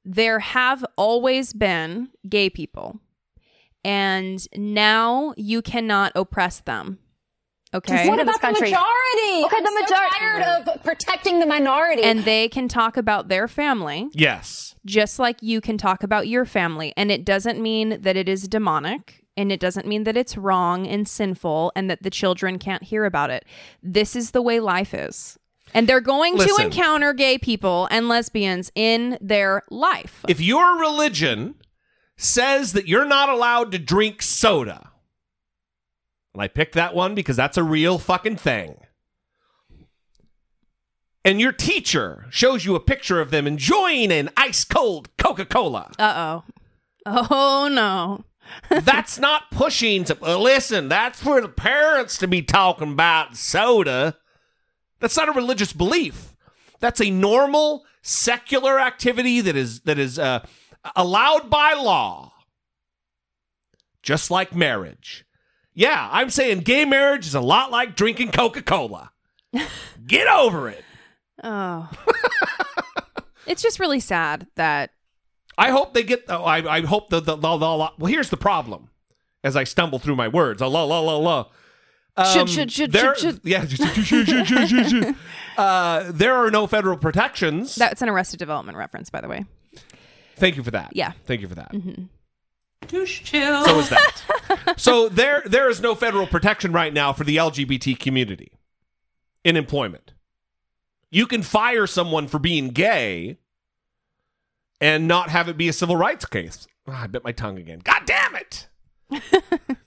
there 0.05 0.39
have 0.39 0.85
always 0.97 1.53
been 1.53 2.11
gay 2.29 2.51
people. 2.51 3.01
And 3.85 4.47
now 4.57 5.35
you 5.37 5.63
cannot 5.63 6.13
oppress 6.15 6.61
them. 6.61 6.99
Okay. 7.75 8.09
What 8.09 8.19
about 8.21 8.41
the 8.41 8.49
majority? 8.53 8.75
Okay, 8.75 9.57
I'm 9.57 9.63
the 9.63 9.71
so 9.71 9.81
majority- 9.83 10.17
tired 10.19 10.43
of 10.43 10.83
protecting 10.83 11.39
the 11.39 11.47
minority. 11.47 12.03
And 12.03 12.25
they 12.25 12.49
can 12.49 12.67
talk 12.69 12.97
about 12.97 13.29
their 13.29 13.47
family. 13.47 14.09
Yes. 14.13 14.75
Just 14.87 15.19
like 15.19 15.43
you 15.43 15.61
can 15.61 15.77
talk 15.77 16.03
about 16.03 16.29
your 16.29 16.45
family. 16.47 16.95
And 16.97 17.11
it 17.11 17.25
doesn't 17.25 17.61
mean 17.61 18.01
that 18.01 18.17
it 18.17 18.29
is 18.29 18.49
demonic. 18.49 19.23
And 19.37 19.53
it 19.53 19.61
doesn't 19.61 19.87
mean 19.87 20.05
that 20.05 20.17
it's 20.17 20.37
wrong 20.37 20.87
and 20.87 21.07
sinful 21.07 21.71
and 21.77 21.89
that 21.91 22.03
the 22.03 22.11
children 22.11 22.59
can't 22.59 22.83
hear 22.83 23.05
about 23.05 23.31
it. 23.31 23.45
This 23.83 24.17
is 24.17 24.33
the 24.33 24.43
way 24.43 24.59
life 24.59 24.93
is. 24.95 25.39
And 25.75 25.87
they're 25.87 26.01
going 26.01 26.35
Listen. 26.37 26.57
to 26.57 26.63
encounter 26.65 27.13
gay 27.13 27.37
people 27.39 27.87
and 27.91 28.09
lesbians 28.09 28.73
in 28.75 29.19
their 29.21 29.63
life. 29.71 30.25
If 30.27 30.41
your 30.41 30.79
religion 30.81 31.55
says 32.17 32.73
that 32.73 32.89
you're 32.89 33.05
not 33.05 33.29
allowed 33.29 33.71
to 33.73 33.79
drink 33.79 34.23
soda, 34.23 34.91
and 36.35 36.43
I 36.43 36.49
picked 36.49 36.75
that 36.75 36.95
one 36.95 37.15
because 37.15 37.37
that's 37.37 37.57
a 37.57 37.63
real 37.63 37.99
fucking 37.99 38.37
thing. 38.37 38.77
And 41.25 41.41
your 41.41 41.53
teacher 41.53 42.27
shows 42.31 42.65
you 42.65 42.75
a 42.75 42.81
picture 42.81 43.21
of 43.21 43.31
them 43.31 43.47
enjoying 43.47 44.13
an 44.13 44.31
ice 44.37 44.65
cold 44.65 45.15
Coca 45.19 45.45
Cola. 45.45 45.93
Uh 45.99 46.15
oh. 46.17 46.45
Oh 47.05 47.69
no. 47.71 48.25
that's 48.83 49.19
not 49.19 49.51
pushing 49.51 50.05
to 50.05 50.17
uh, 50.23 50.39
listen, 50.39 50.89
that's 50.89 51.23
for 51.23 51.41
the 51.41 51.49
parents 51.49 52.17
to 52.19 52.29
be 52.29 52.43
talking 52.43 52.93
about 52.93 53.37
soda. 53.37 54.17
That's 55.01 55.17
not 55.17 55.29
a 55.29 55.33
religious 55.33 55.73
belief. 55.73 56.35
That's 56.81 57.01
a 57.01 57.11
normal 57.11 57.85
secular 58.03 58.81
activity 58.81 59.41
that 59.41 59.57
is 59.57 59.81
that 59.81 59.99
is 59.99 60.19
uh, 60.19 60.47
allowed 60.97 61.51
by 61.51 61.75
law. 61.75 62.33
Just 64.03 64.31
like 64.31 64.55
marriage. 64.55 65.27
Yeah, 65.79 66.09
I'm 66.11 66.29
saying 66.29 66.63
gay 66.63 66.85
marriage 66.85 67.25
is 67.25 67.37
a 67.37 67.41
lot 67.41 67.71
like 67.71 67.95
drinking 67.95 68.33
Coca-Cola. 68.33 69.13
Get 70.09 70.27
over 70.27 70.69
it. 70.69 70.85
Oh. 71.45 71.89
it's 73.47 73.63
just 73.63 73.79
really 73.79 74.01
sad 74.01 74.49
that 74.57 74.91
I 75.57 75.71
hope 75.71 75.95
they 75.95 76.03
get. 76.03 76.25
Oh, 76.29 76.43
I, 76.43 76.79
I 76.79 76.81
hope 76.81 77.11
the 77.11 77.21
the, 77.21 77.37
the, 77.37 77.57
the 77.57 77.67
well. 77.77 77.95
Here's 78.07 78.29
the 78.29 78.37
problem. 78.37 78.91
As 79.45 79.55
I 79.55 79.63
stumble 79.63 80.01
through 80.01 80.17
my 80.17 80.27
words, 80.27 80.61
la 80.61 80.67
la 80.67 80.83
la 80.99 81.17
la. 81.17 81.47
Should, 82.33 82.51
should, 82.51 82.73
should, 82.73 82.91
there, 82.91 83.15
should, 83.15 83.35
should. 83.37 83.41
Yeah, 83.45 83.65
should, 83.65 84.05
should, 84.05 84.89
should. 84.89 85.15
Uh, 85.57 86.11
there 86.13 86.35
are 86.35 86.51
no 86.51 86.67
federal 86.67 86.97
protections. 86.97 87.77
that's 87.77 88.03
an 88.03 88.09
Arrested 88.09 88.39
Development 88.39 88.77
reference, 88.77 89.11
by 89.11 89.21
the 89.21 89.29
way. 89.29 89.45
Thank 90.37 90.57
you 90.57 90.65
for 90.65 90.73
that. 90.73 90.91
Yeah. 90.93 91.13
Thank 91.27 91.41
you 91.41 91.49
for 91.49 91.57
that. 91.57 91.73
Mm-hmm. 91.73 92.05
Douche 92.87 93.23
chill. 93.23 93.65
So 93.65 93.79
is 93.79 93.89
that. 93.91 94.75
so 94.77 95.09
there 95.09 95.43
there 95.45 95.69
is 95.69 95.81
no 95.81 95.95
federal 95.95 96.27
protection 96.27 96.73
right 96.73 96.93
now 96.93 97.13
for 97.13 97.25
the 97.25 97.37
LGBT 97.37 97.99
community 97.99 98.53
in 99.45 99.57
employment. 99.57 100.13
You 101.11 101.27
can 101.27 101.43
fire 101.43 101.87
someone 101.87 102.29
for 102.29 102.39
being 102.39 102.69
gay 102.69 103.39
and 104.81 105.09
not 105.09 105.31
have 105.31 105.49
it 105.49 105.57
be 105.57 105.69
a 105.69 105.73
civil 105.73 105.97
rights 105.97 106.25
case. 106.25 106.67
Ah, 106.87 107.05
I 107.05 107.07
bit 107.07 107.25
my 107.25 107.33
tongue 107.33 107.59
again. 107.59 107.81
God 107.83 108.03
damn 108.07 108.37
it. 108.37 108.69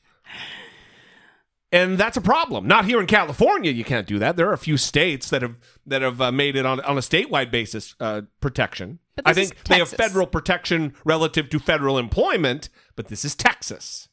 and 1.72 1.98
that's 1.98 2.18
a 2.18 2.22
problem. 2.22 2.68
Not 2.68 2.86
here 2.86 3.00
in 3.00 3.08
California, 3.08 3.72
you 3.72 3.84
can't 3.84 4.08
do 4.08 4.20
that. 4.20 4.36
There 4.36 4.50
are 4.50 4.54
a 4.54 4.58
few 4.58 4.78
states 4.78 5.30
that 5.30 5.42
have 5.42 5.56
that 5.86 6.02
have 6.02 6.22
uh, 6.22 6.32
made 6.32 6.56
it 6.56 6.66
on 6.66 6.80
on 6.82 6.98
a 6.98 7.02
statewide 7.02 7.52
basis 7.52 7.96
uh, 8.00 8.24
protection. 8.42 9.00
I 9.26 9.34
think 9.34 9.64
they 9.66 9.80
have 9.80 9.90
federal 9.90 10.28
protection 10.28 10.94
relative 11.06 11.50
to 11.50 11.60
federal 11.60 11.98
employment, 11.98 12.70
but 12.96 13.08
this 13.08 13.24
is 13.24 13.36
Texas. 13.36 14.10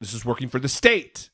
This 0.00 0.14
is 0.14 0.24
working 0.24 0.48
for 0.48 0.58
the 0.58 0.68
state 0.68 1.30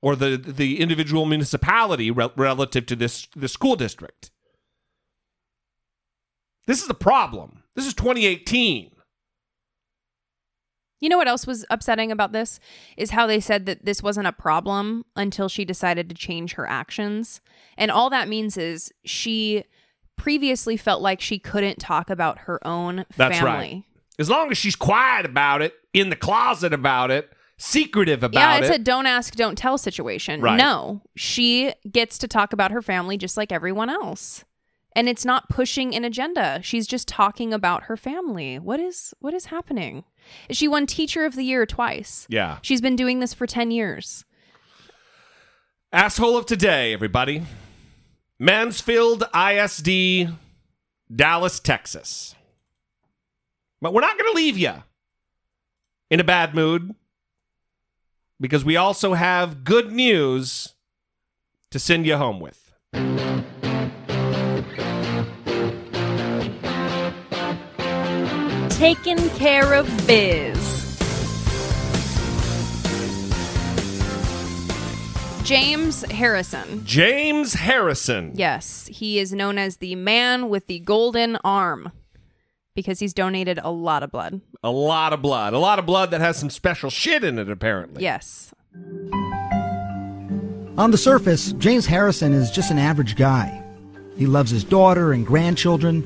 or 0.00 0.16
the 0.16 0.36
the 0.36 0.80
individual 0.80 1.26
municipality 1.26 2.10
rel- 2.10 2.32
relative 2.36 2.86
to 2.86 2.96
this 2.96 3.28
the 3.36 3.48
school 3.48 3.76
district. 3.76 4.30
This 6.66 6.82
is 6.82 6.88
a 6.88 6.94
problem. 6.94 7.62
This 7.74 7.86
is 7.86 7.94
2018. 7.94 8.91
You 11.02 11.08
know 11.08 11.18
what 11.18 11.26
else 11.26 11.48
was 11.48 11.66
upsetting 11.68 12.12
about 12.12 12.30
this 12.30 12.60
is 12.96 13.10
how 13.10 13.26
they 13.26 13.40
said 13.40 13.66
that 13.66 13.84
this 13.84 14.04
wasn't 14.04 14.28
a 14.28 14.32
problem 14.32 15.04
until 15.16 15.48
she 15.48 15.64
decided 15.64 16.08
to 16.08 16.14
change 16.14 16.52
her 16.52 16.64
actions. 16.64 17.40
And 17.76 17.90
all 17.90 18.08
that 18.10 18.28
means 18.28 18.56
is 18.56 18.92
she 19.04 19.64
previously 20.16 20.76
felt 20.76 21.02
like 21.02 21.20
she 21.20 21.40
couldn't 21.40 21.80
talk 21.80 22.08
about 22.08 22.38
her 22.42 22.64
own 22.64 23.04
That's 23.16 23.40
family. 23.40 23.50
right. 23.50 23.84
As 24.20 24.30
long 24.30 24.52
as 24.52 24.58
she's 24.58 24.76
quiet 24.76 25.26
about 25.26 25.60
it, 25.60 25.74
in 25.92 26.08
the 26.08 26.14
closet 26.14 26.72
about 26.72 27.10
it, 27.10 27.32
secretive 27.58 28.22
about 28.22 28.38
it. 28.38 28.40
Yeah, 28.40 28.56
it's 28.58 28.76
it. 28.76 28.80
a 28.82 28.84
don't 28.84 29.06
ask, 29.06 29.34
don't 29.34 29.58
tell 29.58 29.78
situation. 29.78 30.40
Right. 30.40 30.56
No, 30.56 31.02
she 31.16 31.72
gets 31.90 32.16
to 32.18 32.28
talk 32.28 32.52
about 32.52 32.70
her 32.70 32.80
family 32.80 33.16
just 33.16 33.36
like 33.36 33.50
everyone 33.50 33.90
else. 33.90 34.44
And 34.94 35.08
it's 35.08 35.24
not 35.24 35.48
pushing 35.48 35.94
an 35.94 36.04
agenda. 36.04 36.60
She's 36.62 36.86
just 36.86 37.08
talking 37.08 37.52
about 37.54 37.84
her 37.84 37.96
family. 37.96 38.58
What 38.58 38.78
is 38.78 39.14
what 39.20 39.32
is 39.32 39.46
happening? 39.46 40.04
She 40.50 40.68
won 40.68 40.86
teacher 40.86 41.24
of 41.24 41.34
the 41.34 41.44
year 41.44 41.64
twice. 41.66 42.26
yeah. 42.28 42.58
She's 42.62 42.80
been 42.80 42.96
doing 42.96 43.20
this 43.20 43.32
for 43.34 43.46
10 43.46 43.70
years. 43.70 44.24
Asshole 45.92 46.36
of 46.36 46.46
today, 46.46 46.92
everybody. 46.92 47.42
Mansfield 48.38 49.24
ISD, 49.34 50.28
Dallas, 51.14 51.60
Texas. 51.60 52.34
But 53.80 53.92
we're 53.92 54.00
not 54.00 54.16
going 54.18 54.30
to 54.30 54.36
leave 54.36 54.56
you 54.56 54.74
in 56.10 56.20
a 56.20 56.24
bad 56.24 56.54
mood 56.54 56.94
because 58.40 58.64
we 58.64 58.76
also 58.76 59.14
have 59.14 59.64
good 59.64 59.90
news 59.92 60.74
to 61.70 61.78
send 61.78 62.06
you 62.06 62.16
home 62.16 62.38
with. 62.40 62.72
Taking 68.82 69.30
care 69.36 69.74
of 69.74 69.86
biz. 70.08 70.58
James 75.44 76.02
Harrison. 76.10 76.84
James 76.84 77.54
Harrison. 77.54 78.32
Yes, 78.34 78.88
he 78.88 79.20
is 79.20 79.32
known 79.32 79.56
as 79.56 79.76
the 79.76 79.94
man 79.94 80.48
with 80.48 80.66
the 80.66 80.80
golden 80.80 81.36
arm 81.44 81.92
because 82.74 82.98
he's 82.98 83.14
donated 83.14 83.60
a 83.62 83.70
lot 83.70 84.02
of 84.02 84.10
blood. 84.10 84.40
A 84.64 84.70
lot 84.72 85.12
of 85.12 85.22
blood. 85.22 85.52
A 85.52 85.60
lot 85.60 85.78
of 85.78 85.86
blood 85.86 86.10
that 86.10 86.20
has 86.20 86.36
some 86.36 86.50
special 86.50 86.90
shit 86.90 87.22
in 87.22 87.38
it, 87.38 87.48
apparently. 87.48 88.02
Yes. 88.02 88.52
On 90.76 90.90
the 90.90 90.98
surface, 90.98 91.52
James 91.52 91.86
Harrison 91.86 92.32
is 92.32 92.50
just 92.50 92.72
an 92.72 92.78
average 92.78 93.14
guy. 93.14 93.62
He 94.16 94.26
loves 94.26 94.50
his 94.50 94.64
daughter 94.64 95.12
and 95.12 95.24
grandchildren. 95.24 96.04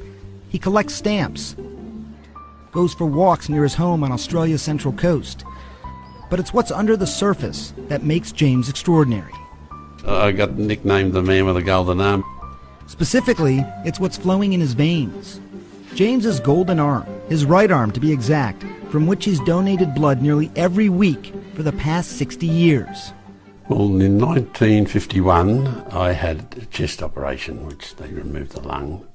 He 0.51 0.59
collects 0.59 0.94
stamps. 0.94 1.57
Goes 2.77 2.93
for 2.93 3.07
walks 3.07 3.48
near 3.48 3.62
his 3.62 3.73
home 3.73 4.05
on 4.05 4.12
Australia's 4.12 4.61
central 4.61 4.93
coast. 4.93 5.47
But 6.28 6.39
it's 6.39 6.53
what's 6.53 6.70
under 6.70 6.94
the 6.94 7.07
surface 7.07 7.73
that 7.89 8.03
makes 8.03 8.32
James 8.32 8.69
extraordinary. 8.69 9.32
I 10.07 10.32
got 10.32 10.59
nicknamed 10.59 11.15
the 11.15 11.23
man 11.23 11.47
with 11.47 11.55
the 11.55 11.62
golden 11.62 12.03
arm. 12.03 12.23
Specifically, 12.86 13.65
it's 13.86 13.98
what's 13.98 14.19
flowing 14.19 14.53
in 14.53 14.61
his 14.61 14.74
veins. 14.74 15.40
James's 15.94 16.39
golden 16.39 16.78
arm, 16.78 17.07
his 17.31 17.47
right 17.47 17.70
arm 17.70 17.93
to 17.93 17.98
be 17.98 18.12
exact, 18.12 18.62
from 18.90 19.07
which 19.07 19.24
he's 19.24 19.40
donated 19.40 19.94
blood 19.94 20.20
nearly 20.20 20.51
every 20.55 20.90
week 20.90 21.32
for 21.55 21.62
the 21.62 21.73
past 21.73 22.19
60 22.19 22.47
years. 22.47 23.15
Well, 23.70 23.86
in 24.03 24.19
1951, 24.19 25.66
I 25.93 26.12
had 26.12 26.55
a 26.61 26.66
chest 26.66 27.03
operation, 27.03 27.66
which 27.66 27.97
they 27.97 28.09
removed 28.09 28.53
the 28.53 28.61
lung. 28.61 29.07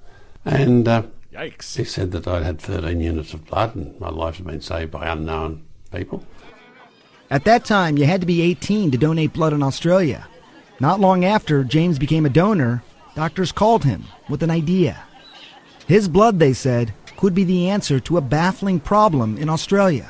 And 0.46 0.88
uh, 0.88 1.04
Yikes. 1.34 1.76
they 1.76 1.86
said 1.86 2.12
that 2.12 2.28
I'd 2.28 2.44
had 2.44 2.60
13 2.60 3.00
units 3.00 3.34
of 3.34 3.46
blood 3.46 3.76
and 3.76 3.98
my 4.00 4.10
life 4.10 4.38
had 4.38 4.46
been 4.46 4.62
saved 4.62 4.92
by 4.92 5.08
unknown 5.08 5.64
people. 5.92 6.26
At 7.30 7.46
that 7.46 7.64
time, 7.64 7.98
you 7.98 8.06
had 8.06 8.20
to 8.20 8.28
be 8.28 8.42
18 8.42 8.92
to 8.92 8.98
donate 8.98 9.32
blood 9.32 9.54
in 9.54 9.64
Australia. 9.64 10.28
Not 10.82 11.00
long 11.00 11.24
after 11.24 11.64
James 11.64 11.98
became 11.98 12.26
a 12.26 12.30
donor, 12.30 12.84
doctors 13.16 13.54
called 13.54 13.86
him 13.86 14.04
with 14.28 14.44
an 14.44 14.52
idea. 14.52 15.02
His 15.88 16.10
blood, 16.10 16.40
they 16.40 16.52
said, 16.52 16.94
could 17.16 17.34
be 17.34 17.46
the 17.46 17.70
answer 17.70 18.00
to 18.02 18.18
a 18.18 18.22
baffling 18.22 18.80
problem 18.80 19.38
in 19.38 19.48
Australia. 19.48 20.10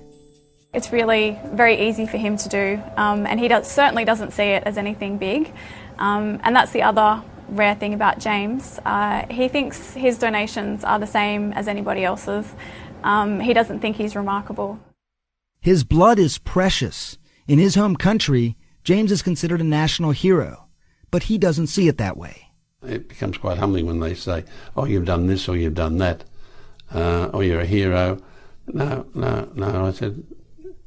It's 0.74 0.94
really 0.94 1.38
very 1.54 1.90
easy 1.90 2.06
for 2.06 2.18
him 2.18 2.38
to 2.38 2.48
do, 2.48 2.82
um, 2.96 3.26
and 3.26 3.40
he 3.40 3.50
does, 3.50 3.70
certainly 3.70 4.06
doesn't 4.06 4.32
see 4.32 4.44
it 4.44 4.64
as 4.64 4.78
anything 4.78 5.18
big. 5.18 5.52
Um, 5.98 6.40
and 6.44 6.56
that's 6.56 6.72
the 6.72 6.84
other 6.84 7.22
rare 7.50 7.76
thing 7.76 7.94
about 7.94 8.20
James. 8.20 8.80
Uh, 8.86 9.26
he 9.30 9.50
thinks 9.50 9.94
his 9.94 10.18
donations 10.18 10.86
are 10.86 11.00
the 11.00 11.08
same 11.08 11.52
as 11.54 11.68
anybody 11.68 12.06
else's. 12.06 12.54
Um, 13.04 13.42
he 13.42 13.54
doesn't 13.54 13.80
think 13.80 13.98
he's 13.98 14.16
remarkable. 14.16 14.80
His 15.60 15.84
blood 15.84 16.18
is 16.18 16.38
precious. 16.38 17.18
In 17.48 17.60
his 17.60 17.76
home 17.76 17.96
country, 17.96 18.56
James 18.84 19.12
is 19.12 19.22
considered 19.22 19.62
a 19.62 19.66
national 19.66 20.12
hero, 20.12 20.68
but 21.12 21.24
he 21.24 21.38
doesn't 21.38 21.68
see 21.68 21.88
it 21.88 21.98
that 21.98 22.18
way. 22.18 22.50
It 22.82 23.10
becomes 23.10 23.38
quite 23.38 23.58
humbling 23.58 23.86
when 23.86 24.00
they 24.00 24.14
say, 24.14 24.46
oh, 24.78 24.86
you've 24.86 25.06
done 25.06 25.28
this 25.28 25.50
or 25.50 25.58
you've 25.58 25.74
done 25.74 25.98
that, 25.98 26.24
uh, 26.94 27.30
or 27.34 27.44
you're 27.44 27.60
a 27.60 27.66
hero. 27.66 28.20
No, 28.68 29.06
no, 29.14 29.50
no. 29.54 29.86
I 29.86 29.92
said, 29.92 30.24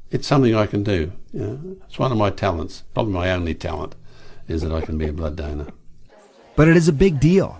it's 0.09 0.27
something 0.27 0.55
I 0.55 0.65
can 0.65 0.83
do. 0.83 1.11
You 1.31 1.39
know, 1.39 1.77
it's 1.87 1.99
one 1.99 2.11
of 2.11 2.17
my 2.17 2.31
talents, 2.31 2.83
probably 2.93 3.13
my 3.13 3.31
only 3.31 3.53
talent, 3.53 3.95
is 4.47 4.61
that 4.63 4.71
I 4.71 4.81
can 4.81 4.97
be 4.97 5.07
a 5.07 5.13
blood 5.13 5.35
donor. 5.35 5.67
But 6.55 6.67
it 6.67 6.77
is 6.77 6.87
a 6.87 6.93
big 6.93 7.19
deal. 7.19 7.59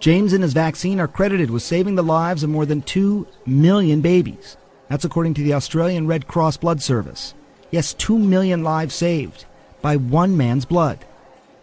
James 0.00 0.32
and 0.32 0.42
his 0.42 0.52
vaccine 0.52 1.00
are 1.00 1.08
credited 1.08 1.50
with 1.50 1.62
saving 1.62 1.94
the 1.94 2.02
lives 2.02 2.42
of 2.42 2.50
more 2.50 2.66
than 2.66 2.82
2 2.82 3.26
million 3.46 4.00
babies. 4.00 4.56
That's 4.88 5.04
according 5.04 5.34
to 5.34 5.42
the 5.42 5.54
Australian 5.54 6.06
Red 6.06 6.26
Cross 6.26 6.58
Blood 6.58 6.82
Service. 6.82 7.34
Yes, 7.70 7.94
2 7.94 8.18
million 8.18 8.62
lives 8.62 8.94
saved 8.94 9.46
by 9.84 9.96
one 9.96 10.34
man's 10.34 10.64
blood. 10.64 11.04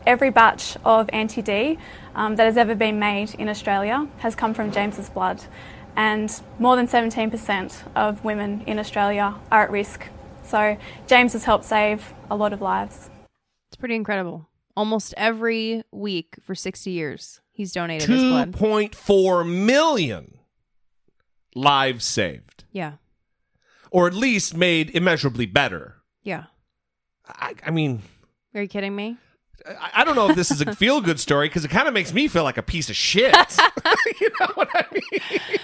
Every 0.06 0.30
batch 0.30 0.78
of 0.86 1.10
anti 1.12 1.42
D 1.42 1.80
um, 2.14 2.36
that 2.36 2.44
has 2.44 2.56
ever 2.56 2.76
been 2.76 3.00
made 3.00 3.34
in 3.34 3.50
Australia 3.50 4.08
has 4.20 4.36
come 4.36 4.54
from 4.54 4.72
James's 4.72 5.10
blood, 5.10 5.44
and 5.96 6.32
more 6.60 6.76
than 6.76 6.88
17% 6.88 7.82
of 7.96 8.24
women 8.24 8.62
in 8.68 8.78
Australia 8.78 9.34
are 9.52 9.64
at 9.64 9.72
risk. 9.72 10.06
So, 10.44 10.78
James 11.08 11.34
has 11.34 11.46
helped 11.46 11.66
save 11.66 12.14
a 12.30 12.36
lot 12.36 12.54
of 12.54 12.62
lives. 12.62 13.10
It's 13.70 13.78
pretty 13.78 13.96
incredible. 13.96 14.48
Almost 14.78 15.16
every 15.18 15.84
week 15.92 16.36
for 16.44 16.54
60 16.54 16.92
years, 16.92 17.42
he's 17.52 17.72
donated 17.72 18.08
his 18.08 18.22
blood. 18.22 18.52
2.4 18.52 19.50
million 19.50 20.38
lives 21.56 22.06
saved. 22.06 22.66
Yeah. 22.72 22.94
Or 23.90 24.06
at 24.06 24.14
least 24.14 24.56
made 24.56 24.92
immeasurably 24.92 25.48
better. 25.48 25.96
Yeah. 26.24 26.46
I, 27.28 27.54
I 27.66 27.72
mean, 27.72 28.02
Are 28.56 28.62
you 28.62 28.68
kidding 28.68 28.96
me? 28.96 29.18
I, 29.68 29.92
I 29.96 30.04
don't 30.04 30.16
know 30.16 30.30
if 30.30 30.36
this 30.36 30.52
is 30.52 30.62
a 30.62 30.76
feel 30.76 31.02
good 31.02 31.20
story 31.20 31.48
because 31.48 31.64
it 31.66 31.70
kind 31.70 31.88
of 31.88 31.94
makes 31.94 32.14
me 32.14 32.28
feel 32.28 32.44
like 32.44 32.58
a 32.58 32.64
piece 32.64 32.90
of 32.90 32.96
shit. 32.96 33.34
you 34.22 34.30
know 34.40 34.48
what 34.56 34.70
I 34.74 34.86
mean? 34.92 35.60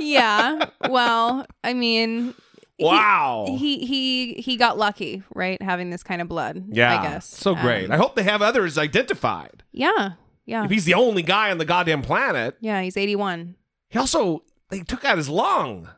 yeah. 0.00 0.66
Well, 0.88 1.46
I 1.64 1.74
mean, 1.74 2.34
Wow. 2.78 3.46
He, 3.48 3.86
he 3.86 4.34
he 4.34 4.56
got 4.56 4.76
lucky, 4.76 5.22
right? 5.34 5.60
Having 5.62 5.90
this 5.90 6.02
kind 6.02 6.20
of 6.20 6.28
blood. 6.28 6.64
Yeah. 6.68 6.98
I 6.98 7.02
guess. 7.02 7.26
So 7.26 7.54
great. 7.54 7.86
Um, 7.86 7.92
I 7.92 7.96
hope 7.96 8.16
they 8.16 8.22
have 8.24 8.42
others 8.42 8.78
identified. 8.78 9.62
yeah. 9.72 10.12
Yeah. 10.44 10.64
If 10.64 10.72
he's 10.72 10.84
the 10.84 10.94
only 10.94 11.22
guy 11.22 11.52
on 11.52 11.58
the 11.58 11.64
goddamn 11.64 12.02
planet, 12.02 12.56
yeah. 12.60 12.82
He's 12.82 12.96
81. 12.96 13.54
he 13.90 13.98
also, 13.98 14.42
they 14.70 14.80
took 14.80 15.04
out 15.04 15.16
his 15.16 15.28
lung. 15.28 15.88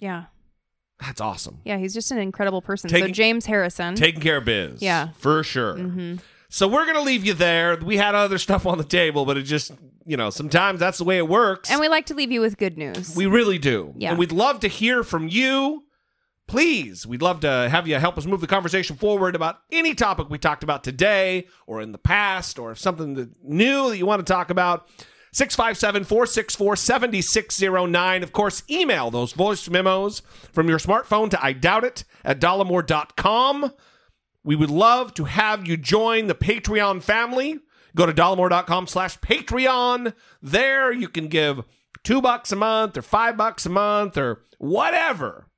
Yeah. 0.00 0.24
That's 1.00 1.20
awesome. 1.20 1.60
Yeah. 1.64 1.78
He's 1.78 1.92
just 1.94 2.10
an 2.10 2.18
incredible 2.18 2.62
person. 2.62 2.88
so 2.90 3.08
James 3.08 3.46
Harrison. 3.46 3.94
Taking 3.94 4.20
care 4.20 4.38
of 4.38 4.44
biz. 4.46 4.80
Yeah. 4.82 5.08
For 5.18 5.42
sure. 5.42 5.74
Mhm. 5.76 6.20
So 6.48 6.68
we're 6.68 6.84
going 6.84 6.96
to 6.96 7.02
leave 7.02 7.24
you 7.24 7.34
there. 7.34 7.76
We 7.76 7.96
had 7.96 8.14
other 8.14 8.38
stuff 8.46 8.66
on 8.66 8.78
the 8.78 8.84
table, 8.84 9.26
but 9.26 9.36
it 9.36 9.42
just, 9.42 9.72
you 10.06 10.16
know, 10.16 10.30
sometimes 10.30 10.80
that's 10.80 10.98
the 10.98 11.04
way 11.04 11.18
it 11.18 11.28
works. 11.28 11.70
And 11.70 11.80
we 11.80 11.88
like 11.88 12.06
to 12.06 12.14
leave 12.14 12.30
you 12.32 12.40
with 12.40 12.56
good 12.56 12.78
news. 12.78 13.14
We 13.16 13.26
really 13.26 13.58
do. 13.58 13.92
Yeah. 13.96 14.10
And 14.10 14.18
we'd 14.18 14.32
love 14.32 14.60
to 14.60 14.68
hear 14.68 15.02
from 15.02 15.28
you. 15.28 15.82
Please, 16.48 17.04
we'd 17.04 17.22
love 17.22 17.40
to 17.40 17.68
have 17.68 17.88
you 17.88 17.96
help 17.96 18.16
us 18.16 18.24
move 18.24 18.40
the 18.40 18.46
conversation 18.46 18.94
forward 18.96 19.34
about 19.34 19.58
any 19.72 19.94
topic 19.96 20.30
we 20.30 20.38
talked 20.38 20.62
about 20.62 20.84
today 20.84 21.48
or 21.66 21.80
in 21.82 21.90
the 21.90 21.98
past 21.98 22.60
or 22.60 22.70
if 22.70 22.78
something 22.78 23.34
new 23.42 23.90
that 23.90 23.98
you 23.98 24.06
want 24.06 24.24
to 24.24 24.32
talk 24.32 24.48
about. 24.50 24.88
657 25.36 26.04
464 26.04 26.76
7609. 26.76 28.22
Of 28.22 28.32
course, 28.32 28.62
email 28.70 29.10
those 29.10 29.34
voice 29.34 29.68
memos 29.68 30.22
from 30.50 30.66
your 30.66 30.78
smartphone 30.78 31.28
to 31.28 31.44
I 31.44 31.52
doubt 31.52 31.84
it 31.84 32.04
at 32.24 32.40
dollemore.com. 32.40 33.70
We 34.42 34.56
would 34.56 34.70
love 34.70 35.12
to 35.12 35.24
have 35.24 35.66
you 35.66 35.76
join 35.76 36.28
the 36.28 36.34
Patreon 36.34 37.02
family. 37.02 37.58
Go 37.94 38.06
to 38.06 38.14
dollemore.com 38.14 38.86
slash 38.86 39.18
Patreon. 39.18 40.14
There 40.40 40.90
you 40.90 41.08
can 41.08 41.28
give 41.28 41.64
two 42.02 42.22
bucks 42.22 42.50
a 42.50 42.56
month 42.56 42.96
or 42.96 43.02
five 43.02 43.36
bucks 43.36 43.66
a 43.66 43.70
month 43.70 44.16
or 44.16 44.40
whatever 44.56 45.48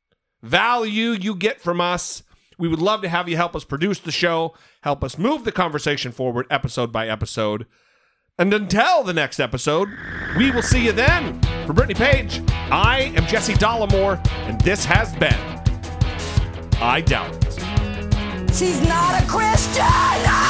value 0.42 1.10
you 1.10 1.36
get 1.36 1.60
from 1.60 1.80
us. 1.80 2.24
We 2.58 2.66
would 2.66 2.82
love 2.82 3.02
to 3.02 3.08
have 3.08 3.28
you 3.28 3.36
help 3.36 3.54
us 3.54 3.62
produce 3.62 4.00
the 4.00 4.10
show, 4.10 4.54
help 4.80 5.04
us 5.04 5.16
move 5.18 5.44
the 5.44 5.52
conversation 5.52 6.10
forward 6.10 6.46
episode 6.50 6.90
by 6.90 7.06
episode. 7.06 7.64
And 8.40 8.54
until 8.54 9.02
the 9.02 9.12
next 9.12 9.40
episode, 9.40 9.88
we 10.36 10.52
will 10.52 10.62
see 10.62 10.84
you 10.84 10.92
then. 10.92 11.40
For 11.66 11.72
Brittany 11.72 11.94
Page, 11.94 12.40
I 12.70 13.12
am 13.16 13.26
Jesse 13.26 13.54
Dollemore, 13.54 14.24
and 14.46 14.60
this 14.60 14.84
has 14.84 15.12
been 15.16 15.34
I 16.80 17.00
Doubt 17.00 17.34
It. 17.34 18.54
She's 18.54 18.80
not 18.86 19.20
a 19.20 19.26
Christian! 19.26 20.47